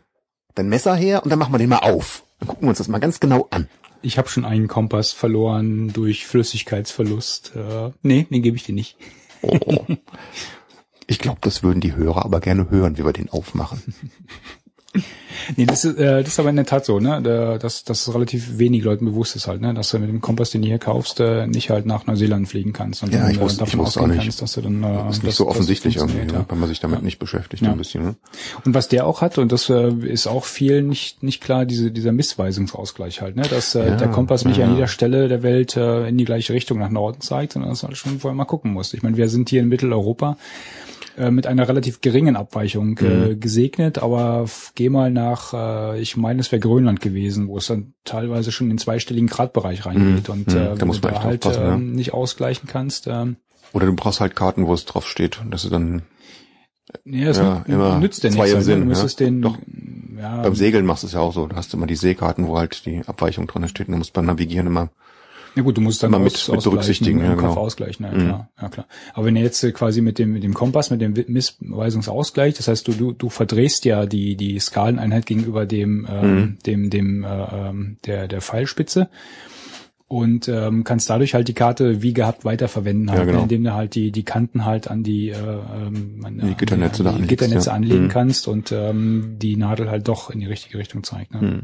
dein 0.55 0.69
Messer 0.69 0.95
her 0.95 1.23
und 1.23 1.29
dann 1.29 1.39
mach 1.39 1.49
mal 1.49 1.57
den 1.57 1.69
mal 1.69 1.79
auf. 1.79 2.23
Dann 2.39 2.47
gucken 2.47 2.63
wir 2.63 2.69
uns 2.69 2.79
das 2.79 2.87
mal 2.87 2.99
ganz 2.99 3.19
genau 3.19 3.47
an. 3.51 3.67
ich 4.01 4.17
habe 4.17 4.27
schon 4.27 4.45
einen 4.45 4.67
Kompass 4.67 5.11
verloren 5.11 5.93
durch 5.93 6.25
Flüssigkeitsverlust. 6.25 7.53
Äh, 7.55 7.91
nee, 8.01 8.27
den 8.29 8.41
gebe 8.41 8.57
ich 8.57 8.63
dir 8.63 8.73
nicht. 8.73 8.97
Oh. 9.41 9.85
Ich 11.05 11.19
glaube, 11.19 11.39
das 11.41 11.63
würden 11.63 11.81
die 11.81 11.95
Hörer 11.95 12.23
aber 12.23 12.39
gerne 12.39 12.69
hören, 12.69 12.97
wie 12.97 13.05
wir 13.05 13.11
den 13.11 13.29
aufmachen. 13.29 13.93
Nee, 15.57 15.65
das 15.65 15.83
ist, 15.83 15.97
äh, 15.97 16.21
das 16.21 16.33
ist 16.33 16.39
aber 16.39 16.49
in 16.51 16.55
der 16.55 16.65
Tat 16.65 16.85
so, 16.85 16.99
ne? 16.99 17.19
Da, 17.23 17.57
dass, 17.57 17.83
es 17.89 18.13
relativ 18.13 18.59
wenig 18.59 18.83
Leuten 18.83 19.05
bewusst 19.05 19.35
ist 19.35 19.47
halt, 19.47 19.61
ne? 19.61 19.73
Dass 19.73 19.89
du 19.89 19.97
mit 19.99 20.07
dem 20.07 20.21
Kompass, 20.21 20.51
den 20.51 20.61
du 20.61 20.67
hier 20.67 20.77
kaufst, 20.77 21.19
äh, 21.19 21.47
nicht 21.47 21.71
halt 21.71 21.85
nach 21.87 22.05
Neuseeland 22.05 22.47
fliegen 22.47 22.71
kannst. 22.73 23.01
Und 23.03 23.11
Ja, 23.13 23.21
dann, 23.21 23.31
ich 23.31 23.39
wusste- 23.39 23.63
äh, 23.63 23.65
davon 23.65 23.79
ich 23.79 23.85
wusste 23.85 23.99
auch 23.99 24.03
ausgehen 24.03 24.17
nicht. 24.17 24.25
Kannst, 24.27 24.41
dass 24.43 24.53
du 24.53 24.61
dann, 24.61 24.83
äh, 24.83 24.87
Das 25.07 25.17
ist 25.17 25.23
nicht 25.23 25.35
so 25.35 25.47
offensichtlich 25.47 25.97
irgendwie, 25.97 26.25
ne? 26.31 26.45
wenn 26.47 26.59
man 26.59 26.69
sich 26.69 26.79
damit 26.79 27.01
nicht 27.01 27.17
beschäftigt, 27.17 27.63
Ja. 27.63 27.71
ein 27.71 27.77
bisschen. 27.77 28.03
Ne? 28.03 28.15
Und 28.65 28.75
was 28.75 28.87
der 28.87 29.07
auch 29.07 29.21
hat, 29.21 29.37
und 29.39 29.51
das 29.51 29.69
äh, 29.69 29.89
ist 29.91 30.27
auch 30.27 30.45
vielen 30.45 30.89
nicht, 30.89 31.23
nicht 31.23 31.41
klar, 31.41 31.65
diese, 31.65 31.89
dieser 31.91 32.11
Missweisungsausgleich 32.11 33.21
halt, 33.21 33.35
ne? 33.35 33.43
Dass 33.49 33.73
äh, 33.75 33.87
Ja, 33.87 33.95
der 33.95 34.09
Kompass 34.09 34.45
nicht 34.45 34.57
ja. 34.57 34.65
an 34.65 34.75
jeder 34.75 34.87
Stelle 34.87 35.27
der 35.27 35.41
Welt 35.43 35.75
äh, 35.75 36.07
in 36.07 36.17
die 36.17 36.25
gleiche 36.25 36.53
Richtung 36.53 36.77
nach 36.79 36.89
Norden 36.89 37.21
zeigt, 37.21 37.53
sondern 37.53 37.71
dass 37.71 37.81
du 37.81 37.87
halt 37.87 37.97
schon 37.97 38.19
vorher 38.19 38.35
mal 38.35 38.45
gucken 38.45 38.71
musst. 38.73 38.93
Ich 38.93 39.01
meine, 39.01 39.17
wir 39.17 39.27
sind 39.29 39.49
hier 39.49 39.61
in 39.61 39.67
Mitteleuropa 39.69 40.37
äh, 41.18 41.30
mit 41.32 41.45
einer 41.47 41.68
relativ 41.68 42.01
geringen 42.01 42.36
Abweichung 42.36 42.97
Mhm. 42.99 43.32
äh, 43.32 43.36
gesegnet, 43.36 43.99
aber 43.99 44.45
geh 44.76 44.89
mal 44.89 45.11
nach, 45.11 45.53
äh, 45.53 46.01
ich 46.01 46.18
meine, 46.18 46.39
es 46.41 46.51
wäre 46.51 46.59
Grönland 46.59 47.01
gewesen, 47.01 47.47
wo 47.47 47.57
es 47.57 47.68
dann 47.68 47.93
teilweise 48.03 48.51
schon 48.51 48.68
in 48.68 48.74
den 48.74 48.78
zweistelligen 48.80 49.28
Gradbereich 49.28 49.86
reingeht. 49.86 50.30
Und 50.30 50.47
Mhm. 50.47 50.53
äh, 50.53 50.59
Da 50.76 50.80
wenn 50.82 50.88
muss 50.88 51.01
du 51.01 51.07
man 51.07 51.16
da 51.16 51.24
halt 51.24 51.45
aufpassen, 51.45 51.64
ja. 51.68 51.74
ähm, 51.76 51.91
nicht 51.93 52.14
ausgleichen 52.14 52.68
kannst, 52.68 53.07
ähm, 53.07 53.38
Oder 53.74 53.86
du 53.88 53.93
brauchst 53.95 54.20
halt 54.22 54.36
Karten, 54.36 54.68
wo 54.68 54.74
es 54.74 54.86
drauf 54.86 55.07
steht, 55.07 55.39
dass 55.49 55.64
du 55.64 55.70
dann 55.70 56.03
ja, 57.05 57.30
es 57.30 57.38
Ja, 57.38 57.64
immer 57.68 57.97
nützt 57.99 58.24
dir 58.24 58.30
zwei 58.30 58.43
nichts. 58.43 58.51
im 58.53 58.57
ne? 58.59 58.64
Sinn, 58.64 58.89
Du 58.89 58.95
ja. 58.95 59.07
den, 59.20 59.41
Doch. 59.41 59.57
ja, 60.20 60.41
beim 60.43 60.53
Segeln 60.55 60.86
machst 60.86 61.03
du 61.03 61.07
es 61.07 61.14
ja 61.14 61.22
auch 61.22 61.34
so. 61.34 61.47
Da 61.47 61.55
hast 61.55 61.74
du 61.74 61.78
immer 61.78 61.88
die 61.88 61.95
Seekarten, 61.95 62.45
wo 62.47 62.57
halt 62.57 62.86
die 62.86 63.01
Abweichung 63.07 63.47
drin 63.47 63.68
steht. 63.68 63.88
Und 63.88 63.93
du 63.93 63.97
musst 63.97 64.14
beim 64.14 64.26
Navigieren 64.26 64.68
immer 64.68 64.89
Ja 65.55 65.61
gut, 65.61 65.77
du 65.77 65.81
musst 65.81 66.01
dann 66.01 66.11
mit- 66.11 66.19
aus, 66.33 66.47
mit 66.47 66.57
ausgleichen, 66.57 66.71
berücksichtigen, 66.71 67.19
ja, 67.19 67.35
Kopf 67.35 67.39
genau. 67.49 67.53
ausgleichen, 67.61 68.05
ja, 68.05 68.11
Mhm. 68.11 68.19
klar, 68.19 68.49
ja 68.61 68.69
klar. 68.69 68.87
Aber 69.13 69.25
wenn 69.27 69.35
er 69.35 69.43
jetzt 69.43 69.63
äh, 69.63 69.71
quasi 69.71 70.01
mit 70.01 70.17
dem 70.17 70.33
mit 70.33 70.43
dem 70.43 70.53
Kompass, 70.55 70.89
mit 70.89 70.99
dem 71.01 71.13
Missweisungsausgleich, 71.27 72.55
das 72.55 72.67
heißt, 72.67 72.87
du 72.87 72.93
du, 72.93 73.11
du 73.11 73.29
verdrehst 73.29 73.85
ja 73.85 74.05
die 74.05 74.35
die 74.35 74.59
Skaleneinheit 74.59 75.25
gegenüber 75.25 75.65
dem 75.65 76.07
ähm, 76.09 76.35
Mhm. 76.35 76.57
dem 76.65 76.89
dem 76.89 77.23
äh, 77.23 77.27
ähm, 77.69 77.97
der 78.05 78.27
der 78.27 78.41
Pfeilspitze 78.41 79.09
und 80.07 80.47
ähm, 80.47 80.83
kannst 80.83 81.09
dadurch 81.09 81.33
halt 81.33 81.47
die 81.47 81.53
Karte 81.53 82.01
wie 82.03 82.13
gehabt 82.13 82.45
weiterverwenden, 82.45 83.09
halt, 83.09 83.19
Ja, 83.21 83.25
genau. 83.25 83.37
ne, 83.37 83.43
indem 83.43 83.63
du 83.63 83.73
halt 83.73 83.95
die 83.95 84.11
die 84.11 84.23
Kanten 84.23 84.65
halt 84.65 84.89
an 84.89 85.03
die 85.03 85.29
äh, 85.29 85.35
ähm, 85.35 86.21
an, 86.23 86.39
Die 86.39 86.55
Gitternetze 86.55 86.99
an 87.03 87.05
die 87.05 87.09
anlegst, 87.15 87.29
Gitternetze 87.29 87.69
ja. 87.69 87.75
anlegen 87.75 88.03
Mhm. 88.05 88.09
kannst 88.09 88.47
und 88.47 88.71
ähm, 88.71 89.35
die 89.39 89.55
Nadel 89.55 89.89
halt 89.89 90.07
doch 90.07 90.29
in 90.29 90.39
die 90.39 90.45
richtige 90.47 90.77
Richtung 90.77 91.03
zeigt. 91.03 91.33
Ne? 91.33 91.63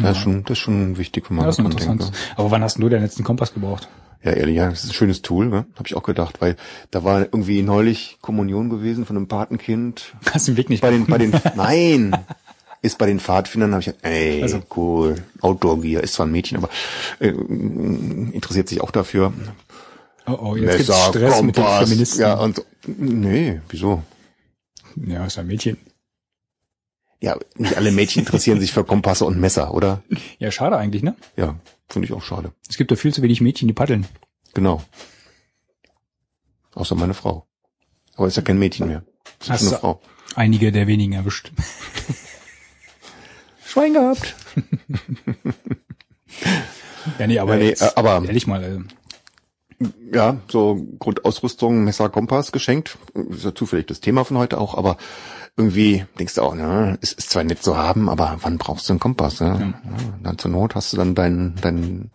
Das 0.00 0.16
ist 0.16 0.22
schon, 0.22 0.42
das 0.44 0.52
ist 0.52 0.58
schon 0.58 0.96
wichtig, 0.98 1.28
wenn 1.28 1.36
man 1.36 1.44
Ja, 1.44 1.46
das 1.50 1.58
ist 1.58 1.86
denkt. 1.86 2.10
Aber 2.36 2.50
wann 2.50 2.62
hast 2.62 2.78
du 2.78 2.88
den 2.88 3.02
letzten 3.02 3.24
Kompass 3.24 3.54
gebraucht? 3.54 3.88
Ja, 4.22 4.32
ehrlich, 4.32 4.56
ja, 4.56 4.70
das 4.70 4.84
ist 4.84 4.90
ein 4.90 4.94
schönes 4.94 5.20
Tool, 5.20 5.46
ne? 5.46 5.66
Habe 5.74 5.86
ich 5.86 5.94
auch 5.94 6.02
gedacht, 6.02 6.40
weil 6.40 6.56
da 6.90 7.04
war 7.04 7.20
irgendwie 7.20 7.60
neulich 7.62 8.16
Kommunion 8.22 8.70
gewesen 8.70 9.04
von 9.04 9.16
einem 9.16 9.28
Patenkind. 9.28 10.14
Hast 10.32 10.48
den 10.48 10.56
Weg 10.56 10.70
nicht 10.70 10.80
Bei 10.80 10.90
den, 10.90 11.04
bei 11.04 11.18
den, 11.18 11.32
nein, 11.56 12.16
ist 12.80 12.96
bei 12.96 13.04
den 13.06 13.20
Pfadfindern, 13.20 13.72
habe 13.72 13.80
ich 13.80 13.86
gedacht, 13.86 14.04
ey, 14.04 14.42
Also. 14.42 14.62
cool, 14.76 15.16
Outdoor 15.42 15.80
Gear, 15.82 16.02
ist 16.02 16.14
zwar 16.14 16.24
ein 16.26 16.32
Mädchen, 16.32 16.56
aber 16.56 16.70
äh, 17.20 17.28
interessiert 17.28 18.68
sich 18.70 18.80
auch 18.80 18.90
dafür. 18.90 19.32
Oh, 20.26 20.38
oh, 20.40 20.56
jetzt 20.56 20.78
gibt's 20.78 20.88
Messer, 20.88 21.08
Stress 21.10 21.42
mit 21.42 21.56
den 21.58 21.64
Kompass, 21.64 21.88
Feministen. 21.88 22.20
ja, 22.22 22.34
und, 22.34 22.64
nee, 22.86 23.60
wieso? 23.68 24.02
Ja, 24.96 25.26
ist 25.26 25.38
ein 25.38 25.46
Mädchen. 25.46 25.76
Ja, 27.24 27.38
nicht 27.56 27.78
alle 27.78 27.90
Mädchen 27.90 28.20
interessieren 28.20 28.60
sich 28.60 28.70
für 28.72 28.84
Kompasse 28.84 29.24
und 29.24 29.40
Messer, 29.40 29.72
oder? 29.72 30.02
Ja, 30.38 30.50
schade 30.50 30.76
eigentlich, 30.76 31.02
ne? 31.02 31.16
Ja, 31.36 31.54
finde 31.88 32.04
ich 32.06 32.12
auch 32.12 32.22
schade. 32.22 32.52
Es 32.68 32.76
gibt 32.76 32.90
doch 32.90 32.98
viel 32.98 33.14
zu 33.14 33.22
wenig 33.22 33.40
Mädchen, 33.40 33.66
die 33.66 33.72
paddeln. 33.72 34.06
Genau. 34.52 34.82
Außer 36.74 36.94
meine 36.96 37.14
Frau. 37.14 37.46
Aber 38.16 38.26
ist 38.26 38.36
ja 38.36 38.42
kein 38.42 38.58
Mädchen 38.58 38.88
mehr. 38.88 39.04
Ist 39.40 39.48
Hast 39.48 39.66
eine 39.66 39.78
Frau. 39.78 40.02
Einige 40.34 40.70
der 40.70 40.86
wenigen 40.86 41.14
erwischt. 41.14 41.50
Schwein 43.64 43.94
gehabt. 43.94 44.34
Ja, 47.18 47.26
nee, 47.26 47.38
aber, 47.38 47.54
Ja, 47.54 47.58
nee, 47.60 47.68
jetzt, 47.68 47.96
aber- 47.96 48.24
ehrlich 48.26 48.46
mal, 48.46 48.62
äh, 49.80 49.86
Ja, 50.12 50.38
so 50.48 50.84
Grundausrüstung, 50.98 51.84
Messer, 51.84 52.08
Kompass 52.08 52.50
geschenkt. 52.50 52.98
Ist 53.30 53.44
ja 53.44 53.54
zufällig 53.54 53.86
das 53.86 54.00
Thema 54.00 54.24
von 54.24 54.38
heute 54.38 54.58
auch, 54.58 54.76
aber 54.76 54.96
irgendwie 55.56 56.04
denkst 56.18 56.34
du 56.34 56.42
auch, 56.42 56.54
ne, 56.54 56.98
es 57.00 57.12
ist 57.12 57.30
zwar 57.30 57.44
nett 57.44 57.62
zu 57.62 57.76
haben, 57.76 58.08
aber 58.08 58.38
wann 58.42 58.58
brauchst 58.58 58.88
du 58.88 58.92
einen 58.92 59.00
Kompass? 59.00 59.40
Ne? 59.40 59.74
Ja. 59.84 60.14
Dann 60.22 60.38
zur 60.38 60.50
Not 60.50 60.74
hast 60.74 60.92
du 60.92 60.96
dann 60.96 61.14
dein, 61.14 61.54
dein 61.60 62.10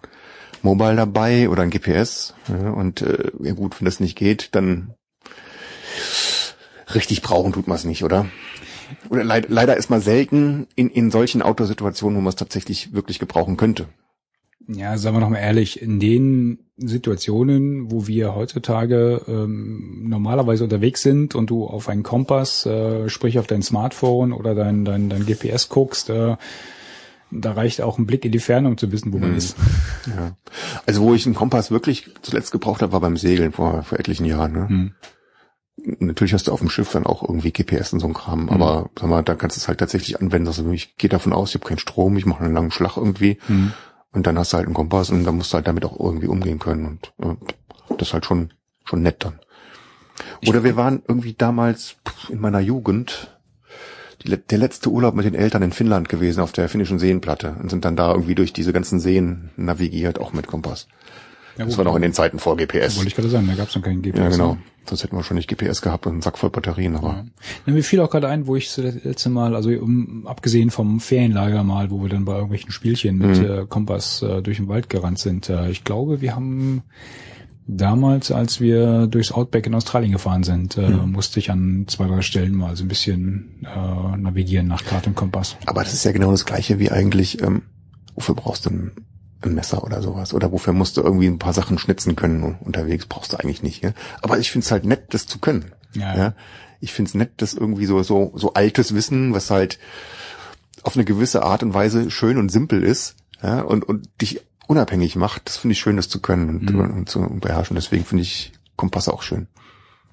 Mobile 0.62 0.96
dabei 0.96 1.50
oder 1.50 1.64
ein 1.64 1.70
GPS. 1.70 2.34
Ja, 2.48 2.72
und 2.72 3.02
äh, 3.02 3.32
ja 3.42 3.54
gut, 3.54 3.80
wenn 3.80 3.86
das 3.86 4.00
nicht 4.00 4.18
geht, 4.18 4.56
dann 4.56 4.94
richtig 6.94 7.22
brauchen 7.22 7.54
tut 7.54 7.68
man 7.68 7.76
es 7.76 7.86
nicht, 7.86 8.04
oder? 8.04 8.26
Oder 9.10 9.24
leid, 9.24 9.46
leider 9.50 9.78
ist 9.78 9.90
man 9.90 10.02
selten 10.02 10.68
in, 10.76 10.90
in 10.90 11.12
solchen 11.12 11.42
Autosituationen, 11.42 12.18
wo 12.18 12.22
man 12.22 12.30
es 12.30 12.36
tatsächlich 12.36 12.94
wirklich 12.94 13.20
gebrauchen 13.20 13.56
könnte. 13.56 13.88
Ja, 14.72 14.98
sagen 14.98 15.16
wir 15.16 15.22
noch 15.22 15.30
mal 15.30 15.40
ehrlich, 15.40 15.82
in 15.82 16.00
den 16.00 16.60
Situationen, 16.78 17.92
wo 17.92 18.08
wir 18.08 18.36
heutzutage 18.36 19.22
ähm, 19.28 20.06
normalerweise 20.08 20.64
unterwegs 20.64 21.02
sind 21.02 21.34
und 21.34 21.50
du 21.50 21.66
auf 21.66 21.90
einen 21.90 22.04
Kompass, 22.04 22.66
äh, 22.66 23.10
sprich 23.10 23.40
auf 23.40 23.48
dein 23.48 23.64
Smartphone 23.64 24.32
oder 24.32 24.54
dein, 24.54 24.86
dein, 24.86 25.10
dein 25.10 25.26
GPS 25.26 25.70
guckst, 25.70 26.10
äh, 26.10 26.38
da 27.32 27.52
reicht 27.52 27.82
auch 27.82 27.98
ein 27.98 28.06
Blick 28.06 28.26
in 28.26 28.32
die 28.32 28.40
Ferne, 28.40 28.68
um 28.68 28.78
zu 28.78 28.92
wissen, 28.92 29.12
wo 29.14 29.18
man 29.18 29.36
ist. 29.36 29.56
Ja. 30.08 30.36
Also 30.88 31.02
wo 31.02 31.14
ich 31.14 31.26
einen 31.26 31.36
Kompass 31.36 31.70
wirklich 31.70 32.10
zuletzt 32.22 32.52
gebraucht 32.52 32.82
habe, 32.82 32.94
war 32.94 33.02
beim 33.02 33.18
Segeln 33.18 33.52
vor, 33.52 33.84
vor 33.84 34.00
etlichen 34.00 34.26
Jahren. 34.26 34.54
Ne? 34.54 34.70
Hm. 34.70 34.92
Natürlich 36.00 36.34
hast 36.34 36.48
du 36.48 36.52
auf 36.52 36.62
dem 36.62 36.70
Schiff 36.70 36.92
dann 36.92 37.06
auch 37.06 37.22
irgendwie 37.22 37.52
GPS 37.52 37.94
und 37.94 38.00
so 38.00 38.08
ein 38.08 38.14
Kram, 38.14 38.50
aber 38.50 38.90
sag 39.00 39.10
mal, 39.10 39.22
da 39.22 39.36
kannst 39.36 39.58
du 39.58 39.60
es 39.60 39.68
halt 39.68 39.80
tatsächlich 39.80 40.20
anwenden. 40.20 40.48
Also 40.48 40.70
ich 40.72 40.98
gehe 40.98 41.10
davon 41.10 41.32
aus, 41.32 41.50
ich 41.50 41.56
habe 41.56 41.68
keinen 41.68 41.80
Strom, 41.80 42.18
ich 42.18 42.26
mache 42.26 42.44
einen 42.44 42.54
langen 42.54 42.72
Schlag 42.72 42.98
irgendwie 42.98 43.38
Hm. 43.46 43.74
Und 44.12 44.28
dann 44.28 44.38
hast 44.38 44.54
du 44.54 44.58
halt 44.58 44.66
einen 44.66 44.76
Kompass 44.76 45.10
und 45.10 45.24
dann 45.24 45.36
musst 45.36 45.52
du 45.54 45.56
halt 45.56 45.68
damit 45.68 45.86
auch 45.86 46.00
irgendwie 46.00 46.28
umgehen 46.28 46.60
können 46.60 46.86
und 46.86 47.14
äh, 47.20 47.36
das 47.98 48.10
ist 48.10 48.14
halt 48.14 48.26
schon 48.26 48.54
schon 48.84 49.02
nett 49.02 49.24
dann. 49.24 49.40
Oder 50.48 50.64
wir 50.64 50.76
waren 50.76 51.02
irgendwie 51.08 51.34
damals 51.34 51.96
in 52.30 52.40
meiner 52.40 52.60
Jugend 52.60 53.40
die, 54.24 54.36
der 54.36 54.58
letzte 54.58 54.90
Urlaub 54.90 55.16
mit 55.16 55.26
den 55.26 55.36
Eltern 55.36 55.62
in 55.64 55.72
Finnland 55.72 56.10
gewesen 56.10 56.42
auf 56.42 56.52
der 56.52 56.70
finnischen 56.70 57.00
Seenplatte 57.00 57.56
und 57.62 57.70
sind 57.70 57.86
dann 57.86 57.96
da 57.96 58.12
irgendwie 58.12 58.36
durch 58.36 58.52
diese 58.52 58.74
ganzen 58.74 59.00
Seen 59.00 59.52
navigiert, 59.56 60.20
auch 60.20 60.34
mit 60.34 60.48
Kompass. 60.48 60.88
Ja, 61.60 61.66
Das 61.66 61.78
war 61.78 61.84
noch 61.86 61.96
in 61.96 62.02
den 62.02 62.14
Zeiten 62.14 62.40
vor 62.40 62.56
GPS. 62.58 62.96
Wollte 62.96 63.10
ich 63.10 63.16
gerade 63.16 63.30
sagen, 63.30 63.48
da 63.48 63.54
gab 63.54 63.68
es 63.70 63.76
noch 63.76 63.84
keinen 63.84 64.02
GPS. 64.02 64.18
Ja, 64.18 64.30
genau. 64.30 64.54
ne? 64.54 64.62
Sonst 64.88 65.04
hätten 65.04 65.16
wir 65.18 65.24
schon 65.24 65.36
nicht 65.38 65.48
GPS 65.50 65.82
gehabt 65.82 66.08
und 66.08 66.14
einen 66.14 66.22
Sack 66.24 66.38
voll 66.40 66.50
Batterien, 66.50 66.96
aber 66.96 67.26
Ja, 67.68 67.74
mir 67.74 67.84
fiel 67.84 68.00
auch 68.00 68.10
gerade 68.10 68.28
ein, 68.28 68.48
wo 68.48 68.56
ich 68.56 68.74
das 68.74 68.96
letzte 69.04 69.30
Mal, 69.30 69.56
also 69.56 69.70
um, 69.70 70.26
abgesehen 70.26 70.72
vom 70.72 71.00
Ferienlager 71.00 71.64
mal, 71.64 71.92
wo 71.92 72.02
wir 72.02 72.10
dann 72.10 72.26
bei 72.26 72.34
irgendwelchen 72.34 72.72
Spielchen 72.72 73.18
mit 73.20 73.38
Mhm. 73.38 73.46
äh, 73.46 73.66
Kompass 73.68 74.24
äh, 74.24 74.42
durch 74.42 74.58
den 74.58 74.68
Wald 74.68 74.90
gerannt 74.90 75.20
sind, 75.20 75.48
äh, 75.50 75.70
ich 75.70 75.84
glaube, 75.84 76.22
wir 76.22 76.34
haben 76.34 76.82
damals, 77.68 78.32
als 78.32 78.60
wir 78.62 79.06
durchs 79.08 79.32
Outback 79.32 79.68
in 79.68 79.76
Australien 79.76 80.12
gefahren 80.12 80.44
sind, 80.44 80.78
äh, 80.78 80.90
Mhm. 80.90 81.12
musste 81.12 81.40
ich 81.40 81.52
an 81.52 81.86
zwei, 81.88 82.08
drei 82.08 82.22
Stellen 82.22 82.56
mal 82.56 82.76
so 82.76 82.84
ein 82.84 82.88
bisschen 82.88 83.64
äh, 83.64 84.18
navigieren 84.18 84.68
nach 84.68 84.84
Karte 84.86 85.10
und 85.10 85.16
Kompass. 85.16 85.56
aber 85.68 85.84
das 85.84 85.94
ist 85.94 86.04
ja 86.04 86.12
genau 86.12 86.32
das 86.32 86.46
gleiche 86.46 86.80
wie 86.80 86.90
eigentlich, 86.90 87.42
ähm, 87.44 87.62
wofür 88.16 88.34
brauchst 88.34 88.66
du 88.66 88.72
ein, 88.72 88.92
ein 89.42 89.54
Messer 89.56 89.84
oder 89.84 90.02
sowas? 90.02 90.34
Oder 90.34 90.52
wofür 90.52 90.74
musst 90.74 90.98
du 90.98 91.02
irgendwie 91.02 91.28
ein 91.28 91.40
paar 91.40 91.54
Sachen 91.54 91.78
schnitzen 91.78 92.16
können 92.16 92.58
unterwegs? 92.62 93.06
Brauchst 93.06 93.34
du 93.34 93.38
eigentlich 93.38 93.64
nicht, 93.64 93.84
ja? 93.84 93.92
Aber 94.22 94.38
ich 94.40 94.52
find's 94.52 94.72
halt 94.72 94.86
nett, 94.86 95.14
das 95.14 95.28
zu 95.28 95.40
können. 95.40 95.72
Ja, 95.94 96.16
Ja. 96.16 96.34
Ich 96.82 96.94
find's 96.94 97.14
nett, 97.14 97.32
das 97.38 97.54
irgendwie 97.54 97.86
so, 97.86 98.02
so, 98.04 98.32
so 98.36 98.54
altes 98.54 98.96
Wissen, 98.96 99.34
was 99.34 99.50
halt 99.52 99.80
auf 100.84 100.96
eine 100.96 101.04
gewisse 101.04 101.44
Art 101.44 101.62
und 101.62 101.74
Weise 101.74 102.10
schön 102.10 102.38
und 102.38 102.50
simpel 102.50 102.84
ist, 102.84 103.16
ja, 103.44 103.62
und, 103.62 103.84
und 103.84 104.08
dich 104.22 104.42
unabhängig 104.68 105.16
macht. 105.18 105.42
Das 105.50 105.58
finde 105.58 105.74
ich 105.74 105.80
schön, 105.80 105.98
das 105.98 106.08
zu 106.08 106.22
können 106.22 106.48
und, 106.50 106.70
Mhm. 106.72 106.80
und 106.80 107.10
zu 107.10 107.20
beherrschen. 107.42 107.76
Deswegen 107.76 108.06
finde 108.06 108.22
ich 108.24 108.54
Kompasse 108.78 109.12
auch 109.14 109.24
schön. 109.24 109.48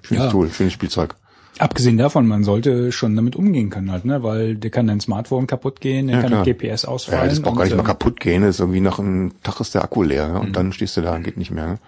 Schönes 0.03 0.25
Ja. 0.25 0.31
Tool, 0.31 0.51
schönes 0.51 0.73
Spielzeug. 0.73 1.15
Abgesehen 1.59 1.97
davon, 1.97 2.27
man 2.27 2.45
sollte 2.45 2.93
schon 2.93 3.17
damit 3.17 3.35
umgehen 3.35 3.71
können 3.71 3.91
halt, 3.91 4.05
ne? 4.05 4.23
Weil 4.23 4.57
der 4.57 4.71
kann 4.71 4.87
dein 4.87 5.01
Smartphone 5.01 5.47
kaputt 5.47 5.81
gehen, 5.81 6.07
der 6.09 6.17
Ja, 6.17 6.23
kann 6.23 6.31
klar. 6.31 6.45
GPS 6.45 6.85
ausfallen. 6.85 7.23
Ja, 7.23 7.29
das 7.29 7.41
braucht 7.41 7.57
gar 7.57 7.65
nicht 7.65 7.73
mal 7.75 7.81
ähm, 7.81 7.87
kaputt 7.87 8.21
gehen. 8.21 8.43
Das 8.43 8.57
ist 8.57 8.61
irgendwie 8.61 8.81
nach 8.81 8.99
einem 8.99 9.33
Tag 9.43 9.61
ist 9.61 9.75
der 9.75 9.83
Akku 9.83 10.03
leer 10.03 10.29
ja, 10.29 10.37
und 10.39 10.49
Mhm. 10.51 10.53
dann 10.53 10.73
stehst 10.73 10.97
du 10.99 11.01
da 11.01 11.15
und 11.15 11.23
geht 11.23 11.39
nicht 11.39 11.51
mehr. 11.51 11.67
Ne? 11.67 11.79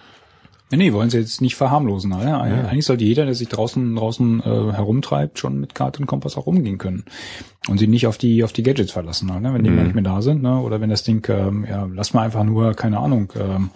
Ja, 0.70 0.76
nee, 0.78 0.92
wollen 0.92 1.08
sie 1.10 1.18
jetzt 1.18 1.40
nicht 1.40 1.56
verharmlosen. 1.56 2.10
Ne? 2.10 2.38
Eigentlich 2.38 2.84
sollte 2.86 3.02
jeder, 3.04 3.24
der 3.24 3.34
sich 3.34 3.48
draußen 3.48 3.94
draußen 3.96 4.40
äh, 4.40 4.44
herumtreibt, 4.72 5.38
schon 5.38 5.60
mit 5.60 5.74
Karte 5.74 6.00
und 6.00 6.06
Kompass 6.06 6.36
auch 6.36 6.46
umgehen 6.46 6.76
können 6.78 7.04
und 7.68 7.78
sich 7.78 7.88
nicht 7.88 8.06
auf 8.06 8.18
die 8.18 8.44
auf 8.44 8.52
die 8.52 8.62
Gadgets 8.62 8.92
verlassen, 8.92 9.28
ne? 9.28 9.52
wenn 9.54 9.64
die 9.64 9.70
mal 9.70 9.84
nicht 9.84 9.94
mehr 9.94 10.04
da 10.04 10.20
sind, 10.22 10.42
ne? 10.42 10.60
oder 10.60 10.80
wenn 10.82 10.90
das 10.90 11.04
Ding, 11.04 11.26
ähm, 11.30 11.66
ja, 11.68 11.88
lass 11.94 12.12
mal 12.14 12.22
einfach 12.22 12.44
nur, 12.44 12.74
keine 12.74 12.98
Ahnung. 12.98 13.32
Ähm, 13.38 13.70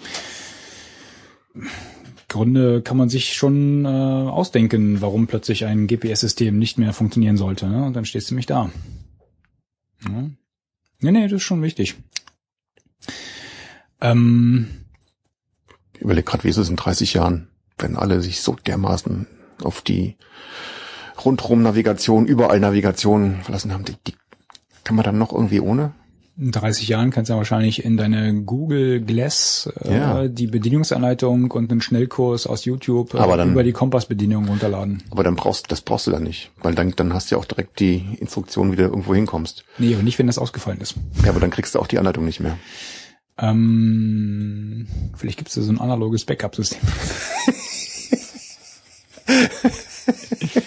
Gründe 2.33 2.83
kann 2.83 2.97
man 2.97 3.09
sich 3.09 3.35
schon 3.35 3.85
äh, 3.85 3.89
ausdenken, 3.89 5.01
warum 5.03 5.27
plötzlich 5.27 5.67
ein 5.67 5.87
GPS-System 5.87 6.59
nicht 6.59 6.79
mehr 6.79 6.93
funktionieren 6.93 7.37
sollte. 7.37 7.69
Ne? 7.69 7.85
Und 7.85 7.95
dann 7.95 8.07
stehst 8.07 8.31
du 8.31 8.35
mich 8.35 8.47
da. 8.47 8.71
Ja. 10.05 10.25
Nee, 11.01 11.13
nee, 11.13 11.25
das 11.25 11.33
ist 11.33 11.43
schon 11.43 11.63
wichtig. 11.63 11.97
Ähm, 14.01 14.67
Ich 15.95 16.01
überleg 16.01 16.25
gerade, 16.25 16.45
wie 16.45 16.49
ist 16.49 16.57
es 16.57 16.71
in 16.71 16.77
30 16.77 17.15
Jahren, 17.15 17.49
wenn 17.79 17.97
alle 17.97 18.21
sich 18.23 18.41
so 18.41 18.55
dermaßen 18.55 19.27
auf 19.63 19.83
die 19.83 20.17
rundrum 21.25 21.63
Navigation, 21.63 22.27
überall 22.27 22.61
Navigation 22.61 23.43
verlassen 23.43 23.73
haben. 23.73 23.85
Die, 23.85 23.97
die 24.07 24.15
kann 24.85 24.97
man 24.97 25.05
dann 25.05 25.19
noch 25.19 25.33
irgendwie 25.33 25.61
ohne? 25.61 25.93
In 26.39 26.51
30 26.51 26.89
Jahren 26.89 27.11
kannst 27.11 27.29
du 27.29 27.35
ja 27.35 27.39
wahrscheinlich 27.39 27.85
in 27.85 27.97
deine 27.99 28.33
Google 28.43 29.01
Glass 29.03 29.71
äh, 29.85 29.95
Ja. 29.95 30.29
die 30.29 30.47
Bedienungsanleitung 30.47 31.51
und 31.51 31.71
einen 31.71 31.83
Schnellkurs 31.83 32.47
aus 32.47 32.65
YouTube 32.65 33.13
äh, 33.15 33.19
dann- 33.19 33.53
über 33.53 33.63
die 33.63 33.73
Kompassbedienung 33.73 34.49
runterladen. 34.49 35.03
Aber 35.11 35.25
dann 35.25 35.37
brauchst 35.37 35.71
das 35.71 35.83
brauchst 35.83 36.07
du 36.07 36.11
dann 36.11 36.23
nicht, 36.23 36.51
weil 36.63 36.75
dann 36.75 36.93
dann 36.97 37.13
hast 37.13 37.31
du 37.31 37.35
ja 37.35 37.41
auch 37.41 37.45
direkt 37.45 37.81
die 37.81 38.17
Instruktion, 38.19 38.73
wie 38.73 38.77
du 38.77 38.83
irgendwo 38.85 39.15
hinkommst. 39.15 39.65
Nee, 39.79 39.93
aber 39.95 40.03
nicht, 40.03 40.19
wenn 40.19 40.27
das 40.27 40.39
ausgefallen 40.39 40.81
ist. 40.81 40.95
Ja, 41.23 41.31
aber 41.31 41.41
dann 41.41 41.51
kriegst 41.51 41.75
du 41.75 41.79
auch 41.79 41.87
die 41.87 41.99
Anleitung 41.99 42.25
nicht 42.25 42.41
mehr. 42.41 42.57
Ähm, 43.39 44.87
vielleicht 45.17 45.37
gibt 45.39 45.49
es 45.51 45.55
da 45.55 45.63
so 45.63 45.71
ein 45.73 45.81
analoges 45.81 46.25
Backup-System. 46.25 46.81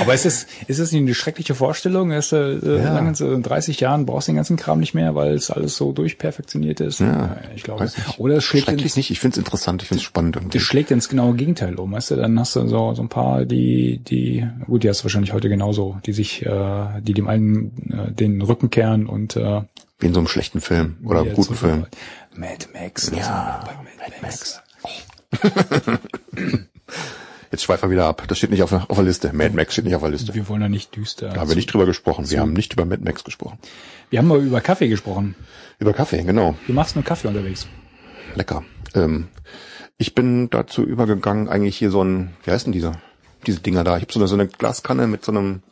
Aber 0.00 0.14
ist 0.14 0.26
es, 0.26 0.46
ist 0.66 0.78
es 0.78 0.92
nicht 0.92 1.02
eine 1.02 1.14
schreckliche 1.14 1.54
Vorstellung? 1.54 2.12
Ist, 2.12 2.32
äh, 2.32 2.54
Ja. 2.58 2.92
lange, 2.94 3.14
so 3.14 3.30
in 3.32 3.42
30 3.42 3.80
Jahren 3.80 4.06
brauchst 4.06 4.28
du 4.28 4.32
den 4.32 4.36
ganzen 4.36 4.56
Kram 4.56 4.80
nicht 4.80 4.94
mehr, 4.94 5.14
weil 5.14 5.34
es 5.34 5.50
alles 5.50 5.76
so 5.76 5.92
durchperfektioniert 5.92 6.80
ist? 6.80 7.00
Ja, 7.00 7.36
ich 7.54 7.62
glaube. 7.62 7.90
Oder 8.18 8.36
es 8.36 8.44
schlägt, 8.44 8.66
Schrecklich 8.66 8.84
ins, 8.84 8.96
nicht. 8.96 9.10
Ich 9.10 9.20
find's 9.20 9.36
interessant. 9.38 9.82
Ich 9.82 9.88
find's 9.88 10.04
spannend 10.04 10.36
irgendwie. 10.36 10.58
das 10.58 10.62
schlägt 10.66 10.90
ins 10.90 11.08
genaue 11.08 11.34
Gegenteil 11.34 11.74
um. 11.76 11.92
Weißt 11.92 12.10
du, 12.12 12.16
dann 12.16 12.38
hast 12.38 12.56
du 12.56 12.66
so, 12.68 12.94
so 12.94 13.02
ein 13.02 13.08
paar, 13.08 13.44
die, 13.44 13.98
die, 13.98 14.46
gut, 14.66 14.82
die 14.84 14.88
hast 14.88 15.00
du 15.00 15.04
wahrscheinlich 15.04 15.32
heute 15.32 15.48
genauso, 15.48 15.96
die 16.06 16.12
sich, 16.12 16.44
äh, 16.46 17.00
die 17.00 17.14
dem 17.14 17.28
einen 17.28 17.90
äh, 17.92 18.12
den 18.12 18.40
Rücken 18.42 18.70
kehren 18.70 19.06
und 19.06 19.36
äh, 19.36 19.62
Wie 19.98 20.06
in 20.06 20.14
so 20.14 20.20
einem 20.20 20.28
schlechten 20.28 20.60
Film 20.60 20.96
oder 21.04 21.20
einem 21.20 21.26
wieder 21.26 21.36
guten 21.36 21.54
Film. 21.54 21.86
Mad 22.34 22.66
Max. 22.72 23.10
Ja, 23.14 23.62
also 23.62 23.66
bei 23.66 23.74
Mad, 23.98 24.14
Max. 24.22 24.60
Jetzt 27.52 27.64
schweifen 27.64 27.90
wir 27.90 27.90
wieder 27.90 28.06
ab. 28.06 28.24
Das 28.28 28.38
steht 28.38 28.50
nicht 28.50 28.62
auf 28.62 28.70
der, 28.70 28.86
auf 28.88 28.96
der 28.96 29.04
Liste. 29.04 29.30
Mad 29.34 29.54
Max 29.54 29.74
steht 29.74 29.84
nicht 29.84 29.94
auf 29.94 30.00
der 30.00 30.10
Liste. 30.10 30.34
Wir 30.34 30.48
wollen 30.48 30.62
da 30.62 30.70
nicht 30.70 30.96
düster. 30.96 31.28
Da 31.28 31.40
haben 31.40 31.50
wir 31.50 31.54
nicht 31.54 31.72
drüber 31.72 31.84
gesprochen. 31.84 32.30
Wir 32.30 32.40
haben 32.40 32.54
nicht 32.54 32.72
über 32.72 32.86
Mad 32.86 33.04
Max 33.04 33.24
gesprochen. 33.24 33.58
Wir 34.08 34.20
haben 34.20 34.26
mal 34.26 34.40
über 34.40 34.62
Kaffee 34.62 34.88
gesprochen. 34.88 35.34
Über 35.78 35.92
Kaffee, 35.92 36.22
genau. 36.22 36.54
Du 36.66 36.72
machst 36.72 36.96
nur 36.96 37.04
Kaffee 37.04 37.28
unterwegs. 37.28 37.66
Lecker. 38.34 38.64
Ähm, 38.94 39.28
ich 39.98 40.14
bin 40.14 40.48
dazu 40.48 40.82
übergegangen, 40.82 41.50
eigentlich 41.50 41.76
hier 41.76 41.90
so 41.90 42.02
ein, 42.02 42.34
wie 42.44 42.50
heißt 42.50 42.64
denn 42.64 42.72
dieser? 42.72 42.92
Diese 43.46 43.60
Dinger 43.60 43.84
da. 43.84 43.98
Ich 43.98 44.04
habe 44.04 44.12
so 44.14 44.20
eine, 44.20 44.28
so 44.28 44.34
eine 44.34 44.48
Glaskanne 44.48 45.06
mit 45.06 45.22
so 45.22 45.32
einem, 45.32 45.62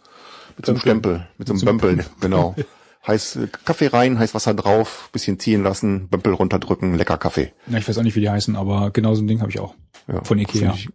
mit 0.59 0.67
so 0.67 0.73
einem 0.73 0.81
Stempel, 0.81 1.29
mit 1.39 1.49
so 1.49 1.55
einem 1.55 1.65
Bömpel, 1.65 2.05
genau. 2.21 2.55
Heiß 3.07 3.37
äh, 3.37 3.49
Kaffee 3.65 3.87
rein, 3.89 4.19
heiß 4.19 4.35
Wasser 4.35 4.55
drauf, 4.55 5.09
bisschen 5.13 5.39
ziehen 5.39 5.63
lassen, 5.63 6.09
Bömpel 6.09 6.35
runterdrücken, 6.35 6.95
lecker 6.95 7.17
Kaffee. 7.19 7.53
Na, 7.67 7.79
ich 7.79 7.89
weiß 7.89 7.97
auch 7.99 8.03
nicht, 8.03 8.17
wie 8.17 8.21
die 8.21 8.31
heißen, 8.31 8.57
aber 8.57 8.91
genau 8.91 9.15
so 9.15 9.23
ein 9.23 9.27
Ding 9.27 9.41
habe 9.41 9.51
ich 9.51 9.59
auch. 9.61 9.75
Ja, 10.07 10.23
Von 10.25 10.39
Ikea. 10.39 10.75
Ich, 10.75 10.89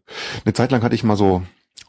eine 0.43 0.53
Zeit 0.53 0.72
lang 0.72 0.84
hatte 0.84 0.95
ich 0.95 1.03
mal 1.03 1.16
so 1.18 1.41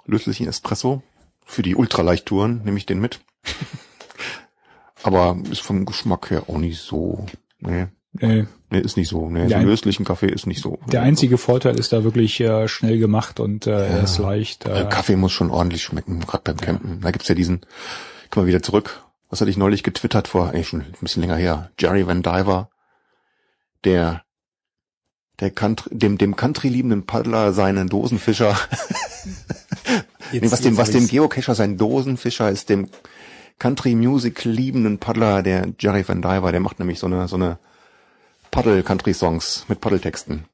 löslichen 0.06 0.46
Espresso 0.48 1.02
für 1.44 1.62
die 1.62 1.76
Ultraleichttouren, 1.76 2.62
nehme 2.64 2.78
ich 2.78 2.86
den 2.86 3.00
mit. 3.00 3.20
Aber 5.02 5.36
ist 5.50 5.60
vom 5.60 5.84
Geschmack 5.84 6.30
her 6.30 6.44
auch 6.48 6.58
nicht 6.58 6.80
so. 6.80 7.26
Nee, 7.60 7.86
Äh, 8.18 8.44
nee 8.70 8.80
ist 8.80 8.96
nicht 8.96 9.08
so. 9.08 9.28
Nee, 9.30 9.48
so 9.48 9.56
löslichen 9.58 10.04
Kaffee 10.04 10.26
ist 10.28 10.46
nicht 10.46 10.60
so. 10.62 10.78
der 10.86 11.02
einzige 11.02 11.38
Vorteil 11.38 11.78
ist 11.78 11.92
da 11.92 12.02
wirklich 12.02 12.40
äh, 12.40 12.66
schnell 12.66 12.98
gemacht 12.98 13.38
und 13.38 13.66
äh, 13.66 13.70
er 13.88 14.02
ist 14.02 14.18
leicht. 14.18 14.66
Äh, 14.66 14.86
Kaffee 14.90 15.16
muss 15.16 15.32
schon 15.32 15.50
ordentlich 15.50 15.84
schmecken, 15.84 16.20
gerade 16.20 16.42
beim 16.44 16.56
Campen. 16.56 17.00
Da 17.02 17.10
gibt's 17.12 17.28
ja 17.28 17.34
diesen, 17.34 17.60
komm 18.30 18.42
mal 18.44 18.46
wieder 18.48 18.62
zurück. 18.62 19.02
Was 19.36 19.42
hatte 19.42 19.50
ich 19.50 19.58
neulich 19.58 19.82
getwittert 19.82 20.28
vor, 20.28 20.48
eigentlich 20.48 20.68
schon 20.68 20.80
ein 20.80 20.94
bisschen 20.98 21.20
länger 21.20 21.36
her. 21.36 21.70
Jerry 21.78 22.06
Van 22.06 22.22
Diver, 22.22 22.70
der, 23.84 24.22
der 25.40 25.50
Country, 25.50 25.90
dem, 25.92 26.16
dem 26.16 26.36
Country 26.36 26.68
liebenden 26.68 27.04
Paddler 27.04 27.52
seinen 27.52 27.86
Dosenfischer, 27.90 28.56
jetzt- 30.32 30.42
nee, 30.42 30.50
was 30.50 30.62
dem, 30.62 30.78
was 30.78 30.90
dem. 30.90 31.06
Geocacher 31.06 31.54
sein 31.54 31.76
Dosenfischer 31.76 32.50
ist, 32.50 32.70
dem 32.70 32.88
Country 33.58 33.94
Music 33.94 34.44
liebenden 34.44 34.96
Paddler, 35.00 35.42
der 35.42 35.68
Jerry 35.78 36.08
Van 36.08 36.22
Diver, 36.22 36.50
der 36.50 36.60
macht 36.60 36.78
nämlich 36.78 36.98
so 36.98 37.06
eine, 37.06 37.28
so 37.28 37.36
eine 37.36 37.58
Paddel-Country-Songs 38.52 39.66
mit 39.68 39.82
Paddeltexten. 39.82 40.46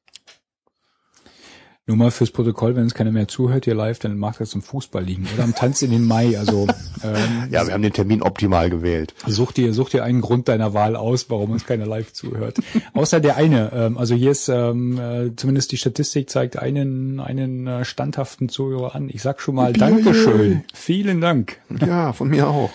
Nur 1.85 1.97
mal 1.97 2.11
fürs 2.11 2.31
Protokoll, 2.31 2.77
wenn 2.77 2.85
es 2.85 2.93
keiner 2.93 3.11
mehr 3.11 3.27
zuhört 3.27 3.65
hier 3.65 3.75
live, 3.75 3.99
dann 3.99 4.17
mag 4.17 4.37
das 4.37 4.51
zum 4.51 4.61
Fußball 4.61 5.03
liegen 5.03 5.27
oder 5.33 5.43
am 5.43 5.53
Tanz 5.53 5.81
in 5.81 5.91
den 5.91 6.07
Mai. 6.07 6.39
Also 6.39 6.65
ähm, 7.03 7.49
Ja, 7.51 7.67
wir 7.67 7.73
haben 7.73 7.81
den 7.81 7.91
Termin 7.91 8.21
optimal 8.21 8.69
gewählt. 8.69 9.13
Such 9.27 9.51
dir, 9.51 9.73
such 9.73 9.89
dir 9.89 10.05
einen 10.05 10.21
Grund 10.21 10.47
deiner 10.47 10.73
Wahl 10.73 10.95
aus, 10.95 11.29
warum 11.29 11.51
uns 11.51 11.65
keiner 11.65 11.85
live 11.85 12.13
zuhört. 12.13 12.59
Außer 12.93 13.19
der 13.19 13.35
eine. 13.35 13.73
Ähm, 13.73 13.97
also 13.97 14.15
hier 14.15 14.31
ist 14.31 14.47
ähm, 14.47 14.97
äh, 14.97 15.35
zumindest 15.35 15.73
die 15.73 15.77
Statistik 15.77 16.29
zeigt 16.29 16.57
einen 16.57 17.19
einen 17.19 17.67
äh, 17.67 17.83
standhaften 17.83 18.47
Zuhörer 18.47 18.95
an. 18.95 19.09
Ich 19.09 19.21
sag 19.21 19.41
schon 19.41 19.55
mal 19.55 19.73
Dankeschön. 19.73 20.63
Vielen 20.73 21.19
Dank. 21.19 21.57
Ja, 21.85 22.13
von 22.13 22.29
mir 22.29 22.47
auch. 22.47 22.69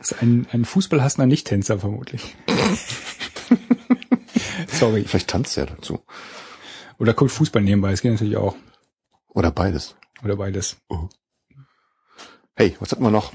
ist 0.10 0.20
ein, 0.20 0.48
ein 0.50 0.64
Fußballhassender 0.64 1.26
Nicht-Tänzer 1.26 1.78
vermutlich. 1.78 2.34
Sorry. 4.66 5.04
Vielleicht 5.06 5.28
tanzt 5.28 5.56
er 5.56 5.66
dazu. 5.66 6.00
Oder 6.98 7.14
guckt 7.14 7.32
Fußball 7.32 7.62
nebenbei, 7.62 7.90
das 7.90 8.02
geht 8.02 8.12
natürlich 8.12 8.36
auch. 8.36 8.56
Oder 9.28 9.50
beides. 9.50 9.96
Oder 10.24 10.36
beides. 10.36 10.76
Hey, 12.54 12.74
was 12.80 12.92
hatten 12.92 13.02
wir 13.02 13.10
noch? 13.10 13.32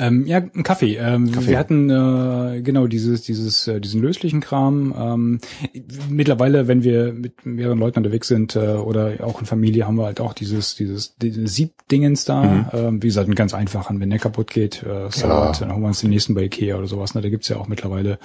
Ähm, 0.00 0.26
ja, 0.26 0.38
ein 0.38 0.62
Kaffee. 0.62 0.96
Ähm, 0.96 1.32
Kaffee. 1.32 1.48
Wir 1.48 1.58
hatten 1.58 1.90
äh, 1.90 2.60
genau 2.62 2.86
dieses, 2.86 3.22
dieses, 3.22 3.66
äh, 3.66 3.80
diesen 3.80 4.00
löslichen 4.00 4.40
Kram. 4.40 4.94
Ähm, 4.96 5.40
mittlerweile, 6.08 6.68
wenn 6.68 6.84
wir 6.84 7.12
mit 7.12 7.44
mehreren 7.44 7.78
Leuten 7.78 7.98
unterwegs 7.98 8.28
sind 8.28 8.54
äh, 8.54 8.74
oder 8.74 9.14
auch 9.24 9.40
in 9.40 9.46
Familie, 9.46 9.86
haben 9.86 9.96
wir 9.96 10.06
halt 10.06 10.20
auch 10.20 10.34
dieses, 10.34 10.76
dieses, 10.76 11.16
dieses 11.16 11.54
Siebdingens 11.54 12.24
da. 12.24 12.70
Ähm, 12.72 13.02
wie 13.02 13.08
gesagt, 13.08 13.26
einen 13.26 13.34
ganz 13.34 13.54
einfachen. 13.54 14.00
Wenn 14.00 14.10
der 14.10 14.20
kaputt 14.20 14.50
geht, 14.50 14.84
äh, 14.84 15.10
Salat, 15.10 15.60
dann 15.60 15.72
holen 15.72 15.82
wir 15.82 15.88
uns 15.88 16.00
den 16.00 16.10
nächsten 16.10 16.34
bei 16.34 16.42
Ikea 16.42 16.76
oder 16.76 16.86
sowas. 16.86 17.14
Ne? 17.14 17.20
Da 17.20 17.28
gibt's 17.28 17.48
ja 17.48 17.56
auch 17.56 17.66
mittlerweile. 17.66 18.18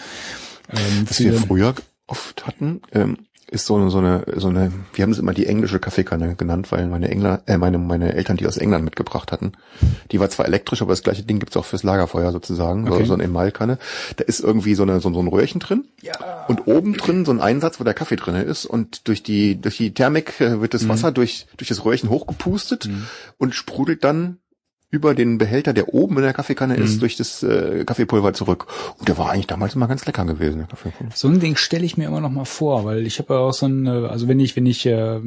Ähm, 0.72 1.06
Was 1.08 1.20
wir 1.20 1.34
früher 1.34 1.74
oft 2.08 2.46
hatten, 2.46 2.82
ähm, 2.92 3.18
ist 3.54 3.66
so 3.66 3.76
eine, 3.76 3.90
so 3.92 4.00
eine, 4.00 4.24
so 4.36 4.50
eine, 4.50 4.74
wir 4.94 5.04
haben 5.04 5.12
es 5.12 5.20
immer 5.20 5.34
die 5.34 5.46
englische 5.46 5.80
Kaffeekanne 5.80 6.36
genannt, 6.36 6.72
weil 6.72 6.88
meine 6.88 7.10
Engler, 7.10 7.44
äh, 7.46 7.58
meine, 7.58 7.78
meine 7.78 8.14
Eltern 8.14 8.36
die 8.38 8.48
aus 8.48 8.58
England 8.58 8.84
mitgebracht 8.84 9.32
hatten. 9.32 9.54
Die 10.12 10.20
war 10.20 10.30
zwar 10.30 10.48
elektrisch, 10.48 10.82
aber 10.82 10.92
das 10.92 11.04
gleiche 11.04 11.24
Ding 11.24 11.40
gibt's 11.40 11.56
auch 11.56 11.66
fürs 11.66 11.84
Lagerfeuer 11.84 12.32
sozusagen, 12.32 12.88
Okay. 12.88 13.02
so, 13.02 13.06
so 13.06 13.14
eine 13.14 13.24
Emalkanne. 13.24 13.78
Da 14.18 14.24
ist 14.24 14.40
irgendwie 14.40 14.74
so, 14.74 14.84
eine, 14.84 15.00
so, 15.00 15.14
so 15.14 15.20
ein 15.20 15.28
Röhrchen 15.28 15.60
drin 15.60 15.86
ja. 16.02 16.14
und 16.48 16.68
oben 16.68 16.94
drin 16.94 17.26
so 17.26 17.32
ein 17.32 17.40
Einsatz, 17.42 17.80
wo 17.80 17.84
der 17.84 17.94
Kaffee 17.94 18.16
drin 18.16 18.36
ist 18.36 18.66
und 18.66 19.08
durch 19.08 19.24
die, 19.24 19.62
durch 19.62 19.78
die 19.78 19.94
Thermik 19.94 20.42
äh, 20.42 20.60
wird 20.60 20.74
das 20.74 20.88
Wasser 20.88 21.12
durch, 21.12 21.46
durch 21.58 21.70
das 21.70 21.86
Röhrchen 21.86 22.10
hochgepustet 22.10 22.90
und 23.38 23.54
sprudelt 23.54 24.04
dann 24.04 24.40
über 24.94 25.16
den 25.16 25.40
Behälter, 25.40 25.74
der 25.74 25.92
oben 25.94 26.18
in 26.18 26.22
der 26.24 26.34
Kaffeekanne 26.34 26.76
ist, 26.76 27.02
durch 27.02 27.18
das 27.18 27.42
äh, 27.42 27.84
Kaffeepulver 27.84 28.32
zurück. 28.34 28.68
Und 29.00 29.08
der 29.08 29.18
war 29.18 29.32
eigentlich 29.32 29.48
damals 29.48 29.74
immer 29.74 29.88
ganz 29.88 30.06
lecker 30.06 30.24
gewesen, 30.26 30.60
der 30.60 30.68
Kaffeepulver. 30.68 31.12
So 31.16 31.28
ein 31.28 31.40
Ding 31.40 31.56
stelle 31.56 31.84
ich 31.84 31.98
mir 31.98 32.06
immer 32.08 32.22
noch 32.22 32.30
mal 32.30 32.46
vor, 32.46 32.86
weil 32.86 33.08
ich 33.08 33.18
habe 33.18 33.34
ja 33.34 33.40
auch 33.40 33.54
so 33.54 33.66
ein, 33.66 33.88
äh, 33.88 33.90
also 33.90 34.28
wenn 34.28 34.40
ich, 34.40 34.56
wenn 34.56 34.68
ich 34.68 34.86
äh, 34.86 35.20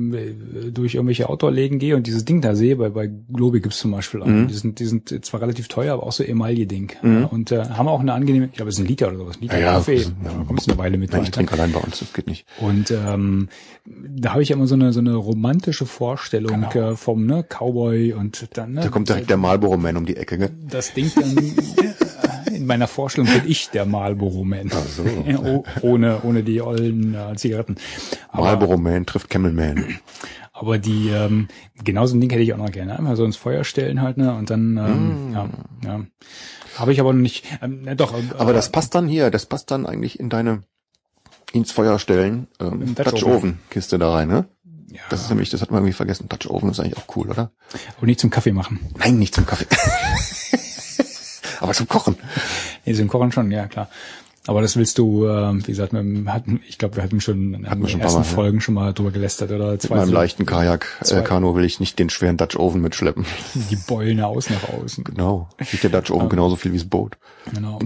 durch 0.71 0.95
irgendwelche 0.95 1.29
Outdoor-Läden 1.29 1.81
gehe 1.81 1.97
und 1.97 2.07
dieses 2.07 2.25
Ding 2.25 2.41
da 2.41 2.55
sehe, 2.55 2.77
bei, 2.77 2.91
bei 2.91 3.09
Globi 3.33 3.61
gibt's 3.61 3.79
zum 3.79 3.91
Beispiel 3.91 4.23
auch, 4.23 4.27
die, 4.27 4.55
sind, 4.55 4.79
die 4.79 4.85
sind 4.87 5.25
zwar 5.25 5.41
relativ 5.43 5.67
teuer, 5.67 5.95
aber 5.95 6.05
auch 6.05 6.13
so 6.13 6.23
Emaille-Ding. 6.23 6.93
Ja, 7.03 7.25
und 7.27 7.51
äh, 7.51 7.65
haben 7.65 7.89
auch 7.89 7.99
eine 8.01 8.13
angenehme, 8.13 8.47
ich 8.47 8.53
glaube, 8.53 8.69
es 8.69 8.77
ist 8.79 8.85
ein 8.85 8.87
Liter 8.89 9.09
oder 9.09 9.17
sowas, 9.19 9.37
ein 9.39 9.43
Liter 9.43 9.59
Ja, 9.59 9.67
ja, 9.67 9.73
Kaffee, 9.73 9.97
ist- 9.97 10.13
da 10.23 10.31
kommst 10.47 10.67
du 10.69 10.71
eine 10.73 10.79
Weile 10.79 10.97
mit 10.97 11.13
Nein, 11.13 11.25
ich 11.25 11.31
trinke 11.33 11.55
allein 11.55 11.73
bei 11.73 11.81
uns, 11.81 11.99
das 11.99 12.13
geht 12.13 12.29
nicht. 12.29 12.47
Und 12.61 12.93
ähm, 12.93 13.49
da 13.85 14.33
habe 14.33 14.43
ich 14.43 14.51
immer 14.53 14.67
so 14.67 14.75
eine 14.75 14.93
so 14.93 15.01
eine 15.01 15.15
romantische 15.15 15.87
Vorstellung 15.87 16.63
äh, 16.75 16.97
vom 16.97 17.27
ne, 17.27 17.43
Cowboy 17.45 18.13
und 18.13 18.49
dann 18.55 18.73
ne, 18.75 18.81
Da 18.83 18.89
kommt 18.89 19.09
direkt 19.09 19.31
der 19.31 19.37
Marlboro 19.59 19.77
Man 19.79 19.97
um 19.97 20.07
die 20.07 20.17
Ecke, 20.17 20.39
gell? 20.39 20.51
das 20.69 20.93
Ding 20.93 21.11
dann 21.15 21.37
äh, 21.37 22.55
in 22.57 22.67
meiner 22.67 22.87
Vorstellung 22.89 23.31
bin 23.33 23.43
ich 23.47 23.71
der 23.71 23.87
Marlboro 23.87 24.45
Man. 24.45 24.71
Ach 24.73 24.87
so. 24.87 25.05
Oh, 25.43 25.65
ohne 25.83 26.21
ohne 26.23 26.43
die 26.43 26.61
ollen 26.61 27.15
äh, 27.15 27.35
Zigaretten. 27.37 27.77
Aber, 28.31 28.43
Marlboro 28.45 28.77
Man 28.77 29.07
trifft 29.07 29.31
Camel 29.31 29.53
Man. 29.53 29.99
aber 30.53 30.79
die 30.79 31.09
ähm, 31.09 31.49
genau 31.85 32.07
so 32.07 32.17
ein 32.17 32.21
Ding 32.21 32.31
hätte 32.31 32.43
ich 32.43 32.53
auch 32.53 32.59
noch 32.59 32.71
gerne. 32.71 32.99
Einmal 32.99 33.17
so 33.17 33.25
ins 33.25 33.37
Feuer 33.37 33.65
stellen 33.65 34.03
halt, 34.03 34.17
ne? 34.19 34.35
Und 34.35 34.51
dann 34.51 34.75
Mm. 34.75 34.79
ähm, 34.79 35.33
ja, 35.33 35.49
ja. 35.85 36.01
Habe 36.77 36.93
ich 36.93 37.01
aber 37.01 37.13
noch 37.15 37.21
nicht. 37.23 37.45
Ähm, 37.63 37.87
doch. 37.97 38.13
äh, 38.15 38.23
Aber 38.39 38.53
das 38.53 38.71
passt 38.71 38.95
dann 38.95 39.09
hier, 39.09 39.31
das 39.31 39.47
passt 39.47 39.71
dann 39.71 39.87
eigentlich 39.87 40.21
in 40.21 40.29
deine 40.29 40.63
ins 41.53 41.73
Feuer 41.73 41.99
stellen, 41.99 42.49
ähm, 42.61 42.95
Dutch 42.95 43.11
Dutch. 43.11 43.25
Oven 43.25 43.59
Kiste 43.71 43.99
da 43.99 44.13
rein, 44.13 44.29
ne? 44.29 44.45
Ja, 44.97 45.03
Das 45.11 45.23
ist 45.23 45.29
nämlich, 45.29 45.51
das 45.51 45.63
hat 45.63 45.71
man 45.71 45.79
irgendwie 45.79 45.93
vergessen. 45.93 46.29
Dutch 46.29 46.49
Oven 46.49 46.71
ist 46.71 46.81
eigentlich 46.81 46.97
auch 46.97 47.17
cool, 47.17 47.31
oder? 47.31 47.51
aber 47.97 48.07
nicht 48.07 48.21
zum 48.21 48.31
Kaffee 48.31 48.53
machen. 48.53 48.81
Nein, 48.99 49.19
nicht 49.19 49.35
zum 49.35 49.47
Kaffee. 49.47 49.67
Aber 51.61 51.73
zum 51.73 51.89
Kochen. 51.89 52.17
Nee, 52.85 52.93
zum 52.95 53.09
Kochen 53.09 53.33
schon, 53.33 53.51
ja 53.51 53.67
klar. 53.67 53.89
Aber 54.47 54.63
das 54.63 54.77
willst 54.77 54.99
du, 54.99 55.27
ähm, 55.27 55.67
wie 55.67 55.73
gesagt, 55.73 55.93
wir 55.93 56.33
hatten, 56.33 56.61
ich 56.69 56.79
glaube, 56.79 56.97
wir 56.97 57.03
hatten 57.03 57.21
schon 57.21 57.55
in 57.55 57.69
Hatten 57.69 57.81
den 57.81 57.89
schon 57.89 58.01
ein 58.01 58.07
paar 58.07 58.15
ersten 58.15 58.21
Mal, 58.21 58.27
ja. 58.27 58.35
Folgen 58.35 58.61
schon 58.61 58.75
mal 58.75 58.93
drüber 58.93 59.11
gelästert 59.11 59.51
oder 59.51 59.73
Mit 59.73 59.83
zwei 59.83 59.97
meinem 59.97 60.09
so 60.09 60.15
leichten 60.15 60.47
Kajak, 60.47 60.87
äh, 61.09 61.23
Kanu 61.23 61.57
will 61.57 61.65
ich 61.65 61.81
nicht 61.81 61.99
den 61.99 62.11
schweren 62.11 62.37
Dutch 62.37 62.57
Oven 62.57 62.81
mitschleppen. 62.81 63.27
die 63.55 63.77
Beulen 63.77 64.21
aus 64.21 64.49
nach 64.51 64.69
außen. 64.69 65.03
Genau. 65.03 65.49
Wiegt 65.59 65.83
der 65.83 65.91
Dutch 65.91 66.13
Oven 66.13 66.29
genauso 66.29 66.55
viel 66.55 66.73
wie 66.73 66.79
das 66.79 66.89
Boot. 66.89 67.17
Genau. 67.53 67.81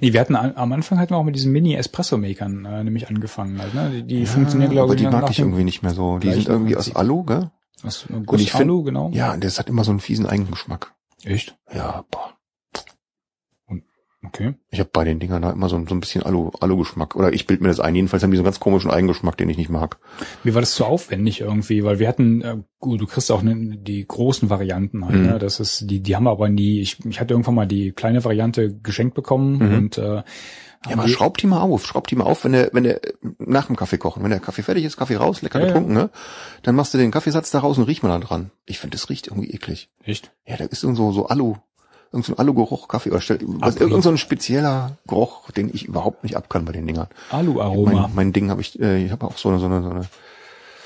Nee, 0.00 0.12
wir 0.12 0.20
hatten 0.20 0.36
am 0.36 0.72
Anfang 0.72 0.98
hatten 0.98 1.10
wir 1.10 1.16
auch 1.16 1.24
mit 1.24 1.34
diesen 1.34 1.52
Mini-Espresso-Makern 1.52 2.64
äh, 2.64 2.84
nämlich 2.84 3.08
angefangen 3.08 3.58
halt, 3.60 3.74
ne? 3.74 3.90
Die, 3.90 4.02
die 4.02 4.26
funktionieren, 4.26 4.70
glaube 4.70 4.92
aber 4.92 4.94
ich, 4.94 5.00
die 5.00 5.06
mag 5.10 5.30
ich 5.30 5.38
irgendwie 5.38 5.64
nicht 5.64 5.82
mehr 5.82 5.94
so. 5.94 6.18
Die 6.18 6.30
sind 6.32 6.48
irgendwie 6.48 6.76
aus. 6.76 6.94
Alu, 6.94 7.24
gell? 7.24 7.50
aus 7.84 8.04
ich 8.10 8.26
Gussalu, 8.26 8.76
find- 8.78 8.86
genau. 8.86 9.10
Ja, 9.12 9.32
und 9.32 9.42
das 9.42 9.58
hat 9.58 9.68
immer 9.68 9.84
so 9.84 9.90
einen 9.90 10.00
fiesen 10.00 10.26
Eigengeschmack. 10.26 10.92
Echt? 11.24 11.56
Ja, 11.74 12.04
boah. 12.10 12.34
Okay. 14.24 14.54
Ich 14.70 14.78
habe 14.78 14.90
bei 14.92 15.02
den 15.04 15.18
Dingern 15.18 15.42
da 15.42 15.50
immer 15.50 15.68
so, 15.68 15.76
so 15.88 15.94
ein 15.94 16.00
bisschen 16.00 16.22
Alu, 16.22 16.50
Alu-Geschmack. 16.60 17.16
Oder 17.16 17.32
ich 17.32 17.46
bild 17.46 17.60
mir 17.60 17.68
das 17.68 17.80
ein. 17.80 17.94
Jedenfalls 17.96 18.22
haben 18.22 18.30
die 18.30 18.36
so 18.36 18.42
einen 18.42 18.46
ganz 18.46 18.60
komischen 18.60 18.90
Eigengeschmack, 18.90 19.36
den 19.36 19.48
ich 19.48 19.56
nicht 19.56 19.68
mag. 19.70 19.98
Mir 20.44 20.54
war 20.54 20.60
das 20.62 20.74
zu 20.74 20.84
aufwendig 20.84 21.40
irgendwie, 21.40 21.82
weil 21.82 21.98
wir 21.98 22.06
hatten, 22.08 22.40
äh, 22.42 22.58
gut, 22.78 23.00
du 23.00 23.06
kriegst 23.06 23.32
auch 23.32 23.42
ne, 23.42 23.76
die 23.78 24.06
großen 24.06 24.48
Varianten 24.48 25.04
halt, 25.04 25.16
Mhm. 25.16 25.26
ne? 25.26 25.38
Das 25.40 25.58
ist, 25.58 25.90
die, 25.90 26.00
die 26.00 26.14
haben 26.14 26.24
wir 26.24 26.30
aber 26.30 26.48
nie, 26.48 26.80
ich, 26.80 27.04
ich 27.04 27.20
hatte 27.20 27.34
irgendwann 27.34 27.56
mal 27.56 27.66
die 27.66 27.90
kleine 27.92 28.24
Variante 28.24 28.72
geschenkt 28.78 29.14
bekommen 29.14 29.58
Mhm. 29.58 29.74
und 29.78 29.98
äh, 29.98 30.22
Ja, 30.84 30.92
aber 30.94 31.04
die- 31.04 31.10
schraub 31.12 31.36
die 31.38 31.46
mal 31.48 31.60
auf, 31.60 31.84
schraub 31.86 32.06
die 32.06 32.14
mal 32.16 32.24
auf, 32.24 32.44
wenn 32.44 32.52
der, 32.52 32.70
wenn 32.72 32.84
der 32.84 33.00
nach 33.38 33.66
dem 33.66 33.76
Kaffee 33.76 33.98
kochen, 33.98 34.22
wenn 34.22 34.30
der 34.30 34.40
Kaffee 34.40 34.62
fertig 34.62 34.84
ist, 34.84 34.96
Kaffee 34.96 35.16
raus, 35.16 35.42
lecker 35.42 35.58
Ja, 35.60 35.66
ja. 35.66 35.72
getrunken, 35.72 35.94
ne? 35.94 36.10
Dann 36.62 36.76
machst 36.76 36.94
du 36.94 36.98
den 36.98 37.10
Kaffeesatz 37.10 37.50
da 37.50 37.58
raus 37.58 37.76
und 37.78 37.84
riech 37.84 38.02
mal 38.04 38.08
da 38.08 38.18
dran. 38.24 38.50
Ich 38.66 38.78
finde, 38.78 38.96
das 38.96 39.08
riecht 39.10 39.26
irgendwie 39.26 39.50
eklig. 39.50 39.90
Echt? 40.04 40.32
Ja, 40.46 40.56
da 40.56 40.64
ist 40.64 40.82
irgend 40.84 40.96
so, 40.96 41.10
so 41.12 41.26
Alu, 41.26 41.56
irgend 42.12 42.26
so 42.26 42.34
ein 42.34 42.38
Alu-Geruch, 42.38 42.88
Kaffee, 42.88 43.10
oder 43.10 43.20
stellt, 43.20 43.42
was, 43.44 43.76
irgend 43.76 44.02
so 44.02 44.10
ein 44.10 44.18
spezieller 44.18 44.96
Geruch, 45.06 45.50
den 45.50 45.70
ich 45.72 45.84
überhaupt 45.86 46.22
nicht 46.24 46.36
ab 46.36 46.48
kann 46.48 46.64
bei 46.64 46.72
den 46.72 46.86
Dingern. 46.86 47.08
Alu-Aroma. 47.30 47.92
Mein, 47.92 48.10
mein 48.14 48.32
Ding 48.32 48.50
habe 48.50 48.60
ich, 48.60 48.78
äh, 48.80 49.04
ich 49.04 49.12
habe 49.12 49.26
auch 49.26 49.36
so 49.38 49.48
eine, 49.48 49.58
so 49.58 49.66
eine, 49.66 49.82
so 49.82 49.90
eine, 49.90 50.06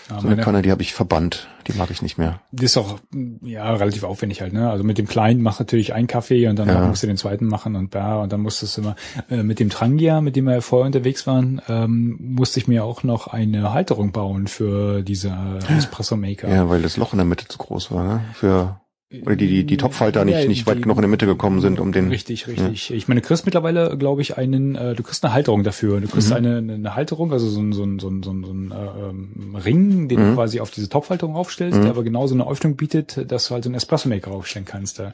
Ja, 0.08 0.20
so 0.20 0.28
eine 0.28 0.36
Kanne, 0.36 0.62
die 0.62 0.70
habe 0.70 0.82
ich 0.82 0.94
verbannt. 0.94 1.48
Die 1.66 1.72
mag 1.72 1.90
ich 1.90 2.00
nicht 2.00 2.16
mehr. 2.16 2.38
Das 2.52 2.66
ist 2.66 2.76
auch 2.76 3.00
ja 3.42 3.74
relativ 3.74 4.04
aufwendig 4.04 4.40
halt, 4.40 4.52
ne? 4.52 4.70
Also 4.70 4.84
mit 4.84 4.98
dem 4.98 5.08
kleinen 5.08 5.42
machst 5.42 5.58
natürlich 5.58 5.94
einen 5.94 6.06
Kaffee 6.06 6.46
und 6.46 6.56
dann 6.60 6.68
Ja. 6.68 6.86
musst 6.86 7.02
du 7.02 7.08
den 7.08 7.16
zweiten 7.16 7.46
machen 7.46 7.74
und 7.74 7.92
da 7.96 8.22
und 8.22 8.32
dann 8.32 8.40
musstest 8.40 8.76
du 8.76 8.82
immer 8.82 8.94
äh, 9.30 9.42
mit 9.42 9.58
dem 9.58 9.68
Trangia, 9.68 10.20
mit 10.20 10.36
dem 10.36 10.44
wir 10.44 10.62
vorher 10.62 10.86
unterwegs 10.86 11.26
waren, 11.26 11.60
ähm, 11.68 12.16
musste 12.20 12.60
ich 12.60 12.68
mir 12.68 12.84
auch 12.84 13.02
noch 13.02 13.26
eine 13.26 13.72
Halterung 13.72 14.12
bauen 14.12 14.46
für 14.46 15.02
diese 15.02 15.30
äh, 15.68 15.76
Espresso 15.76 16.16
Maker. 16.16 16.48
Ja, 16.48 16.68
weil 16.68 16.82
das 16.82 16.96
Loch 16.96 17.12
in 17.12 17.18
der 17.18 17.26
Mitte 17.26 17.48
zu 17.48 17.58
groß 17.58 17.90
war, 17.90 18.04
ne? 18.04 18.20
Für, 18.34 18.80
oder 19.22 19.36
die, 19.36 19.46
die, 19.46 19.64
die 19.64 19.76
Topfhalter 19.76 20.24
nicht, 20.24 20.40
Ja, 20.40 20.48
nicht 20.48 20.66
weit 20.66 20.78
die- 20.78 20.82
genug 20.82 20.96
in 20.98 21.02
die 21.02 21.08
Mitte 21.08 21.26
gekommen 21.26 21.60
sind, 21.60 21.78
um 21.78 21.92
den, 21.92 22.08
Richtig, 22.08 22.48
richtig. 22.48 22.90
Ich 22.92 23.06
meine, 23.06 23.20
du 23.20 23.26
kriegst 23.26 23.44
mittlerweile, 23.46 23.96
glaube 23.96 24.20
ich, 24.20 24.36
einen, 24.36 24.74
äh, 24.74 24.94
du 24.96 25.02
kriegst 25.04 25.24
eine 25.24 25.32
Halterung 25.32 25.62
dafür. 25.62 26.00
Du 26.00 26.06
Mhm. 26.08 26.10
kriegst 26.10 26.32
eine, 26.32 26.56
eine 26.58 26.94
Halterung, 26.96 27.32
also 27.32 27.48
so 27.48 27.60
ein, 27.60 27.72
so 27.72 27.84
ein, 27.84 28.00
so 28.00 28.08
ein, 28.08 28.22
so 28.24 28.32
ein, 28.32 28.42
so 28.44 28.52
ein 28.52 28.72
äh, 28.72 29.08
ähm, 29.10 29.54
Ring, 29.56 30.08
den 30.08 30.20
Mhm. 30.20 30.28
du 30.30 30.34
quasi 30.34 30.58
auf 30.60 30.72
diese 30.72 30.88
Topfhalterung 30.88 31.36
aufstellst, 31.36 31.82
der 31.84 31.90
aber 31.90 32.02
genauso 32.02 32.34
eine 32.34 32.48
Öffnung 32.48 32.74
bietet, 32.76 33.30
dass 33.30 33.46
du 33.46 33.54
halt 33.54 33.62
so 33.62 33.68
einen 33.68 33.76
Espresso-Maker 33.76 34.32
aufstellen 34.32 34.64
kannst. 34.66 34.98
Der 34.98 35.12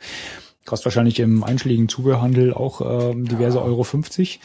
kostet 0.64 0.86
wahrscheinlich 0.86 1.20
im 1.20 1.44
einschlägigen 1.44 1.88
Zubehörhandel 1.90 2.54
auch 2.54 3.10
ähm, 3.12 3.28
diverse 3.28 3.60
Euro 3.60 3.82
50. 3.84 4.40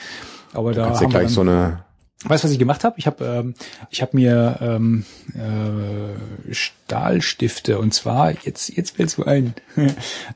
Aber 0.54 0.74
da 0.74 0.86
kannst 0.88 1.02
ja 1.02 1.08
gleich 1.08 1.30
so 1.30 1.42
eine, 1.42 1.84
Weißt 2.24 2.44
du, 2.44 2.48
was 2.48 2.52
ich 2.52 2.60
gemacht 2.60 2.84
habe? 2.84 2.96
Ich 2.98 3.06
habe 3.06 3.24
ähm, 3.26 3.54
ich 3.92 4.02
habe 4.02 4.18
mir 4.18 4.58
ähm, 4.62 5.06
äh, 5.36 6.54
Stahlstifte 6.54 7.78
und 7.78 7.94
zwar 7.94 8.32
jetzt 8.44 8.76
jetzt 8.76 8.96
fällt's 8.96 9.18
mir 9.18 9.28
ein 9.28 9.54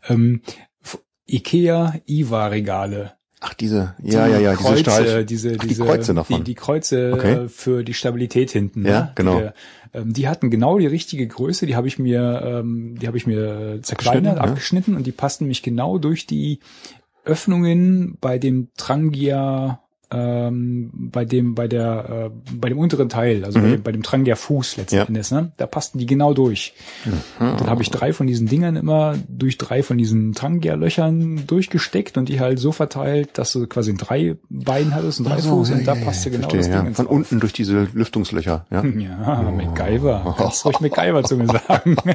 ähm, 0.09 0.41
Ikea 1.27 1.95
IWA 2.07 2.47
Regale. 2.47 3.13
ach, 3.39 3.55
diese, 3.55 3.95
ja, 4.03 4.27
ja, 4.27 4.39
ja, 4.39 4.51
diese 4.51 4.63
Kreuze, 4.63 4.79
Stahl, 4.81 5.25
diese, 5.25 5.53
ach, 5.55 5.61
die 5.61 5.67
diese, 5.67 5.83
Kreuze 5.85 6.13
davon. 6.13 6.37
Die, 6.37 6.43
die 6.43 6.55
Kreuze 6.55 7.13
Okay. 7.13 7.49
für 7.49 7.83
die 7.83 7.93
Stabilität 7.95 8.51
hinten. 8.51 8.85
Ja, 8.85 9.01
ne? 9.01 9.11
genau. 9.15 9.39
Die, 9.39 9.49
ähm, 9.97 10.13
die 10.13 10.27
hatten 10.27 10.51
genau 10.51 10.77
die 10.77 10.87
richtige 10.87 11.27
Größe. 11.27 11.65
Die 11.65 11.75
habe 11.75 11.87
ich 11.87 11.97
mir, 11.97 12.41
ähm, 12.45 12.97
die 12.99 13.07
habe 13.07 13.17
ich 13.17 13.25
mir 13.25 13.79
zerkleinert, 13.81 14.37
Abgeschnitten, 14.37 14.37
ja. 14.37 14.51
abgeschnitten 14.51 14.95
und 14.95 15.07
die 15.07 15.11
passten 15.11 15.47
mich 15.47 15.63
genau 15.63 15.97
durch 15.97 16.27
die 16.27 16.59
Öffnungen 17.25 18.17
bei 18.19 18.37
dem 18.37 18.69
Trangia 18.77 19.80
ähm, 20.11 20.89
bei 20.93 21.25
dem 21.25 21.55
bei 21.55 21.67
der 21.67 22.29
äh, 22.31 22.55
bei 22.55 22.69
dem 22.69 22.77
unteren 22.77 23.09
Teil, 23.09 23.45
also 23.45 23.59
bei, 23.59 23.67
Mhm. 23.67 23.71
dem, 23.71 23.83
bei 23.83 23.91
dem 23.91 24.03
Trangia 24.03 24.35
Fuß 24.35 24.77
letzten 24.77 24.95
Ja. 24.95 25.03
Endes, 25.05 25.31
ne? 25.31 25.51
Da 25.57 25.67
passten 25.67 25.97
die 25.99 26.05
genau 26.05 26.33
durch. 26.33 26.73
Und 27.39 27.59
dann 27.59 27.69
habe 27.69 27.81
ich 27.81 27.89
drei 27.91 28.11
von 28.13 28.27
diesen 28.27 28.47
Dingern 28.47 28.75
immer 28.75 29.15
durch 29.27 29.57
drei 29.57 29.83
von 29.83 29.97
diesen 29.97 30.33
Trangia-Löchern 30.33 31.47
durchgesteckt 31.47 32.17
und 32.17 32.29
die 32.29 32.39
halt 32.39 32.59
so 32.59 32.71
verteilt, 32.71 33.37
dass 33.37 33.53
du 33.53 33.67
quasi 33.67 33.95
drei 33.95 34.35
Beine 34.49 34.93
hattest 34.95 35.19
und 35.19 35.29
drei 35.29 35.35
Ach 35.35 35.39
so, 35.39 35.49
Fuß 35.57 35.69
ja, 35.69 35.75
und 35.77 35.87
da 35.87 35.95
passte 35.95 36.29
ja, 36.29 36.35
genau 36.37 36.49
verstehe, 36.49 36.71
das 36.71 36.79
Ding 36.81 36.89
ja. 36.89 36.93
Von 36.93 37.07
Auf. 37.07 37.11
unten 37.13 37.39
durch 37.39 37.53
diese 37.53 37.87
Lüftungslöcher, 37.93 38.65
ja. 38.69 38.83
Ja, 39.01 39.41
MacGyver. 39.51 40.35
Kannst 40.37 40.65
ruhig 40.65 40.79
MacGyver 40.81 41.23
zu 41.23 41.37
mir 41.37 41.47
sagen. 41.47 41.95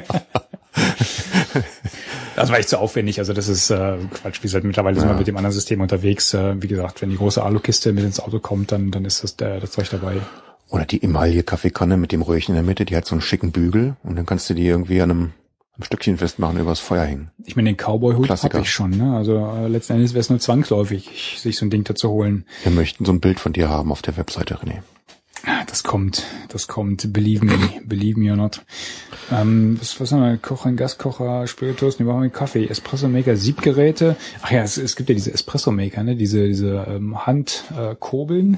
Das 2.37 2.51
war 2.51 2.59
echt 2.59 2.69
zu 2.69 2.79
aufwendig. 2.79 3.17
Also 3.17 3.33
das 3.33 3.47
ist 3.47 3.71
äh, 3.71 3.97
Quatsch. 4.13 4.37
Wie 4.37 4.43
gesagt, 4.43 4.63
mittlerweile 4.63 4.99
sind 4.99 5.09
wir 5.09 5.15
mit 5.15 5.25
dem 5.25 5.37
anderen 5.37 5.53
System 5.53 5.81
unterwegs. 5.81 6.35
Äh, 6.35 6.61
wie 6.61 6.67
gesagt, 6.67 7.01
wenn 7.01 7.09
die 7.09 7.17
große 7.17 7.43
Alukiste 7.43 7.91
mit 7.93 8.03
ins 8.03 8.19
Auto 8.19 8.39
kommt, 8.39 8.71
dann, 8.71 8.91
dann 8.91 9.05
ist 9.05 9.23
das, 9.23 9.37
der, 9.37 9.59
das 9.59 9.71
Zeug 9.71 9.89
dabei. 9.89 10.17
Oder 10.69 10.85
die 10.85 11.01
Emaille-Kaffeekanne 11.01 11.97
mit 11.97 12.11
dem 12.11 12.21
Röhrchen 12.21 12.53
in 12.53 12.61
der 12.61 12.63
Mitte, 12.63 12.85
die 12.85 12.95
hat 12.95 13.07
so 13.07 13.15
einen 13.15 13.21
schicken 13.21 13.51
Bügel 13.51 13.95
und 14.03 14.17
dann 14.17 14.27
kannst 14.27 14.47
du 14.51 14.53
die 14.53 14.67
irgendwie 14.67 15.01
an 15.01 15.09
einem, 15.09 15.21
einem 15.73 15.83
Stückchen 15.83 16.19
festmachen, 16.19 16.59
übers 16.59 16.79
Feuer 16.79 17.05
hängen. 17.05 17.31
Ich 17.43 17.55
meine, 17.55 17.71
den 17.71 17.77
Cowboy-Hut 17.77 18.29
habe 18.29 18.59
ich 18.59 18.71
schon. 18.71 18.91
Ne? 18.91 19.17
Also 19.17 19.37
äh, 19.37 19.67
letzten 19.67 19.93
Endes 19.93 20.13
wäre 20.13 20.19
es 20.19 20.29
nur 20.29 20.39
zwangsläufig, 20.39 21.37
sich 21.39 21.57
so 21.57 21.65
ein 21.65 21.71
Ding 21.71 21.85
da 21.85 21.95
zu 21.95 22.11
holen. 22.11 22.45
Wir 22.61 22.71
möchten 22.71 23.03
so 23.03 23.13
ein 23.13 23.19
Bild 23.19 23.39
von 23.39 23.53
dir 23.53 23.67
haben 23.67 23.91
auf 23.91 24.03
der 24.03 24.15
Webseite, 24.15 24.59
René. 24.59 24.81
Das 25.67 25.83
kommt, 25.83 26.23
das 26.49 26.67
kommt. 26.67 27.13
Believe 27.13 27.45
me, 27.45 27.53
believe 27.85 28.19
me 28.19 28.29
or 28.31 28.35
not. 28.37 28.61
Ähm, 29.31 29.77
was, 29.79 29.99
was 29.99 30.11
haben 30.11 30.21
wir? 30.21 30.37
Kocher, 30.37 30.71
Gaskocher, 30.73 31.47
Spiritus, 31.47 31.99
ne, 31.99 32.05
wir 32.05 32.13
haben 32.13 32.21
wir 32.23 32.29
Kaffee, 32.29 32.65
Espresso-Maker, 32.67 33.35
Siebgeräte. 33.37 34.15
Ach 34.41 34.51
ja, 34.51 34.63
es, 34.63 34.77
es 34.77 34.95
gibt 34.95 35.09
ja 35.09 35.15
diese 35.15 35.33
Espresso-Maker, 35.33 36.03
ne? 36.03 36.15
Diese, 36.15 36.47
diese 36.47 36.85
ähm, 36.89 37.25
Handkurbeln. 37.25 38.55
Äh. 38.55 38.57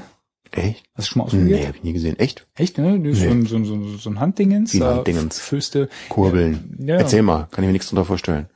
Echt? 0.70 0.84
Hast 0.96 1.08
du 1.10 1.12
schon 1.12 1.20
mal 1.20 1.26
ausprobiert? 1.26 1.60
Nee, 1.60 1.68
hab 1.68 1.76
ich 1.76 1.84
nie 1.84 1.94
gesehen. 1.94 2.18
Echt? 2.18 2.48
Echt, 2.56 2.78
ne? 2.80 2.98
Ist 3.08 3.22
so, 3.22 3.30
ein, 3.30 3.46
so, 3.46 3.64
so, 3.64 3.74
ein- 3.76 3.98
so 4.00 4.10
ein 4.10 4.20
Handdingens. 4.20 4.74
Wie 4.74 4.80
da 4.80 4.96
Handdingens. 4.96 5.48
Du, 5.72 5.88
Kurbeln. 6.10 6.76
Ja, 6.80 6.96
ja. 6.96 7.02
Erzähl 7.02 7.22
mal, 7.22 7.48
kann 7.52 7.64
ich 7.64 7.68
mir 7.68 7.74
nichts 7.74 7.90
drunter 7.90 8.06
vorstellen. 8.06 8.48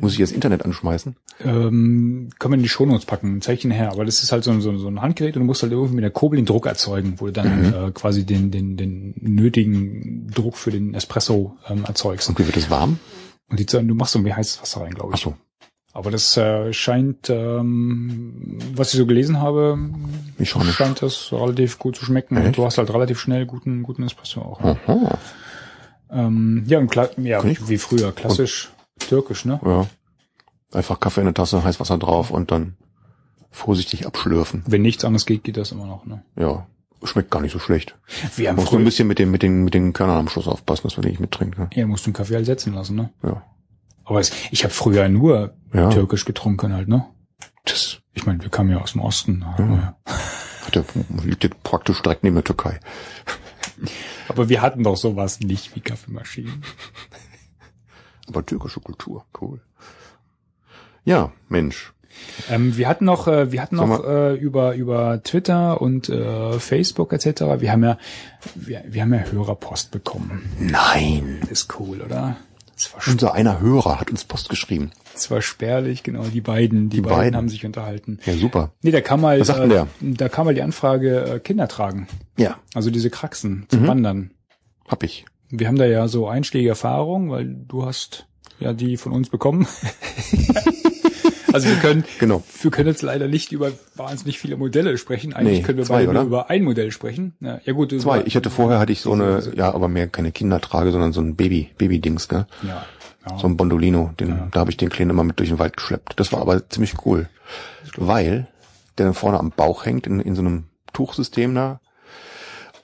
Muss 0.00 0.12
ich 0.12 0.18
das 0.20 0.32
Internet 0.32 0.64
anschmeißen? 0.64 1.16
ähm, 1.44 2.30
können 2.38 2.52
wir 2.52 2.56
in 2.56 2.62
die 2.62 2.68
Shownotes 2.68 3.04
packen, 3.04 3.40
ich 3.54 3.60
dir 3.60 3.68
nachher. 3.68 3.90
Aber 3.92 4.04
das 4.06 4.22
ist 4.22 4.32
halt 4.32 4.42
so, 4.44 4.50
ein- 4.50 4.60
so, 4.62 4.70
ein- 4.70 4.78
so 4.78 4.88
ein 4.88 5.02
Handgerät 5.02 5.36
und 5.36 5.40
du 5.42 5.46
musst 5.46 5.62
halt 5.62 5.72
irgendwie 5.72 5.94
mit 5.96 6.02
der 6.04 6.10
Kurbel 6.10 6.36
den 6.36 6.46
Druck 6.46 6.66
erzeugen, 6.66 7.14
wo 7.18 7.26
du 7.26 7.32
dann 7.32 7.74
äh, 7.74 7.90
quasi 7.92 8.24
den, 8.24 8.50
den, 8.50 8.76
den 8.76 9.14
nötigen 9.20 10.30
Druck 10.32 10.56
für 10.56 10.70
den 10.70 10.94
Espresso 10.94 11.56
ähm, 11.68 11.84
erzeugst. 11.84 12.28
Und 12.28 12.38
wie 12.38 12.46
wird 12.46 12.56
es 12.56 12.70
warm? 12.70 12.98
Und 13.50 13.60
die, 13.60 13.66
du 13.66 13.82
machst 13.94 14.12
so 14.14 14.24
wie 14.24 14.32
heißes 14.32 14.62
Wasser 14.62 14.80
rein, 14.80 14.94
glaube 14.94 15.10
Ach 15.12 15.18
ich. 15.18 15.24
so. 15.24 15.34
Aber 15.92 16.10
das 16.10 16.36
äh, 16.36 16.72
scheint, 16.74 17.30
ähm, 17.30 18.58
was 18.74 18.92
ich 18.92 18.98
so 18.98 19.06
gelesen 19.06 19.40
habe, 19.40 19.78
Ich 20.38 20.50
scheint 20.50 21.00
das 21.02 21.32
relativ 21.32 21.78
gut 21.78 21.96
zu 21.96 22.04
schmecken. 22.04 22.36
Und 22.36 22.44
Echt? 22.46 22.58
du 22.58 22.64
hast 22.66 22.76
halt 22.78 22.90
relativ 22.92 23.18
schnell 23.18 23.46
guten, 23.46 23.82
guten 23.82 24.02
Espresso 24.02 24.40
auch. 24.42 24.60
Aha. 24.60 25.18
Ähm, 26.10 26.64
ja, 26.66 26.78
und 26.78 26.90
klar, 26.90 27.08
ja, 27.18 27.42
wie 27.44 27.78
früher, 27.78 28.12
klassisch 28.12 28.70
türkisch, 28.98 29.44
ne? 29.44 29.60
Ja. 29.64 29.86
Einfach 30.72 31.00
Kaffee 31.00 31.20
in 31.20 31.26
der 31.26 31.34
Tasse, 31.34 31.62
Heißwasser 31.64 31.98
drauf 31.98 32.30
und 32.30 32.50
dann 32.50 32.76
vorsichtig 33.50 34.06
abschlürfen. 34.06 34.62
Wenn 34.66 34.82
nichts 34.82 35.04
anderes 35.04 35.26
geht, 35.26 35.44
geht 35.44 35.56
das 35.56 35.72
immer 35.72 35.86
noch, 35.86 36.04
ne? 36.06 36.22
Ja. 36.36 36.66
Schmeckt 37.04 37.30
gar 37.30 37.40
nicht 37.40 37.52
so 37.52 37.58
schlecht. 37.58 37.94
Wir 38.36 38.48
haben 38.48 38.56
Muss 38.56 38.72
nur 38.72 38.80
ein 38.80 38.84
bisschen 38.84 39.06
mit 39.06 39.18
den, 39.18 39.30
mit 39.30 39.42
den, 39.42 39.64
mit 39.64 39.74
den 39.74 39.92
Körnern 39.92 40.16
am 40.18 40.28
Schluss 40.28 40.48
aufpassen, 40.48 40.82
dass 40.84 40.96
wir 40.96 41.02
die 41.02 41.10
nicht 41.10 41.20
mittrinken. 41.20 41.64
Ne? 41.64 41.70
ja, 41.74 41.86
musst 41.86 42.06
du 42.06 42.10
den 42.10 42.14
Kaffee 42.16 42.34
halt 42.34 42.46
setzen 42.46 42.72
lassen, 42.72 42.96
ne? 42.96 43.10
Ja. 43.22 43.42
Aber 44.04 44.18
es, 44.20 44.32
ich 44.50 44.64
habe 44.64 44.72
früher 44.72 45.08
nur 45.08 45.54
Ja. 45.74 45.90
türkisch 45.90 46.24
getrunken 46.24 46.72
halt, 46.72 46.88
ne? 46.88 47.04
Das 47.64 47.98
Ich 48.14 48.24
meine, 48.26 48.40
wir 48.42 48.48
kamen 48.48 48.70
ja 48.70 48.78
aus 48.80 48.92
dem 48.92 49.02
Osten. 49.02 49.38
ne? 49.40 49.54
Ja. 50.06 50.12
hat 50.64 50.74
der, 50.74 50.84
liegt 51.22 51.44
ja 51.44 51.50
praktisch 51.62 52.00
direkt 52.02 52.24
neben 52.24 52.34
der 52.36 52.44
Türkei. 52.44 52.80
Aber 54.28 54.48
wir 54.48 54.62
hatten 54.62 54.82
doch 54.82 54.96
sowas 54.96 55.40
nicht 55.40 55.76
wie 55.76 55.80
Kaffeemaschinen. 55.80 56.64
Aber 58.28 58.44
türkische 58.44 58.80
Kultur, 58.80 59.24
cool. 59.40 59.60
Ja, 61.04 61.32
Mensch. 61.48 61.92
Ähm, 62.50 62.76
wir 62.76 62.88
hatten 62.88 63.04
noch, 63.04 63.28
äh, 63.28 63.52
wir 63.52 63.60
hatten 63.60 63.76
Sag 63.76 63.88
noch 63.88 64.04
äh, 64.04 64.34
über 64.34 64.74
über 64.74 65.22
Twitter 65.22 65.80
und 65.82 66.08
äh, 66.08 66.58
Facebook 66.58 67.12
etc. 67.12 67.42
Wir 67.60 67.70
haben 67.72 67.84
ja, 67.84 67.98
wir, 68.54 68.82
wir 68.88 69.02
haben 69.02 69.12
ja 69.14 69.20
Hörerpost 69.30 69.90
bekommen. 69.90 70.48
Nein. 70.58 71.40
Ist 71.50 71.78
cool, 71.78 72.00
oder? 72.00 72.36
Unser 73.06 73.32
einer 73.32 73.60
Hörer 73.60 74.00
hat 74.00 74.10
uns 74.10 74.24
Post 74.24 74.50
geschrieben. 74.50 74.90
das 75.14 75.30
war 75.30 75.40
spärlich, 75.40 76.02
genau. 76.02 76.24
Die 76.24 76.42
beiden, 76.42 76.90
die, 76.90 76.96
Die 76.96 77.00
beiden, 77.02 77.16
beiden. 77.18 77.36
haben 77.36 77.48
sich 77.48 77.64
unterhalten. 77.64 78.18
Ja, 78.26 78.34
super. 78.34 78.72
Nee, 78.82 78.90
da 78.90 79.00
kam 79.00 79.22
mal, 79.22 79.40
äh, 79.40 79.84
da 80.00 80.28
kam 80.28 80.44
mal 80.46 80.54
die 80.54 80.60
Anfrage 80.62 81.20
äh, 81.36 81.38
Kinder 81.40 81.68
tragen. 81.68 82.06
Ja, 82.36 82.58
Also 82.74 82.90
diese 82.90 83.08
Kraxen 83.08 83.64
zum 83.68 83.82
Mhm. 83.82 83.86
Wandern. 83.88 84.30
hab 84.88 85.02
ich. 85.02 85.24
Wir 85.50 85.68
haben 85.68 85.76
da 85.76 85.86
ja 85.86 86.08
so 86.08 86.28
einschlägige 86.28 86.70
Erfahrung, 86.70 87.30
weil 87.30 87.44
du 87.46 87.84
hast 87.86 88.26
ja 88.58 88.72
die 88.72 88.96
von 88.96 89.12
uns 89.12 89.28
bekommen. 89.30 89.66
also 91.52 91.68
wir 91.68 91.76
können, 91.76 92.04
Genau. 92.18 92.42
wir 92.62 92.70
können 92.70 92.88
jetzt 92.88 93.02
leider 93.02 93.28
nicht 93.28 93.52
über 93.52 93.70
wahnsinnig 93.94 94.38
viele 94.38 94.56
Modelle 94.56 94.98
sprechen. 94.98 95.32
Eigentlich 95.34 95.58
Nee, 95.58 95.64
können 95.64 95.78
wir 95.78 95.84
zwei, 95.84 96.00
beide 96.06 96.12
nur 96.12 96.22
oder? 96.22 96.26
über 96.26 96.50
ein 96.50 96.64
Modell 96.64 96.90
sprechen. 96.90 97.34
Ja, 97.40 97.60
ja 97.64 97.72
gut. 97.72 97.98
Zwei. 98.00 98.22
Ich 98.24 98.36
hatte 98.36 98.50
vorher 98.50 98.78
hatte 98.78 98.92
ich 98.92 99.00
so 99.00 99.12
eine, 99.12 99.52
ja, 99.54 99.72
aber 99.72 99.88
mehr 99.88 100.08
keine 100.08 100.32
Kindertrage, 100.32 100.90
sondern 100.90 101.12
so 101.12 101.20
ein 101.20 101.36
Baby, 101.36 101.70
Baby-Dings, 101.78 102.28
gell? 102.28 102.46
Ja, 102.62 102.84
ja. 103.28 103.38
So 103.38 103.46
ein 103.46 103.56
Bondolino, 103.56 104.12
den, 104.18 104.48
da 104.52 104.60
habe 104.60 104.70
ich 104.70 104.76
den 104.76 104.88
Kleinen 104.90 105.10
immer 105.10 105.24
mit 105.24 105.38
durch 105.38 105.48
den 105.50 105.58
Wald 105.58 105.76
geschleppt. 105.76 106.14
Das 106.16 106.32
war 106.32 106.40
aber 106.40 106.68
ziemlich 106.68 106.94
cool. 107.04 107.28
Weil 107.96 108.48
der 108.98 109.06
dann 109.06 109.14
vorne 109.14 109.38
am 109.38 109.50
Bauch 109.50 109.84
hängt, 109.84 110.06
in, 110.06 110.20
in 110.20 110.34
so 110.34 110.40
einem 110.42 110.64
Tuchsystem 110.92 111.54
da. 111.54 111.80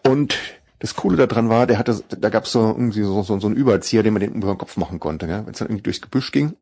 Und 0.06 0.36
das 0.82 0.96
Coole 0.96 1.28
daran 1.28 1.48
war, 1.48 1.68
der 1.68 1.78
hatte, 1.78 2.02
da 2.10 2.28
gab 2.28 2.44
es 2.44 2.52
so 2.52 2.60
irgendwie 2.60 3.02
so, 3.04 3.22
so, 3.22 3.38
so 3.38 3.46
einen 3.46 3.54
Überzieher, 3.56 4.02
den 4.02 4.12
man 4.14 4.20
den 4.20 4.32
über 4.34 4.48
den 4.52 4.58
Kopf 4.58 4.76
machen 4.76 4.98
konnte. 4.98 5.28
Wenn 5.28 5.46
es 5.52 5.58
dann 5.60 5.68
irgendwie 5.68 5.84
durchs 5.84 6.00
Gebüsch 6.00 6.32
ging, 6.32 6.54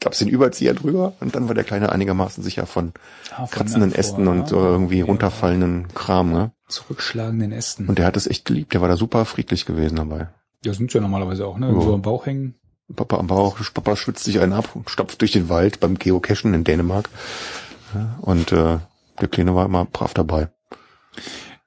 gab 0.00 0.12
es 0.12 0.18
den 0.18 0.26
Überzieher 0.28 0.74
drüber 0.74 1.12
und 1.20 1.36
dann 1.36 1.46
war 1.46 1.54
der 1.54 1.62
Kleine 1.62 1.92
einigermaßen 1.92 2.42
sicher 2.42 2.66
von 2.66 2.92
Ah, 3.30 3.46
von 3.46 3.50
kratzenden 3.50 3.90
davor, 3.90 4.00
Ästen 4.00 4.26
und 4.28 4.48
so 4.48 4.56
ja. 4.60 4.70
irgendwie 4.70 4.98
Ja. 4.98 5.04
runterfallenden 5.04 5.86
Kram. 5.94 6.32
Ne? 6.32 6.50
Zurückschlagenden 6.68 7.52
Ästen. 7.52 7.86
Und 7.86 7.98
der 7.98 8.06
hat 8.06 8.16
es 8.16 8.26
echt 8.26 8.44
geliebt. 8.44 8.74
Der 8.74 8.80
war 8.80 8.88
da 8.88 8.96
super 8.96 9.24
friedlich 9.24 9.66
gewesen 9.66 9.96
dabei. 9.96 10.28
ja, 10.64 10.74
sind 10.74 10.92
ja 10.92 11.00
normalerweise 11.00 11.46
auch, 11.46 11.56
ne? 11.56 11.68
Ja. 11.72 11.80
So 11.80 11.94
am 11.94 12.02
Bauch 12.02 12.26
hängen. 12.26 12.56
Papa 12.96 13.18
am 13.18 13.28
Bauch, 13.28 13.56
Papa 13.72 13.94
schwitzt 13.96 14.24
sich 14.24 14.40
einen 14.40 14.52
ab 14.52 14.68
und 14.74 14.90
stapft 14.90 15.20
durch 15.20 15.32
den 15.32 15.48
Wald 15.48 15.78
beim 15.80 15.96
Geocachen 15.96 16.52
in 16.54 16.64
Dänemark. 16.64 17.08
Und 18.20 18.50
äh, 18.52 18.78
der 19.20 19.28
Kleine 19.28 19.54
war 19.54 19.64
immer 19.66 19.84
brav 19.84 20.12
dabei. 20.12 20.48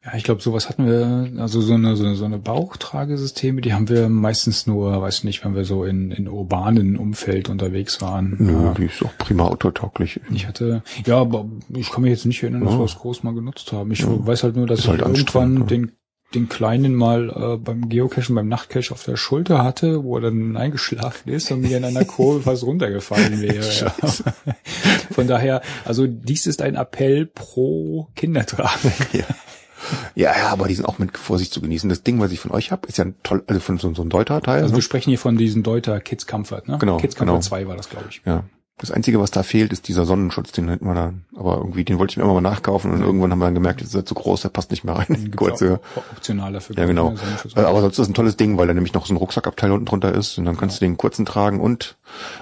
Ja, 0.10 0.16
ich 0.16 0.24
glaube, 0.24 0.42
sowas 0.42 0.70
hatten 0.70 0.86
wir, 0.88 1.30
also 1.42 1.60
so 1.60 1.74
eine, 1.74 1.98
so 1.98 2.06
eine, 2.06 2.16
so 2.16 2.24
eine 2.24 2.38
Bauchtragesysteme, 2.40 3.60
die 3.60 3.74
haben 3.74 3.90
wir 3.90 4.08
meistens 4.08 4.66
nur, 4.66 5.02
weiß 5.02 5.26
nicht, 5.26 5.44
wenn 5.44 5.54
wir 5.54 5.66
so 5.66 5.84
in, 5.84 6.12
in 6.12 6.30
urbanen 6.30 6.96
Umfeld 6.96 7.50
unterwegs 7.50 8.02
waren. 8.02 8.38
Nö, 8.40 8.54
Ja. 8.68 8.74
die 8.74 8.86
ist 8.86 9.04
auch 9.04 9.18
prima 9.18 9.44
autotauglich. 9.46 10.22
Ich 10.32 10.48
hatte, 10.48 10.82
ja, 11.06 11.18
aber 11.20 11.46
ich 11.76 11.92
kann 11.92 12.04
mich 12.04 12.12
jetzt 12.12 12.26
nicht 12.26 12.42
erinnern, 12.42 12.64
dass 12.64 12.74
Ja. 12.74 12.80
wir 12.80 12.86
das 12.86 12.96
groß 13.00 13.24
mal 13.24 13.34
genutzt 13.34 13.72
haben. 13.74 13.92
Ich 13.92 14.06
weiß 14.08 14.44
halt 14.44 14.56
nur, 14.56 14.66
dass 14.66 14.80
Ist 14.80 14.86
ich 14.86 14.92
halt 14.92 15.02
irgendwann 15.02 15.68
den, 15.68 15.92
den 16.34 16.48
Kleinen 16.48 16.96
mal 16.96 17.30
äh, 17.30 17.58
beim 17.58 17.90
Geocachen, 17.90 18.34
beim 18.36 18.48
Nachtcache 18.48 18.94
auf 18.94 19.04
der 19.04 19.18
Schulter 19.18 19.62
hatte, 19.64 20.06
wo 20.06 20.16
er 20.18 20.22
dann 20.22 20.56
eingeschlafen 20.56 21.30
ist 21.34 21.52
und 21.52 21.62
mir 21.62 21.76
in 21.78 21.84
einer 21.84 22.06
Kurve 22.06 22.42
fast 22.44 22.64
runtergefallen 22.64 23.42
wäre. 23.42 23.66
ja. 23.80 23.94
Von 25.12 25.28
daher, 25.28 25.62
also 25.84 26.08
dies 26.08 26.46
ist 26.48 26.62
ein 26.62 26.76
Appell 26.76 27.26
pro 27.26 28.08
Kindertrage. 28.16 28.92
Ja. 29.12 29.24
Ja, 30.16 30.36
ja, 30.38 30.50
aber 30.50 30.68
die 30.68 30.76
sind 30.76 30.86
auch 30.86 31.00
mit 31.00 31.18
Vorsicht 31.18 31.54
zu 31.54 31.62
genießen. 31.62 31.90
Das 31.90 32.04
Ding, 32.04 32.20
was 32.20 32.32
ich 32.32 32.40
von 32.40 32.52
euch 32.52 32.72
habe, 32.72 32.88
ist 32.88 32.98
ja 32.98 33.06
ein 33.06 33.16
toll, 33.24 33.44
also 33.48 33.60
von 33.60 33.78
so, 33.78 33.94
so 33.94 34.02
ein 34.02 34.10
Deuter-Teil. 34.10 34.62
Also 34.62 34.72
ne? 34.72 34.78
wir 34.78 34.82
sprechen 34.82 35.10
hier 35.10 35.20
von 35.20 35.38
diesem 35.38 35.64
Deuter 35.64 36.00
Kids 36.00 36.28
Comfort, 36.28 36.64
ne? 36.68 36.78
Genau, 36.80 36.98
Kids 36.98 37.16
Comfort 37.16 37.34
genau. 37.34 37.42
2 37.42 37.68
war 37.68 37.78
das, 37.78 37.90
glaube 37.90 38.08
ich. 38.10 38.22
Ja. 38.26 38.44
Das 38.80 38.92
Einzige, 38.92 39.20
was 39.20 39.32
da 39.32 39.42
fehlt, 39.42 39.74
ist 39.74 39.88
dieser 39.88 40.06
Sonnenschutz, 40.06 40.52
den 40.52 40.70
hätten 40.70 40.86
wir 40.86 40.94
da, 40.94 41.14
aber 41.36 41.58
irgendwie, 41.58 41.84
den 41.84 41.98
wollte 41.98 42.12
ich 42.12 42.18
mir 42.18 42.24
immer 42.24 42.36
mal 42.36 42.42
nachkaufen 42.42 42.92
und 42.92 43.02
irgendwann 43.02 43.32
haben 43.32 43.40
wir 43.40 43.46
dann 43.46 43.56
gemerkt, 43.56 43.82
das 43.82 43.88
ist 43.88 43.96
ja 43.96 44.06
zu 44.06 44.14
groß, 44.14 44.44
der 44.44 44.50
passt 44.50 44.70
nicht 44.70 44.84
mehr 44.84 44.96
rein. 44.96 45.32
Kurze, 45.36 45.80
optional 46.12 46.54
dafür. 46.54 46.78
ja 46.78 46.86
genau. 46.86 47.10
ne. 47.10 47.18
Äh, 47.56 47.62
Aber 47.62 47.82
sonst 47.82 47.94
ist 47.94 48.00
das 48.00 48.08
ein 48.08 48.14
tolles 48.14 48.38
Ding, 48.38 48.60
weil 48.60 48.68
da 48.68 48.76
nämlich 48.76 48.94
noch 48.94 49.08
so 49.08 49.16
ein 49.16 49.18
Rucksackabteil 49.18 49.72
unten 49.72 49.86
drunter 49.86 50.14
ist 50.14 50.38
und 50.38 50.46
dann 50.46 50.58
kannst 50.58 50.80
du 50.80 50.86
den 50.86 50.96
kurzen 50.96 51.26
tragen 51.26 51.60
und, 51.60 51.98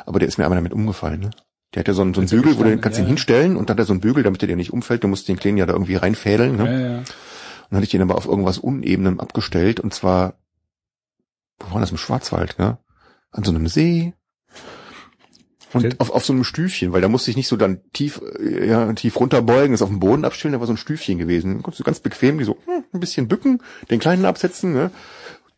aber 0.06 0.20
der 0.20 0.28
ist 0.28 0.38
mir 0.38 0.44
einmal 0.44 0.60
damit 0.60 0.74
umgefallen, 0.74 1.22
ne? 1.22 1.30
Der 1.74 1.82
hat 1.82 1.88
ja 1.88 1.94
so 1.94 2.02
einen, 2.02 2.14
so 2.14 2.22
einen 2.22 2.30
Bügel, 2.30 2.58
wo 2.58 2.64
du 2.64 2.70
den 2.70 2.80
kannst 2.80 3.00
ja, 3.00 3.04
ihn 3.04 3.08
hinstellen 3.08 3.58
und 3.58 3.70
dann 3.70 3.76
hat 3.76 3.80
er 3.80 3.86
so 3.86 3.94
einen 3.94 4.00
Bügel, 4.00 4.24
damit 4.24 4.42
er 4.42 4.48
dir 4.48 4.56
nicht 4.56 4.72
umfällt. 4.72 5.04
Du 5.04 5.10
musst 5.10 5.28
den 5.28 5.38
Kleinen 5.38 5.58
ja 5.58 5.66
da 5.66 5.74
irgendwie 5.74 5.96
reinfädeln, 5.96 6.56
ne? 6.56 6.66
ja, 6.66 6.90
ja. 6.98 7.04
Und 7.66 7.72
dann 7.72 7.78
hatte 7.78 7.86
ich 7.86 7.92
den 7.92 8.02
aber 8.02 8.16
auf 8.16 8.26
irgendwas 8.26 8.58
Unebenem 8.58 9.20
abgestellt 9.20 9.80
und 9.80 9.94
zwar, 9.94 10.36
wo 11.60 11.74
war 11.74 11.82
das 11.82 11.92
im 11.92 11.98
Schwarzwald, 11.98 12.60
ne? 12.60 12.78
An 13.32 13.44
so 13.44 13.52
einem 13.52 13.68
See. 13.68 14.14
Und 15.74 16.00
auf, 16.00 16.12
auf 16.12 16.24
so 16.24 16.32
einem 16.32 16.46
Stüfchen, 16.46 16.94
weil 16.94 17.02
da 17.02 17.10
musste 17.10 17.32
ich 17.32 17.38
nicht 17.38 17.50
so 17.50 17.58
dann 17.58 17.82
tief, 17.92 18.22
äh, 18.40 18.68
ja, 18.68 18.94
tief 18.94 19.20
runterbeugen, 19.20 19.72
das 19.72 19.82
auf 19.82 19.90
dem 19.90 20.00
Boden 20.00 20.24
abstellen, 20.24 20.54
da 20.54 20.60
war 20.60 20.68
so 20.68 20.74
ein 20.74 20.78
Stüfchen 20.78 21.18
gewesen. 21.18 21.58
Da 21.58 21.62
konntest 21.64 21.80
du 21.80 21.84
ganz 21.84 22.00
bequem 22.00 22.38
die 22.38 22.46
so 22.46 22.58
hm, 22.66 22.86
ein 22.94 23.00
bisschen 23.00 23.28
bücken, 23.28 23.62
den 23.90 24.00
Kleinen 24.00 24.26
absetzen, 24.26 24.74
ne? 24.74 24.92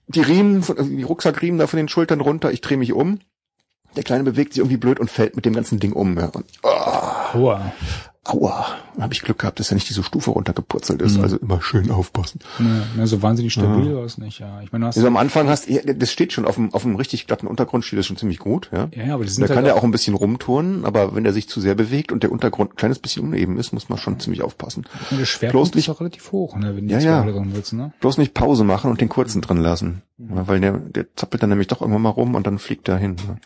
Die 0.07 0.21
Riemen, 0.21 0.63
von, 0.63 0.77
also 0.77 0.89
die 0.89 1.03
Rucksackriemen 1.03 1.59
da 1.59 1.67
von 1.67 1.77
den 1.77 1.89
Schultern 1.89 2.21
runter, 2.21 2.51
ich 2.51 2.61
drehe 2.61 2.77
mich 2.77 2.93
um. 2.93 3.19
Der 3.95 4.03
Kleine 4.03 4.23
bewegt 4.23 4.53
sich 4.53 4.59
irgendwie 4.59 4.77
blöd 4.77 4.99
und 4.99 5.11
fällt 5.11 5.35
mit 5.35 5.45
dem 5.45 5.53
ganzen 5.53 5.79
Ding 5.79 5.91
um. 5.91 6.17
Ja. 6.17 6.27
Und, 6.27 6.45
Aua. 6.63 7.73
Aua, 8.27 8.65
habe 8.99 9.13
ich 9.13 9.21
Glück 9.21 9.39
gehabt, 9.39 9.59
dass 9.59 9.71
er 9.71 9.75
nicht 9.75 9.89
diese 9.89 10.03
Stufe 10.03 10.31
runtergepurzelt 10.31 10.99
Mhm. 11.01 11.05
ist. 11.07 11.19
Also 11.19 11.37
immer 11.37 11.61
schön 11.61 11.89
aufpassen. 11.91 12.39
Ne, 12.59 12.83
ne, 12.95 13.07
so 13.07 13.21
wahnsinnig 13.21 13.53
stabil 13.53 13.95
war 13.95 14.03
es 14.03 14.17
nicht, 14.17 14.39
ja. 14.39 14.61
Ich 14.61 14.71
meine, 14.71 14.83
du 14.83 14.87
hast, 14.89 14.97
Also 14.97 15.07
am 15.07 15.17
Anfang 15.17 15.47
hast 15.49 15.69
ja, 15.69 15.81
das 15.81 16.11
steht 16.11 16.33
schon 16.33 16.45
auf 16.45 16.55
dem, 16.55 16.73
auf 16.73 16.83
dem 16.83 16.95
richtig 16.95 17.27
glatten 17.27 17.47
Untergrund 17.47 17.85
steht 17.85 17.99
das 17.99 18.05
schon 18.05 18.17
ziemlich 18.17 18.39
gut, 18.39 18.69
ja. 18.73 18.89
ja, 18.95 19.03
ja, 19.07 19.13
aber 19.13 19.23
die 19.23 19.29
Da 19.29 19.35
sind 19.35 19.47
kann 19.47 19.55
halt 19.57 19.65
der 19.67 19.75
auch 19.75 19.83
ein 19.83 19.91
bisschen 19.91 20.15
rumturnen, 20.15 20.85
aber 20.85 21.15
wenn 21.15 21.23
der 21.23 21.33
sich 21.33 21.47
zu 21.49 21.61
sehr 21.61 21.75
bewegt 21.75 22.11
und 22.11 22.23
der 22.23 22.31
Untergrund 22.31 22.73
ein 22.73 22.75
kleines 22.75 22.99
bisschen 22.99 23.23
uneben 23.23 23.57
ist, 23.57 23.71
muss 23.73 23.89
man 23.89 23.97
schon 23.97 24.19
ziemlich 24.19 24.41
aufpassen. 24.41 24.85
der 25.11 25.25
Schwerpunkt 25.25 25.75
nicht- 25.75 25.87
ist 25.87 25.93
auch 25.93 25.99
relativ 25.99 26.31
hoch, 26.31 26.55
ne, 26.55 26.75
wenn 26.75 26.87
die 26.87 26.93
Ja, 26.93 26.99
ja. 26.99 27.23
da 27.23 27.31
drin 27.31 27.53
sitzen, 27.53 27.77
ne? 27.77 27.93
Bloß 27.99 28.17
nicht 28.17 28.33
Pause 28.33 28.63
machen 28.63 28.91
und 28.91 29.01
den 29.01 29.09
kurzen 29.09 29.41
drin 29.41 29.57
lassen. 29.57 30.01
Ja, 30.17 30.47
weil 30.47 30.59
der, 30.59 30.73
der 30.79 31.05
zappelt 31.15 31.43
dann 31.43 31.49
nämlich 31.49 31.67
doch 31.67 31.81
irgendwann 31.81 32.01
mal 32.01 32.09
rum 32.09 32.35
und 32.35 32.47
dann 32.47 32.59
fliegt 32.59 32.87
er 32.89 32.97
hin. 32.97 33.15
ne. 33.27 33.37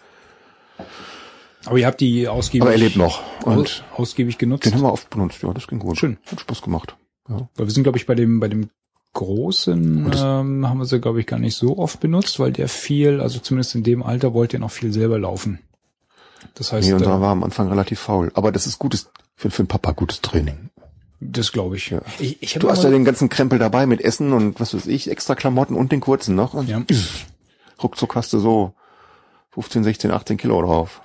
Aber 1.65 1.77
ihr 1.77 1.85
habt 1.87 1.99
die 2.01 2.27
ausgiebig, 2.27 2.63
Aber 2.63 2.71
er 2.71 2.77
lebt 2.79 2.95
noch. 2.95 3.21
Und 3.45 3.57
aus, 3.59 3.83
ausgiebig 3.95 4.37
genutzt. 4.37 4.65
den 4.65 4.73
haben 4.73 4.81
wir 4.81 4.91
oft 4.91 5.09
benutzt. 5.09 5.41
Ja, 5.43 5.53
das 5.53 5.67
ging 5.67 5.79
gut. 5.79 5.97
Schön. 5.97 6.17
Hat 6.31 6.39
Spaß 6.41 6.61
gemacht. 6.61 6.95
Ja. 7.29 7.49
Weil 7.55 7.67
wir 7.67 7.71
sind, 7.73 7.83
glaube 7.83 7.97
ich, 7.97 8.05
bei 8.05 8.15
dem, 8.15 8.39
bei 8.39 8.47
dem 8.47 8.69
großen 9.13 10.11
ähm, 10.15 10.67
haben 10.69 10.77
wir 10.79 10.85
sie, 10.85 10.99
glaube 10.99 11.19
ich, 11.19 11.27
gar 11.27 11.37
nicht 11.39 11.55
so 11.55 11.77
oft 11.77 11.99
benutzt, 11.99 12.39
weil 12.39 12.51
der 12.51 12.67
viel, 12.67 13.19
also 13.21 13.39
zumindest 13.39 13.75
in 13.75 13.83
dem 13.83 14.03
Alter 14.03 14.33
wollte 14.33 14.57
er 14.57 14.61
noch 14.61 14.71
viel 14.71 14.91
selber 14.93 15.19
laufen. 15.19 15.59
Das 16.55 16.71
heißt, 16.71 16.87
Nee, 16.87 16.93
unserer 16.93 17.17
äh, 17.17 17.21
war 17.21 17.31
am 17.31 17.43
Anfang 17.43 17.67
relativ 17.69 17.99
faul. 17.99 18.31
Aber 18.33 18.51
das 18.51 18.65
ist 18.65 18.79
gutes, 18.79 19.11
für, 19.35 19.51
für 19.51 19.63
den 19.63 19.67
Papa 19.67 19.91
gutes 19.91 20.21
Training. 20.21 20.69
das 21.19 21.51
glaube 21.51 21.75
ich. 21.77 21.89
Ja. 21.91 22.01
Ich, 22.19 22.41
ich 22.41 22.53
Du 22.55 22.69
hast 22.69 22.83
ja 22.83 22.89
den 22.89 23.05
ganzen 23.05 23.29
Krempel 23.29 23.59
dabei 23.59 23.85
mit 23.85 24.01
Essen 24.01 24.33
und 24.33 24.59
was 24.59 24.73
weiß 24.73 24.87
ich, 24.87 25.11
extra 25.11 25.35
Klamotten 25.35 25.75
und 25.75 25.91
den 25.91 25.99
kurzen 25.99 26.33
noch. 26.35 26.53
Und 26.55 26.69
Ja. 26.69 26.81
ruckzuck 27.83 28.15
hast 28.15 28.33
du 28.33 28.39
so 28.39 28.73
15, 29.51 29.83
16, 29.83 30.09
18 30.11 30.37
Kilo 30.37 30.61
drauf. 30.61 31.01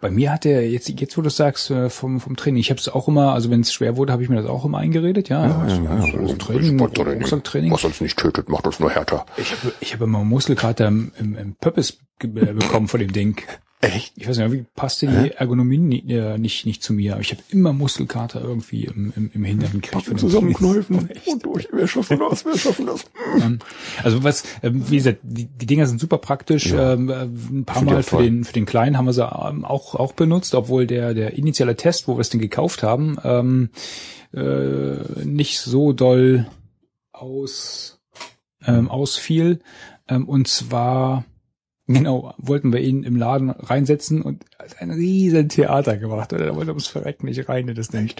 Bei 0.00 0.10
mir 0.10 0.32
hat 0.32 0.46
er 0.46 0.68
jetzt, 0.68 0.88
jetzt 0.88 1.16
wo 1.16 1.22
du 1.22 1.30
sagst, 1.30 1.70
äh, 1.70 1.90
vom, 1.90 2.20
vom 2.20 2.36
Training, 2.36 2.60
ich 2.60 2.70
habe 2.70 2.80
es 2.80 2.88
auch 2.88 3.06
immer, 3.06 3.34
also 3.34 3.50
wenn 3.50 3.60
es 3.60 3.72
schwer 3.72 3.96
wurde, 3.96 4.12
habe 4.12 4.22
ich 4.22 4.28
mir 4.28 4.36
das 4.36 4.46
auch 4.46 4.64
immer 4.64 4.78
eingeredet, 4.78 5.28
ja. 5.28 5.60
also, 5.60 6.26
so 6.26 6.34
Training, 6.34 6.80
Rucksacktraining. 6.80 7.70
Was 7.70 7.84
uns 7.84 8.00
nicht 8.00 8.18
tötet, 8.18 8.48
macht 8.48 8.66
uns 8.66 8.80
nur 8.80 8.90
härter. 8.90 9.26
Ich 9.36 9.52
habe 9.52 9.72
ich 9.78 9.94
hab 9.94 10.00
immer 10.00 10.24
Muskelkater 10.24 10.88
im, 10.88 11.12
im, 11.18 11.36
im 11.36 11.54
Pöppes 11.54 12.00
äh, 12.22 12.26
bekommen 12.26 12.88
von 12.88 12.98
dem 12.98 13.12
Ding. 13.12 13.42
Echt? 13.82 14.12
Ich 14.16 14.28
weiß 14.28 14.36
nicht, 14.36 14.44
irgendwie 14.46 14.66
passte 14.74 15.06
die 15.06 15.30
Ergonomie 15.30 15.78
ni- 15.78 16.04
äh, 16.12 16.36
nicht, 16.36 16.66
nicht 16.66 16.82
zu 16.82 16.92
mir. 16.92 17.12
Aber 17.14 17.22
ich 17.22 17.30
habe 17.30 17.42
immer 17.48 17.72
Muskelkater 17.72 18.42
irgendwie 18.42 18.84
im, 18.84 19.10
im, 19.16 19.30
im 19.32 19.44
Hintern 19.44 19.72
gekriegt. 19.80 20.04
von 20.04 20.18
Zusammenkneifen 20.18 21.08
und 21.26 21.44
durch. 21.46 21.66
Wir 21.72 21.86
schaffen 21.88 22.18
das, 22.18 22.44
wir 22.44 22.58
schaffen 22.58 22.84
das. 22.86 23.04
Ähm, 23.42 23.58
Also 24.02 24.22
was, 24.22 24.44
ähm, 24.62 24.84
wie 24.90 24.96
gesagt, 24.96 25.20
die, 25.22 25.46
die 25.46 25.64
Dinger 25.66 25.86
sind 25.86 25.98
super 25.98 26.18
praktisch. 26.18 26.66
Ja. 26.66 26.92
Ähm, 26.92 27.08
äh, 27.08 27.22
ein 27.22 27.64
paar 27.64 27.82
Mal 27.82 28.02
für 28.02 28.16
toll. 28.16 28.24
den 28.24 28.44
für 28.44 28.52
den 28.52 28.66
Kleinen 28.66 28.98
haben 28.98 29.06
wir 29.06 29.14
sie 29.14 29.22
ähm, 29.24 29.64
auch 29.64 29.94
auch 29.94 30.12
benutzt, 30.12 30.54
obwohl 30.54 30.86
der 30.86 31.14
der 31.14 31.38
initiale 31.38 31.74
Test, 31.74 32.06
wo 32.06 32.14
wir 32.14 32.18
das 32.18 32.28
Ding 32.28 32.40
gekauft 32.40 32.82
haben, 32.82 33.16
ähm, 33.24 33.70
äh, 34.34 35.24
nicht 35.24 35.58
so 35.60 35.94
doll 35.94 36.46
aus 37.12 37.98
ähm, 38.66 38.90
ausfiel. 38.90 39.60
Ähm, 40.06 40.28
und 40.28 40.48
zwar 40.48 41.24
Genau, 41.92 42.34
wollten 42.38 42.72
wir 42.72 42.80
ihn 42.80 43.02
im 43.02 43.16
Laden 43.16 43.50
reinsetzen 43.50 44.22
und 44.22 44.44
hat 44.58 44.80
ein 44.80 44.90
riesen 44.90 45.48
Theater 45.48 45.96
gemacht. 45.96 46.32
Er 46.32 46.54
wollte 46.54 46.70
ums 46.70 46.86
Verrecken 46.86 47.26
nicht 47.26 47.48
rein 47.48 47.66
in 47.68 47.74
das 47.74 47.88
Ding. 47.88 48.10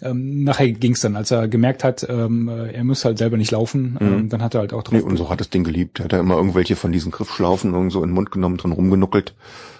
Ähm, 0.00 0.44
nachher 0.44 0.70
ging's 0.72 1.00
dann, 1.00 1.16
als 1.16 1.30
er 1.30 1.48
gemerkt 1.48 1.82
hat, 1.82 2.06
ähm, 2.08 2.48
er 2.48 2.84
muss 2.84 3.04
halt 3.04 3.18
selber 3.18 3.36
nicht 3.36 3.50
laufen, 3.50 3.96
ähm, 4.00 4.28
dann 4.28 4.42
hat 4.42 4.54
er 4.54 4.60
halt 4.60 4.72
auch 4.72 4.82
drauf 4.82 4.92
Nee, 4.94 5.00
und 5.00 5.16
so 5.16 5.28
hat 5.28 5.40
das 5.40 5.50
Ding 5.50 5.64
geliebt. 5.64 5.98
Er 6.00 6.04
hat 6.04 6.12
da 6.12 6.20
immer 6.20 6.36
irgendwelche 6.36 6.76
von 6.76 6.92
diesen 6.92 7.10
Griffschlaufen 7.10 7.74
irgendwo 7.74 7.98
in 8.02 8.10
den 8.10 8.14
Mund 8.14 8.30
genommen, 8.30 8.56
drin 8.58 8.72
rumgenuckelt. 8.72 9.34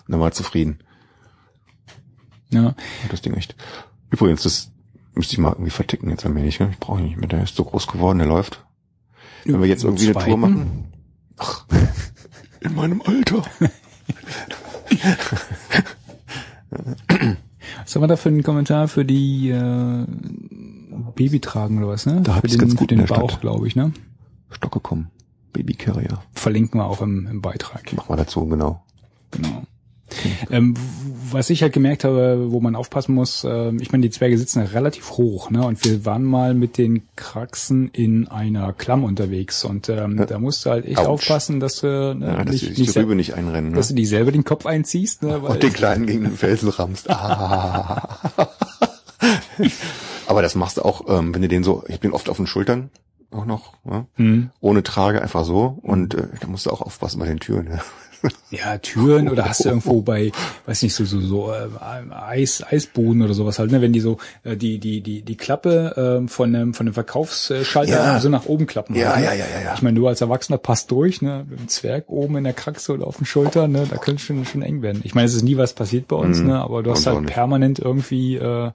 Und 0.07 0.13
dann 0.13 0.21
war 0.21 0.29
er 0.29 0.33
zufrieden. 0.33 0.79
ja. 2.51 2.75
Hat 3.05 3.13
das 3.13 3.23
Ding 3.23 3.35
echt. 3.35 3.55
Übrigens, 4.11 4.43
das 4.43 4.71
müsste 5.15 5.35
ich 5.35 5.39
mal 5.39 5.53
irgendwie 5.53 5.71
verticken 5.71 6.11
jetzt 6.11 6.25
allmählich. 6.25 6.61
Ne? 6.61 6.71
Ich 6.73 6.79
brauche 6.79 7.01
ihn 7.01 7.07
nicht 7.07 7.17
mehr. 7.19 7.29
Der 7.29 7.43
ist 7.43 7.57
so 7.57 7.65
groß 7.65 7.87
geworden, 7.87 8.19
der 8.19 8.27
läuft. 8.29 8.65
Wenn 9.45 9.61
wir 9.61 9.69
jetzt 9.69 9.85
irgendwie 9.85 10.09
eine 10.09 10.25
Tour 10.25 10.37
machen. 10.37 10.85
Ach, 11.39 11.65
in 12.61 12.75
meinem 12.75 13.03
Alter. 13.03 13.43
Was 17.85 17.95
haben 17.95 18.03
wir 18.03 18.07
da 18.09 18.17
für 18.17 18.29
einen 18.29 18.43
Kommentar 18.43 18.89
für 18.89 19.05
die 19.05 19.51
äh, 19.51 20.07
Babytragen 21.15 21.79
oder 21.79 21.89
was, 21.89 22.07
ne? 22.07 22.21
Da 22.23 22.35
hab 22.35 22.41
für 22.43 22.47
ich's 22.47 22.57
den, 22.57 22.61
ganz 22.61 22.73
für 22.73 22.79
gut 22.79 22.93
in 22.93 22.99
den 22.99 23.07
der 23.07 23.15
Bauch, 23.15 23.31
Stadt. 23.31 23.41
glaube 23.41 23.67
ich, 23.67 23.77
ne? 23.77 23.93
Stocke 24.51 24.81
kommen. 24.81 25.11
Baby 25.53 25.75
Carrier. 25.75 26.23
Verlinken 26.33 26.81
wir 26.81 26.85
auch 26.87 27.01
im, 27.01 27.27
im 27.27 27.41
Beitrag. 27.41 27.93
Mach 27.95 28.09
mal 28.09 28.17
dazu, 28.17 28.47
genau. 28.47 28.85
Genau. 29.31 29.63
Ähm, 30.51 30.75
was 31.31 31.51
ich 31.51 31.63
halt 31.63 31.73
gemerkt 31.73 32.05
habe, 32.05 32.53
wo 32.53 32.61
man 32.61 32.77
aufpassen 32.77 33.15
muss, 33.15 33.45
ähm, 33.45 33.79
ich 33.81 33.91
meine, 33.91 34.03
die 34.03 34.11
Zwerge 34.11 34.39
sitzen 34.39 34.61
ja 34.61 34.67
relativ 34.67 35.13
hoch, 35.13 35.51
ne? 35.51 35.67
Und 35.67 35.85
wir 35.85 36.05
waren 36.05 36.25
mal 36.25 36.55
mit 36.55 36.79
den 36.79 37.03
Kraxen 37.17 37.89
in 37.93 38.29
einer 38.29 38.73
Klamm 38.73 39.03
unterwegs 39.05 39.65
und 39.65 39.89
ähm, 39.89 40.25
da 40.29 40.39
musst 40.39 40.65
du 40.65 40.71
halt 40.71 40.87
echt 40.87 40.99
Autsch. 40.99 41.09
aufpassen, 41.09 41.61
dass 41.61 41.81
du 41.81 42.15
ne, 42.15 42.27
Ja, 42.27 42.45
dass 42.45 42.53
nicht, 42.53 42.71
dich 42.71 42.79
nicht 42.79 42.95
die 42.95 43.15
nicht 43.15 43.35
einrennen. 43.35 43.71
Ne? 43.71 43.77
dass 43.77 43.89
du 43.89 43.95
dich 43.95 44.09
selber 44.09 44.31
den 44.33 44.45
Kopf 44.45 44.67
einziehst, 44.67 45.23
ne? 45.23 45.43
Weil 45.43 45.53
Und 45.53 45.63
den 45.63 45.73
Kleinen 45.73 46.07
gegen 46.07 46.25
den 46.25 46.37
Felsen 46.37 46.69
rammst. 46.69 47.11
Ah. 47.11 48.21
Aber 50.29 50.43
das 50.43 50.55
machst 50.55 50.77
du 50.77 50.83
auch, 50.83 51.03
ähm, 51.09 51.35
wenn 51.35 51.43
du 51.43 51.49
den 51.49 51.65
so, 51.65 51.85
ich 51.89 52.01
bin 52.01 52.13
oft 52.13 52.29
auf 52.29 52.37
den 52.37 52.47
Schultern 52.47 52.91
auch 53.31 53.45
noch, 53.45 53.75
ne? 53.85 54.07
Hm. 54.15 54.51
ohne 54.61 54.83
Trage 54.83 55.21
einfach 55.21 55.45
so. 55.45 55.79
Und 55.83 56.15
äh, 56.15 56.29
da 56.41 56.47
musst 56.47 56.67
du 56.67 56.71
auch 56.71 56.81
aufpassen 56.81 57.19
bei 57.19 57.27
den 57.27 57.41
Türen. 57.41 57.69
Ja. 57.71 57.83
Ja, 58.51 58.79
Türen 58.79 59.29
oder 59.29 59.45
hast 59.49 59.65
du 59.65 59.69
irgendwo 59.71 60.01
bei, 60.03 60.33
weiß 60.67 60.83
nicht, 60.83 60.95
so 60.95 61.05
so 61.05 61.21
so 61.21 61.53
äh, 61.53 61.69
Eis 62.11 62.63
Eisboden 62.69 63.23
oder 63.23 63.35
sowas 63.35 63.59
halt, 63.59 63.71
ne, 63.71 63.81
wenn 63.81 63.93
die 63.93 64.01
so 64.01 64.19
äh, 64.45 64.57
die 64.57 64.79
die 64.79 65.01
die 65.01 65.23
die 65.23 65.37
Klappe 65.37 66.23
äh, 66.25 66.29
von 66.29 66.53
dem 66.53 66.75
von 66.75 66.87
dem 66.87 66.95
Verkaufsschalter 66.95 67.93
Ja. 67.93 68.21
so 68.21 68.29
nach 68.29 68.47
oben 68.47 68.67
klappen. 68.67 68.95
Ja, 68.95 69.11
halt, 69.15 69.21
ne? 69.21 69.25
ja, 69.27 69.33
ja, 69.35 69.45
ja, 69.47 69.61
ja. 69.65 69.75
Ich 69.75 69.83
meine, 69.83 69.99
du 69.99 70.07
als 70.09 70.21
Erwachsener 70.21 70.59
passt 70.59 70.91
durch, 70.91 71.23
ne, 71.23 71.45
mit 71.49 71.59
dem 71.61 71.69
Zwerg 71.69 72.09
oben 72.09 72.37
in 72.37 72.45
der 72.45 72.53
Kraxe 72.53 72.93
oder 72.93 73.07
auf 73.07 73.17
den 73.19 73.27
Schultern, 73.27 73.73
ne, 73.73 73.87
da 73.89 73.97
könnte 73.97 74.23
schon 74.23 74.45
schon 74.45 74.63
eng 74.63 74.83
werden. 74.83 75.01
Ich 75.05 75.15
meine, 75.15 75.27
es 75.27 75.35
ist 75.35 75.43
nie 75.43 75.57
was 75.57 75.73
passiert 75.75 76.09
bei 76.09 76.17
uns, 76.17 76.39
Mhm. 76.41 76.47
ne, 76.49 76.61
aber 76.61 76.83
du 76.83 76.91
hast 76.91 77.07
halt 77.07 77.27
permanent 77.27 77.79
irgendwie 77.79 78.37
äh, 78.37 78.71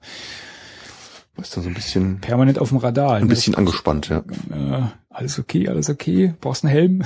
Ist 1.40 1.56
dann 1.56 1.64
so 1.64 1.70
ein 1.70 1.74
bisschen, 1.74 2.20
permanent 2.20 2.58
auf 2.58 2.68
dem 2.68 2.78
Radar. 2.78 3.14
ein 3.14 3.22
ne? 3.22 3.28
bisschen 3.28 3.54
angespannt, 3.54 4.08
ja. 4.10 4.18
äh, 4.50 4.82
alles 5.10 5.38
okay, 5.38 5.68
alles 5.68 5.88
okay, 5.90 6.34
brauchst 6.40 6.64
einen 6.64 6.72
Helm. 6.72 7.02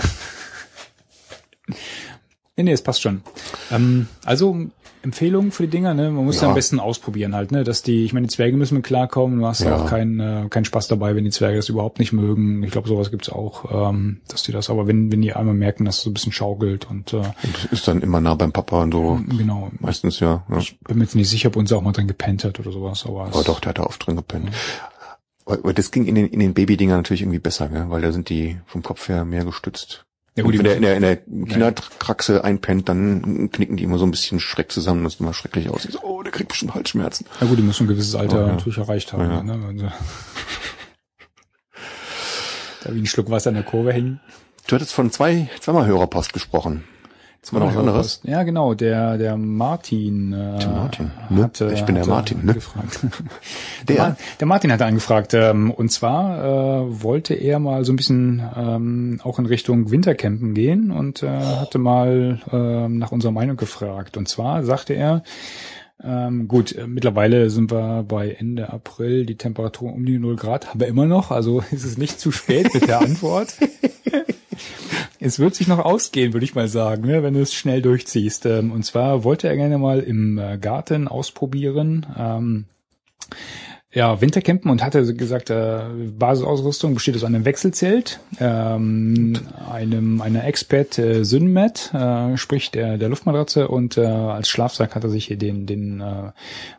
Nee, 2.56 2.64
nee, 2.64 2.72
es 2.72 2.82
passt 2.82 3.02
schon. 3.02 3.22
Ähm, 3.70 4.08
also 4.24 4.56
Empfehlung 5.02 5.52
für 5.52 5.64
die 5.64 5.70
Dinger, 5.70 5.94
ne? 5.94 6.10
Man 6.10 6.24
muss 6.24 6.36
Ja. 6.36 6.42
ja. 6.42 6.48
am 6.48 6.54
besten 6.56 6.80
ausprobieren 6.80 7.34
halt, 7.36 7.52
ne? 7.52 7.62
Dass 7.62 7.82
die, 7.82 8.04
ich 8.04 8.12
meine, 8.12 8.26
die 8.26 8.32
Zwerge 8.34 8.56
müssen 8.56 8.74
mit 8.74 8.84
klarkommen, 8.84 9.38
du 9.38 9.46
hast 9.46 9.60
Ja. 9.60 9.76
auch 9.76 9.86
keinen 9.86 10.18
äh, 10.18 10.48
keinen 10.50 10.64
Spaß 10.64 10.88
dabei, 10.88 11.14
wenn 11.14 11.22
die 11.24 11.30
Zwerge 11.30 11.56
das 11.56 11.68
überhaupt 11.68 12.00
nicht 12.00 12.12
mögen. 12.12 12.64
Ich 12.64 12.72
glaube, 12.72 12.88
sowas 12.88 13.12
gibt's 13.12 13.28
auch, 13.28 13.90
ähm, 13.90 14.20
dass 14.26 14.42
die 14.42 14.50
das, 14.50 14.68
aber 14.68 14.88
wenn, 14.88 15.12
wenn 15.12 15.22
die 15.22 15.32
einmal 15.32 15.54
merken, 15.54 15.84
dass 15.84 15.98
es 15.98 16.02
so 16.02 16.10
ein 16.10 16.14
bisschen 16.14 16.32
schaukelt 16.32 16.90
und 16.90 17.12
äh, 17.12 17.18
Und 17.18 17.68
ist 17.70 17.86
dann 17.86 18.00
immer 18.00 18.20
nah 18.20 18.34
beim 18.34 18.50
Papa 18.50 18.82
und 18.82 18.92
so. 18.92 19.20
genau. 19.38 19.70
Meistens 19.78 20.18
ja. 20.18 20.44
ja. 20.50 20.58
Ich 20.58 20.76
bin 20.80 20.98
mir 20.98 21.04
jetzt 21.04 21.14
nicht 21.14 21.30
sicher, 21.30 21.48
ob 21.48 21.56
uns 21.56 21.70
auch 21.72 21.82
mal 21.82 21.92
drin 21.92 22.08
gepennt 22.08 22.42
hat 22.42 22.58
oder 22.58 22.72
sowas, 22.72 23.04
aber, 23.06 23.26
Aber 23.26 23.44
doch, 23.44 23.60
der 23.60 23.70
hat 23.70 23.78
da 23.78 23.84
oft 23.84 24.04
drin 24.04 24.16
gepennt. 24.16 24.48
Aber 25.44 25.58
aber 25.58 25.72
das 25.72 25.92
ging 25.92 26.06
in 26.06 26.16
den, 26.16 26.26
in 26.26 26.40
den 26.40 26.54
Babydingern 26.54 26.96
natürlich 26.96 27.20
irgendwie 27.22 27.38
besser, 27.38 27.68
gell? 27.68 27.84
weil 27.90 28.02
da 28.02 28.10
sind 28.10 28.28
die 28.28 28.56
vom 28.66 28.82
Kopf 28.82 29.08
her 29.08 29.24
mehr 29.24 29.44
gestützt. 29.44 30.04
Ja, 30.36 30.42
gut, 30.42 30.52
wenn 30.58 30.64
der 30.64 30.76
in 30.76 30.82
der, 30.82 30.96
in 30.96 31.02
der 31.02 31.16
Kinderkraxe 31.16 32.44
einpennt, 32.44 32.90
dann 32.90 33.50
knicken 33.50 33.78
die 33.78 33.84
immer 33.84 33.96
so 33.96 34.04
ein 34.04 34.10
bisschen 34.10 34.38
schreck 34.38 34.70
zusammen. 34.70 35.02
Das 35.02 35.14
sieht 35.14 35.20
immer 35.20 35.32
schrecklich 35.32 35.70
aus. 35.70 35.84
So, 35.84 35.98
oh, 36.02 36.22
der 36.22 36.30
kriegt 36.30 36.50
bestimmt 36.50 36.74
Halsschmerzen. 36.74 37.26
Na 37.40 37.46
gut, 37.46 37.56
die 37.56 37.62
müssen 37.62 37.84
ein 37.84 37.88
gewisses 37.88 38.14
Alter 38.14 38.44
Oh, 38.44 38.46
ja. 38.46 38.52
natürlich 38.52 38.76
erreicht 38.76 39.14
haben. 39.14 39.22
Ja, 39.22 39.36
ja. 39.36 39.42
Ne? 39.42 39.92
Sie 42.82 42.88
da 42.88 42.94
wie 42.94 43.00
ein 43.00 43.06
Schluck 43.06 43.30
Wasser 43.30 43.48
in 43.50 43.54
der 43.54 43.64
Kurve 43.64 43.92
hängen. 43.92 44.20
Du 44.66 44.74
hattest 44.74 44.92
von 44.92 45.10
zwei, 45.10 45.48
zweimal 45.60 45.86
Hörerpost 45.86 46.32
gesprochen. 46.32 46.84
Jetzt 47.46 47.52
mal 47.52 47.60
noch 47.60 47.68
was 47.68 47.76
anderes. 47.76 48.20
Ja, 48.24 48.42
genau, 48.42 48.74
der, 48.74 49.18
der 49.18 49.36
Martin, 49.36 50.32
äh, 50.32 50.58
Der 50.58 50.68
Martin, 50.68 51.12
ne? 51.30 51.44
hatte, 51.44 51.70
Ich 51.72 51.84
bin 51.84 51.94
der 51.94 52.04
Martin, 52.04 52.44
ne? 52.44 52.50
Angefragt. 52.50 52.98
Der? 53.88 53.94
Der, 53.94 54.16
der 54.40 54.46
Martin 54.48 54.72
hatte 54.72 54.84
angefragt, 54.84 55.32
ähm, 55.32 55.70
und 55.70 55.92
zwar 55.92 56.44
äh, 56.44 57.02
wollte 57.04 57.34
er 57.34 57.60
mal 57.60 57.84
so 57.84 57.92
ein 57.92 57.96
bisschen 57.96 58.42
ähm, 58.56 59.20
auch 59.22 59.38
in 59.38 59.46
Richtung 59.46 59.92
Wintercampen 59.92 60.54
gehen 60.54 60.90
und 60.90 61.22
äh, 61.22 61.28
hatte 61.28 61.78
mal 61.78 62.40
ähm, 62.50 62.98
nach 62.98 63.12
unserer 63.12 63.30
Meinung 63.30 63.56
gefragt. 63.56 64.16
Und 64.16 64.26
zwar 64.26 64.64
sagte 64.64 64.94
er, 64.94 65.22
ähm, 66.02 66.48
gut, 66.48 66.74
äh, 66.74 66.88
mittlerweile 66.88 67.48
sind 67.50 67.70
wir 67.70 68.04
bei 68.06 68.32
Ende 68.32 68.72
April, 68.72 69.24
die 69.24 69.36
Temperatur 69.36 69.92
um 69.92 70.04
die 70.04 70.18
0 70.18 70.34
Grad 70.34 70.70
haben 70.70 70.80
wir 70.80 70.88
immer 70.88 71.06
noch, 71.06 71.30
also 71.30 71.60
ist 71.70 71.84
es 71.84 71.96
nicht 71.96 72.18
zu 72.18 72.32
spät 72.32 72.74
mit 72.74 72.88
der 72.88 73.02
Antwort. 73.02 73.54
Es 75.26 75.40
wird 75.40 75.56
sich 75.56 75.66
noch 75.66 75.80
ausgehen, 75.80 76.34
würde 76.34 76.44
ich 76.44 76.54
mal 76.54 76.68
sagen, 76.68 77.04
ne, 77.04 77.20
wenn 77.24 77.34
du 77.34 77.40
es 77.40 77.52
schnell 77.52 77.82
durchziehst. 77.82 78.46
Ähm, 78.46 78.70
Und 78.70 78.84
zwar 78.84 79.24
wollte 79.24 79.48
er 79.48 79.56
gerne 79.56 79.76
mal 79.76 79.98
im 79.98 80.38
äh, 80.38 80.56
Garten 80.56 81.08
ausprobieren. 81.08 82.06
Ähm, 82.16 82.66
ja, 83.92 84.20
Wintercampen 84.20 84.70
und 84.70 84.84
hatte 84.84 85.14
gesagt, 85.14 85.50
äh, 85.50 85.80
Basisausrüstung 86.16 86.94
besteht 86.94 87.16
aus 87.16 87.24
einem 87.24 87.44
Wechselzelt, 87.44 88.20
ähm, 88.38 89.36
einem 89.68 90.20
einer 90.20 90.44
Expert 90.44 90.96
äh, 90.98 91.24
Synmet, 91.24 91.92
äh, 91.92 92.36
sprich 92.36 92.70
der 92.70 92.98
der 92.98 93.08
Luftmatratze 93.08 93.66
und 93.66 93.96
äh, 93.96 94.04
als 94.04 94.48
Schlafsack 94.48 94.94
hat 94.94 95.02
er 95.02 95.10
sich 95.10 95.26
hier 95.26 95.38
den 95.38 95.66
den 95.66 96.00
äh, 96.00 96.30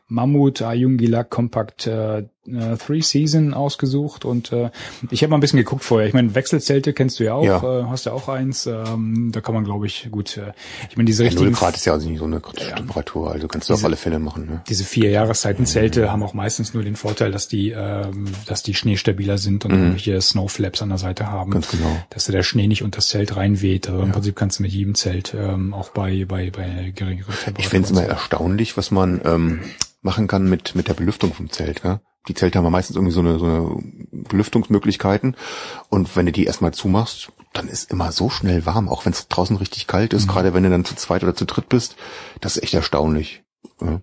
Mammut 0.08 0.62
Ayungila 0.62 1.24
Compact 1.24 1.88
äh, 1.88 2.20
äh, 2.48 2.78
Three 2.78 3.02
Season 3.02 3.54
ausgesucht 3.54 4.24
und 4.24 4.52
äh, 4.54 4.70
ich 5.12 5.22
habe 5.22 5.32
mal 5.32 5.38
ein 5.38 5.42
bisschen 5.42 5.58
geguckt 5.58 5.84
vorher. 5.84 6.08
Ich 6.08 6.14
meine, 6.14 6.34
Wechselzelte 6.34 6.94
kennst 6.94 7.20
du 7.20 7.26
ja 7.26 7.34
auch, 7.34 7.44
Ja. 7.44 7.82
Äh, 7.82 7.84
hast 7.86 8.06
ja 8.06 8.14
auch 8.14 8.30
eins. 8.30 8.66
Ähm, 8.68 9.32
da 9.34 9.42
kann 9.42 9.54
man, 9.54 9.66
glaube 9.66 9.86
ich, 9.86 10.08
gut. 10.10 10.38
Äh, 10.38 10.54
ich 10.90 10.96
meine, 10.96 11.08
diese 11.08 11.24
Ja, 11.24 11.30
Null 11.32 11.40
richtigen 11.40 11.56
Grad 11.56 11.76
ist 11.76 11.86
ja 11.86 11.94
also 11.94 12.10
nicht 12.10 12.20
so 12.20 12.26
eine 12.26 12.40
kritische 12.40 12.74
Temperatur, 12.74 13.32
also 13.32 13.48
kannst 13.48 13.70
du 13.70 13.74
auf 13.74 13.84
alle 13.84 13.98
Fälle 13.98 14.20
machen. 14.20 14.46
Ne? 14.46 14.62
diese 14.70 14.84
vier 14.86 15.10
Jahreszeitenzelte 15.10 16.12
haben 16.12 16.24
auch 16.24 16.34
meistens 16.34 16.74
nur 16.74 16.84
den 16.84 16.96
Vorteil, 16.96 17.32
dass 17.32 17.48
die, 17.48 17.72
ähm, 17.72 18.28
dass 18.46 18.64
die 18.64 18.74
schneestabiler 18.74 19.38
sind 19.38 19.66
und 19.66 19.72
irgendwelche 19.72 20.22
Snowflaps 20.22 20.82
an 20.82 20.90
der 20.90 20.98
Seite 20.98 21.30
haben. 21.30 21.50
Mhm. 21.50 21.54
Ganz 21.54 21.70
genau. 21.70 21.98
Dass 22.10 22.26
der 22.26 22.44
Schnee 22.44 22.68
nicht 22.68 22.84
unter 22.84 22.98
das 22.98 23.10
Zelt 23.10 23.36
reinweht. 23.36 23.90
Aber 23.90 24.04
im 24.04 24.12
Prinzip 24.12 24.36
kannst 24.36 24.60
du 24.60 24.64
mit 24.64 24.72
jedem 24.72 24.96
Zelt 24.96 25.36
ähm, 25.38 25.74
auch 25.74 25.90
bei, 25.90 26.26
bei, 26.26 26.50
bei 26.50 26.92
geringeren 26.96 27.34
Temperaturen. 27.34 27.56
Ich 27.60 27.68
finde 27.68 27.86
es 27.86 27.92
immer 27.92 28.04
erstaunlich, 28.04 28.78
was 28.78 28.92
man 28.92 29.22
ähm, 29.26 29.60
machen 30.02 30.28
kann 30.28 30.50
mit, 30.50 30.76
mit 30.76 30.88
der 30.88 30.94
Belüftung 30.94 31.34
vom 31.34 31.50
Zelt. 31.50 31.82
Gell? 31.82 32.00
Die 32.28 32.34
Zelte 32.34 32.58
haben 32.58 32.66
ja 32.66 32.72
meistens 32.72 32.96
irgendwie 32.96 33.14
so 33.14 33.22
eine, 33.22 33.40
so 33.40 33.46
eine 33.46 33.76
Belüftungsmöglichkeiten. 34.12 35.36
Und 35.90 36.16
wenn 36.16 36.26
du 36.26 36.32
die 36.32 36.46
erstmal 36.46 36.74
zumachst, 36.74 37.32
dann 37.54 37.68
ist 37.68 37.92
immer 37.92 38.12
so 38.12 38.30
schnell 38.30 38.66
warm, 38.66 38.90
auch 38.90 39.06
wenn 39.06 39.14
es 39.14 39.28
draußen 39.28 39.56
richtig 39.56 39.88
kalt 39.88 40.14
ist, 40.14 40.28
gerade 40.28 40.54
wenn 40.54 40.64
du 40.64 40.70
dann 40.70 40.86
zu 40.86 40.96
zweit 40.96 41.24
oder 41.24 41.36
zu 41.36 41.46
dritt 41.46 41.70
bist. 41.70 41.96
Das 42.42 42.58
ist 42.58 42.64
echt 42.64 42.74
erstaunlich. 42.74 43.44
Ja. 43.82 44.02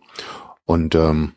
Und 0.65 0.95
ähm, 0.95 1.33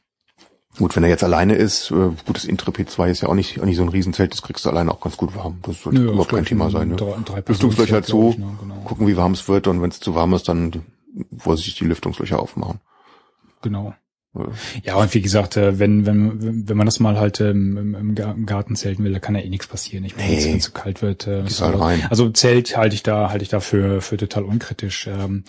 gut, 0.77 0.95
wenn 0.95 1.03
er 1.03 1.09
jetzt 1.09 1.23
alleine 1.23 1.55
ist, 1.55 1.91
äh, 1.91 2.11
gut, 2.25 2.35
das 2.35 2.45
Intrepid 2.45 2.89
2 2.89 3.09
ist 3.09 3.21
ja 3.21 3.29
auch 3.29 3.35
nicht, 3.35 3.59
auch 3.59 3.65
nicht 3.65 3.77
so 3.77 3.83
ein 3.83 3.89
Riesenzelt, 3.89 4.31
das 4.31 4.41
kriegst 4.41 4.65
du 4.65 4.69
alleine 4.69 4.91
auch 4.91 5.01
ganz 5.01 5.17
gut 5.17 5.35
warm. 5.35 5.59
Das 5.63 5.81
sollte 5.81 5.99
Nö, 5.99 6.11
überhaupt 6.11 6.31
kein 6.31 6.45
Thema 6.45 6.69
sein. 6.69 6.89
Ne? 6.89 6.97
Lüftungslöcher 7.45 7.95
halt 7.95 8.05
so, 8.05 8.19
glaub 8.19 8.31
ich, 8.31 8.37
ne? 8.39 8.57
Genau. 8.61 8.75
gucken, 8.85 9.07
wie 9.07 9.17
warm 9.17 9.33
es 9.33 9.47
wird 9.47 9.67
und 9.67 9.81
wenn 9.81 9.89
es 9.89 9.99
zu 9.99 10.15
warm 10.15 10.33
ist, 10.33 10.47
dann 10.47 10.83
vorsichtig 11.37 11.75
die 11.75 11.85
Lüftungslöcher 11.85 12.39
aufmachen. 12.39 12.79
Genau. 13.61 13.93
Ja. 14.83 14.95
Und 14.95 15.13
wie 15.13 15.21
gesagt, 15.21 15.57
äh, 15.57 15.79
wenn, 15.79 16.05
wenn, 16.05 16.67
wenn 16.67 16.77
man 16.77 16.85
das 16.85 16.99
mal 16.99 17.19
halt 17.19 17.39
ähm, 17.41 17.77
im, 17.77 17.95
im 17.95 18.15
Ga- 18.15 18.31
im 18.31 18.45
Garten 18.45 18.75
zelten 18.75 19.03
will, 19.03 19.13
da 19.13 19.19
kann 19.19 19.35
ja 19.35 19.41
eh 19.41 19.49
nichts 19.49 19.67
passieren. 19.67 20.03
Ich 20.05 20.15
meine, 20.15 20.29
Nee. 20.31 20.43
wenn 20.45 20.57
es 20.57 20.63
zu 20.63 20.71
kalt 20.71 21.01
wird. 21.01 21.27
Äh, 21.27 21.43
Gehst 21.43 21.57
so- 21.57 21.65
halt 21.65 21.79
rein. 21.79 22.05
Also 22.09 22.29
Zelt 22.29 22.75
halte 22.77 22.95
ich 22.95 23.03
da, 23.03 23.29
halte 23.29 23.43
ich 23.43 23.49
da 23.49 23.59
für, 23.59 24.01
für 24.01 24.17
total 24.17 24.43
unkritisch. 24.43 25.07
Ähm, 25.07 25.43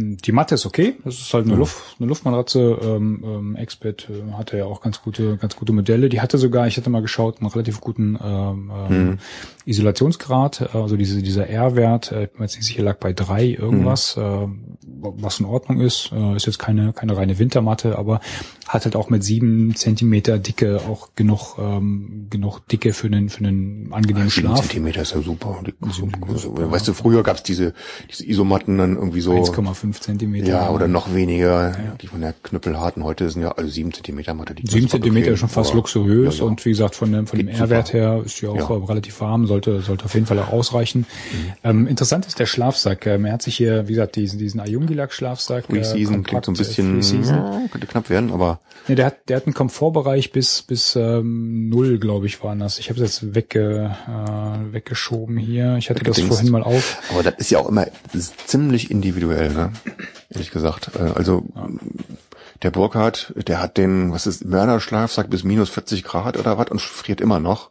die 0.00 0.32
Matte 0.32 0.54
ist 0.54 0.64
okay. 0.64 0.94
Das 1.04 1.18
ist 1.18 1.34
halt 1.34 1.46
eine 1.46 1.56
Luft, 1.56 1.96
eine 1.98 2.08
Luftmatratze. 2.08 2.78
Ähm, 2.82 3.24
ähm, 3.24 3.56
Expert 3.56 4.08
äh, 4.08 4.32
hatte 4.32 4.56
ja 4.56 4.64
auch 4.64 4.80
ganz 4.80 5.02
gute, 5.02 5.36
ganz 5.36 5.56
gute 5.56 5.72
Modelle. 5.72 6.08
Die 6.08 6.20
hatte 6.20 6.38
sogar, 6.38 6.66
ich 6.66 6.76
hatte 6.76 6.88
mal 6.88 7.02
geschaut, 7.02 7.40
einen 7.40 7.50
relativ 7.50 7.80
guten 7.80 8.18
ähm, 8.22 8.70
ähm, 8.90 9.18
Isolationsgrad. 9.64 10.74
Also 10.74 10.96
diese, 10.96 11.22
dieser 11.22 11.48
R-Wert, 11.48 12.12
äh, 12.12 12.24
ich 12.24 12.30
bin 12.30 12.40
mir 12.40 12.44
jetzt 12.44 12.56
nicht 12.56 12.66
sicher, 12.66 12.82
lag 12.82 12.98
bei 12.98 13.12
drei 13.12 13.46
irgendwas, 13.46 14.16
äh, 14.16 14.46
was 14.82 15.40
in 15.40 15.46
Ordnung 15.46 15.80
ist. 15.80 16.12
Äh, 16.12 16.36
ist 16.36 16.46
jetzt 16.46 16.58
keine, 16.58 16.92
keine 16.92 17.16
reine 17.16 17.38
Wintermatte, 17.38 17.98
aber 17.98 18.20
hat 18.68 18.84
halt 18.84 18.96
auch 18.96 19.10
mit 19.10 19.24
sieben 19.24 19.74
Zentimeter 19.74 20.38
Dicke 20.38 20.80
auch 20.88 21.10
genug, 21.16 21.56
ähm, 21.58 22.26
genug 22.30 22.66
Dicke 22.68 22.92
für 22.92 23.06
einen, 23.06 23.30
für 23.30 23.44
einen 23.44 23.92
angenehmen 23.92 24.28
Sieben 24.28 24.48
Schlaf. 24.48 24.60
Zentimeter 24.60 25.02
ist 25.02 25.14
ja 25.14 25.22
super. 25.22 25.60
Die, 25.66 25.74
weißt 25.80 26.88
du, 26.88 26.92
früher 26.92 27.22
gab's 27.22 27.42
diese, 27.42 27.72
diese 28.10 28.28
Isomatten 28.28 28.78
dann 28.78 28.96
irgendwie 28.96 29.22
so. 29.22 29.32
1,5 29.32 29.87
Zentimeter. 29.92 30.46
Ja, 30.48 30.70
oder 30.70 30.88
noch 30.88 31.14
weniger, 31.14 31.76
die 32.00 32.06
von 32.06 32.20
der 32.20 32.34
Knüppelharten 32.42 33.04
heute 33.04 33.28
sind 33.30 33.42
ja, 33.42 33.52
also 33.52 33.70
sieben 33.70 33.92
Zentimeter 33.92 34.34
Matte. 34.34 34.54
Die 34.54 34.66
Sieben 34.66 34.88
Zentimeter 34.88 35.32
ist 35.32 35.40
schon 35.40 35.48
fast 35.48 35.74
luxuriös 35.74 36.38
Ja, 36.38 36.44
ja. 36.44 36.50
und 36.50 36.64
wie 36.64 36.70
gesagt, 36.70 36.94
von 36.94 37.12
dem, 37.12 37.26
von 37.26 37.38
dem 37.38 37.48
Geht. 37.48 37.58
R-Wert 37.60 37.92
her 37.92 38.22
ist 38.24 38.40
ja 38.40 38.50
auch 38.50 38.70
Ja. 38.70 38.76
äh, 38.76 38.84
relativ 38.84 39.20
warm, 39.20 39.46
sollte, 39.46 39.80
sollte 39.80 40.04
auf 40.04 40.14
jeden 40.14 40.26
Fall 40.26 40.38
auch 40.38 40.52
ausreichen. 40.52 41.06
Ähm, 41.64 41.86
interessant 41.86 42.26
ist 42.26 42.38
der 42.38 42.46
Schlafsack. 42.46 43.06
Ähm, 43.06 43.24
er 43.24 43.34
hat 43.34 43.42
sich 43.42 43.56
hier, 43.56 43.88
wie 43.88 43.92
gesagt, 43.92 44.16
diesen, 44.16 44.38
diesen 44.38 44.60
Ayungilak-Schlafsack. 44.60 45.66
Free 45.66 45.78
äh, 45.78 45.84
Season 45.84 46.22
klingt 46.22 46.44
so 46.44 46.52
ein 46.52 46.54
äh, 46.54 46.58
bisschen, 46.58 47.00
ja, 47.24 47.60
könnte 47.70 47.86
knapp 47.86 48.10
werden, 48.10 48.32
aber 48.32 48.60
Nee, 48.86 48.94
der 48.94 49.06
hat, 49.06 49.28
der 49.28 49.36
hat 49.36 49.46
einen 49.46 49.54
Komfortbereich 49.54 50.32
bis 50.32 50.62
bis 50.62 50.96
ähm, 50.96 51.68
null, 51.68 51.98
glaube 51.98 52.26
ich, 52.26 52.42
waren 52.42 52.58
das. 52.58 52.78
Ich 52.78 52.88
habe 52.90 53.02
es 53.02 53.20
jetzt 53.20 53.34
wegge, 53.34 53.94
äh, 54.06 54.72
weggeschoben 54.72 55.36
hier. 55.36 55.76
Ich 55.78 55.90
hatte 55.90 56.04
das 56.04 56.20
vorhin 56.20 56.50
mal 56.50 56.62
auf. 56.62 56.98
Aber 57.10 57.22
das 57.22 57.34
ist 57.38 57.50
ja 57.50 57.58
auch 57.58 57.68
immer 57.68 57.86
ziemlich 58.46 58.90
individuell, 58.90 59.52
ne? 59.52 59.67
Ehrlich 60.30 60.50
gesagt. 60.50 60.90
Äh, 60.96 61.12
Also 61.14 61.44
der 62.62 62.70
Burkhardt, 62.70 63.32
der 63.36 63.60
hat 63.62 63.76
den, 63.76 64.12
was 64.12 64.26
ist, 64.26 64.44
Mörderschlafsack 64.44 65.30
bis 65.30 65.44
minus 65.44 65.70
40 65.70 66.02
Grad 66.04 66.36
oder 66.36 66.58
was 66.58 66.68
und 66.70 66.80
friert 66.80 67.20
immer 67.20 67.38
noch. 67.40 67.70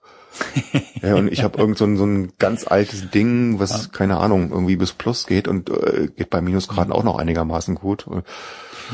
ja, 1.02 1.16
und 1.16 1.32
ich 1.32 1.42
habe 1.44 1.58
irgend 1.58 1.78
so 1.80 1.86
ein, 1.86 1.98
so 1.98 2.06
ein 2.06 2.32
ganz 2.38 2.68
altes 2.68 3.10
Ding, 3.10 3.60
was, 3.60 3.92
keine 3.92 4.18
Ahnung, 4.18 4.52
irgendwie 4.52 4.76
bis 4.76 4.94
Plus 4.94 5.26
geht 5.26 5.48
und 5.48 5.70
äh, 5.72 6.10
geht 6.16 6.30
bei 6.30 6.42
Minusgraden 6.42 6.94
auch 6.94 7.04
noch 7.04 7.18
einigermaßen 7.18 7.74
gut. 7.76 8.06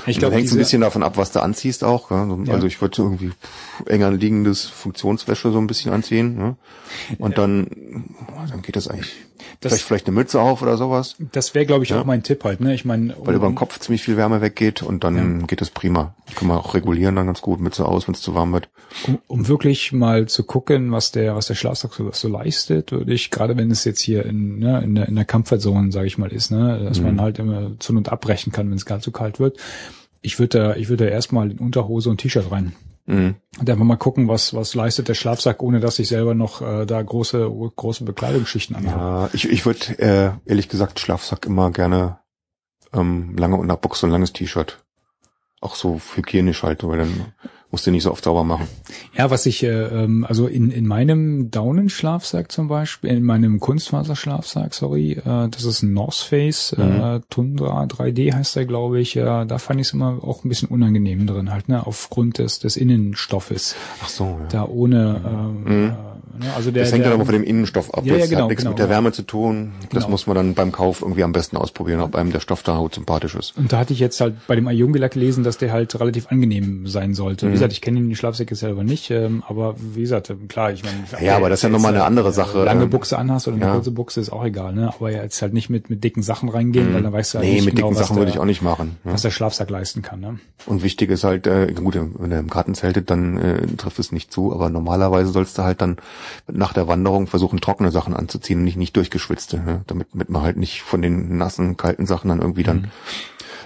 Ich 0.08 0.18
glaube, 0.20 0.36
hängt 0.36 0.48
ein 0.52 0.58
bisschen 0.58 0.82
davon 0.82 1.04
ab, 1.04 1.18
was 1.18 1.32
du 1.32 1.42
anziehst 1.44 1.84
auch. 1.84 2.10
Ja? 2.12 2.26
So- 2.28 2.42
Ja. 2.46 2.54
Also 2.54 2.66
ich 2.66 2.82
würde 2.82 3.02
irgendwie 3.02 3.32
enger 3.86 4.10
liegendes 4.12 4.66
Funktionswäsche 4.66 5.52
so 5.52 5.60
ein 5.60 5.68
bisschen 5.68 5.92
anziehen. 5.94 6.36
Ne? 6.38 6.56
Und 7.20 7.38
dann, 7.38 7.68
dann 8.50 8.62
geht 8.62 8.76
das 8.78 8.88
eigentlich. 8.88 9.14
Das- 9.60 9.72
vielleicht, 9.72 9.86
vielleicht 9.86 10.08
eine 10.08 10.16
Mütze 10.16 10.40
auf 10.40 10.62
oder 10.62 10.78
sowas, 10.78 11.16
Das 11.32 11.54
wäre, 11.56 11.66
glaube 11.66 11.84
ich, 11.84 11.94
auch 11.94 12.06
mein 12.06 12.24
Tipp 12.24 12.44
halt. 12.44 12.60
Ne? 12.62 12.74
Ich 12.74 12.86
meine, 12.86 13.16
weil 13.24 13.36
über 13.36 13.48
den 13.48 13.56
Kopf 13.56 13.80
ziemlich 13.80 14.04
viel 14.04 14.16
Wärme 14.18 14.42
weggeht 14.42 14.82
und 14.84 15.04
dann 15.04 15.48
geht 15.48 15.62
das 15.62 15.70
prima. 15.70 16.16
Kann 16.36 16.48
man 16.48 16.58
auch 16.58 16.74
regulieren 16.74 17.16
dann 17.16 17.26
ganz 17.26 17.42
gut. 17.42 17.60
Mütze 17.60 17.86
aus, 17.86 18.08
wenn 18.08 18.14
es 18.16 18.22
zu 18.22 18.36
warm 18.36 18.54
wird. 18.54 18.70
um, 19.08 19.20
um 19.28 19.48
wirklich 19.48 19.92
mal 19.92 20.28
zu 20.28 20.44
gucken, 20.44 20.92
was 20.92 21.12
der 21.12 21.24
ja, 21.24 21.36
was 21.36 21.48
der 21.48 21.56
Schlafsack 21.56 21.94
so, 21.94 22.10
so 22.12 22.28
leistet, 22.28 22.92
würde 22.92 23.14
ich, 23.14 23.32
gerade 23.32 23.58
wenn 23.58 23.72
es 23.72 23.84
jetzt 23.86 24.00
hier 24.02 24.26
in, 24.26 24.60
ne, 24.60 24.82
in 24.84 24.96
der, 24.96 25.08
in 25.08 25.16
der 25.16 25.26
Comfort 25.26 25.60
Zone, 25.60 25.92
sage 25.92 26.08
ich 26.08 26.18
mal, 26.18 26.32
ist, 26.32 26.52
ne, 26.52 26.80
dass 26.84 27.00
Mhm. 27.00 27.06
man 27.06 27.22
halt 27.22 27.40
immer 27.40 27.72
zu 27.80 27.94
und 27.94 28.10
abbrechen 28.10 28.52
kann, 28.54 28.70
wenn 28.70 28.78
es 28.78 28.86
ganz 28.86 29.04
zu 29.04 29.12
kalt 29.12 29.40
wird. 29.40 29.58
Ich 30.22 30.40
würde 30.40 30.58
da, 30.60 30.76
ich 30.76 30.90
würde 30.90 31.06
da 31.06 31.12
erstmal 31.12 31.52
in 31.52 31.58
Unterhose 31.60 32.10
und 32.10 32.18
T-Shirt 32.22 32.50
rein. 32.52 32.74
Mhm. 33.06 33.36
Und 33.60 33.70
einfach 33.70 33.84
mal 33.84 33.98
gucken, 33.98 34.28
was, 34.28 34.54
was 34.54 34.76
leistet 34.76 35.10
der 35.10 35.14
Schlafsack, 35.14 35.62
ohne 35.62 35.80
dass 35.80 36.00
ich 36.00 36.08
selber 36.08 36.34
noch 36.34 36.62
äh, 36.62 36.86
da 36.86 37.02
große, 37.02 37.50
große 37.76 38.04
Bekleidungsschichten 38.06 38.76
anhabe. 38.76 39.00
Ja, 39.00 39.30
ich, 39.34 39.50
ich 39.50 39.66
würde 39.66 40.00
äh, 40.00 40.32
ehrlich 40.50 40.70
gesagt 40.70 41.00
Schlafsack 41.00 41.46
immer 41.46 41.72
gerne 41.72 42.20
ähm, 42.94 43.36
lange 43.38 43.58
Unterbuchse 43.58 44.06
und 44.06 44.12
langes 44.12 44.34
T-Shirt. 44.34 44.84
Auch 45.60 45.76
so 45.76 46.00
hygienisch 46.16 46.64
halt, 46.64 46.86
weil 46.86 47.00
dann 47.00 47.34
musst 47.74 47.88
du 47.88 47.91
nicht 47.91 48.04
so 48.04 48.12
oft 48.12 48.24
sauber 48.24 48.44
machen. 48.44 48.68
Ja, 49.18 49.32
was 49.32 49.48
ich, 49.48 49.64
äh, 49.64 49.68
ähm, 49.68 50.26
also 50.30 50.45
in, 50.45 50.70
in 50.70 50.86
meinem 50.86 51.50
Daunenschlafsack 51.50 52.52
zum 52.52 52.68
Beispiel, 52.68 53.10
in 53.10 53.24
meinem 53.24 53.60
Kunstfaserschlafsack, 53.60 54.76
sorry, 54.76 55.14
äh, 55.14 55.50
das 55.50 55.64
ist 55.64 55.82
ein 55.82 55.91
North 55.91 56.14
Face, 56.14 56.74
äh, 56.74 57.20
Tundra 57.32 57.84
3D 57.86 58.32
heißt 58.32 58.56
der, 58.56 58.66
glaube 58.66 59.00
ich, 59.00 59.16
äh, 59.16 59.45
da 59.45 59.58
fand 59.58 59.82
ich 59.82 59.88
es 59.88 59.94
immer 59.94 60.24
auch 60.24 60.44
ein 60.45 60.50
bisschen 60.50 60.68
unangenehm 60.68 61.26
drin 61.26 61.52
halt, 61.52 61.68
ne, 61.68 61.86
aufgrund 61.86 62.38
des, 62.38 62.60
des 62.60 62.78
Innenstoffes, 62.78 63.76
Ach 64.04 64.10
so, 64.10 64.26
ja. 64.26 64.48
da 64.50 64.68
ohne, 64.68 65.22
ähm, 65.26 65.66
äh, 65.66 65.70
ne, 65.88 65.98
also 66.56 66.72
der, 66.72 66.84
das 66.84 66.92
hängt 66.92 67.04
der, 67.04 67.12
dann 67.12 67.20
aber 67.20 67.26
von 67.26 67.34
dem 67.34 67.44
Innenstoff 67.44 67.94
ab. 67.94 68.06
Ja, 68.06 68.14
ja, 68.14 68.20
das 68.20 68.30
genau, 68.30 68.42
hat 68.44 68.50
nichts 68.50 68.64
genau, 68.64 68.72
mit 68.72 68.80
der 68.80 68.86
genau. 68.88 68.96
Wärme 68.96 69.12
zu 69.12 69.24
tun. 69.24 69.74
Das 69.92 70.04
Genau. 70.04 70.10
muss 70.10 70.28
man 70.28 70.36
dann 70.36 70.54
beim 70.54 70.72
Kauf 70.72 71.02
irgendwie 71.02 71.24
am 71.24 71.32
besten 71.32 71.58
ausprobieren, 71.58 72.00
ob 72.02 72.16
einem 72.16 72.32
der 72.32 72.40
Stoff 72.40 72.64
da 72.64 72.76
Haut 72.76 72.96
sympathisch 72.96 73.36
ist. 73.36 73.58
Und 73.58 73.72
da 73.74 73.80
hatte 73.80 73.94
ich 73.94 74.00
jetzt 74.00 74.20
halt 74.22 74.36
bei 74.48 74.56
dem 74.56 74.68
Ayungi-Lack 74.68 75.12
gelesen, 75.14 75.44
dass 75.44 75.58
der 75.58 75.72
halt 75.72 76.00
relativ 76.00 76.28
angenehm 76.28 76.88
sein 76.88 77.14
sollte. 77.14 77.46
Mhm. 77.46 77.50
Wie 77.50 77.54
gesagt, 77.54 77.74
ich 77.74 77.82
kenne 77.82 78.02
die 78.02 78.16
Schlafsäcke 78.16 78.56
selber 78.56 78.84
nicht, 78.84 79.10
ähm, 79.12 79.44
aber 79.48 79.76
wie 79.78 80.02
gesagt, 80.02 80.30
ähm, 80.30 80.48
klar, 80.48 80.72
ich 80.72 80.84
meine... 80.84 81.24
Ja, 81.26 81.38
aber 81.38 81.50
das 81.50 81.60
ist 81.60 81.64
ja 81.64 81.70
nochmal 81.70 81.94
eine 81.94 82.04
andere 82.04 82.30
äh, 82.30 82.34
Sache. 82.34 82.64
Lange 82.64 82.84
Ähm, 82.84 82.90
Buchse 82.90 83.18
anhast 83.18 83.48
oder 83.48 83.58
eine 83.58 83.66
ja. 83.66 83.74
kurze 83.74 83.92
Buchse 83.92 84.20
ist 84.22 84.32
auch 84.32 84.44
egal, 84.44 84.74
ne? 84.74 84.94
Aber 84.96 85.12
jetzt 85.12 85.42
halt 85.42 85.54
nicht 85.54 85.70
mit, 85.70 85.90
mit 85.90 86.04
dicken 86.04 86.24
Sachen 86.24 86.50
reingehen, 86.50 86.94
weil 86.94 87.02
dann 87.04 87.14
weißt 87.14 87.36
du 87.36 87.38
halt 87.40 87.48
Mhm. 87.48 87.50
Nee, 87.54 87.56
nicht 87.58 87.66
mit 87.66 87.76
genau, 87.76 87.90
dicken 87.90 88.00
Sachen 88.02 88.16
der, 88.16 88.22
würde 88.22 88.32
ich 88.32 88.40
auch 88.40 88.46
nicht 88.46 88.62
machen. 88.62 88.98
Ne? 89.04 89.14
was 89.14 89.22
der 89.22 89.32
Schlafsack 89.32 89.70
leisten 89.70 90.02
kann, 90.02 90.20
ne? 90.20 90.40
Und 90.66 90.84
wichtig 90.84 91.10
ist 91.12 91.24
halt, 91.24 91.46
äh, 91.48 91.72
gut, 91.74 91.98
wenn 92.18 92.32
er 92.32 92.40
im 92.40 92.48
Garten 92.50 92.74
zeltet, 92.74 93.10
dann 93.10 93.38
äh, 93.38 93.68
trifft 93.78 94.00
es 94.00 94.12
nicht 94.12 94.32
zu, 94.32 94.54
aber 94.54 94.70
normalerweise 94.70 95.32
sollst 95.32 95.58
du 95.58 95.64
halt 95.64 95.82
dann 95.82 95.98
nach 96.52 96.74
der 96.74 96.88
Wanderung 96.88 97.28
versuchen, 97.28 97.61
trockene 97.61 97.91
Sachen 97.91 98.14
anzuziehen 98.14 98.60
und 98.60 98.65
nicht, 98.65 98.78
nicht 98.78 98.95
durchgeschwitzte, 98.98 99.57
ne? 99.60 99.84
damit, 99.88 100.07
damit 100.14 100.30
man 100.30 100.41
halt 100.41 100.57
nicht 100.57 100.82
von 100.82 101.02
den 101.02 101.38
nassen, 101.38 101.78
kalten 101.78 102.06
Sachen 102.06 102.30
dann 102.30 102.41
irgendwie 102.41 102.61
Mhm. 102.61 102.65
dann 102.68 102.91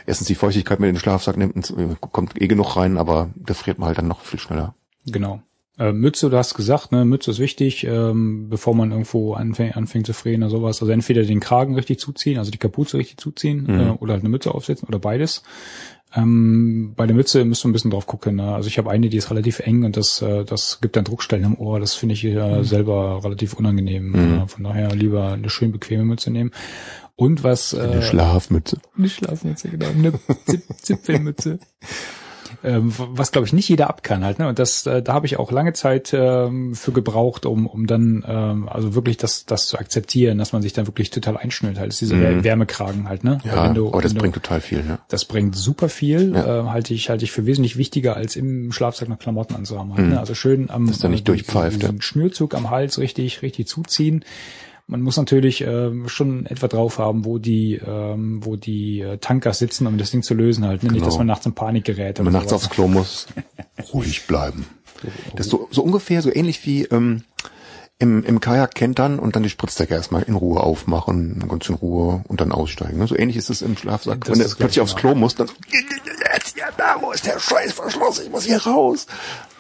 erstens 0.05 0.27
die 0.27 0.35
Feuchtigkeit 0.35 0.79
mit 0.79 0.89
in 0.89 0.95
den 0.95 0.99
Schlafsack 1.01 1.37
nimmt 1.37 1.55
und 1.55 1.69
äh, 1.77 1.95
kommt 1.99 2.39
eh 2.41 2.47
genug 2.47 2.75
rein, 2.77 2.97
aber 2.97 3.29
da 3.35 3.53
friert 3.53 3.79
man 3.79 3.87
halt 3.87 3.97
dann 3.97 4.07
noch 4.07 4.21
viel 4.21 4.39
schneller. 4.39 4.75
Genau. 5.05 5.41
Äh, 5.79 5.91
Mütze, 5.91 6.29
du 6.31 6.37
hast 6.37 6.55
gesagt, 6.55 6.91
ne, 6.91 7.05
Mütze 7.05 7.29
ist 7.31 7.37
wichtig, 7.39 7.83
ähm, 7.83 8.49
bevor 8.49 8.73
man 8.73 8.89
irgendwo 8.91 9.33
anfängt, 9.33 9.77
anfängt 9.77 10.07
zu 10.07 10.13
frieren 10.13 10.41
oder 10.41 10.49
sowas. 10.49 10.81
Also 10.81 10.91
entweder 10.91 11.21
den 11.23 11.39
Kragen 11.39 11.75
richtig 11.75 11.99
zuziehen, 11.99 12.39
also 12.39 12.49
die 12.49 12.57
Kapuze 12.57 12.97
richtig 12.97 13.17
zuziehen, 13.17 13.63
Mhm. 13.67 13.79
äh, 13.79 13.89
oder 13.91 14.13
halt 14.13 14.23
eine 14.23 14.29
Mütze 14.29 14.53
aufsetzen 14.55 14.87
oder 14.87 14.97
beides. 14.99 15.43
Ähm, 16.15 16.93
bei 16.95 17.05
der 17.05 17.15
Mütze 17.15 17.43
müsst 17.45 17.63
du 17.63 17.67
ein 17.67 17.73
bisschen 17.73 17.91
drauf 17.91 18.07
gucken. 18.07 18.38
Ne? 18.38 18.55
Also 18.55 18.67
ich 18.67 18.77
habe 18.77 18.89
eine, 18.89 19.09
die 19.09 19.17
ist 19.17 19.29
relativ 19.29 19.59
eng 19.59 19.84
und 19.84 19.97
das, 19.97 20.21
äh, 20.21 20.45
das 20.45 20.79
gibt 20.81 20.95
dann 20.95 21.03
Druckstellen 21.03 21.43
im 21.45 21.57
Ohr. 21.59 21.79
Das 21.79 21.95
finde 21.95 22.13
ich 22.13 22.23
Mhm. 22.23 22.38
äh, 22.38 22.63
selber 22.63 23.21
relativ 23.23 23.53
unangenehm. 23.53 24.15
Äh, 24.43 24.47
von 24.47 24.63
daher 24.63 24.93
lieber 24.95 25.34
eine 25.34 25.49
schön 25.49 25.71
bequeme 25.71 26.03
Mütze 26.05 26.31
nehmen. 26.31 26.51
Und 27.15 27.43
was 27.43 27.73
Eine 27.73 27.95
äh, 27.95 28.01
Schlafmütze. 28.03 28.77
eine 28.97 29.09
Schlafmütze, 29.09 29.69
genau. 29.69 29.88
Eine 29.88 30.13
Zip 30.45 30.63
Zipfelmütze. 30.81 31.59
Ähm, 32.63 32.91
was 32.97 33.31
glaube 33.31 33.45
ich 33.47 33.53
nicht 33.53 33.69
jeder 33.69 33.89
ab 33.89 34.03
kann 34.03 34.23
halt, 34.25 34.39
ne? 34.39 34.47
Und 34.47 34.57
das, 34.59 34.85
äh, 34.88 35.01
da 35.03 35.13
habe 35.13 35.25
ich 35.25 35.38
auch 35.38 35.51
lange 35.51 35.73
Zeit 35.73 36.11
ähm, 36.13 36.73
für 36.75 36.91
gebraucht, 36.91 37.45
um, 37.45 37.67
um 37.67 37.85
dann 37.88 38.23
ähm, 38.27 38.67
also 38.69 38.95
wirklich 38.95 39.17
das, 39.17 39.45
das 39.45 39.67
zu 39.67 39.77
akzeptieren, 39.77 40.38
dass 40.38 40.53
man 40.53 40.61
sich 40.61 40.73
dann 40.73 40.88
wirklich 40.88 41.09
total 41.09 41.38
einschnürt 41.38 41.77
halt. 41.77 41.89
Das 41.91 42.01
ist 42.01 42.11
dieser 42.11 42.17
Mhm. 42.31 42.43
Wärmekragen 42.43 43.07
halt, 43.09 43.23
ne? 43.23 43.39
Ja, 43.43 43.71
du, 43.73 43.89
aber 43.89 44.01
das 44.01 44.13
du, 44.13 44.19
bringt 44.19 44.34
total 44.34 44.61
viel, 44.61 44.84
ne? 44.84 44.99
das 45.07 45.25
bringt 45.25 45.55
super 45.55 45.89
viel, 45.89 46.34
Ja. 46.34 46.61
äh, 46.61 46.69
halte 46.69 46.93
ich, 46.93 47.09
halte 47.09 47.23
ich 47.25 47.31
für 47.31 47.45
wesentlich 47.45 47.77
wichtiger, 47.77 48.15
als 48.15 48.35
im 48.35 48.71
Schlafsack 48.71 49.07
noch 49.09 49.19
Klamotten 49.19 49.55
anzuhaben. 49.55 49.95
Halt, 49.95 50.07
ne? 50.09 50.19
Also 50.19 50.34
schön 50.34 50.69
am 50.69 50.88
Dass 50.88 51.03
nicht 51.03 51.21
äh, 51.21 51.23
durchpfeift, 51.25 51.81
diesen 51.81 52.01
Schnürzug 52.01 52.55
am 52.55 52.69
Hals 52.69 52.97
richtig, 52.99 53.41
richtig 53.41 53.67
zuziehen. 53.67 54.23
Man 54.89 55.01
muss 55.01 55.18
natürlich 55.18 55.61
ähm, 55.61 56.07
schon 56.07 56.45
etwa 56.45 56.68
drauf 56.69 56.97
haben, 56.97 57.26
wo 57.26 57.39
die, 57.39 57.76
ähm, 57.85 58.39
wo 58.45 58.55
die 58.55 59.01
äh, 59.01 59.18
Tanker 59.18 59.51
sitzen, 59.53 59.85
um 59.85 59.97
das 59.97 60.11
Ding 60.11 60.23
zu 60.23 60.34
lösen 60.34 60.65
halt. 60.65 60.81
Ne? 60.84 60.89
Nicht, 60.89 60.99
Genau. 60.99 61.05
dass 61.07 61.18
man 61.18 61.27
nachts 61.27 61.45
in 61.45 61.53
Panik 61.53 61.84
gerät. 61.84 62.18
Wenn 62.19 62.26
man 62.26 62.34
nachts 62.34 62.53
aufs 62.53 62.69
Klo 62.69 62.88
muss, 62.88 63.27
ruhig 63.93 64.27
bleiben. 64.27 64.65
Das 65.35 65.47
ist 65.47 65.51
so, 65.51 65.68
so 65.72 65.84
ungefähr 65.84 66.22
so 66.22 66.34
ähnlich 66.34 66.65
wie 66.65 66.84
ähm, 66.85 67.23
im, 67.99 68.23
im 68.23 68.39
Kajak 68.39 68.76
kentern 68.76 69.19
und 69.19 69.35
dann 69.35 69.43
die 69.43 69.49
Spritzdecke 69.49 69.93
erstmal 69.93 70.23
in 70.23 70.35
Ruhe 70.35 70.61
aufmachen, 70.61 71.43
ganz 71.49 71.68
in 71.68 71.76
Ruhe 71.76 72.23
und 72.27 72.39
dann 72.39 72.51
aussteigen. 72.53 72.97
ne? 72.99 73.07
So 73.07 73.18
ähnlich 73.18 73.35
ist 73.38 73.49
es 73.49 73.61
im 73.61 73.76
Schlafsack. 73.76 74.23
Das 74.23 74.39
Wenn 74.39 74.47
du 74.47 74.55
plötzlich 74.55 74.80
aufs 74.81 74.95
Klo 74.95 75.15
musst, 75.15 75.39
dann 75.39 75.49
jetzt, 75.69 76.55
ja, 76.57 76.68
da, 76.77 76.95
wo 77.01 77.11
ist 77.11 77.26
der 77.26 77.39
Scheißverschluss? 77.39 78.19
Ich 78.22 78.30
muss 78.31 78.45
hier 78.45 78.61
raus. 78.64 79.05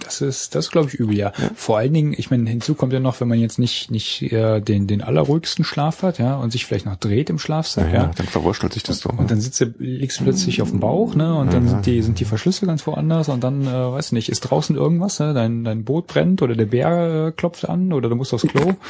Das 0.03 0.21
ist, 0.21 0.55
das 0.55 0.71
glaube 0.71 0.87
ich 0.89 0.95
übel, 0.95 1.17
ja. 1.17 1.33
Vor 1.55 1.77
allen 1.77 1.93
Dingen, 1.93 2.13
ich 2.15 2.29
meine, 2.29 2.49
hinzu 2.49 2.75
kommt 2.75 2.93
ja 2.93 2.99
noch, 2.99 3.19
wenn 3.19 3.27
man 3.27 3.39
jetzt 3.39 3.59
nicht 3.59 3.91
nicht 3.91 4.21
äh, 4.31 4.61
den 4.61 4.87
den 4.87 5.01
allerruhigsten 5.01 5.65
Schlaf 5.65 6.03
hat, 6.03 6.19
ja, 6.19 6.35
und 6.35 6.51
sich 6.51 6.65
vielleicht 6.65 6.85
noch 6.85 6.95
dreht 6.95 7.29
im 7.29 7.39
Schlafsack, 7.39 7.87
ja. 7.87 8.03
Ja, 8.03 8.11
dann 8.15 8.27
verwurschtelt 8.27 8.73
sich 8.73 8.83
das 8.83 8.99
so. 8.99 9.09
Und 9.09 9.31
dann 9.31 9.41
sitzt 9.41 9.59
du, 9.59 9.73
liegst 9.79 10.19
du 10.19 10.23
plötzlich 10.23 10.61
auf 10.61 10.69
dem 10.69 10.79
Bauch, 10.79 11.15
ne? 11.15 11.35
Und 11.35 11.51
dann 11.51 11.67
sind 11.67 11.85
die 11.85 12.01
sind 12.01 12.19
die 12.19 12.25
Verschlüsse 12.25 12.65
ganz 12.65 12.85
woanders 12.87 13.29
und 13.29 13.43
dann, 13.43 13.65
äh, 13.65 13.91
weiß 13.91 14.11
nicht, 14.11 14.29
ist 14.29 14.41
draußen 14.41 14.75
irgendwas, 14.75 15.19
ne? 15.19 15.33
Dein 15.33 15.63
dein 15.63 15.83
Boot 15.83 16.07
brennt 16.07 16.41
oder 16.41 16.55
der 16.55 16.65
Bär 16.65 17.27
äh, 17.27 17.31
klopft 17.31 17.67
an 17.67 17.91
oder 17.91 18.09
du 18.09 18.15
musst 18.15 18.33
aufs 18.33 18.47
Klo. 18.47 18.73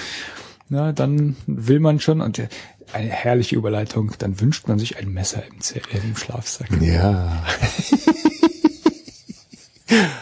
Na, 0.69 0.91
dann 0.91 1.37
will 1.45 1.79
man 1.79 2.01
schon 2.01 2.19
und 2.19 2.39
äh, 2.39 2.49
eine 2.93 3.09
herrliche 3.09 3.55
Überleitung. 3.55 4.11
Dann 4.17 4.39
wünscht 4.39 4.67
man 4.67 4.79
sich 4.79 4.97
ein 4.97 5.13
Messer 5.13 5.43
im, 5.45 5.59
äh, 5.75 5.97
im 6.05 6.15
Schlafsack. 6.15 6.69
Ja. 6.81 7.43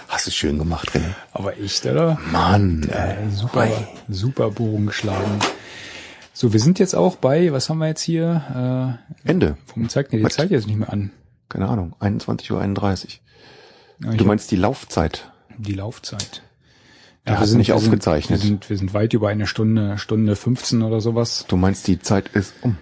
Hast 0.07 0.27
du 0.27 0.31
schön 0.31 0.57
gemacht, 0.59 0.91
René. 0.91 1.13
Aber 1.31 1.57
echt, 1.59 1.85
oder? 1.85 2.19
Mann. 2.31 2.83
Äh, 2.89 3.29
super, 3.31 3.67
super 4.07 4.51
Bogen 4.51 4.85
geschlagen. 4.87 5.39
So, 6.33 6.53
wir 6.53 6.59
sind 6.59 6.79
jetzt 6.79 6.95
auch 6.95 7.15
bei, 7.15 7.51
was 7.51 7.69
haben 7.69 7.79
wir 7.79 7.87
jetzt 7.87 8.01
hier? 8.01 8.99
Ende. 9.23 9.47
Äh, 9.47 9.53
warum 9.67 9.89
zeigt 9.89 10.11
mir 10.11 10.19
die 10.19 10.25
Was? 10.25 10.33
Zeit 10.35 10.51
jetzt 10.51 10.67
nicht 10.67 10.77
mehr 10.77 10.91
an? 10.91 11.11
Keine 11.49 11.67
Ahnung. 11.67 11.95
21.31 11.99 12.51
Uhr. 14.03 14.11
Ich 14.11 14.17
Du 14.17 14.25
meinst 14.25 14.51
die 14.51 14.57
Laufzeit? 14.57 15.31
die 15.57 15.73
Laufzeit. 15.73 16.41
Ja, 17.25 17.39
hast 17.39 17.53
du 17.53 17.57
nicht 17.57 17.69
wir 17.69 17.75
aufgezeichnet. 17.77 18.41
Sind, 18.41 18.43
wir, 18.43 18.49
sind, 18.49 18.69
wir 18.69 18.77
sind 18.77 18.93
weit 18.93 19.13
über 19.13 19.29
eine 19.29 19.47
Stunde, 19.47 19.97
Stunde 19.97 20.35
15 20.35 20.83
oder 20.83 20.99
sowas. 21.01 21.45
Du 21.47 21.55
meinst 21.57 21.87
die 21.87 21.99
Zeit 21.99 22.27
ist 22.29 22.53
um. 22.61 22.77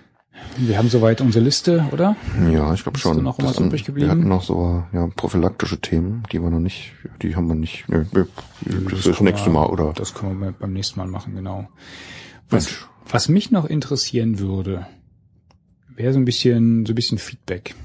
Wir 0.58 0.78
haben 0.78 0.90
soweit 0.90 1.22
unsere 1.22 1.44
Liste, 1.46 1.86
oder? 1.92 2.16
Ja, 2.52 2.74
ich 2.74 2.84
glaube 2.84 2.98
schon. 2.98 3.24
noch 3.24 3.38
Das 3.38 3.58
an- 3.58 3.68
übrig 3.68 3.86
geblieben? 3.86 4.08
Wir 4.08 4.12
hatten 4.12 4.28
noch 4.28 4.44
so 4.44 4.84
ja, 4.92 5.08
prophylaktische 5.16 5.80
Themen, 5.80 6.24
die 6.32 6.42
wir 6.42 6.50
noch 6.50 6.60
nicht, 6.60 6.94
die 7.22 7.36
haben 7.36 7.48
wir 7.48 7.56
nicht. 7.56 7.88
Nö, 7.88 8.06
nö, 8.14 8.26
das 8.90 9.00
ist 9.00 9.08
das 9.08 9.22
nächste 9.22 9.50
Mal, 9.50 9.66
oder? 9.68 9.94
Das 9.94 10.14
können 10.14 10.40
wir 10.42 10.52
beim 10.52 10.74
nächsten 10.74 11.00
Mal 11.00 11.08
machen, 11.08 11.36
genau. 11.36 11.68
Was, 12.50 12.66
Mensch. 12.66 12.88
was 13.10 13.30
mich 13.30 13.52
noch 13.52 13.66
interessieren 13.66 14.40
würde, 14.40 14.88
wäre 15.96 16.14
so 16.14 16.20
ein 16.20 16.26
bisschen, 16.26 16.86
so 16.86 16.94
ein 16.94 16.96
bisschen 16.96 17.18
Feedback. 17.20 17.76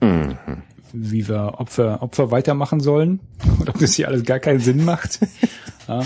Mhm. 0.00 0.36
Wie 0.92 1.28
wir, 1.28 1.54
ob 1.58 1.76
wir 1.76 2.30
weitermachen 2.30 2.80
sollen 2.80 3.20
oder 3.60 3.74
ob 3.74 3.80
das 3.80 3.94
hier 3.94 4.08
alles 4.08 4.24
gar 4.24 4.38
keinen 4.38 4.60
Sinn 4.60 4.84
macht. 4.84 5.20
ja, 5.88 6.02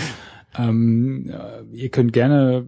ähm, 0.57 1.29
äh, 1.29 1.75
ihr 1.75 1.89
könnt 1.89 2.13
gerne 2.13 2.67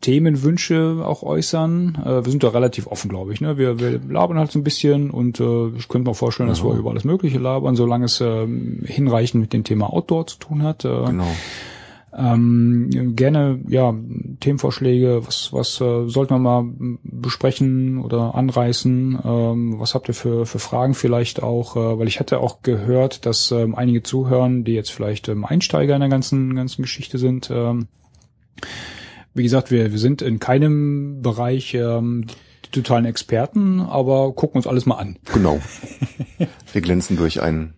Themenwünsche 0.00 1.02
auch 1.04 1.22
äußern. 1.22 1.98
Äh, 2.04 2.24
wir 2.24 2.30
sind 2.30 2.42
da 2.42 2.48
relativ 2.48 2.86
offen, 2.86 3.08
glaube 3.08 3.32
ich. 3.32 3.40
Ne? 3.40 3.58
Wir, 3.58 3.78
wir 3.78 4.00
labern 4.08 4.38
halt 4.38 4.50
so 4.50 4.58
ein 4.58 4.64
bisschen 4.64 5.10
und 5.10 5.40
äh, 5.40 5.68
ich 5.76 5.88
könnte 5.88 6.08
mir 6.08 6.14
vorstellen, 6.14 6.48
dass 6.48 6.64
wir 6.64 6.74
über 6.74 6.90
alles 6.90 7.04
Mögliche 7.04 7.38
labern, 7.38 7.76
solange 7.76 8.06
es 8.06 8.20
ähm, 8.20 8.80
hinreichend 8.84 9.40
mit 9.40 9.52
dem 9.52 9.64
Thema 9.64 9.92
Outdoor 9.92 10.26
zu 10.26 10.38
tun 10.38 10.62
hat. 10.62 10.84
Äh, 10.84 10.88
Genau. 11.04 11.26
ähm, 12.16 13.14
gerne 13.16 13.60
ja 13.68 13.94
Themenvorschläge, 14.40 15.26
was 15.26 15.52
was 15.52 15.80
äh, 15.80 16.08
sollten 16.08 16.34
wir 16.34 16.38
mal 16.38 16.64
besprechen 17.02 17.98
oder 17.98 18.34
anreißen? 18.34 19.18
Ähm, 19.24 19.80
was 19.80 19.94
habt 19.94 20.08
ihr 20.08 20.14
für 20.14 20.46
für 20.46 20.58
Fragen 20.58 20.94
vielleicht 20.94 21.42
auch? 21.42 21.76
Äh, 21.76 21.98
weil 21.98 22.08
ich 22.08 22.20
hatte 22.20 22.40
auch 22.40 22.62
gehört, 22.62 23.24
dass 23.26 23.50
ähm, 23.50 23.74
einige 23.74 24.02
zuhören, 24.02 24.64
die 24.64 24.72
jetzt 24.74 24.90
vielleicht 24.92 25.28
ähm, 25.28 25.44
Einsteiger 25.44 25.94
in 25.94 26.00
der 26.00 26.10
ganzen 26.10 26.54
ganzen 26.54 26.82
Geschichte 26.82 27.18
sind. 27.18 27.50
Ähm, 27.52 27.86
wie 29.34 29.42
gesagt, 29.42 29.70
wir 29.70 29.92
wir 29.92 29.98
sind 29.98 30.22
in 30.22 30.38
keinem 30.38 31.22
Bereich 31.22 31.74
ähm, 31.74 32.26
die 32.64 32.70
totalen 32.70 33.04
Experten, 33.04 33.80
aber 33.80 34.32
gucken 34.34 34.56
uns 34.56 34.66
alles 34.66 34.86
mal 34.86 34.96
an. 34.96 35.16
Genau. 35.32 35.60
Wir 36.72 36.80
glänzen 36.80 37.16
durch 37.16 37.42
ein 37.42 37.74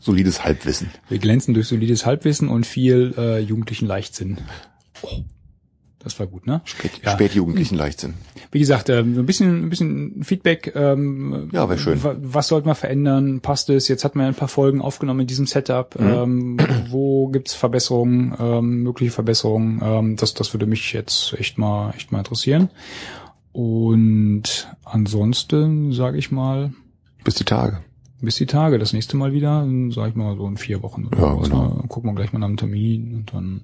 solides 0.00 0.44
Halbwissen. 0.44 0.90
Wir 1.08 1.18
glänzen 1.18 1.54
durch 1.54 1.68
solides 1.68 2.06
Halbwissen 2.06 2.48
und 2.48 2.66
viel 2.66 3.14
äh, 3.18 3.38
jugendlichen 3.40 3.86
Leichtsinn. 3.86 4.38
Das 6.06 6.18
war 6.18 6.26
gut, 6.26 6.46
ne? 6.46 6.62
Spät, 6.64 6.92
Ja. 7.04 7.10
Spätjugendlichen 7.12 7.76
Leichtsinn. 7.76 8.14
Wie 8.52 8.58
gesagt, 8.60 8.88
ähm, 8.88 9.18
ein 9.18 9.26
bisschen, 9.26 9.64
ein 9.64 9.68
bisschen 9.70 10.22
Feedback. 10.24 10.72
Ähm, 10.74 11.50
Ja, 11.52 11.68
wär 11.68 11.76
schön. 11.76 12.02
wa- 12.02 12.16
Was 12.18 12.48
sollte 12.48 12.66
man 12.66 12.76
verändern? 12.76 13.40
Passt 13.40 13.68
es? 13.68 13.88
Jetzt 13.88 14.04
hat 14.04 14.14
man 14.16 14.26
ein 14.26 14.34
paar 14.34 14.48
Folgen 14.48 14.80
aufgenommen 14.80 15.20
in 15.20 15.26
diesem 15.26 15.46
Setup. 15.46 15.98
Mhm. 16.00 16.06
Ähm, 16.08 16.56
wo 16.90 17.28
gibt's 17.28 17.54
Verbesserungen, 17.54 18.34
ähm, 18.38 18.82
mögliche 18.84 19.10
Verbesserungen? 19.10 19.80
Ähm, 19.82 20.16
das, 20.16 20.32
das 20.34 20.54
würde 20.54 20.66
mich 20.66 20.92
jetzt 20.92 21.34
echt 21.38 21.58
mal, 21.58 21.92
echt 21.96 22.12
mal 22.12 22.18
interessieren. 22.18 22.70
Und 23.52 24.68
ansonsten 24.84 25.92
sage 25.92 26.18
ich 26.18 26.30
mal, 26.30 26.72
Bis 27.24 27.34
die 27.36 27.44
Tage. 27.44 27.78
bis 28.20 28.36
die 28.36 28.46
Tage. 28.46 28.78
Das 28.78 28.92
nächste 28.92 29.16
Mal 29.16 29.32
wieder, 29.32 29.66
sage 29.90 30.10
ich 30.10 30.14
mal 30.14 30.36
so 30.36 30.46
in 30.46 30.56
vier 30.56 30.82
Wochen 30.82 31.06
oder 31.06 31.18
Ja, 31.18 31.38
was, 31.38 31.48
genau. 31.48 31.82
Gucken 31.88 32.10
wir 32.10 32.14
gleich 32.14 32.32
mal 32.32 32.38
nach 32.38 32.46
dem 32.48 32.56
Termin 32.58 33.14
und 33.14 33.32
dann 33.34 33.60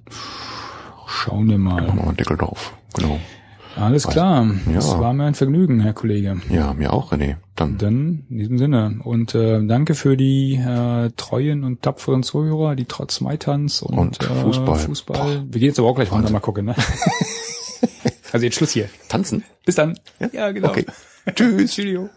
schauen 1.09 1.49
wir 1.49 1.57
mal. 1.57 1.81
Machen 1.81 1.87
wir 1.87 1.93
mal 1.95 2.07
einen 2.09 2.17
Deckel 2.17 2.37
drauf. 2.37 2.73
Genau. 2.95 3.19
Alles 3.75 4.07
klar. 4.07 4.45
Ja. 4.67 4.73
Das 4.73 4.99
war 4.99 5.13
mir 5.13 5.25
ein 5.25 5.33
Vergnügen, 5.33 5.79
Herr 5.79 5.93
Kollege. 5.93 6.39
Ja, 6.49 6.73
mir 6.73 6.93
auch, 6.93 7.11
René. 7.11 7.37
Dann 7.55 7.77
Dann 7.77 8.25
in 8.29 8.37
diesem 8.37 8.57
Sinne. 8.57 8.99
Und 9.03 9.33
äh, 9.35 9.65
danke 9.65 9.95
für 9.95 10.15
die 10.15 10.55
äh, 10.55 11.09
treuen 11.17 11.63
und 11.63 11.81
tapferen 11.81 12.23
Zuhörer, 12.23 12.75
die 12.75 12.85
trotz 12.85 13.21
Maitanz 13.21 13.81
und, 13.81 13.97
Und 13.97 14.21
äh, 14.21 14.25
Fußball. 14.25 14.77
Fußball. 14.77 15.43
Wir 15.49 15.59
gehen 15.59 15.69
jetzt 15.69 15.79
aber 15.79 15.87
auch 15.87 15.95
gleich 15.95 16.11
runter 16.11 16.31
mal 16.31 16.39
gucken, 16.39 16.65
ne? 16.65 16.75
also 18.31 18.45
jetzt 18.45 18.55
Schluss 18.55 18.71
hier. 18.71 18.89
tanzen. 19.09 19.43
Bis 19.65 19.75
dann. 19.75 19.97
Ja, 20.31 20.51
genau. 20.51 20.69
Okay. 20.69 20.85
Tschüss. 21.35 21.73
Tschüss. 21.73 22.09